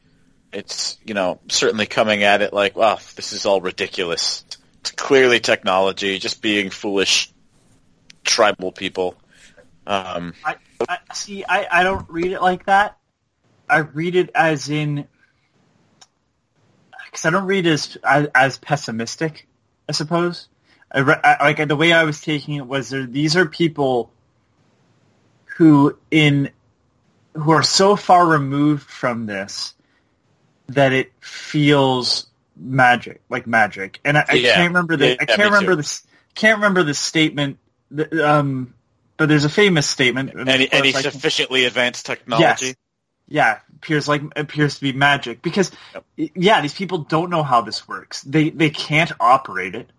it's 0.51 0.97
you 1.05 1.13
know 1.13 1.39
certainly 1.49 1.85
coming 1.85 2.23
at 2.23 2.41
it 2.41 2.53
like, 2.53 2.75
wow, 2.75 2.99
this 3.15 3.33
is 3.33 3.45
all 3.45 3.61
ridiculous. 3.61 4.43
It's 4.81 4.91
clearly 4.91 5.39
technology, 5.39 6.19
just 6.19 6.41
being 6.41 6.69
foolish 6.69 7.31
tribal 8.23 8.71
people. 8.71 9.15
Um, 9.85 10.33
I, 10.45 10.55
I 10.87 10.99
see. 11.13 11.43
I, 11.43 11.67
I 11.71 11.83
don't 11.83 12.09
read 12.09 12.31
it 12.31 12.41
like 12.41 12.65
that. 12.65 12.97
I 13.69 13.79
read 13.79 14.15
it 14.15 14.31
as 14.33 14.69
in 14.69 15.07
because 17.05 17.25
I 17.25 17.29
don't 17.29 17.45
read 17.45 17.65
it 17.65 17.71
as, 17.71 17.97
as 18.03 18.27
as 18.33 18.57
pessimistic. 18.57 19.47
I 19.87 19.91
suppose. 19.91 20.47
I, 20.91 21.01
I, 21.01 21.43
like 21.43 21.67
the 21.67 21.75
way 21.75 21.93
I 21.93 22.03
was 22.03 22.19
taking 22.21 22.55
it 22.55 22.65
was 22.65 22.89
there, 22.89 23.05
these 23.05 23.35
are 23.35 23.45
people 23.45 24.11
who 25.57 25.97
in 26.09 26.49
who 27.33 27.51
are 27.51 27.63
so 27.63 27.95
far 27.95 28.25
removed 28.25 28.83
from 28.83 29.27
this 29.27 29.73
that 30.69 30.93
it 30.93 31.11
feels 31.21 32.27
magic, 32.55 33.21
like 33.29 33.47
magic. 33.47 33.99
And 34.03 34.17
I, 34.17 34.25
I 34.29 34.33
Yeah. 34.35 34.55
can't 34.55 34.67
remember 34.69 34.97
the 34.97 35.09
Yeah, 35.09 35.15
I 35.19 35.25
can't 35.25 35.39
remember 35.51 35.71
too. 35.73 35.77
this 35.77 36.03
can't 36.35 36.57
remember 36.57 36.83
the 36.83 36.93
statement. 36.93 37.57
that, 37.91 38.13
Um, 38.13 38.73
but 39.17 39.27
there's 39.29 39.45
a 39.45 39.49
famous 39.49 39.87
statement. 39.87 40.31
any 40.47 40.67
course 40.67 40.79
any 40.79 40.89
I 40.95 41.01
can- 41.01 41.11
sufficiently 41.11 41.65
advanced 41.65 42.05
technology. 42.05 42.65
Yes. 42.67 42.75
yeah, 43.27 43.59
appears 43.75 44.07
like 44.07 44.21
appears 44.35 44.75
to 44.75 44.81
be 44.81 44.93
magic 44.93 45.41
because 45.41 45.71
yeah, 46.15 46.61
these 46.61 46.73
people 46.73 46.99
don't 46.99 47.29
know 47.29 47.43
how 47.43 47.61
this 47.61 47.87
works. 47.87 48.21
They 48.21 48.49
they 48.49 48.69
can't 48.69 49.11
operate 49.19 49.75
it, 49.75 49.89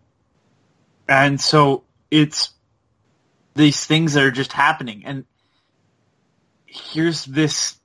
and 1.09 1.41
so 1.41 1.85
it's 2.11 2.51
these 3.55 3.85
things 3.85 4.15
that 4.15 4.23
are 4.25 4.31
just 4.31 4.53
happening. 4.53 5.03
And 5.05 5.25
here's 6.67 7.25
this 7.25 7.77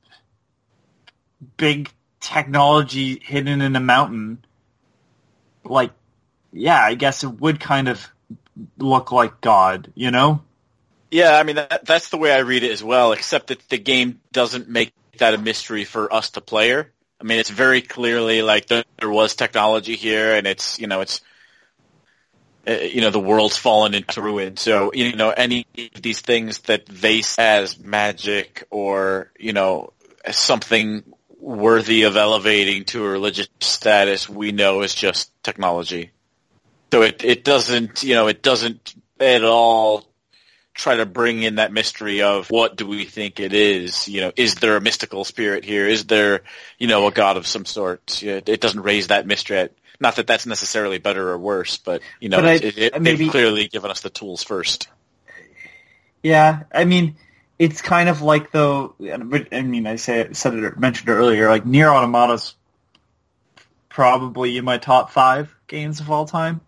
big 1.58 1.90
technology 2.26 3.20
hidden 3.24 3.62
in 3.62 3.76
a 3.76 3.80
mountain. 3.80 4.44
Like, 5.64 5.92
yeah, 6.52 6.80
I 6.82 6.96
guess 6.96 7.24
it 7.24 7.40
would 7.40 7.60
kind 7.60 7.88
of 7.88 8.08
look 8.78 9.12
like 9.12 9.42
God, 9.42 9.92
you 9.96 10.12
know? 10.12 10.42
Yeah, 11.12 11.38
I 11.38 11.44
mean 11.44 11.58
that, 11.58 11.86
that's 11.86 12.10
the 12.10 12.18
way 12.18 12.34
I 12.34 12.40
read 12.40 12.64
it 12.64 12.72
as 12.72 12.84
well. 12.84 13.14
Except 13.14 13.48
that 13.48 13.70
the 13.70 13.78
game 13.78 14.20
doesn't 14.32 14.68
make 14.68 14.92
that 15.18 15.34
a 15.34 15.38
mystery 15.38 15.86
for 15.86 16.12
us 16.12 16.32
to 16.32 16.42
player. 16.42 16.92
I 17.22 17.24
mean, 17.24 17.40
it's 17.40 17.50
very 17.50 17.82
clearly 17.82 18.42
like 18.42 18.68
there, 18.68 18.84
there 19.00 19.10
was 19.10 19.36
technology 19.36 19.96
here, 19.96 20.36
and 20.36 20.46
it's 20.48 20.80
you 20.80 20.88
know 20.88 21.02
it's 21.02 21.22
uh, 22.68 22.74
you 22.74 23.02
know 23.02 23.12
the 23.12 23.20
world's 23.20 23.56
fallen 23.56 23.94
into 23.94 24.22
ruin. 24.22 24.58
So 24.58 24.92
you 24.94 25.16
know 25.16 25.30
any 25.30 25.66
of 25.96 26.02
these 26.02 26.22
things 26.22 26.60
that 26.62 26.86
they 26.88 27.22
as 27.38 27.80
magic 27.80 28.66
or 28.70 29.32
you 29.40 29.54
know 29.54 29.94
something 30.32 31.04
worthy 31.46 32.04
of 32.04 32.18
elevating 32.18 32.86
to 32.86 33.06
a 33.06 33.08
religious 33.08 33.48
status, 33.60 34.28
we 34.28 34.52
know 34.52 34.82
is 34.82 34.96
just 34.96 35.32
technology. 35.44 36.10
So 36.92 37.04
it 37.04 37.24
it 37.24 37.44
doesn't 37.44 38.04
you 38.04 38.16
know 38.16 38.28
it 38.28 38.42
doesn't 38.42 38.96
at 39.20 39.44
all 39.44 40.06
try 40.74 40.96
to 40.96 41.06
bring 41.06 41.44
in 41.44 41.56
that 41.56 41.72
mystery 41.72 42.22
of 42.22 42.50
what 42.50 42.76
do 42.76 42.86
we 42.88 43.06
think 43.06 43.40
it 43.40 43.54
is? 43.54 44.08
You 44.10 44.22
know, 44.22 44.32
is 44.36 44.56
there 44.56 44.76
a 44.76 44.82
mystical 44.82 45.24
spirit 45.24 45.64
here? 45.64 45.88
Is 45.88 46.06
there, 46.06 46.42
you 46.78 46.88
know, 46.88 47.08
a 47.08 47.12
god 47.12 47.38
of 47.38 47.48
some 47.48 47.64
sort? 47.64 48.22
It 48.22 48.60
doesn't 48.60 48.82
raise 48.82 49.08
that 49.08 49.26
mystery. 49.26 49.70
Not 50.02 50.18
that 50.18 50.28
that's 50.28 50.46
necessarily 50.46 50.98
better 50.98 51.30
or 51.30 51.38
worse, 51.38 51.78
but 51.78 52.02
you 52.20 52.28
know, 52.28 52.38
But 52.42 52.46
I- 52.46 52.54
it, 52.56 52.78
it, 52.78 53.02
maybe- 53.02 53.24
they've 53.26 53.32
clearly 53.32 53.68
given 53.70 53.90
us 53.92 54.02
the 54.02 54.10
tools 54.10 54.44
first. 54.44 54.90
Yeah, 56.24 56.64
I 56.74 56.86
mean, 56.86 57.16
it's 57.58 57.82
kind 57.82 58.10
of 58.10 58.22
like 58.22 58.52
though. 58.52 58.96
I 59.00 59.62
mean, 59.62 59.88
I 59.88 59.96
say 59.96 60.30
said 60.34 60.54
it 60.56 60.80
mentioned 60.80 61.10
it 61.10 61.14
earlier. 61.14 61.50
Like 61.50 61.66
Nier 61.66 61.88
Automata's 61.88 62.56
probably 63.90 64.58
in 64.58 64.66
my 64.66 64.78
top 64.78 65.12
five 65.12 65.56
games 65.68 66.00
of 66.00 66.12
all 66.12 66.26
time, 66.26 66.62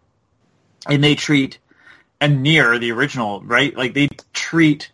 and 0.87 1.03
they 1.03 1.15
treat 1.15 1.59
and 2.19 2.41
Nier 2.41 2.79
the 2.79 2.91
original 2.91 3.41
right. 3.41 3.75
Like 3.75 3.93
they 3.93 4.07
treat 4.33 4.91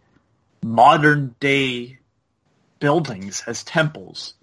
modern 0.64 1.36
day 1.40 2.00
buildings 2.80 3.44
as 3.48 3.64
temples 3.64 4.34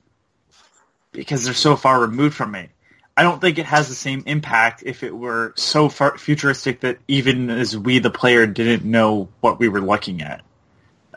because 1.13 1.45
they're 1.45 1.55
so 1.55 1.77
far 1.77 2.01
removed 2.01 2.35
from 2.35 2.55
it. 2.55 2.71
I 3.17 3.23
don't 3.23 3.41
think 3.41 3.59
it 3.59 3.67
has 3.67 3.89
the 3.89 3.95
same 3.95 4.23
impact 4.27 4.83
if 4.87 5.03
it 5.03 5.15
were 5.15 5.53
so 5.57 5.89
far 5.89 6.17
futuristic 6.17 6.81
that 6.81 6.99
even 7.09 7.51
as 7.51 7.77
we, 7.77 7.99
the 7.99 8.11
player, 8.11 8.47
didn't 8.47 8.85
know 8.85 9.29
what 9.41 9.59
we 9.59 9.69
were 9.69 9.81
looking 9.81 10.23
at. 10.23 10.43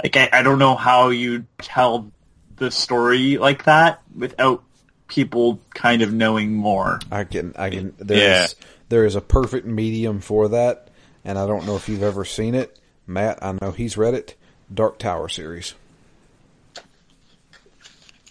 Like, 0.04 0.18
I, 0.18 0.30
I 0.34 0.44
don't 0.44 0.60
know 0.60 0.76
how 0.76 1.10
you 1.10 1.46
tell 1.60 2.12
the 2.58 2.70
story 2.70 3.38
like 3.38 3.66
that 3.66 4.02
without 4.16 4.64
people 5.08 5.60
kind 5.74 6.02
of 6.02 6.14
knowing 6.14 6.54
more. 6.54 7.00
I 7.12 7.24
can, 7.24 7.54
I 7.58 7.70
can. 7.70 7.94
There's 7.98 8.56
there 8.90 9.06
is 9.06 9.16
a 9.16 9.22
perfect 9.22 9.66
medium 9.66 10.20
for 10.20 10.50
that, 10.50 10.90
and 11.24 11.40
I 11.40 11.48
don't 11.48 11.66
know 11.66 11.76
if 11.76 11.88
you've 11.88 12.04
ever 12.04 12.26
seen 12.26 12.54
it, 12.54 12.80
Matt. 13.08 13.40
I 13.42 13.58
know 13.62 13.72
he's 13.72 13.98
read 13.98 14.14
it. 14.14 14.36
Dark 14.74 15.00
Tower 15.00 15.30
series. 15.30 15.74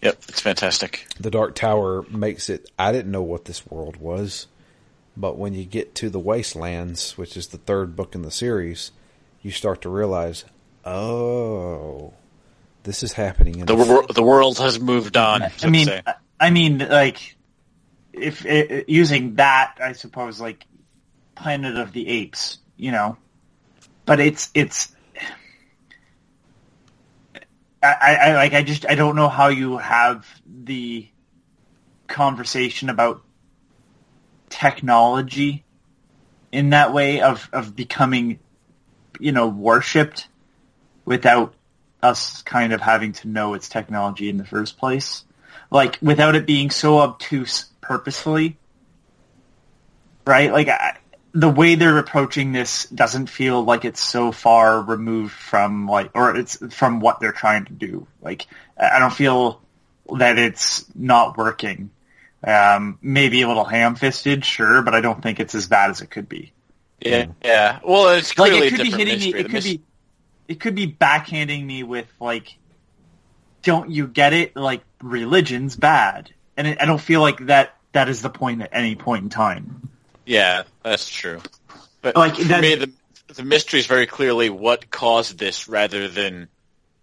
Yep, 0.02 0.22
it's 0.28 0.40
fantastic. 0.40 1.06
The 1.20 1.30
Dark 1.30 1.54
Tower 1.54 2.04
makes 2.10 2.50
it. 2.50 2.70
I 2.78 2.92
didn't 2.92 3.12
know 3.12 3.22
what 3.22 3.44
this 3.44 3.64
world 3.66 3.96
was, 3.96 4.48
but 5.16 5.38
when 5.38 5.54
you 5.54 5.64
get 5.64 5.94
to 5.96 6.10
the 6.10 6.18
Wastelands, 6.18 7.16
which 7.16 7.36
is 7.36 7.48
the 7.48 7.58
third 7.58 7.94
book 7.94 8.14
in 8.14 8.22
the 8.22 8.30
series, 8.30 8.90
you 9.42 9.52
start 9.52 9.82
to 9.82 9.88
realize, 9.88 10.44
oh, 10.84 12.12
this 12.82 13.02
is 13.02 13.12
happening 13.12 13.60
in 13.60 13.66
The 13.66 13.76
wor- 13.76 14.06
the 14.06 14.22
world 14.22 14.58
has 14.58 14.80
moved 14.80 15.16
on. 15.16 15.42
I 15.42 15.68
mean, 15.68 15.86
say. 15.86 16.02
I- 16.06 16.14
I 16.40 16.50
mean, 16.50 16.78
like, 16.78 17.36
if 18.12 18.44
i 18.44 18.82
using 18.88 19.36
that, 19.36 19.76
I 19.80 19.92
suppose, 19.92 20.40
like 20.40 20.66
Planet 21.36 21.76
of 21.76 21.92
the 21.92 22.08
Apes, 22.08 22.58
you 22.76 22.90
know, 22.90 23.16
but 24.06 24.18
it's 24.18 24.50
it's. 24.52 24.92
I, 27.80 27.94
I, 28.00 28.14
I 28.14 28.34
like. 28.34 28.54
I 28.54 28.62
just 28.62 28.84
I 28.88 28.96
don't 28.96 29.14
know 29.14 29.28
how 29.28 29.48
you 29.48 29.78
have 29.78 30.26
the 30.46 31.06
conversation 32.08 32.90
about 32.90 33.22
technology 34.50 35.64
in 36.50 36.70
that 36.70 36.92
way 36.92 37.20
of 37.20 37.48
of 37.52 37.76
becoming, 37.76 38.40
you 39.20 39.30
know, 39.30 39.46
worshipped 39.46 40.26
without 41.04 41.54
us 42.02 42.42
kind 42.42 42.72
of 42.72 42.80
having 42.80 43.12
to 43.12 43.28
know 43.28 43.54
it's 43.54 43.68
technology 43.68 44.28
in 44.28 44.36
the 44.36 44.44
first 44.44 44.78
place. 44.78 45.24
Like 45.70 45.98
without 46.02 46.34
it 46.34 46.46
being 46.46 46.70
so 46.70 46.98
obtuse 46.98 47.66
purposefully. 47.80 48.56
Right? 50.26 50.52
Like 50.52 50.68
I 50.68 50.98
the 51.34 51.48
way 51.48 51.74
they're 51.74 51.98
approaching 51.98 52.52
this 52.52 52.84
doesn't 52.86 53.26
feel 53.26 53.64
like 53.64 53.84
it's 53.84 54.00
so 54.00 54.32
far 54.32 54.82
removed 54.82 55.32
from 55.32 55.88
like, 55.88 56.10
or 56.14 56.36
it's 56.36 56.58
from 56.74 57.00
what 57.00 57.20
they're 57.20 57.32
trying 57.32 57.64
to 57.64 57.72
do. 57.72 58.06
Like, 58.20 58.46
I 58.76 58.98
don't 58.98 59.12
feel 59.12 59.60
that 60.18 60.38
it's 60.38 60.84
not 60.94 61.36
working. 61.38 61.90
Um, 62.44 62.98
maybe 63.00 63.42
a 63.42 63.48
little 63.48 63.64
ham-fisted, 63.64 64.44
sure, 64.44 64.82
but 64.82 64.94
I 64.94 65.00
don't 65.00 65.22
think 65.22 65.40
it's 65.40 65.54
as 65.54 65.68
bad 65.68 65.90
as 65.90 66.00
it 66.00 66.10
could 66.10 66.28
be. 66.28 66.52
Yeah, 67.00 67.26
yeah. 67.42 67.78
Well, 67.84 68.10
it's 68.16 68.36
Like 68.36 68.50
clearly 68.50 68.66
it 68.66 68.70
could 68.70 68.80
a 68.80 68.82
be 68.82 68.90
different 68.90 69.08
hitting 69.08 69.20
me. 69.20 69.26
mystery. 69.26 69.40
It 69.40 69.44
could 69.44 69.52
mys- 69.52 69.64
be, 69.64 69.80
it 70.48 70.60
could 70.60 70.74
be 70.74 70.86
backhanding 70.86 71.64
me 71.64 71.82
with 71.82 72.06
like, 72.20 72.56
don't 73.62 73.90
you 73.90 74.06
get 74.06 74.32
it? 74.32 74.56
Like 74.56 74.82
religion's 75.02 75.76
bad, 75.76 76.30
and 76.56 76.66
it, 76.66 76.78
I 76.80 76.84
don't 76.86 77.00
feel 77.00 77.20
like 77.20 77.46
that. 77.46 77.76
That 77.92 78.08
is 78.08 78.22
the 78.22 78.30
point 78.30 78.62
at 78.62 78.70
any 78.72 78.96
point 78.96 79.24
in 79.24 79.28
time. 79.28 79.88
Yeah, 80.24 80.62
that's 80.82 81.08
true. 81.08 81.40
But 82.00 82.16
Like, 82.16 82.36
for 82.36 82.44
that- 82.44 82.62
me, 82.62 82.74
the 82.74 82.92
the 83.34 83.42
mystery 83.42 83.80
is 83.80 83.86
very 83.86 84.06
clearly 84.06 84.50
what 84.50 84.90
caused 84.90 85.38
this, 85.38 85.68
rather 85.68 86.08
than 86.08 86.48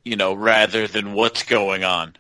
you 0.03 0.15
know, 0.15 0.33
rather 0.33 0.87
than 0.87 1.13
what's 1.13 1.43
going 1.43 1.83
on. 1.83 2.15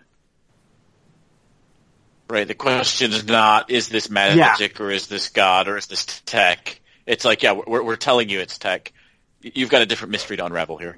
Right. 2.29 2.47
The 2.47 2.53
question 2.53 3.11
is 3.11 3.25
not 3.25 3.71
is 3.71 3.89
this 3.89 4.09
magic 4.09 4.79
or 4.79 4.91
is 4.91 5.07
this 5.07 5.29
God 5.29 5.67
or 5.67 5.77
is 5.77 5.87
this 5.87 6.05
tech? 6.25 6.79
It's 7.07 7.25
like 7.25 7.41
yeah, 7.41 7.53
we're 7.53 7.81
we're 7.81 7.95
telling 7.95 8.29
you 8.29 8.39
it's 8.39 8.59
tech. 8.59 8.93
You've 9.41 9.69
got 9.69 9.81
a 9.81 9.87
different 9.87 10.11
mystery 10.11 10.37
to 10.37 10.45
unravel 10.45 10.77
here. 10.77 10.97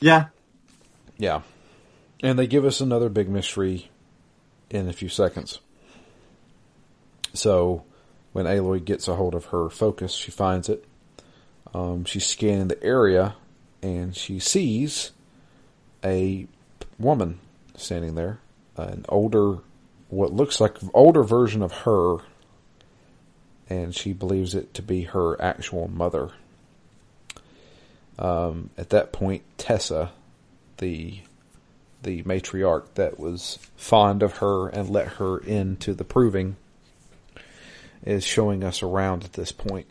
Yeah, 0.00 0.26
Yeah. 1.18 1.42
And 2.22 2.38
they 2.38 2.46
give 2.46 2.64
us 2.64 2.80
another 2.80 3.08
big 3.08 3.28
mystery 3.28 3.90
in 4.70 4.88
a 4.88 4.92
few 4.92 5.08
seconds. 5.08 5.60
So, 7.34 7.84
when 8.32 8.46
Aloy 8.46 8.84
gets 8.84 9.08
a 9.08 9.16
hold 9.16 9.34
of 9.34 9.46
her 9.46 9.68
focus, 9.68 10.12
she 10.12 10.30
finds 10.30 10.68
it. 10.68 10.84
Um, 11.74 12.04
she's 12.04 12.26
scanning 12.26 12.68
the 12.68 12.82
area 12.82 13.36
and 13.82 14.16
she 14.16 14.38
sees 14.38 15.12
a 16.04 16.46
woman 16.98 17.40
standing 17.76 18.14
there, 18.14 18.38
an 18.76 19.04
older, 19.08 19.58
what 20.08 20.32
looks 20.32 20.60
like 20.60 20.78
older 20.94 21.22
version 21.22 21.62
of 21.62 21.72
her, 21.72 22.18
and 23.68 23.94
she 23.94 24.12
believes 24.12 24.54
it 24.54 24.72
to 24.74 24.82
be 24.82 25.02
her 25.02 25.40
actual 25.40 25.88
mother. 25.88 26.30
Um, 28.18 28.70
at 28.78 28.90
that 28.90 29.12
point, 29.12 29.42
Tessa, 29.58 30.12
the 30.78 31.20
the 32.02 32.22
matriarch 32.22 32.94
that 32.94 33.18
was 33.18 33.58
fond 33.76 34.22
of 34.22 34.36
her 34.38 34.68
and 34.68 34.88
let 34.88 35.08
her 35.14 35.38
into 35.38 35.92
the 35.92 36.04
proving, 36.04 36.56
is 38.04 38.24
showing 38.24 38.62
us 38.62 38.82
around 38.82 39.24
at 39.24 39.32
this 39.32 39.52
point. 39.52 39.86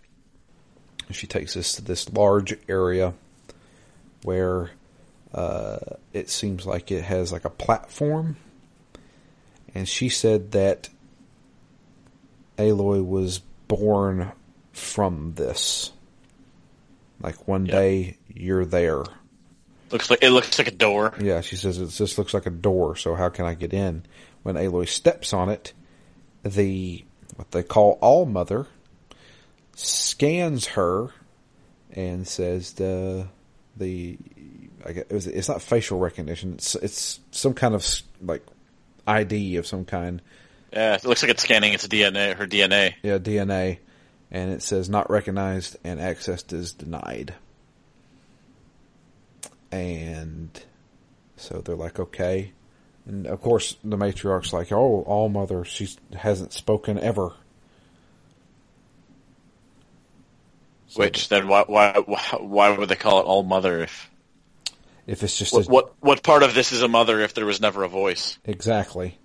She 1.11 1.27
takes 1.27 1.57
us 1.57 1.73
to 1.73 1.81
this 1.83 2.11
large 2.11 2.57
area 2.67 3.13
where 4.23 4.71
uh, 5.33 5.77
it 6.13 6.29
seems 6.29 6.65
like 6.65 6.91
it 6.91 7.03
has 7.03 7.31
like 7.31 7.45
a 7.45 7.49
platform, 7.49 8.37
and 9.75 9.87
she 9.87 10.09
said 10.09 10.51
that 10.51 10.89
Aloy 12.57 13.05
was 13.05 13.39
born 13.67 14.31
from 14.71 15.33
this. 15.35 15.91
Like 17.21 17.47
one 17.47 17.65
Yeah. 17.65 17.71
day 17.75 18.17
you're 18.33 18.65
there. 18.65 19.03
Looks 19.91 20.09
like 20.09 20.19
it 20.23 20.31
looks 20.31 20.57
like 20.57 20.67
a 20.67 20.71
door. 20.71 21.13
Yeah, 21.21 21.41
she 21.41 21.55
says 21.55 21.77
it 21.79 21.89
just 21.89 22.17
looks 22.17 22.33
like 22.33 22.45
a 22.45 22.49
door, 22.51 22.95
so 22.95 23.15
how 23.15 23.29
can 23.29 23.45
I 23.45 23.53
get 23.53 23.73
in? 23.73 24.03
When 24.43 24.55
Aloy 24.55 24.87
steps 24.87 25.31
on 25.33 25.49
it, 25.49 25.73
the 26.43 27.03
what 27.35 27.51
they 27.51 27.63
call 27.63 27.97
All 28.01 28.25
Mother 28.25 28.67
scans 29.75 30.67
her 30.67 31.09
and 31.91 32.27
says 32.27 32.73
the 32.73 33.27
the 33.77 34.17
I 34.85 34.91
guess 34.93 35.05
it 35.09 35.13
was, 35.13 35.27
it's 35.27 35.47
not 35.49 35.61
facial 35.61 35.99
recognition. 35.99 36.53
It's 36.53 36.75
it's 36.75 37.19
some 37.31 37.53
kind 37.53 37.73
of 37.73 37.85
like 38.21 38.45
ID 39.07 39.57
of 39.57 39.67
some 39.67 39.85
kind. 39.85 40.21
Yeah, 40.73 40.95
it 40.95 41.05
looks 41.05 41.21
like 41.23 41.31
it's 41.31 41.43
scanning 41.43 41.73
its 41.73 41.87
DNA, 41.87 42.35
her 42.35 42.45
DNA. 42.47 42.95
Yeah, 43.01 43.17
DNA, 43.17 43.77
and 44.31 44.51
it 44.51 44.61
says 44.61 44.89
not 44.89 45.09
recognized 45.09 45.77
and 45.83 45.99
access 45.99 46.43
is 46.51 46.73
denied. 46.73 47.35
And 49.71 50.49
so 51.37 51.61
they're 51.61 51.75
like, 51.75 51.99
okay. 51.99 52.53
And 53.05 53.27
of 53.27 53.41
course, 53.41 53.75
the 53.83 53.97
matriarch's 53.97 54.53
like, 54.53 54.71
oh, 54.71 55.03
all 55.05 55.29
mother, 55.29 55.63
she 55.63 55.89
hasn't 56.13 56.53
spoken 56.53 56.97
ever. 56.99 57.33
So 60.87 61.01
Which 61.01 61.27
then 61.27 61.47
why 61.47 61.65
why 61.67 61.93
why 62.39 62.69
would 62.69 62.87
they 62.87 62.95
call 62.95 63.19
it 63.19 63.23
all 63.23 63.43
mother 63.43 63.81
if 63.83 64.09
if 65.05 65.23
it's 65.23 65.37
just 65.37 65.53
what 65.53 65.67
a, 65.67 65.69
what 65.69 65.93
what 65.99 66.23
part 66.23 66.41
of 66.41 66.53
this 66.53 66.71
is 66.71 66.83
a 66.83 66.87
mother 66.87 67.19
if 67.19 67.33
there 67.33 67.45
was 67.45 67.59
never 67.59 67.83
a 67.83 67.89
voice? 67.89 68.37
exactly, 68.45 69.19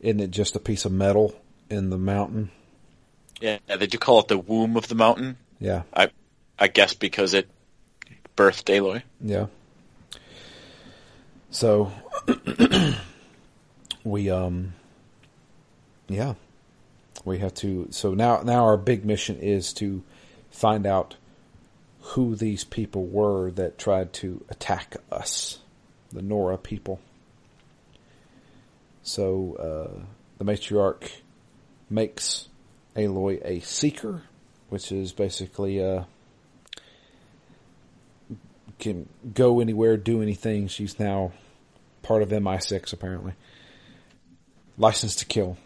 isn't 0.00 0.20
it 0.20 0.30
just 0.30 0.56
a 0.56 0.60
piece 0.60 0.84
of 0.84 0.92
metal 0.92 1.34
in 1.70 1.88
the 1.88 1.96
mountain? 1.96 2.50
Yeah, 3.40 3.58
they 3.66 3.86
do 3.86 3.98
call 3.98 4.20
it 4.20 4.28
the 4.28 4.38
womb 4.38 4.76
of 4.76 4.88
the 4.88 4.94
mountain. 4.94 5.36
Yeah, 5.60 5.82
I 5.92 6.10
I 6.58 6.68
guess 6.68 6.94
because 6.94 7.34
it 7.34 7.48
birthed 8.36 8.64
Aloy. 8.74 9.02
Yeah. 9.20 9.46
So 11.50 11.92
we 14.04 14.30
um 14.30 14.74
yeah. 16.08 16.34
We 17.24 17.38
have 17.38 17.54
to 17.54 17.88
so 17.90 18.14
now 18.14 18.42
now 18.42 18.64
our 18.64 18.76
big 18.76 19.04
mission 19.04 19.38
is 19.38 19.72
to 19.74 20.02
find 20.50 20.86
out 20.86 21.16
who 22.00 22.36
these 22.36 22.62
people 22.64 23.06
were 23.06 23.50
that 23.52 23.78
tried 23.78 24.12
to 24.14 24.44
attack 24.48 24.96
us. 25.10 25.58
The 26.12 26.22
Nora 26.22 26.56
people. 26.56 27.00
So 29.02 29.56
uh 29.56 30.00
the 30.38 30.44
matriarch 30.44 31.10
makes 31.90 32.48
Aloy 32.96 33.40
a 33.44 33.60
seeker, 33.60 34.22
which 34.68 34.90
is 34.90 35.12
basically 35.12 35.82
uh 35.82 36.04
can 38.78 39.08
go 39.34 39.60
anywhere, 39.60 39.96
do 39.96 40.22
anything. 40.22 40.68
She's 40.68 40.98
now 40.98 41.32
part 42.02 42.22
of 42.22 42.28
MI6 42.28 42.92
apparently. 42.92 43.34
License 44.78 45.16
to 45.16 45.24
kill. 45.24 45.56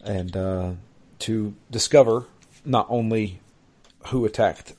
And 0.00 0.36
uh, 0.36 0.72
to 1.20 1.54
discover 1.70 2.26
not 2.64 2.86
only 2.88 3.40
who 4.06 4.24
attacked 4.24 4.74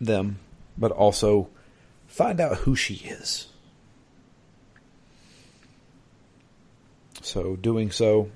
them, 0.00 0.38
but 0.78 0.90
also 0.90 1.50
find 2.06 2.40
out 2.40 2.58
who 2.58 2.74
she 2.74 2.94
is. 2.94 3.48
So 7.20 7.56
doing 7.56 7.90
so, 7.90 8.30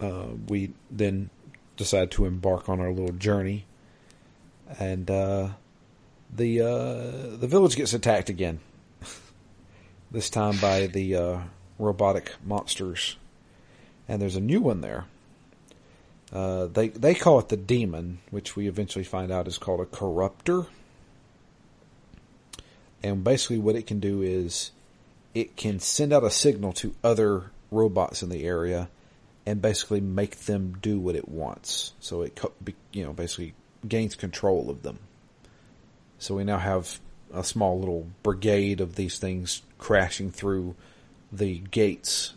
uh, 0.00 0.26
we 0.46 0.72
then 0.90 1.30
decide 1.76 2.10
to 2.12 2.26
embark 2.26 2.68
on 2.68 2.80
our 2.80 2.90
little 2.90 3.16
journey. 3.16 3.64
And 4.78 5.10
uh, 5.10 5.48
the 6.34 6.60
uh, 6.60 7.36
the 7.36 7.46
village 7.46 7.76
gets 7.76 7.94
attacked 7.94 8.28
again. 8.28 8.60
this 10.10 10.28
time 10.28 10.58
by 10.58 10.86
the 10.86 11.16
uh, 11.16 11.38
robotic 11.78 12.34
monsters, 12.44 13.16
and 14.06 14.20
there's 14.20 14.36
a 14.36 14.40
new 14.40 14.60
one 14.60 14.82
there. 14.82 15.06
Uh, 16.32 16.66
they 16.66 16.88
they 16.88 17.14
call 17.14 17.38
it 17.38 17.48
the 17.48 17.56
demon, 17.56 18.18
which 18.30 18.56
we 18.56 18.68
eventually 18.68 19.04
find 19.04 19.32
out 19.32 19.48
is 19.48 19.58
called 19.58 19.80
a 19.80 19.86
corruptor. 19.86 20.66
And 23.02 23.24
basically, 23.24 23.58
what 23.58 23.76
it 23.76 23.86
can 23.86 24.00
do 24.00 24.22
is 24.22 24.72
it 25.32 25.56
can 25.56 25.78
send 25.78 26.12
out 26.12 26.24
a 26.24 26.30
signal 26.30 26.72
to 26.74 26.94
other 27.02 27.50
robots 27.70 28.22
in 28.22 28.28
the 28.28 28.44
area, 28.44 28.88
and 29.48 29.62
basically 29.62 30.02
make 30.02 30.40
them 30.40 30.76
do 30.82 31.00
what 31.00 31.16
it 31.16 31.26
wants. 31.26 31.94
So 32.00 32.20
it 32.20 32.38
you 32.92 33.02
know 33.02 33.14
basically 33.14 33.54
gains 33.86 34.14
control 34.14 34.68
of 34.68 34.82
them. 34.82 34.98
So 36.18 36.34
we 36.34 36.44
now 36.44 36.58
have 36.58 37.00
a 37.32 37.42
small 37.42 37.78
little 37.78 38.06
brigade 38.22 38.82
of 38.82 38.94
these 38.94 39.18
things 39.18 39.62
crashing 39.78 40.32
through 40.32 40.74
the 41.32 41.58
gates. 41.58 42.34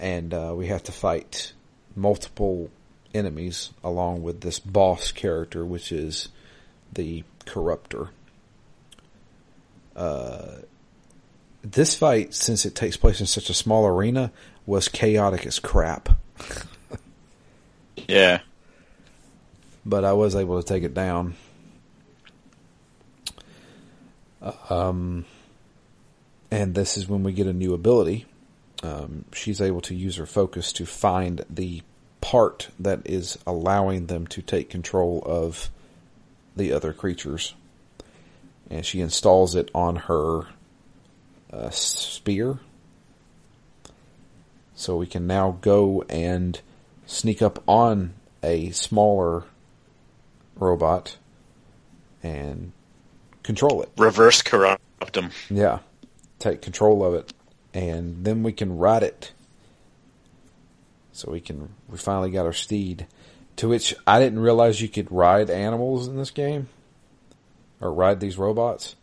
And 0.00 0.34
uh, 0.34 0.54
we 0.56 0.66
have 0.68 0.82
to 0.84 0.92
fight 0.92 1.52
multiple 1.94 2.70
enemies 3.14 3.70
along 3.84 4.24
with 4.24 4.40
this 4.40 4.58
boss 4.58 5.12
character, 5.12 5.64
which 5.64 5.92
is 5.92 6.30
the 6.92 7.22
Corruptor. 7.46 8.08
Uh, 9.94 10.62
this 11.62 11.94
fight, 11.94 12.34
since 12.34 12.64
it 12.64 12.74
takes 12.74 12.96
place 12.96 13.20
in 13.20 13.26
such 13.26 13.50
a 13.50 13.54
small 13.54 13.86
arena, 13.86 14.32
was 14.66 14.88
chaotic 14.88 15.46
as 15.46 15.58
crap. 15.58 16.08
Yeah. 18.06 18.40
but 19.84 20.02
I 20.04 20.14
was 20.14 20.34
able 20.34 20.62
to 20.62 20.66
take 20.66 20.82
it 20.82 20.94
down. 20.94 21.34
Um, 24.70 25.26
and 26.50 26.74
this 26.74 26.96
is 26.96 27.08
when 27.08 27.22
we 27.22 27.32
get 27.32 27.46
a 27.46 27.52
new 27.52 27.74
ability. 27.74 28.24
Um, 28.82 29.24
she's 29.34 29.60
able 29.60 29.80
to 29.82 29.94
use 29.94 30.16
her 30.16 30.26
focus 30.26 30.72
to 30.74 30.86
find 30.86 31.44
the 31.50 31.82
part 32.20 32.68
that 32.78 33.00
is 33.04 33.36
allowing 33.46 34.06
them 34.06 34.26
to 34.28 34.40
take 34.42 34.70
control 34.70 35.22
of 35.26 35.68
the 36.56 36.72
other 36.72 36.92
creatures. 36.92 37.54
And 38.70 38.86
she 38.86 39.00
installs 39.00 39.54
it 39.54 39.70
on 39.74 39.96
her 39.96 40.46
uh, 41.52 41.70
spear. 41.70 42.58
So 44.74 44.96
we 44.96 45.06
can 45.06 45.26
now 45.26 45.58
go 45.60 46.04
and 46.08 46.60
sneak 47.06 47.42
up 47.42 47.62
on 47.66 48.14
a 48.42 48.70
smaller 48.70 49.44
robot 50.56 51.16
and 52.22 52.72
control 53.42 53.82
it. 53.82 53.90
Reverse 53.96 54.42
corrupt 54.42 55.12
them. 55.12 55.30
Yeah. 55.50 55.80
Take 56.38 56.62
control 56.62 57.04
of 57.04 57.14
it. 57.14 57.32
And 57.74 58.24
then 58.24 58.42
we 58.42 58.52
can 58.52 58.78
ride 58.78 59.02
it. 59.02 59.32
So 61.12 61.32
we 61.32 61.40
can, 61.40 61.70
we 61.88 61.98
finally 61.98 62.30
got 62.30 62.46
our 62.46 62.52
steed. 62.52 63.06
To 63.56 63.68
which 63.68 63.94
I 64.06 64.20
didn't 64.20 64.38
realize 64.38 64.80
you 64.80 64.88
could 64.88 65.10
ride 65.10 65.50
animals 65.50 66.06
in 66.06 66.16
this 66.16 66.30
game. 66.30 66.68
Or 67.80 67.92
ride 67.92 68.20
these 68.20 68.38
robots. 68.38 68.94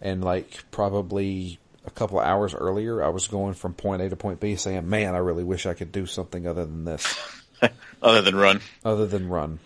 And 0.00 0.22
like 0.22 0.64
probably 0.70 1.58
a 1.86 1.90
couple 1.90 2.18
of 2.18 2.26
hours 2.26 2.54
earlier, 2.54 3.02
I 3.02 3.08
was 3.08 3.28
going 3.28 3.54
from 3.54 3.74
point 3.74 4.02
A 4.02 4.08
to 4.08 4.16
point 4.16 4.40
B 4.40 4.56
saying, 4.56 4.88
man, 4.88 5.14
I 5.14 5.18
really 5.18 5.44
wish 5.44 5.66
I 5.66 5.74
could 5.74 5.92
do 5.92 6.06
something 6.06 6.46
other 6.46 6.64
than 6.64 6.84
this. 6.84 7.18
Other 8.02 8.20
than 8.20 8.36
run. 8.36 8.60
Other 8.84 9.06
than 9.06 9.30
run. 9.30 9.60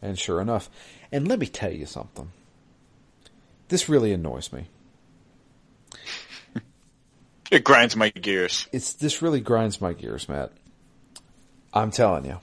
And 0.00 0.16
sure 0.16 0.40
enough. 0.40 0.70
And 1.10 1.26
let 1.26 1.40
me 1.40 1.46
tell 1.46 1.72
you 1.72 1.84
something. 1.84 2.30
This 3.68 3.88
really 3.88 4.12
annoys 4.12 4.52
me. 4.52 4.66
It 7.50 7.64
grinds 7.64 7.96
my 7.96 8.10
gears. 8.10 8.68
It's 8.70 8.92
this 8.92 9.22
really 9.22 9.40
grinds 9.40 9.80
my 9.80 9.92
gears, 9.92 10.28
Matt. 10.28 10.52
I'm 11.74 11.90
telling 11.90 12.24
you. 12.24 12.38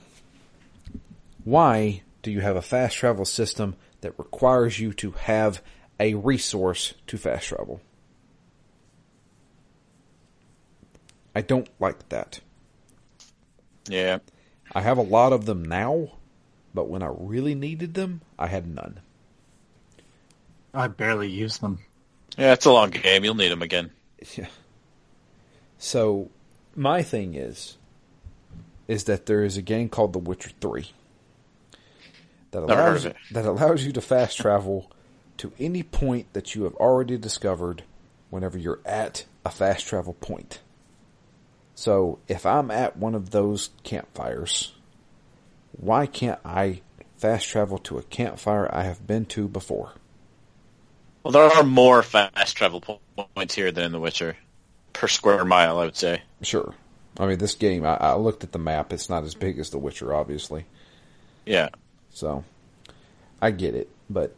Why 1.46 2.02
do 2.24 2.30
you 2.30 2.42
have 2.42 2.58
a 2.58 2.62
fast 2.62 2.98
travel 2.98 3.24
system 3.24 3.78
that 4.02 4.20
requires 4.20 4.82
you 4.82 4.92
to 4.96 5.12
have 5.12 5.62
a 5.98 6.16
resource 6.16 6.94
to 7.08 7.18
fast 7.18 7.48
travel? 7.48 7.80
I 11.38 11.42
don't 11.42 11.70
like 11.80 12.10
that. 12.10 12.40
Yeah. 13.88 14.18
I 14.74 14.82
have 14.82 14.98
a 14.98 15.04
lot 15.04 15.34
of 15.34 15.46
them 15.46 15.64
now, 15.64 16.14
but 16.74 16.90
when 16.90 17.04
I 17.04 17.12
really 17.16 17.54
needed 17.54 17.94
them, 17.94 18.22
I 18.40 18.48
had 18.48 18.66
none. 18.66 19.02
I 20.74 20.88
barely 20.88 21.30
use 21.30 21.60
them. 21.60 21.78
Yeah, 22.40 22.54
it's 22.54 22.66
a 22.66 22.72
long 22.72 22.90
game. 22.90 23.24
You'll 23.24 23.36
need 23.36 23.52
them 23.52 23.62
again. 23.62 23.92
Yeah. 24.36 24.48
So, 25.78 26.32
my 26.76 27.04
thing 27.04 27.36
is, 27.36 27.78
is 28.88 29.04
that 29.04 29.28
there 29.28 29.44
is 29.44 29.58
a 29.58 29.62
game 29.62 29.90
called 29.90 30.14
The 30.14 30.20
Witcher 30.20 30.50
Three 30.60 30.90
that 32.50 32.64
allows 32.64 33.04
that 33.30 33.46
allows 33.46 33.86
you 33.86 33.92
to 33.92 34.02
fast 34.02 34.40
travel 34.40 34.90
to 35.38 35.54
any 35.60 35.84
point 35.84 36.34
that 36.34 36.56
you 36.56 36.64
have 36.64 36.74
already 36.78 37.16
discovered 37.16 37.84
whenever 38.32 38.58
you're 38.58 38.80
at 38.88 39.26
a 39.46 39.52
fast 39.52 39.86
travel 39.86 40.14
point. 40.14 40.62
So, 41.78 42.18
if 42.28 42.48
I'm 42.48 42.72
at 42.72 42.98
one 42.98 43.14
of 43.14 43.30
those 43.30 43.70
campfires, 43.84 44.74
why 45.74 46.08
can't 46.08 46.40
I 46.44 46.82
fast 47.18 47.48
travel 47.48 47.78
to 47.78 48.00
a 48.00 48.02
campfire 48.02 48.68
I 48.74 48.82
have 48.82 49.06
been 49.06 49.26
to 49.28 49.48
before? 49.48 49.92
Well, 51.22 51.34
there 51.34 51.44
are 51.44 51.64
more 51.64 52.02
fast 52.02 52.58
travel 52.58 52.82
points 53.36 53.54
here 53.54 53.72
than 53.72 53.84
in 53.84 53.92
The 53.92 54.00
Witcher. 54.00 54.38
Per 54.92 55.08
square 55.08 55.46
mile, 55.46 55.78
I 55.78 55.86
would 55.86 55.96
say. 55.96 56.24
Sure. 56.42 56.74
I 57.20 57.28
mean, 57.28 57.38
this 57.38 57.54
game, 57.54 57.86
I, 57.86 57.94
I 57.98 58.16
looked 58.16 58.44
at 58.44 58.54
the 58.54 58.58
map. 58.58 58.92
It's 58.92 59.08
not 59.08 59.24
as 59.24 59.36
big 59.36 59.60
as 59.60 59.70
The 59.70 59.78
Witcher, 59.78 60.16
obviously. 60.16 60.66
Yeah. 61.46 61.70
So, 62.10 62.44
I 63.40 63.52
get 63.52 63.76
it, 63.76 63.88
but 64.10 64.36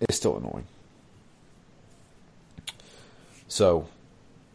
it's 0.00 0.16
still 0.16 0.36
annoying. 0.36 0.68
So, 3.48 3.88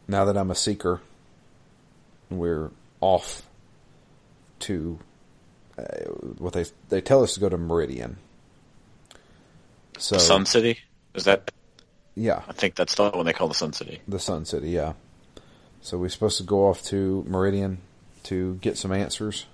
now 0.07 0.23
that 0.23 0.37
I'm 0.37 0.51
a 0.51 0.55
seeker, 0.55 1.01
we're 2.29 2.71
off 3.01 3.43
to 4.59 4.99
uh, 5.77 5.83
what 6.37 6.53
they 6.53 6.65
they 6.89 7.01
tell 7.01 7.23
us 7.23 7.33
to 7.35 7.39
go 7.39 7.49
to 7.49 7.57
Meridian. 7.57 8.17
So, 9.97 10.17
Sun 10.17 10.45
City? 10.45 10.79
Is 11.13 11.25
that? 11.25 11.51
yeah, 12.15 12.41
I 12.47 12.53
think 12.53 12.75
that's 12.75 12.95
the 12.95 13.09
one 13.09 13.25
they 13.25 13.33
call 13.33 13.47
the 13.47 13.53
Sun 13.53 13.73
City. 13.73 14.01
the 14.07 14.19
Sun 14.19 14.45
City, 14.45 14.69
yeah. 14.69 14.93
So 15.81 15.97
we're 15.97 16.09
supposed 16.09 16.37
to 16.37 16.43
go 16.43 16.69
off 16.69 16.81
to 16.85 17.25
Meridian 17.27 17.79
to 18.23 18.55
get 18.55 18.77
some 18.77 18.91
answers. 18.91 19.45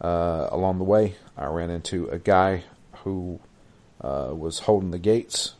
Uh, 0.00 0.48
along 0.50 0.78
the 0.78 0.84
way, 0.84 1.16
I 1.36 1.46
ran 1.46 1.68
into 1.68 2.08
a 2.08 2.18
guy 2.18 2.64
who 3.04 3.38
uh, 4.00 4.30
was 4.32 4.60
holding 4.60 4.92
the 4.92 4.98
gates. 4.98 5.54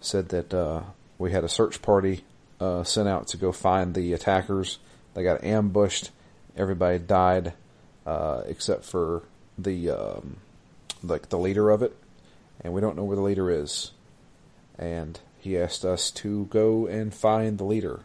Said 0.00 0.30
that 0.30 0.52
uh, 0.52 0.82
we 1.16 1.32
had 1.32 1.44
a 1.44 1.48
search 1.48 1.80
party 1.82 2.24
uh, 2.60 2.82
sent 2.82 3.08
out 3.08 3.28
to 3.28 3.36
go 3.36 3.52
find 3.52 3.94
the 3.94 4.12
attackers. 4.12 4.78
They 5.14 5.22
got 5.22 5.44
ambushed. 5.44 6.10
Everybody 6.56 6.98
died 6.98 7.52
uh, 8.06 8.42
except 8.46 8.84
for 8.84 9.22
the 9.56 9.90
um, 9.90 10.36
like 11.02 11.28
the 11.28 11.38
leader 11.38 11.70
of 11.70 11.82
it, 11.82 11.96
and 12.62 12.72
we 12.72 12.80
don't 12.80 12.96
know 12.96 13.04
where 13.04 13.16
the 13.16 13.22
leader 13.22 13.50
is. 13.50 13.92
And 14.78 15.18
he 15.38 15.58
asked 15.58 15.84
us 15.84 16.10
to 16.12 16.46
go 16.46 16.86
and 16.86 17.12
find 17.12 17.58
the 17.58 17.64
leader. 17.64 18.00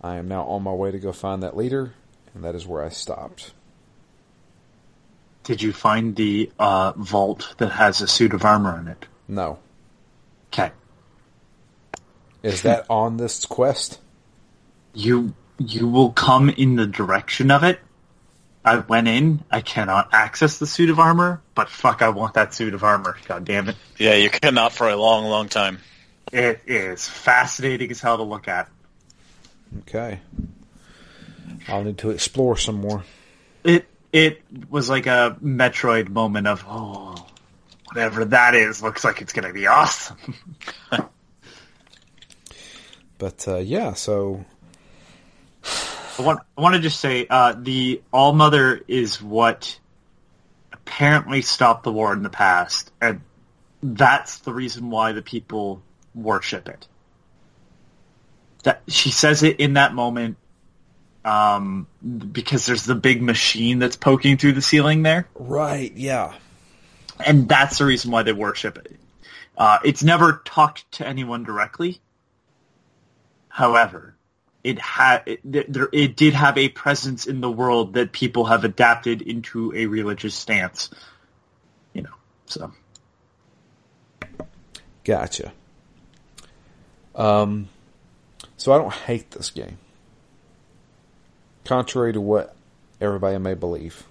I 0.00 0.16
am 0.16 0.28
now 0.28 0.44
on 0.44 0.62
my 0.62 0.72
way 0.72 0.90
to 0.90 0.98
go 0.98 1.12
find 1.12 1.42
that 1.42 1.56
leader, 1.56 1.94
and 2.34 2.44
that 2.44 2.54
is 2.54 2.66
where 2.66 2.84
I 2.84 2.88
stopped. 2.88 3.52
Did 5.44 5.62
you 5.62 5.72
find 5.72 6.16
the 6.16 6.50
uh, 6.58 6.92
vault 6.96 7.54
that 7.58 7.72
has 7.72 8.00
a 8.00 8.06
suit 8.06 8.32
of 8.32 8.44
armor 8.44 8.78
in 8.78 8.88
it? 8.88 9.06
No. 9.28 9.58
Okay. 10.52 10.72
Is 12.42 12.62
that 12.62 12.86
on 12.88 13.16
this 13.18 13.44
quest? 13.44 13.98
You 14.94 15.34
you 15.58 15.88
will 15.88 16.10
come 16.10 16.50
in 16.50 16.76
the 16.76 16.86
direction 16.86 17.50
of 17.50 17.64
it. 17.64 17.80
I 18.64 18.78
went 18.78 19.08
in. 19.08 19.44
I 19.50 19.60
cannot 19.60 20.08
access 20.12 20.58
the 20.58 20.66
suit 20.66 20.88
of 20.88 20.98
armor, 20.98 21.42
but 21.54 21.68
fuck, 21.68 22.00
I 22.00 22.08
want 22.08 22.34
that 22.34 22.54
suit 22.54 22.72
of 22.72 22.82
armor. 22.82 23.16
God 23.26 23.44
damn 23.44 23.68
it! 23.68 23.76
Yeah, 23.98 24.14
you 24.14 24.30
cannot 24.30 24.72
for 24.72 24.88
a 24.88 24.96
long, 24.96 25.26
long 25.26 25.48
time. 25.48 25.80
It 26.32 26.62
is 26.66 27.06
fascinating 27.06 27.90
as 27.90 28.00
hell 28.00 28.16
to 28.16 28.22
look 28.22 28.48
at. 28.48 28.70
Okay. 29.80 30.20
I'll 31.68 31.84
need 31.84 31.98
to 31.98 32.10
explore 32.10 32.56
some 32.56 32.76
more. 32.76 33.04
It 33.64 33.86
it 34.12 34.42
was 34.70 34.88
like 34.88 35.06
a 35.06 35.36
Metroid 35.42 36.08
moment 36.08 36.46
of 36.46 36.64
oh, 36.66 37.26
whatever 37.92 38.24
that 38.24 38.54
is 38.54 38.82
looks 38.82 39.04
like 39.04 39.20
it's 39.20 39.34
gonna 39.34 39.52
be 39.52 39.66
awesome. 39.66 40.16
But 43.18 43.46
uh, 43.46 43.58
yeah, 43.58 43.94
so 43.94 44.44
I 46.18 46.22
want 46.22 46.40
I 46.56 46.60
want 46.60 46.76
to 46.76 46.80
just 46.80 47.00
say 47.00 47.26
uh, 47.28 47.54
the 47.58 48.02
All 48.12 48.32
Mother 48.32 48.80
is 48.86 49.20
what 49.20 49.78
apparently 50.72 51.42
stopped 51.42 51.82
the 51.82 51.92
war 51.92 52.12
in 52.12 52.22
the 52.22 52.30
past, 52.30 52.92
and 53.00 53.20
that's 53.82 54.38
the 54.38 54.52
reason 54.52 54.90
why 54.90 55.12
the 55.12 55.22
people 55.22 55.82
worship 56.14 56.68
it. 56.68 56.86
That 58.62 58.82
she 58.88 59.10
says 59.10 59.42
it 59.42 59.58
in 59.58 59.74
that 59.74 59.92
moment 59.92 60.36
um, 61.24 61.88
because 62.32 62.66
there's 62.66 62.84
the 62.84 62.94
big 62.94 63.20
machine 63.20 63.78
that's 63.80 63.96
poking 63.96 64.36
through 64.36 64.52
the 64.52 64.62
ceiling 64.62 65.02
there, 65.02 65.26
right, 65.34 65.92
yeah, 65.96 66.34
and 67.24 67.48
that's 67.48 67.78
the 67.78 67.86
reason 67.86 68.12
why 68.12 68.22
they 68.22 68.32
worship 68.32 68.78
it. 68.78 68.96
Uh, 69.56 69.78
it's 69.84 70.02
never 70.02 70.42
talked 70.44 70.90
to 70.92 71.06
anyone 71.06 71.42
directly. 71.42 72.00
However, 73.48 74.13
it 74.64 74.78
had 74.78 75.22
it, 75.26 75.40
there, 75.70 75.88
it 75.92 76.16
did 76.16 76.32
have 76.32 76.56
a 76.56 76.70
presence 76.70 77.26
in 77.26 77.42
the 77.42 77.50
world 77.50 77.92
that 77.94 78.12
people 78.12 78.46
have 78.46 78.64
adapted 78.64 79.20
into 79.20 79.74
a 79.74 79.86
religious 79.86 80.34
stance. 80.34 80.88
You 81.92 82.02
know, 82.02 82.14
so 82.46 82.72
gotcha. 85.04 85.52
Um, 87.14 87.68
so 88.56 88.72
I 88.72 88.78
don't 88.78 88.92
hate 88.92 89.30
this 89.30 89.50
game, 89.50 89.78
contrary 91.64 92.14
to 92.14 92.20
what 92.20 92.56
everybody 93.00 93.38
may 93.38 93.54
believe. 93.54 94.04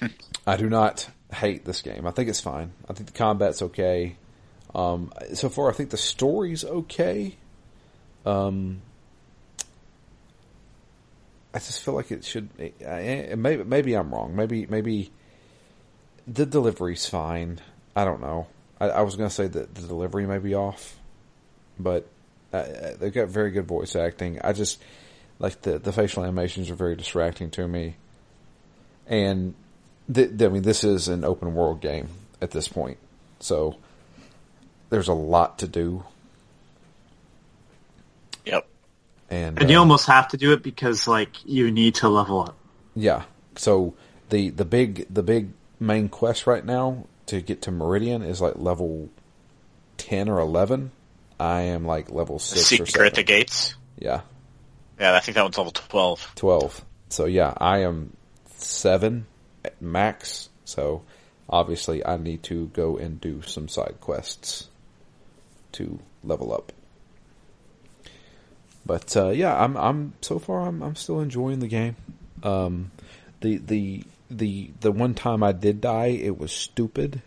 I 0.46 0.56
do 0.56 0.68
not 0.68 1.08
hate 1.32 1.64
this 1.64 1.80
game. 1.82 2.06
I 2.06 2.10
think 2.10 2.28
it's 2.28 2.40
fine. 2.40 2.72
I 2.90 2.92
think 2.92 3.06
the 3.06 3.16
combat's 3.16 3.62
okay. 3.62 4.16
Um, 4.74 5.12
so 5.34 5.48
far, 5.48 5.70
I 5.70 5.72
think 5.72 5.90
the 5.90 5.96
story's 5.96 6.64
okay. 6.64 7.36
Um, 8.24 8.82
I 11.54 11.58
just 11.58 11.82
feel 11.82 11.94
like 11.94 12.10
it 12.10 12.24
should. 12.24 12.48
Maybe 12.58 13.64
maybe 13.64 13.94
I'm 13.94 14.12
wrong. 14.12 14.34
Maybe 14.36 14.66
maybe 14.66 15.10
the 16.26 16.46
delivery's 16.46 17.06
fine. 17.06 17.60
I 17.94 18.04
don't 18.04 18.20
know. 18.20 18.46
I, 18.80 18.88
I 18.88 19.00
was 19.02 19.16
gonna 19.16 19.30
say 19.30 19.48
that 19.48 19.74
the 19.74 19.82
delivery 19.82 20.26
may 20.26 20.38
be 20.38 20.54
off, 20.54 20.96
but 21.78 22.08
uh, 22.52 22.64
they've 22.98 23.12
got 23.12 23.28
very 23.28 23.50
good 23.50 23.66
voice 23.66 23.94
acting. 23.96 24.40
I 24.42 24.52
just 24.52 24.82
like 25.38 25.60
the 25.62 25.78
the 25.78 25.92
facial 25.92 26.22
animations 26.22 26.70
are 26.70 26.74
very 26.74 26.96
distracting 26.96 27.50
to 27.50 27.66
me. 27.68 27.96
and 29.06 29.54
th- 30.12 30.40
I 30.40 30.48
mean 30.48 30.62
this 30.62 30.84
is 30.84 31.08
an 31.08 31.24
open 31.24 31.54
world 31.54 31.80
game 31.80 32.08
at 32.40 32.50
this 32.50 32.68
point, 32.68 32.98
so 33.40 33.76
there's 34.90 35.08
a 35.08 35.14
lot 35.14 35.58
to 35.58 35.68
do, 35.68 36.04
Yep. 38.44 38.66
and 39.30 39.58
And 39.60 39.70
you 39.70 39.76
uh, 39.76 39.80
almost 39.80 40.06
have 40.06 40.28
to 40.28 40.36
do 40.36 40.52
it 40.52 40.62
because 40.62 41.06
like 41.06 41.44
you 41.44 41.70
need 41.70 41.96
to 41.96 42.08
level 42.08 42.40
up. 42.42 42.56
Yeah. 42.94 43.24
So 43.56 43.94
the 44.30 44.50
the 44.50 44.64
big 44.64 45.06
the 45.12 45.22
big 45.22 45.50
main 45.78 46.08
quest 46.08 46.46
right 46.46 46.64
now 46.64 47.06
to 47.26 47.40
get 47.40 47.62
to 47.62 47.70
Meridian 47.70 48.22
is 48.22 48.40
like 48.40 48.56
level 48.56 49.08
ten 49.96 50.28
or 50.28 50.38
eleven. 50.38 50.90
I 51.38 51.62
am 51.62 51.84
like 51.84 52.10
level 52.10 52.38
The 52.38 52.44
six 52.44 52.80
or 52.80 52.86
secret 52.86 53.06
at 53.06 53.14
the 53.14 53.22
gates. 53.22 53.74
Yeah, 53.98 54.22
Yeah, 54.98 55.14
I 55.14 55.20
think 55.20 55.34
that 55.36 55.42
one's 55.42 55.58
level 55.58 55.72
twelve. 55.72 56.32
twelve. 56.34 56.84
So 57.08 57.26
yeah, 57.26 57.52
I 57.56 57.78
am 57.78 58.16
seven 58.56 59.26
at 59.64 59.80
max. 59.80 60.48
So 60.64 61.02
obviously, 61.48 62.04
I 62.04 62.16
need 62.16 62.42
to 62.44 62.68
go 62.68 62.96
and 62.96 63.20
do 63.20 63.42
some 63.42 63.68
side 63.68 63.96
quests 64.00 64.68
to 65.72 66.00
level 66.24 66.52
up. 66.52 66.72
But 68.84 69.16
uh, 69.16 69.28
yeah, 69.28 69.62
I'm 69.62 69.76
I'm 69.76 70.14
so 70.20 70.38
far 70.38 70.66
I'm 70.66 70.82
I'm 70.82 70.96
still 70.96 71.20
enjoying 71.20 71.60
the 71.60 71.68
game. 71.68 71.96
Um, 72.42 72.90
the 73.40 73.58
the 73.58 74.04
the 74.30 74.70
the 74.80 74.92
one 74.92 75.14
time 75.14 75.42
I 75.42 75.52
did 75.52 75.80
die, 75.80 76.06
it 76.06 76.38
was 76.38 76.52
stupid. 76.52 77.22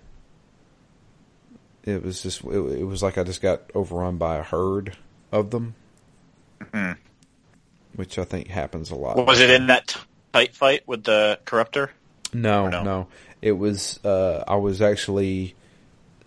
It 1.84 2.04
was 2.04 2.24
just 2.24 2.44
it, 2.44 2.58
it 2.58 2.84
was 2.84 3.02
like 3.04 3.18
I 3.18 3.24
just 3.24 3.42
got 3.42 3.62
overrun 3.74 4.18
by 4.18 4.38
a 4.38 4.44
herd 4.44 4.98
of 5.32 5.52
them, 5.52 5.76
which 7.96 8.18
I 8.20 8.26
think 8.26 8.48
happens 8.50 8.92
a 8.92 8.96
lot. 8.96 9.24
Was 9.26 9.40
it 9.40 9.50
in 9.50 9.68
that 9.68 9.96
tight 10.34 10.56
fight 10.56 10.88
with 10.88 11.04
the 11.04 11.40
corruptor? 11.46 11.90
No, 12.34 12.68
no? 12.68 12.84
no, 12.84 13.08
It 13.42 13.54
was. 13.54 14.04
Uh, 14.04 14.44
I 14.48 14.56
was 14.56 14.82
actually, 14.82 15.56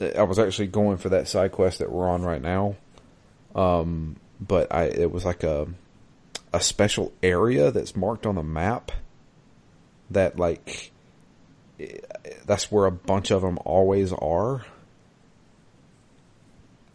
I 0.00 0.22
was 0.22 0.38
actually 0.38 0.68
going 0.68 0.96
for 0.96 1.10
that 1.10 1.28
side 1.28 1.52
quest 1.52 1.80
that 1.80 1.92
we're 1.92 2.08
on 2.08 2.22
right 2.22 2.40
now. 2.40 2.76
Um, 3.54 4.16
but 4.40 4.72
I, 4.72 4.84
it 4.84 5.10
was 5.10 5.24
like 5.24 5.42
a, 5.42 5.68
a 6.52 6.60
special 6.60 7.12
area 7.22 7.70
that's 7.70 7.96
marked 7.96 8.26
on 8.26 8.36
the 8.36 8.42
map. 8.42 8.92
That 10.10 10.38
like, 10.38 10.90
that's 12.46 12.70
where 12.72 12.86
a 12.86 12.92
bunch 12.92 13.30
of 13.30 13.42
them 13.42 13.58
always 13.64 14.12
are. 14.12 14.64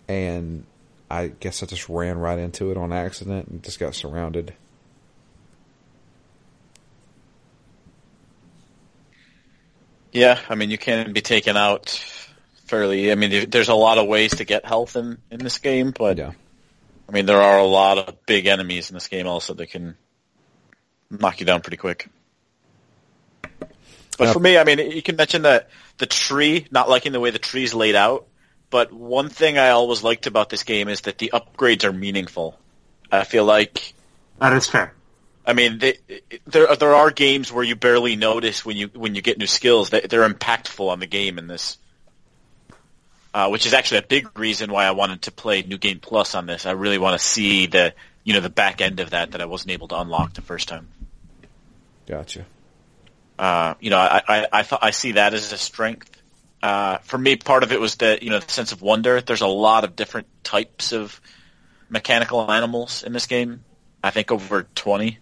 And 0.08 0.66
I 1.10 1.28
guess 1.28 1.64
I 1.64 1.66
just 1.68 1.90
ran 1.90 2.18
right 2.18 2.40
into 2.40 2.72
it 2.72 2.78
on 2.78 2.92
accident 2.92 3.48
and 3.48 3.64
just 3.64 3.80
got 3.80 3.96
surrounded. 3.96 4.54
Yeah, 10.12 10.40
I 10.48 10.56
mean 10.56 10.70
you 10.70 10.78
can 10.78 11.12
be 11.14 11.22
taken 11.22 11.58
out 11.58 11.90
fairly. 12.66 13.12
I 13.12 13.16
mean 13.16 13.50
there's 13.50 13.70
a 13.70 13.76
lot 13.76 13.98
of 13.98 14.08
ways 14.08 14.36
to 14.36 14.46
get 14.46 14.66
health 14.66 14.96
in 14.96 15.18
in 15.32 15.40
this 15.40 15.58
game, 15.58 15.92
but 15.92 16.18
Yeah. 16.18 16.32
I 17.08 17.12
mean 17.12 17.26
there 17.26 17.42
are 17.42 17.60
a 17.60 17.66
lot 17.66 17.98
of 17.98 18.26
big 18.26 18.46
enemies 18.48 18.90
in 18.90 18.96
this 18.96 19.08
game 19.08 19.28
also 19.28 19.54
that 19.54 19.68
can 19.68 19.96
knock 21.10 21.40
you 21.40 21.46
down 21.46 21.62
pretty 21.62 21.78
quick. 21.78 22.10
But 24.18 24.26
Yeah. 24.28 24.34
for 24.34 24.40
me, 24.40 24.58
I 24.58 24.64
mean 24.64 24.80
you 24.80 25.02
can 25.02 25.16
mention 25.16 25.44
that 25.44 25.70
the 25.98 26.06
tree, 26.06 26.68
not 26.72 26.90
liking 26.90 27.12
the 27.12 27.20
way 27.20 27.32
the 27.32 27.40
tree's 27.40 27.74
laid 27.74 27.96
out, 27.96 28.28
but 28.70 28.92
one 28.92 29.30
thing 29.30 29.58
I 29.58 29.70
always 29.70 30.04
liked 30.04 30.28
about 30.28 30.50
this 30.50 30.64
game 30.64 30.90
is 30.90 31.02
that 31.02 31.18
the 31.18 31.32
upgrades 31.34 31.84
are 31.84 31.94
meaningful. 31.94 32.58
I 33.12 33.24
feel 33.24 33.46
like 33.46 33.94
That 34.40 34.54
is 34.54 34.68
fair. 34.68 34.94
I 35.46 35.54
mean, 35.54 35.78
they, 35.80 35.98
there 36.48 36.74
there 36.76 36.96
are 36.96 37.12
games 37.12 37.52
where 37.52 37.64
you 37.64 37.76
barely 37.76 38.16
notice 38.16 38.66
when 38.66 38.78
you 38.78 38.88
when 38.94 39.14
you 39.14 39.22
get 39.22 39.38
new 39.38 39.46
skills 39.48 39.90
that 39.90 40.10
they're 40.10 40.28
impactful 40.28 40.88
on 40.88 41.00
the 41.00 41.06
game 41.06 41.38
in 41.38 41.48
this, 41.48 41.78
uh, 43.34 43.50
which 43.50 43.66
is 43.66 43.74
actually 43.74 43.98
a 43.98 44.04
big 44.04 44.38
reason 44.38 44.72
why 44.72 44.86
I 44.86 44.92
wanted 44.92 45.24
to 45.24 45.32
play 45.32 45.62
New 45.64 45.78
Game 45.78 46.00
Plus 46.00 46.36
on 46.36 46.46
this. 46.46 46.66
I 46.66 46.72
really 46.72 46.98
want 46.98 47.20
to 47.20 47.26
see 47.26 47.66
the 47.68 47.94
you 48.24 48.34
know 48.34 48.40
the 48.40 48.50
back 48.50 48.82
end 48.82 49.00
of 49.00 49.12
that 49.12 49.32
that 49.32 49.42
I 49.42 49.46
wasn't 49.46 49.72
able 49.72 49.88
to 49.90 50.00
unlock 50.00 50.34
the 50.34 50.42
first 50.42 50.68
time. 50.68 50.88
Gotcha. 52.08 52.46
Uh, 53.40 53.74
you 53.80 53.90
know, 53.90 53.98
I 53.98 54.22
I 54.28 54.48
I, 54.52 54.78
I 54.82 54.92
see 54.92 55.14
that 55.14 55.34
as 55.34 55.52
a 55.52 55.58
strength. 55.58 56.10
Uh, 56.62 57.00
for 57.00 57.18
me, 57.18 57.36
part 57.36 57.64
of 57.64 57.72
it 57.72 57.80
was 57.80 57.96
the 57.96 58.20
you 58.22 58.30
know 58.30 58.40
the 58.40 58.52
sense 58.52 58.72
of 58.72 58.82
wonder. 58.82 59.20
There's 59.20 59.42
a 59.42 59.48
lot 59.48 59.84
of 59.84 59.96
different 59.96 60.28
types 60.44 60.94
of 60.94 61.20
mechanical 61.90 62.50
animals 62.52 63.04
in 63.04 63.14
this 63.14 63.28
game. 63.28 63.64
I 64.04 64.12
think 64.12 64.32
over 64.32 64.64
20, 64.64 65.18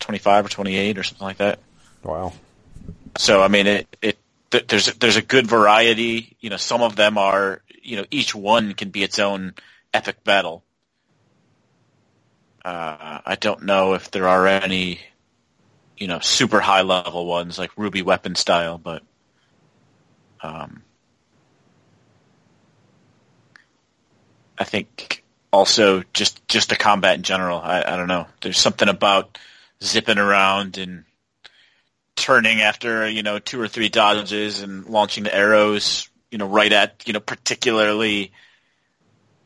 25 0.00 0.46
or 0.46 0.48
28 0.48 0.98
or 0.98 1.02
something 1.02 1.24
like 1.24 1.38
that. 1.38 1.58
Wow. 2.02 2.32
So 3.18 3.42
I 3.42 3.48
mean, 3.48 3.66
it, 3.66 3.96
it 4.00 4.18
th- 4.50 4.66
there's 4.66 4.86
there's 4.94 5.16
a 5.16 5.22
good 5.22 5.46
variety. 5.46 6.36
You 6.40 6.50
know, 6.50 6.56
some 6.56 6.82
of 6.82 6.96
them 6.96 7.18
are 7.18 7.62
you 7.82 7.96
know 7.96 8.04
each 8.10 8.34
one 8.34 8.74
can 8.74 8.90
be 8.90 9.02
its 9.02 9.18
own 9.18 9.54
epic 9.92 10.24
battle. 10.24 10.64
Uh, 12.64 13.20
I 13.24 13.36
don't 13.36 13.62
know 13.62 13.94
if 13.94 14.10
there 14.10 14.26
are 14.26 14.46
any, 14.48 14.98
you 15.96 16.08
know, 16.08 16.18
super 16.18 16.58
high 16.58 16.82
level 16.82 17.24
ones 17.24 17.58
like 17.60 17.70
Ruby 17.76 18.02
Weapon 18.02 18.34
style, 18.34 18.76
but 18.76 19.04
um, 20.42 20.82
I 24.58 24.64
think 24.64 25.22
also 25.52 26.02
just 26.12 26.46
just 26.48 26.70
the 26.70 26.76
combat 26.76 27.14
in 27.14 27.22
general. 27.22 27.60
I, 27.60 27.84
I 27.86 27.96
don't 27.96 28.08
know. 28.08 28.26
There's 28.42 28.58
something 28.58 28.88
about 28.88 29.38
zipping 29.82 30.18
around 30.18 30.76
and 30.76 31.04
turning 32.16 32.60
after 32.60 33.08
you 33.08 33.22
know 33.22 33.38
two 33.38 33.60
or 33.60 33.68
three 33.68 33.88
dodges 33.88 34.62
and 34.62 34.86
launching 34.86 35.24
the 35.24 35.34
arrows 35.34 36.08
you 36.30 36.38
know 36.38 36.46
right 36.46 36.72
at 36.72 37.02
you 37.06 37.12
know 37.12 37.20
particularly 37.20 38.32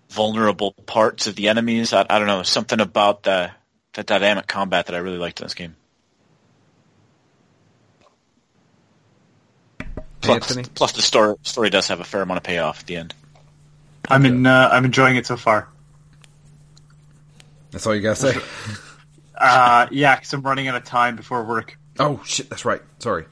vulnerable 0.08 0.72
parts 0.86 1.26
of 1.26 1.34
the 1.36 1.48
enemies 1.48 1.92
i, 1.92 2.06
I 2.08 2.18
don't 2.18 2.28
know 2.28 2.42
something 2.42 2.80
about 2.80 3.24
the 3.24 3.50
the 3.94 4.04
dynamic 4.04 4.46
combat 4.46 4.86
that 4.86 4.94
i 4.94 4.98
really 4.98 5.18
liked 5.18 5.40
in 5.40 5.44
this 5.44 5.54
game 5.54 5.76
plus, 10.74 10.92
the 10.92 11.02
story 11.02 11.36
story 11.42 11.70
does 11.70 11.88
have 11.88 12.00
a 12.00 12.04
fair 12.04 12.22
amount 12.22 12.38
of 12.38 12.44
payoff 12.44 12.80
at 12.80 12.86
the 12.86 12.96
end 12.96 13.14
I'm 14.10 14.26
in. 14.26 14.46
Uh, 14.46 14.68
I'm 14.72 14.84
enjoying 14.84 15.16
it 15.16 15.26
so 15.26 15.36
far. 15.36 15.68
That's 17.70 17.86
all 17.86 17.94
you 17.94 18.02
gotta 18.02 18.16
say. 18.16 18.34
Uh, 19.42 19.86
yeah, 19.90 20.16
because 20.16 20.34
I'm 20.34 20.42
running 20.42 20.68
out 20.68 20.74
of 20.74 20.84
time 20.84 21.16
before 21.16 21.42
work. 21.42 21.78
Oh 22.00 22.20
shit, 22.24 22.50
that's 22.50 22.64
right. 22.64 22.82
Sorry. 22.98 23.26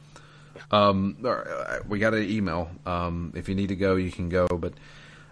Um, 0.71 1.17
all 1.25 1.33
right, 1.35 1.89
we 1.89 1.99
got 1.99 2.15
an 2.15 2.23
email. 2.29 2.71
Um, 2.87 3.33
if 3.35 3.49
you 3.49 3.55
need 3.55 3.69
to 3.69 3.77
go, 3.77 3.97
you 3.97 4.13
can 4.13 4.29
go. 4.29 4.47
But 4.47 4.75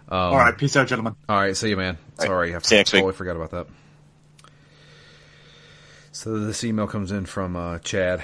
All 0.09 0.35
right, 0.35 0.57
peace 0.57 0.75
out, 0.75 0.87
gentlemen. 0.87 1.15
all 1.29 1.37
right, 1.37 1.55
see 1.55 1.69
you, 1.69 1.77
man. 1.77 1.97
Sorry, 2.19 2.55
I 2.55 2.59
See 2.59 2.75
you 2.75 2.79
next 2.79 2.93
week. 2.93 3.01
totally 3.01 3.13
forgot 3.15 3.35
about 3.35 3.51
that. 3.51 3.67
So 6.11 6.39
this 6.39 6.63
email 6.63 6.87
comes 6.87 7.11
in 7.11 7.25
from 7.25 7.55
uh, 7.55 7.79
Chad. 7.79 8.23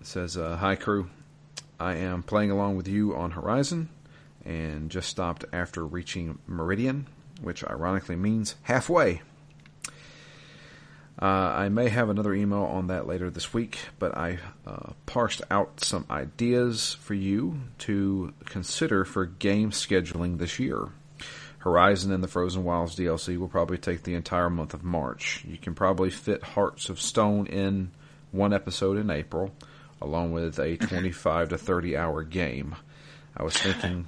It 0.00 0.06
says, 0.06 0.36
uh, 0.36 0.56
"Hi 0.56 0.76
crew, 0.76 1.10
I 1.78 1.94
am 1.96 2.22
playing 2.22 2.50
along 2.50 2.76
with 2.76 2.86
you 2.88 3.16
on 3.16 3.32
Horizon, 3.32 3.88
and 4.44 4.90
just 4.90 5.08
stopped 5.08 5.44
after 5.52 5.84
reaching 5.84 6.38
Meridian, 6.46 7.06
which 7.40 7.64
ironically 7.64 8.16
means 8.16 8.54
halfway." 8.62 9.22
Uh, 11.20 11.26
I 11.54 11.68
may 11.68 11.90
have 11.90 12.08
another 12.08 12.32
email 12.32 12.62
on 12.62 12.86
that 12.86 13.06
later 13.06 13.28
this 13.28 13.52
week, 13.52 13.78
but 13.98 14.16
I 14.16 14.38
uh, 14.66 14.92
parsed 15.04 15.42
out 15.50 15.84
some 15.84 16.06
ideas 16.10 16.96
for 17.02 17.12
you 17.12 17.60
to 17.80 18.32
consider 18.46 19.04
for 19.04 19.26
game 19.26 19.70
scheduling 19.70 20.38
this 20.38 20.58
year. 20.58 20.88
Horizon 21.58 22.10
and 22.10 22.24
the 22.24 22.28
Frozen 22.28 22.64
Wilds 22.64 22.96
DLC 22.96 23.36
will 23.36 23.48
probably 23.48 23.76
take 23.76 24.02
the 24.02 24.14
entire 24.14 24.48
month 24.48 24.72
of 24.72 24.82
March. 24.82 25.44
You 25.46 25.58
can 25.58 25.74
probably 25.74 26.08
fit 26.08 26.42
Hearts 26.42 26.88
of 26.88 26.98
Stone 26.98 27.48
in 27.48 27.90
one 28.32 28.54
episode 28.54 28.96
in 28.96 29.10
April, 29.10 29.52
along 30.00 30.32
with 30.32 30.58
a 30.58 30.76
25 30.78 31.50
to 31.50 31.58
30 31.58 31.98
hour 31.98 32.22
game. 32.22 32.76
I 33.36 33.42
was 33.42 33.54
thinking, 33.54 34.06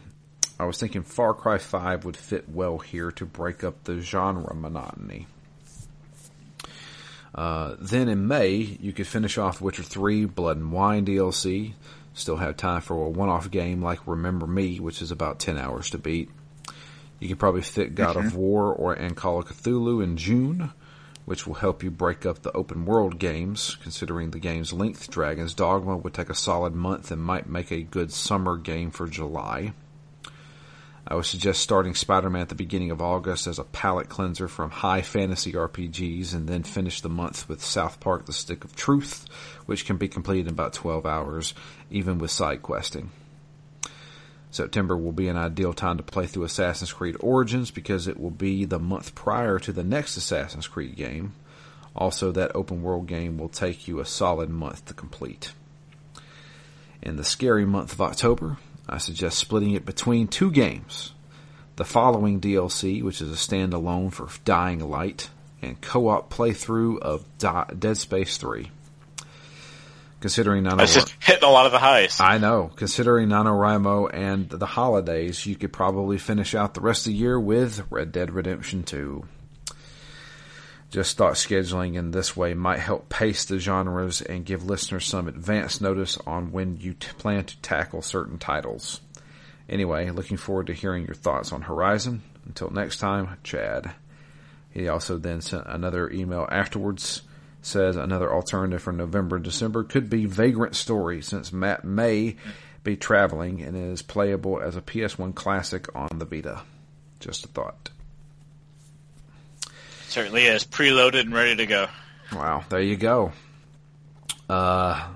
I 0.59 0.65
was 0.65 0.79
thinking 0.79 1.03
Far 1.03 1.35
Cry 1.35 1.59
5 1.59 2.07
would 2.07 2.17
fit 2.17 2.49
well 2.49 2.79
here 2.79 3.11
to 3.13 3.27
break 3.27 3.63
up 3.63 3.85
the 3.85 4.01
genre 4.01 4.55
monotony. 4.55 5.27
Uh, 7.35 7.77
then 7.79 8.09
in 8.09 8.27
May, 8.29 8.57
you 8.57 8.93
could 8.93 9.07
finish 9.07 9.39
off 9.39 9.61
Witcher 9.61 9.83
3 9.83 10.27
Blood 10.27 10.59
and 10.59 10.73
Wine 10.73 11.07
DLC. 11.07 11.75
Still 12.15 12.37
have 12.37 12.57
time 12.57 12.83
for 12.83 13.07
a 13.07 13.09
one 13.09 13.31
off 13.31 13.51
game 13.51 13.83
like 13.83 14.07
Remember 14.07 14.47
Me, 14.47 14.79
which 14.81 15.01
is 15.01 15.11
about 15.11 15.39
10 15.39 15.57
hours 15.57 15.91
to 15.91 15.99
beat. 15.99 16.31
You 17.21 17.29
could 17.29 17.39
probably 17.39 17.63
fit 17.63 17.95
God 17.95 18.17
of 18.17 18.35
War 18.35 18.75
or 18.75 18.93
and 18.93 19.17
Call 19.17 19.39
of 19.39 19.47
Cthulhu 19.47 20.03
in 20.03 20.17
June, 20.17 20.73
which 21.25 21.47
will 21.47 21.55
help 21.55 21.83
you 21.83 21.91
break 21.91 22.27
up 22.27 22.43
the 22.43 22.53
open 22.53 22.85
world 22.85 23.19
games. 23.19 23.77
Considering 23.77 24.33
the 24.33 24.41
game's 24.41 24.73
length, 24.73 25.09
Dragon's 25.09 25.55
Dogma 25.55 25.97
would 25.97 26.13
take 26.13 26.31
a 26.31 26.35
solid 26.35 26.75
month 26.75 27.11
and 27.11 27.23
might 27.23 27.49
make 27.49 27.71
a 27.71 27.83
good 27.83 28.13
summer 28.13 28.57
game 28.57 28.91
for 28.91 29.07
July. 29.07 29.73
I 31.07 31.17
would 31.17 31.27
suggest 31.27 31.61
starting 31.61 31.95
Spider-Man 31.95 32.43
at 32.43 32.49
the 32.49 32.55
beginning 32.55 32.93
of 32.93 33.03
August 33.03 33.49
as 33.49 33.59
a 33.59 33.65
palate 33.65 34.09
cleanser 34.09 34.47
from 34.47 34.71
high 34.71 35.03
fantasy 35.03 35.53
RPGs 35.53 36.33
and 36.33 36.49
then 36.49 36.63
finish 36.63 37.01
the 37.01 37.09
month 37.09 37.49
with 37.49 37.65
South 37.65 37.99
Park 37.99 38.27
The 38.27 38.33
Stick 38.33 38.65
of 38.65 38.77
Truth, 38.77 39.27
which 39.67 39.85
can 39.85 39.97
be 39.97 40.07
completed 40.07 40.47
in 40.47 40.53
about 40.53 40.75
12 40.75 41.05
hours, 41.05 41.55
even 41.91 42.19
with 42.19 42.31
side 42.31 42.63
questing. 42.63 43.11
September 44.53 44.97
will 44.97 45.13
be 45.13 45.29
an 45.29 45.37
ideal 45.37 45.73
time 45.73 45.97
to 45.97 46.03
play 46.03 46.27
through 46.27 46.45
Assassin's 46.45 46.93
Creed 46.93 47.17
Origins 47.21 47.71
because 47.71 48.07
it 48.07 48.21
will 48.21 48.31
be 48.31 48.65
the 48.65 48.79
month 48.79 49.15
prior 49.15 49.59
to 49.59 49.73
the 49.73 49.83
next 49.83 50.17
Assassin's 50.17 50.69
Creed 50.69 50.95
game. 50.95 51.33
Also, 51.97 52.31
that 52.31 52.55
open 52.55 52.83
world 52.83 53.07
game 53.07 53.39
will 53.39 53.49
take 53.49 53.89
you 53.89 53.99
a 53.99 54.05
solid 54.05 54.51
month 54.51 54.85
to 54.85 54.95
complete. 54.95 55.53
In 57.03 57.17
the 57.17 57.25
scary 57.25 57.67
month 57.67 57.93
of 57.93 58.01
October, 58.01 58.59
I 58.89 58.99
suggest 58.99 59.39
splitting 59.39 59.73
it 59.73 59.87
between 59.87 60.29
two 60.29 60.51
games. 60.51 61.13
The 61.77 61.85
following 61.85 62.41
DLC, 62.41 63.03
which 63.03 63.23
is 63.23 63.31
a 63.31 63.35
standalone 63.35 64.13
for 64.13 64.29
Dying 64.45 64.81
Light, 64.81 65.31
and 65.63 65.81
co-op 65.81 66.33
playthrough 66.33 66.99
of 66.99 67.25
Dead 67.39 67.97
Space 67.97 68.37
3. 68.37 68.71
Considering 70.21 70.65
just 70.65 71.15
hitting 71.19 71.49
a 71.49 71.51
lot 71.51 71.67
of 71.67 71.73
the 71.73 71.79
highs. 71.79 72.21
I 72.21 72.39
know. 72.39 72.71
Considering 72.77 73.29
NaNoWriMo 73.29 74.11
and 74.13 74.49
the 74.49 74.67
holidays, 74.67 75.47
you 75.47 75.57
could 75.57 75.73
probably 75.73 76.19
finish 76.19 76.55
out 76.55 76.75
the 76.75 76.81
rest 76.81 77.07
of 77.07 77.13
the 77.13 77.19
year 77.19 77.41
with 77.41 77.85
Red 77.91 78.13
Dead 78.13 78.31
Redemption 78.31 78.85
2. 78.85 79.25
Just 80.93 81.17
thought 81.17 81.35
scheduling 81.35 81.95
in 81.95 82.11
this 82.11 82.37
way 82.37 82.53
might 82.53 82.79
help 82.79 83.09
pace 83.09 83.47
the 83.47 83.59
genres 83.59 84.21
and 84.21 84.45
give 84.45 84.67
listeners 84.67 85.07
some 85.07 85.27
advance 85.27 85.81
notice 85.81 86.19
on 86.27 86.53
when 86.53 86.77
you 86.77 86.93
t- 86.93 87.09
plan 87.17 87.45
to 87.45 87.57
tackle 87.63 88.03
certain 88.03 88.37
titles. 88.37 89.01
Anyway, 89.71 90.11
looking 90.11 90.37
forward 90.37 90.67
to 90.67 90.75
hearing 90.75 91.07
your 91.07 91.15
thoughts 91.15 91.51
on 91.51 91.63
Horizon. 91.63 92.21
Until 92.45 92.69
next 92.69 92.99
time, 92.99 93.39
Chad. 93.43 93.95
He 94.71 94.87
also 94.87 95.17
then 95.17 95.41
sent 95.41 95.65
another 95.67 96.11
email 96.11 96.47
afterwards. 96.53 97.23
Says 97.63 97.97
another 97.97 98.31
alternative 98.31 98.83
for 98.83 98.93
November 98.93 99.37
and 99.37 99.45
December 99.47 99.85
could 99.85 100.11
be 100.11 100.27
Vagrant 100.27 100.77
Story, 100.77 101.23
since 101.23 101.55
Matt 101.55 101.87
may 101.87 102.37
be 102.85 102.97
traveling 102.99 103.63
and 103.63 103.75
is 103.77 104.03
playable 104.03 104.61
as 104.61 104.77
a 104.77 104.83
PS1 104.83 105.35
classic 105.35 105.87
on 105.95 106.19
the 106.19 106.27
Vita. 106.27 106.65
Just 107.19 107.47
a 107.47 107.49
thought. 107.49 107.89
Certainly 110.13 110.45
is 110.45 110.65
preloaded 110.65 111.21
and 111.21 111.33
ready 111.33 111.57
to 111.57 111.65
go. 111.65 111.89
Wow, 112.35 112.65
there 112.69 112.83
you 112.83 112.97
go. 112.97 113.33
Uh, 114.47 115.09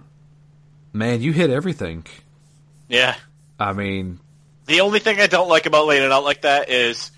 man, 0.91 1.21
you 1.21 1.35
hit 1.35 1.51
everything. 1.51 2.07
Yeah. 2.89 3.15
I 3.61 3.75
mean, 3.75 4.21
the 4.65 4.81
only 4.81 5.01
thing 5.01 5.21
I 5.21 5.27
don't 5.27 5.51
like 5.51 5.67
about 5.67 5.87
laying 5.87 6.03
it 6.03 6.11
out 6.11 6.25
like 6.25 6.41
that 6.43 6.71
is 6.71 7.11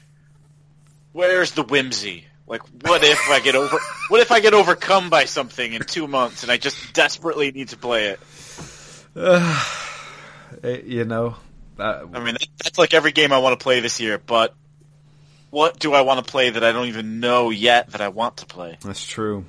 where's 1.13 1.53
the 1.53 1.63
whimsy? 1.63 2.25
Like, 2.49 2.63
what 2.83 3.05
if 3.05 3.31
I 3.31 3.39
get 3.39 3.55
over? 3.55 3.79
what 4.09 4.21
if 4.21 4.33
I 4.33 4.41
get 4.41 4.55
overcome 4.55 5.09
by 5.09 5.27
something 5.27 5.73
in 5.73 5.83
two 5.83 6.09
months 6.09 6.43
and 6.43 6.51
I 6.51 6.57
just 6.57 6.95
desperately 6.95 7.53
need 7.53 7.69
to 7.69 7.77
play 7.77 8.07
it? 8.07 8.21
Uh, 9.15 9.65
you 10.85 11.05
know, 11.05 11.37
uh, 11.79 12.07
I 12.13 12.25
mean, 12.25 12.39
that's 12.61 12.77
like 12.77 12.93
every 12.93 13.13
game 13.13 13.33
I 13.33 13.39
want 13.39 13.57
to 13.57 13.63
play 13.63 13.79
this 13.79 14.01
year. 14.01 14.19
But 14.19 14.53
what 15.51 15.79
do 15.79 15.95
I 15.95 16.03
want 16.03 16.25
to 16.25 16.31
play 16.31 16.51
that 16.51 16.63
I 16.63 16.73
don't 16.73 16.89
even 16.89 17.21
know 17.21 17.51
yet 17.51 17.93
that 17.93 18.01
I 18.01 18.09
want 18.09 18.39
to 18.39 18.47
play? 18.47 18.79
That's 18.83 19.05
true. 19.05 19.45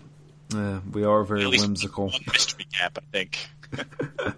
Yeah, 0.53 0.80
we 0.91 1.03
are 1.03 1.23
very 1.23 1.45
whimsical. 1.45 2.11
mystery 2.27 2.65
gap, 2.77 2.97
I 2.97 3.01
think. 3.11 3.49
but, 3.71 4.35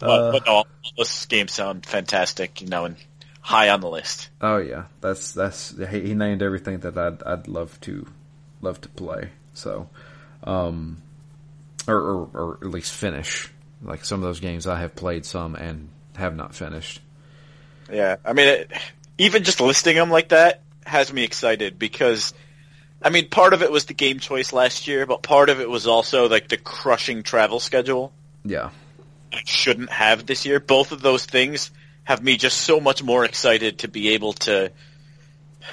uh, 0.00 0.32
but 0.32 0.46
no, 0.46 0.52
all 0.52 0.66
those 0.96 1.26
games 1.26 1.52
sound 1.52 1.84
fantastic, 1.84 2.62
you 2.62 2.68
know, 2.68 2.86
and 2.86 2.96
high 3.40 3.68
on 3.68 3.80
the 3.80 3.90
list. 3.90 4.30
Oh 4.40 4.56
yeah, 4.56 4.84
that's 5.00 5.32
that's 5.32 5.74
he 5.90 6.14
named 6.14 6.42
everything 6.42 6.78
that 6.80 6.96
I'd 6.96 7.22
I'd 7.24 7.48
love 7.48 7.78
to 7.82 8.06
love 8.62 8.80
to 8.80 8.88
play. 8.88 9.30
So, 9.52 9.90
um, 10.44 11.02
or, 11.86 11.96
or, 11.96 12.28
or 12.32 12.58
at 12.62 12.70
least 12.70 12.92
finish. 12.92 13.52
Like 13.82 14.04
some 14.04 14.20
of 14.20 14.24
those 14.24 14.40
games 14.40 14.66
I 14.66 14.80
have 14.80 14.94
played 14.94 15.26
some 15.26 15.56
and 15.56 15.88
have 16.16 16.36
not 16.36 16.54
finished. 16.54 17.00
Yeah, 17.92 18.16
I 18.24 18.32
mean, 18.32 18.48
it, 18.48 18.72
even 19.18 19.44
just 19.44 19.60
listing 19.60 19.96
them 19.96 20.10
like 20.10 20.30
that 20.30 20.62
has 20.84 21.12
me 21.12 21.24
excited 21.24 21.78
because, 21.78 22.34
I 23.00 23.10
mean, 23.10 23.28
part 23.28 23.54
of 23.54 23.62
it 23.62 23.70
was 23.70 23.84
the 23.84 23.94
game 23.94 24.18
choice 24.18 24.52
last 24.52 24.88
year, 24.88 25.06
but 25.06 25.22
part 25.22 25.48
of 25.48 25.60
it 25.60 25.68
was 25.68 25.86
also 25.86 26.28
like 26.28 26.48
the 26.48 26.56
crushing 26.56 27.22
travel 27.22 27.60
schedule. 27.60 28.12
Yeah. 28.44 28.70
I 29.32 29.40
shouldn't 29.44 29.90
have 29.90 30.26
this 30.26 30.44
year. 30.44 30.60
Both 30.60 30.92
of 30.92 31.00
those 31.00 31.24
things 31.24 31.70
have 32.04 32.22
me 32.22 32.36
just 32.36 32.58
so 32.58 32.80
much 32.80 33.02
more 33.02 33.24
excited 33.24 33.78
to 33.78 33.88
be 33.88 34.10
able 34.10 34.32
to 34.34 34.72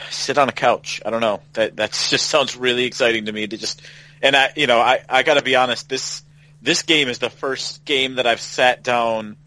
sit 0.09 0.37
on 0.37 0.49
a 0.49 0.53
couch. 0.53 1.01
I 1.05 1.09
don't 1.09 1.21
know. 1.21 1.41
That 1.53 1.75
that 1.77 1.91
just 2.09 2.27
sounds 2.27 2.55
really 2.55 2.85
exciting 2.85 3.25
to 3.25 3.31
me 3.31 3.47
to 3.47 3.57
just 3.57 3.81
and 4.21 4.35
I 4.35 4.51
you 4.55 4.67
know, 4.67 4.79
I 4.79 5.01
I 5.09 5.23
got 5.23 5.35
to 5.35 5.43
be 5.43 5.55
honest, 5.55 5.89
this 5.89 6.23
this 6.61 6.83
game 6.83 7.07
is 7.07 7.19
the 7.19 7.29
first 7.29 7.85
game 7.85 8.15
that 8.15 8.27
I've 8.27 8.41
sat 8.41 8.83
down 8.83 9.37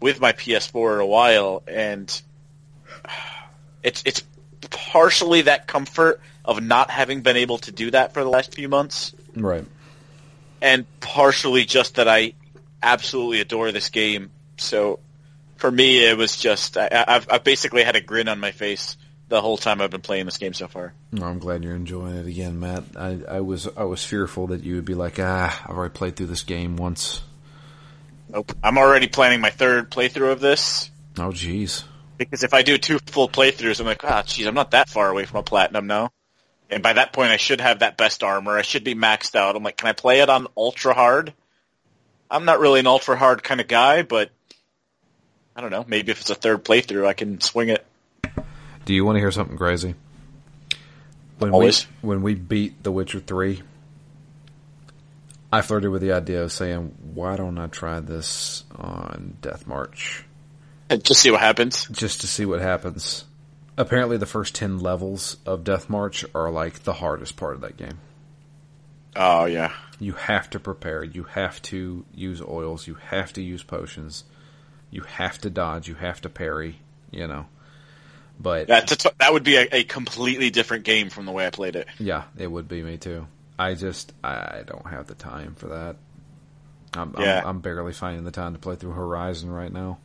with 0.00 0.20
my 0.20 0.32
PS4 0.32 0.94
in 0.94 1.00
a 1.00 1.06
while 1.06 1.62
and 1.66 2.22
it's 3.82 4.02
it's 4.04 4.22
partially 4.70 5.42
that 5.42 5.66
comfort 5.66 6.20
of 6.44 6.62
not 6.62 6.90
having 6.90 7.22
been 7.22 7.36
able 7.36 7.58
to 7.58 7.72
do 7.72 7.90
that 7.90 8.14
for 8.14 8.22
the 8.22 8.30
last 8.30 8.54
few 8.54 8.68
months. 8.68 9.14
Right. 9.34 9.64
And 10.60 10.86
partially 11.00 11.64
just 11.64 11.96
that 11.96 12.08
I 12.08 12.32
absolutely 12.82 13.40
adore 13.40 13.72
this 13.72 13.90
game. 13.90 14.30
So 14.56 15.00
for 15.56 15.70
me, 15.70 16.04
it 16.04 16.16
was 16.16 16.36
just 16.36 16.76
I, 16.76 17.04
have 17.08 17.28
I've 17.30 17.44
basically 17.44 17.82
had 17.82 17.96
a 17.96 18.00
grin 18.00 18.28
on 18.28 18.40
my 18.40 18.52
face 18.52 18.96
the 19.28 19.40
whole 19.40 19.56
time 19.56 19.80
I've 19.80 19.90
been 19.90 20.00
playing 20.00 20.24
this 20.24 20.38
game 20.38 20.54
so 20.54 20.68
far. 20.68 20.92
I'm 21.20 21.38
glad 21.38 21.64
you're 21.64 21.74
enjoying 21.74 22.16
it 22.16 22.26
again, 22.26 22.60
Matt. 22.60 22.84
I, 22.96 23.18
I 23.28 23.40
was 23.40 23.68
I 23.76 23.84
was 23.84 24.04
fearful 24.04 24.48
that 24.48 24.62
you 24.62 24.76
would 24.76 24.84
be 24.84 24.94
like, 24.94 25.18
ah, 25.18 25.62
I've 25.64 25.76
already 25.76 25.92
played 25.92 26.16
through 26.16 26.26
this 26.26 26.42
game 26.42 26.76
once. 26.76 27.20
Nope. 28.28 28.52
I'm 28.62 28.78
already 28.78 29.08
planning 29.08 29.40
my 29.40 29.50
third 29.50 29.90
playthrough 29.90 30.32
of 30.32 30.40
this. 30.40 30.90
Oh, 31.18 31.30
jeez. 31.30 31.84
Because 32.18 32.42
if 32.42 32.54
I 32.54 32.62
do 32.62 32.78
two 32.78 32.98
full 32.98 33.28
playthroughs, 33.28 33.80
I'm 33.80 33.86
like, 33.86 34.04
ah, 34.04 34.22
geez, 34.22 34.46
I'm 34.46 34.54
not 34.54 34.70
that 34.70 34.88
far 34.88 35.10
away 35.10 35.24
from 35.24 35.40
a 35.40 35.42
platinum 35.42 35.86
now. 35.86 36.12
And 36.70 36.82
by 36.82 36.94
that 36.94 37.12
point, 37.12 37.30
I 37.30 37.36
should 37.36 37.60
have 37.60 37.80
that 37.80 37.96
best 37.96 38.22
armor. 38.22 38.56
I 38.56 38.62
should 38.62 38.84
be 38.84 38.94
maxed 38.94 39.36
out. 39.36 39.54
I'm 39.54 39.62
like, 39.62 39.76
can 39.76 39.88
I 39.88 39.92
play 39.92 40.20
it 40.20 40.28
on 40.30 40.48
ultra 40.56 40.94
hard? 40.94 41.32
I'm 42.30 42.44
not 42.44 42.58
really 42.58 42.80
an 42.80 42.86
ultra 42.86 43.16
hard 43.16 43.42
kind 43.42 43.60
of 43.60 43.68
guy, 43.68 44.02
but 44.02 44.30
I 45.54 45.60
don't 45.60 45.70
know. 45.70 45.84
Maybe 45.86 46.10
if 46.10 46.20
it's 46.20 46.30
a 46.30 46.34
third 46.34 46.64
playthrough, 46.64 47.06
I 47.06 47.12
can 47.12 47.40
swing 47.40 47.68
it. 47.68 47.86
Do 48.84 48.94
you 48.94 49.04
want 49.04 49.16
to 49.16 49.20
hear 49.20 49.30
something 49.30 49.56
crazy? 49.56 49.94
When 51.38 51.52
Always. 51.52 51.86
we 52.02 52.08
when 52.08 52.22
we 52.22 52.34
beat 52.34 52.82
The 52.82 52.90
Witcher 52.90 53.20
three, 53.20 53.62
I 55.52 55.60
flirted 55.60 55.90
with 55.90 56.02
the 56.02 56.12
idea 56.12 56.42
of 56.42 56.50
saying, 56.50 56.94
"Why 57.14 57.36
don't 57.36 57.58
I 57.58 57.66
try 57.66 58.00
this 58.00 58.64
on 58.74 59.36
Death 59.42 59.66
March?" 59.66 60.24
Just 60.88 61.20
see 61.20 61.30
what 61.30 61.40
happens. 61.40 61.86
Just 61.90 62.20
to 62.20 62.26
see 62.26 62.44
what 62.44 62.60
happens. 62.60 63.24
Apparently, 63.76 64.16
the 64.16 64.26
first 64.26 64.54
ten 64.54 64.78
levels 64.78 65.36
of 65.44 65.64
Death 65.64 65.90
March 65.90 66.24
are 66.34 66.50
like 66.50 66.84
the 66.84 66.94
hardest 66.94 67.36
part 67.36 67.54
of 67.54 67.60
that 67.62 67.76
game. 67.76 67.98
Oh 69.14 69.46
yeah. 69.46 69.72
You 69.98 70.12
have 70.12 70.50
to 70.50 70.60
prepare. 70.60 71.02
You 71.02 71.24
have 71.24 71.60
to 71.62 72.04
use 72.14 72.40
oils. 72.42 72.86
You 72.86 72.94
have 72.94 73.32
to 73.34 73.42
use 73.42 73.62
potions. 73.62 74.24
You 74.90 75.02
have 75.02 75.38
to 75.38 75.50
dodge. 75.50 75.88
You 75.88 75.94
have 75.94 76.20
to 76.22 76.28
parry. 76.28 76.80
You 77.10 77.26
know. 77.26 77.46
But 78.38 78.68
that 78.68 78.86
that 79.18 79.32
would 79.32 79.44
be 79.44 79.56
a, 79.56 79.66
a 79.72 79.84
completely 79.84 80.50
different 80.50 80.84
game 80.84 81.08
from 81.08 81.24
the 81.24 81.32
way 81.32 81.46
I 81.46 81.50
played 81.50 81.76
it. 81.76 81.88
Yeah, 81.98 82.24
it 82.36 82.46
would 82.46 82.68
be 82.68 82.82
me 82.82 82.98
too. 82.98 83.26
I 83.58 83.74
just 83.74 84.12
I 84.22 84.62
don't 84.66 84.86
have 84.86 85.06
the 85.06 85.14
time 85.14 85.54
for 85.54 85.68
that. 85.68 85.96
I'm, 86.92 87.14
yeah. 87.18 87.40
I'm, 87.40 87.46
I'm 87.46 87.60
barely 87.60 87.92
finding 87.92 88.24
the 88.24 88.30
time 88.30 88.52
to 88.52 88.58
play 88.58 88.76
through 88.76 88.92
Horizon 88.92 89.50
right 89.50 89.72
now. 89.72 89.98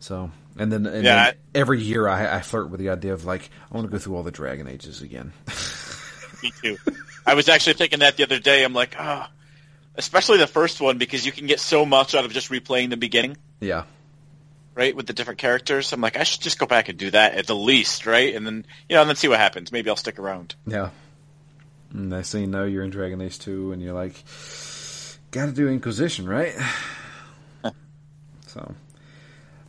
So, 0.00 0.30
and 0.58 0.72
then, 0.72 0.86
and 0.86 1.04
yeah, 1.04 1.26
then 1.26 1.34
every 1.54 1.80
year 1.80 2.08
I, 2.08 2.38
I 2.38 2.40
flirt 2.40 2.70
with 2.70 2.80
the 2.80 2.88
idea 2.88 3.12
of 3.12 3.24
like, 3.24 3.50
I 3.70 3.76
want 3.76 3.86
to 3.86 3.92
go 3.92 3.98
through 3.98 4.16
all 4.16 4.22
the 4.22 4.30
Dragon 4.30 4.66
Ages 4.66 5.02
again. 5.02 5.32
Me 6.42 6.52
too. 6.62 6.78
I 7.26 7.34
was 7.34 7.48
actually 7.48 7.74
thinking 7.74 8.00
that 8.00 8.16
the 8.16 8.22
other 8.22 8.38
day. 8.38 8.64
I'm 8.64 8.72
like, 8.72 8.96
ah, 8.98 9.30
oh. 9.30 9.34
especially 9.96 10.38
the 10.38 10.46
first 10.46 10.80
one 10.80 10.96
because 10.96 11.24
you 11.26 11.32
can 11.32 11.46
get 11.46 11.60
so 11.60 11.84
much 11.84 12.14
out 12.14 12.24
of 12.24 12.32
just 12.32 12.50
replaying 12.50 12.90
the 12.90 12.96
beginning. 12.96 13.36
Yeah. 13.60 13.84
Right 14.74 14.96
with 14.96 15.06
the 15.06 15.12
different 15.12 15.38
characters. 15.38 15.92
I'm 15.92 16.00
like, 16.00 16.16
I 16.16 16.22
should 16.22 16.40
just 16.40 16.58
go 16.58 16.64
back 16.64 16.88
and 16.88 16.98
do 16.98 17.10
that 17.10 17.34
at 17.34 17.46
the 17.46 17.56
least, 17.56 18.06
right? 18.06 18.34
And 18.34 18.46
then 18.46 18.64
you 18.88 18.94
know, 18.94 19.02
and 19.02 19.08
then 19.08 19.16
see 19.16 19.28
what 19.28 19.38
happens. 19.38 19.70
Maybe 19.70 19.90
I'll 19.90 19.96
stick 19.96 20.18
around. 20.18 20.54
Yeah. 20.66 20.90
And 21.92 22.10
they 22.10 22.22
say 22.22 22.46
no, 22.46 22.64
you're 22.64 22.84
in 22.84 22.90
Dragon 22.90 23.20
Age 23.20 23.38
two, 23.38 23.72
and 23.72 23.82
you're 23.82 23.92
like, 23.92 24.14
got 25.32 25.46
to 25.46 25.52
do 25.52 25.68
Inquisition, 25.68 26.26
right? 26.26 26.54
so. 28.46 28.74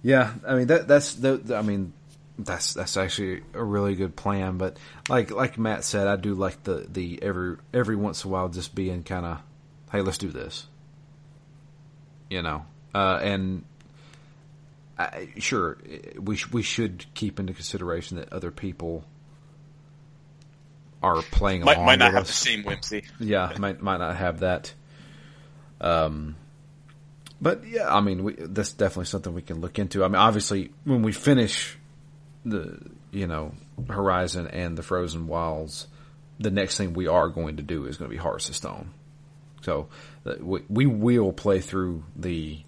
Yeah, 0.04 0.34
I 0.48 0.56
mean 0.56 0.68
that 0.68 0.88
that's 0.88 1.14
the, 1.14 1.56
I 1.56 1.62
mean 1.62 1.94
that's 2.40 2.74
that's 2.74 2.98
actually 2.98 3.44
a 3.54 3.64
really 3.64 3.96
good 3.96 4.16
plan. 4.16 4.58
But 4.58 4.78
like 5.10 5.32
like 5.32 5.58
Matt 5.60 5.84
said, 5.84 6.08
I 6.08 6.16
do 6.16 6.34
like 6.34 6.64
the 6.64 6.88
the 6.90 7.22
every 7.22 7.58
every 7.74 7.96
once 7.96 8.24
in 8.24 8.30
a 8.30 8.34
while 8.34 8.50
just 8.50 8.74
being 8.74 9.04
kind 9.04 9.26
of, 9.26 9.40
hey, 9.92 10.02
let's 10.02 10.18
do 10.18 10.30
this. 10.30 10.68
You 12.30 12.42
know, 12.42 12.66
uh, 12.96 13.20
and 13.22 13.64
I, 14.98 15.30
sure, 15.38 15.78
we 16.20 16.38
sh- 16.38 16.52
we 16.52 16.64
should 16.64 17.06
keep 17.14 17.40
into 17.40 17.54
consideration 17.54 18.18
that 18.18 18.32
other 18.32 18.52
people 18.52 19.04
are 21.04 21.22
playing 21.24 21.64
Might, 21.66 21.76
along 21.78 21.86
might 21.88 22.00
not 22.00 22.14
have 22.14 22.22
us. 22.24 22.28
the 22.28 22.34
same 22.34 22.64
whimsy. 22.64 23.04
Yeah, 23.20 23.54
might 23.60 23.82
might 23.82 23.98
not 23.98 24.16
have 24.16 24.40
that. 24.40 24.74
Um, 25.82 26.36
but 27.42 27.68
yeah, 27.68 27.94
I 27.94 28.02
mean, 28.02 28.24
we, 28.24 28.36
that's 28.38 28.72
definitely 28.72 29.06
something 29.06 29.34
we 29.34 29.42
can 29.42 29.62
look 29.62 29.80
into. 29.80 30.04
I 30.04 30.08
mean, 30.08 30.16
obviously, 30.16 30.72
when 30.84 31.02
we 31.02 31.12
finish 31.12 31.78
the 32.46 32.80
you 33.12 33.28
know 33.28 33.54
Horizon 33.90 34.48
and 34.48 34.78
the 34.78 34.84
Frozen 34.84 35.28
Wilds, 35.28 35.88
the 36.40 36.52
next 36.52 36.78
thing 36.78 36.94
we 36.94 37.08
are 37.08 37.30
going 37.30 37.58
to 37.58 37.64
do 37.64 37.86
is 37.86 37.98
going 37.98 38.10
to 38.10 38.16
be 38.16 38.22
Hearts 38.22 38.50
of 38.50 38.56
Stone. 38.56 38.92
So 39.62 39.90
uh, 40.26 40.36
we 40.40 40.62
we 40.70 40.88
will 40.88 41.34
play 41.34 41.60
through 41.60 42.04
the 42.16 42.60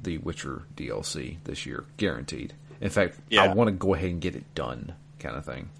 the 0.00 0.18
Witcher 0.18 0.64
DLC 0.76 1.36
this 1.44 1.64
year, 1.64 1.84
guaranteed. 1.96 2.54
In 2.80 2.90
fact, 2.90 3.18
I 3.38 3.54
want 3.54 3.68
to 3.68 3.72
go 3.72 3.94
ahead 3.94 4.10
and 4.10 4.20
get 4.20 4.34
it 4.34 4.52
done, 4.56 4.94
kind 5.20 5.36
of 5.36 5.44
thing. 5.44 5.70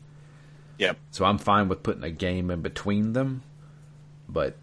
Yep. 0.78 0.97
So 1.11 1.24
I'm 1.24 1.39
fine 1.39 1.69
with 1.69 1.82
putting 1.82 2.05
a 2.05 2.11
game 2.11 2.51
in 2.51 2.62
between 2.62 3.12
them, 3.12 3.43
but 4.28 4.57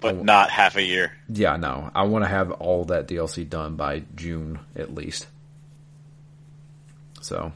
But 0.00 0.22
not 0.22 0.50
half 0.50 0.76
a 0.76 0.82
year. 0.82 1.12
yeah, 1.28 1.56
no, 1.56 1.90
I 1.94 2.04
want 2.04 2.24
to 2.24 2.28
have 2.28 2.52
all 2.52 2.84
that 2.86 3.08
DLC 3.08 3.48
done 3.48 3.74
by 3.76 4.04
June 4.14 4.60
at 4.76 4.94
least. 4.94 5.26
So, 7.20 7.52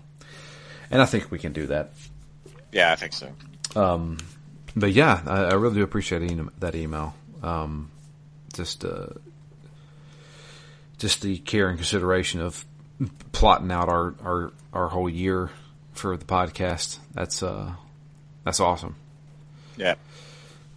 and 0.91 1.01
I 1.01 1.05
think 1.07 1.31
we 1.31 1.39
can 1.39 1.53
do 1.53 1.67
that. 1.67 1.93
Yeah, 2.73 2.91
I 2.93 2.97
think 2.97 3.13
so. 3.13 3.29
But 4.75 4.93
yeah, 4.93 5.23
I, 5.27 5.45
I 5.45 5.53
really 5.55 5.77
do 5.77 5.83
appreciate 5.83 6.23
e- 6.23 6.41
that 6.59 6.75
email. 6.75 7.15
Um, 7.43 7.91
just, 8.55 8.85
uh, 8.85 9.07
just 10.99 11.23
the 11.23 11.39
care 11.39 11.69
and 11.69 11.79
consideration 11.79 12.41
of 12.41 12.65
plotting 13.33 13.71
out 13.71 13.89
our, 13.89 14.15
our, 14.23 14.53
our 14.73 14.89
whole 14.89 15.09
year 15.09 15.51
for 15.93 16.17
the 16.17 16.25
podcast. 16.25 16.99
That's, 17.13 17.43
uh, 17.43 17.73
that's 18.45 18.61
awesome. 18.61 18.97
Yeah. 19.77 19.95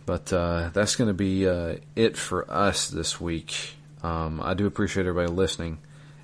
But 0.05 0.31
uh, 0.31 0.69
that's 0.73 0.95
going 0.95 1.07
to 1.07 1.13
be 1.13 1.47
uh, 1.47 1.77
it 1.95 2.17
for 2.17 2.49
us 2.51 2.87
this 2.89 3.19
week. 3.19 3.75
Um, 4.03 4.39
I 4.41 4.53
do 4.53 4.67
appreciate 4.67 5.07
everybody 5.07 5.31
listening. 5.31 5.79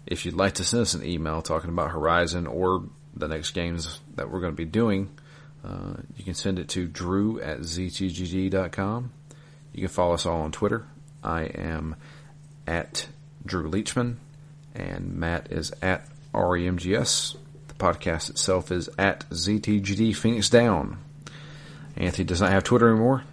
If 0.06 0.26
you'd 0.26 0.36
like 0.36 0.54
to 0.56 0.64
send 0.64 0.82
us 0.82 0.94
an 0.94 1.04
email 1.04 1.42
talking 1.42 1.70
about 1.70 1.92
Horizon 1.92 2.46
or 2.46 2.84
the 3.16 3.28
next 3.28 3.52
games 3.52 4.00
that 4.16 4.30
we're 4.30 4.40
going 4.40 4.54
to 4.54 4.58
be 4.58 4.66
doing, 4.66 5.10
uh, 5.64 5.96
you 6.16 6.24
can 6.24 6.34
send 6.34 6.60
it 6.60 6.70
to 6.70 6.88
drew 6.88 7.40
at 7.40 7.60
ztgd.com. 7.60 9.12
You 9.74 9.80
can 9.80 9.90
follow 9.90 10.14
us 10.14 10.26
all 10.26 10.42
on 10.42 10.52
Twitter. 10.52 10.86
I 11.24 11.44
am 11.44 11.96
at 12.68 13.08
Drew 13.46 13.70
Leachman, 13.70 14.18
and 14.76 15.16
Matt 15.16 15.52
is 15.52 15.72
at 15.82 16.08
REMGS. 16.34 17.38
The 17.68 17.74
podcast 17.76 18.30
itself 18.30 18.72
is 18.72 18.90
at 18.98 19.28
ZTGD 19.30 20.16
Phoenix 20.16 20.50
Down. 20.50 20.98
Anthony 21.96 22.26
does 22.26 22.42
not 22.42 22.52
have 22.52 22.64
Twitter 22.64 22.90
anymore. 22.90 23.24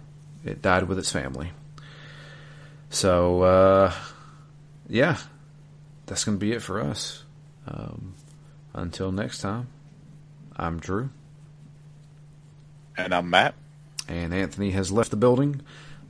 It 0.45 0.61
died 0.61 0.83
with 0.83 0.97
its 0.99 1.11
family. 1.11 1.51
So, 2.89 3.41
uh, 3.43 3.93
yeah, 4.87 5.17
that's 6.05 6.23
going 6.23 6.37
to 6.37 6.39
be 6.39 6.53
it 6.53 6.61
for 6.61 6.79
us. 6.81 7.23
Um, 7.67 8.15
until 8.73 9.11
next 9.11 9.39
time, 9.41 9.67
I'm 10.55 10.79
Drew, 10.79 11.09
And 12.97 13.13
I'm 13.13 13.29
Matt. 13.29 13.53
and 14.07 14.33
Anthony 14.33 14.71
has 14.71 14.91
left 14.91 15.11
the 15.11 15.17
building, 15.17 15.61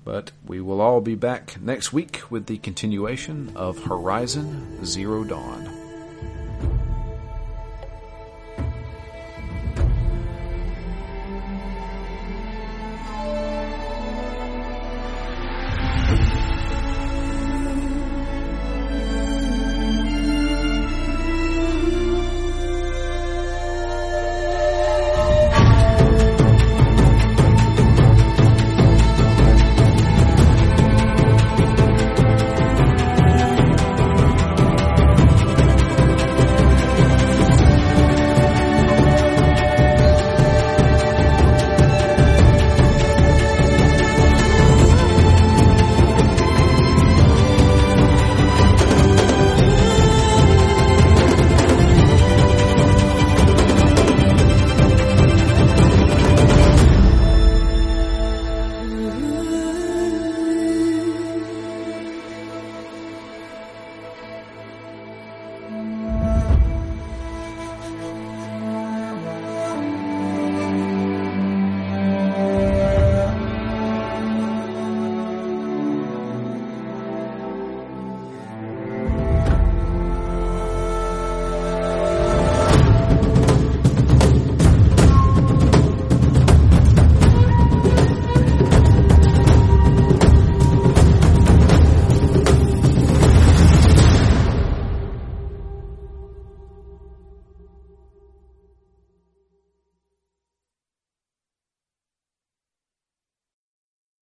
but 0.06 0.32
we 0.46 0.62
will 0.62 0.80
all 0.80 1.02
be 1.02 1.16
back 1.16 1.60
next 1.62 1.92
week 1.92 2.22
with 2.30 2.46
the 2.46 2.58
continuation 2.60 3.52
of 3.56 3.84
Horizon 3.84 4.86
Zero 4.86 5.24
Dawn. 5.24 5.89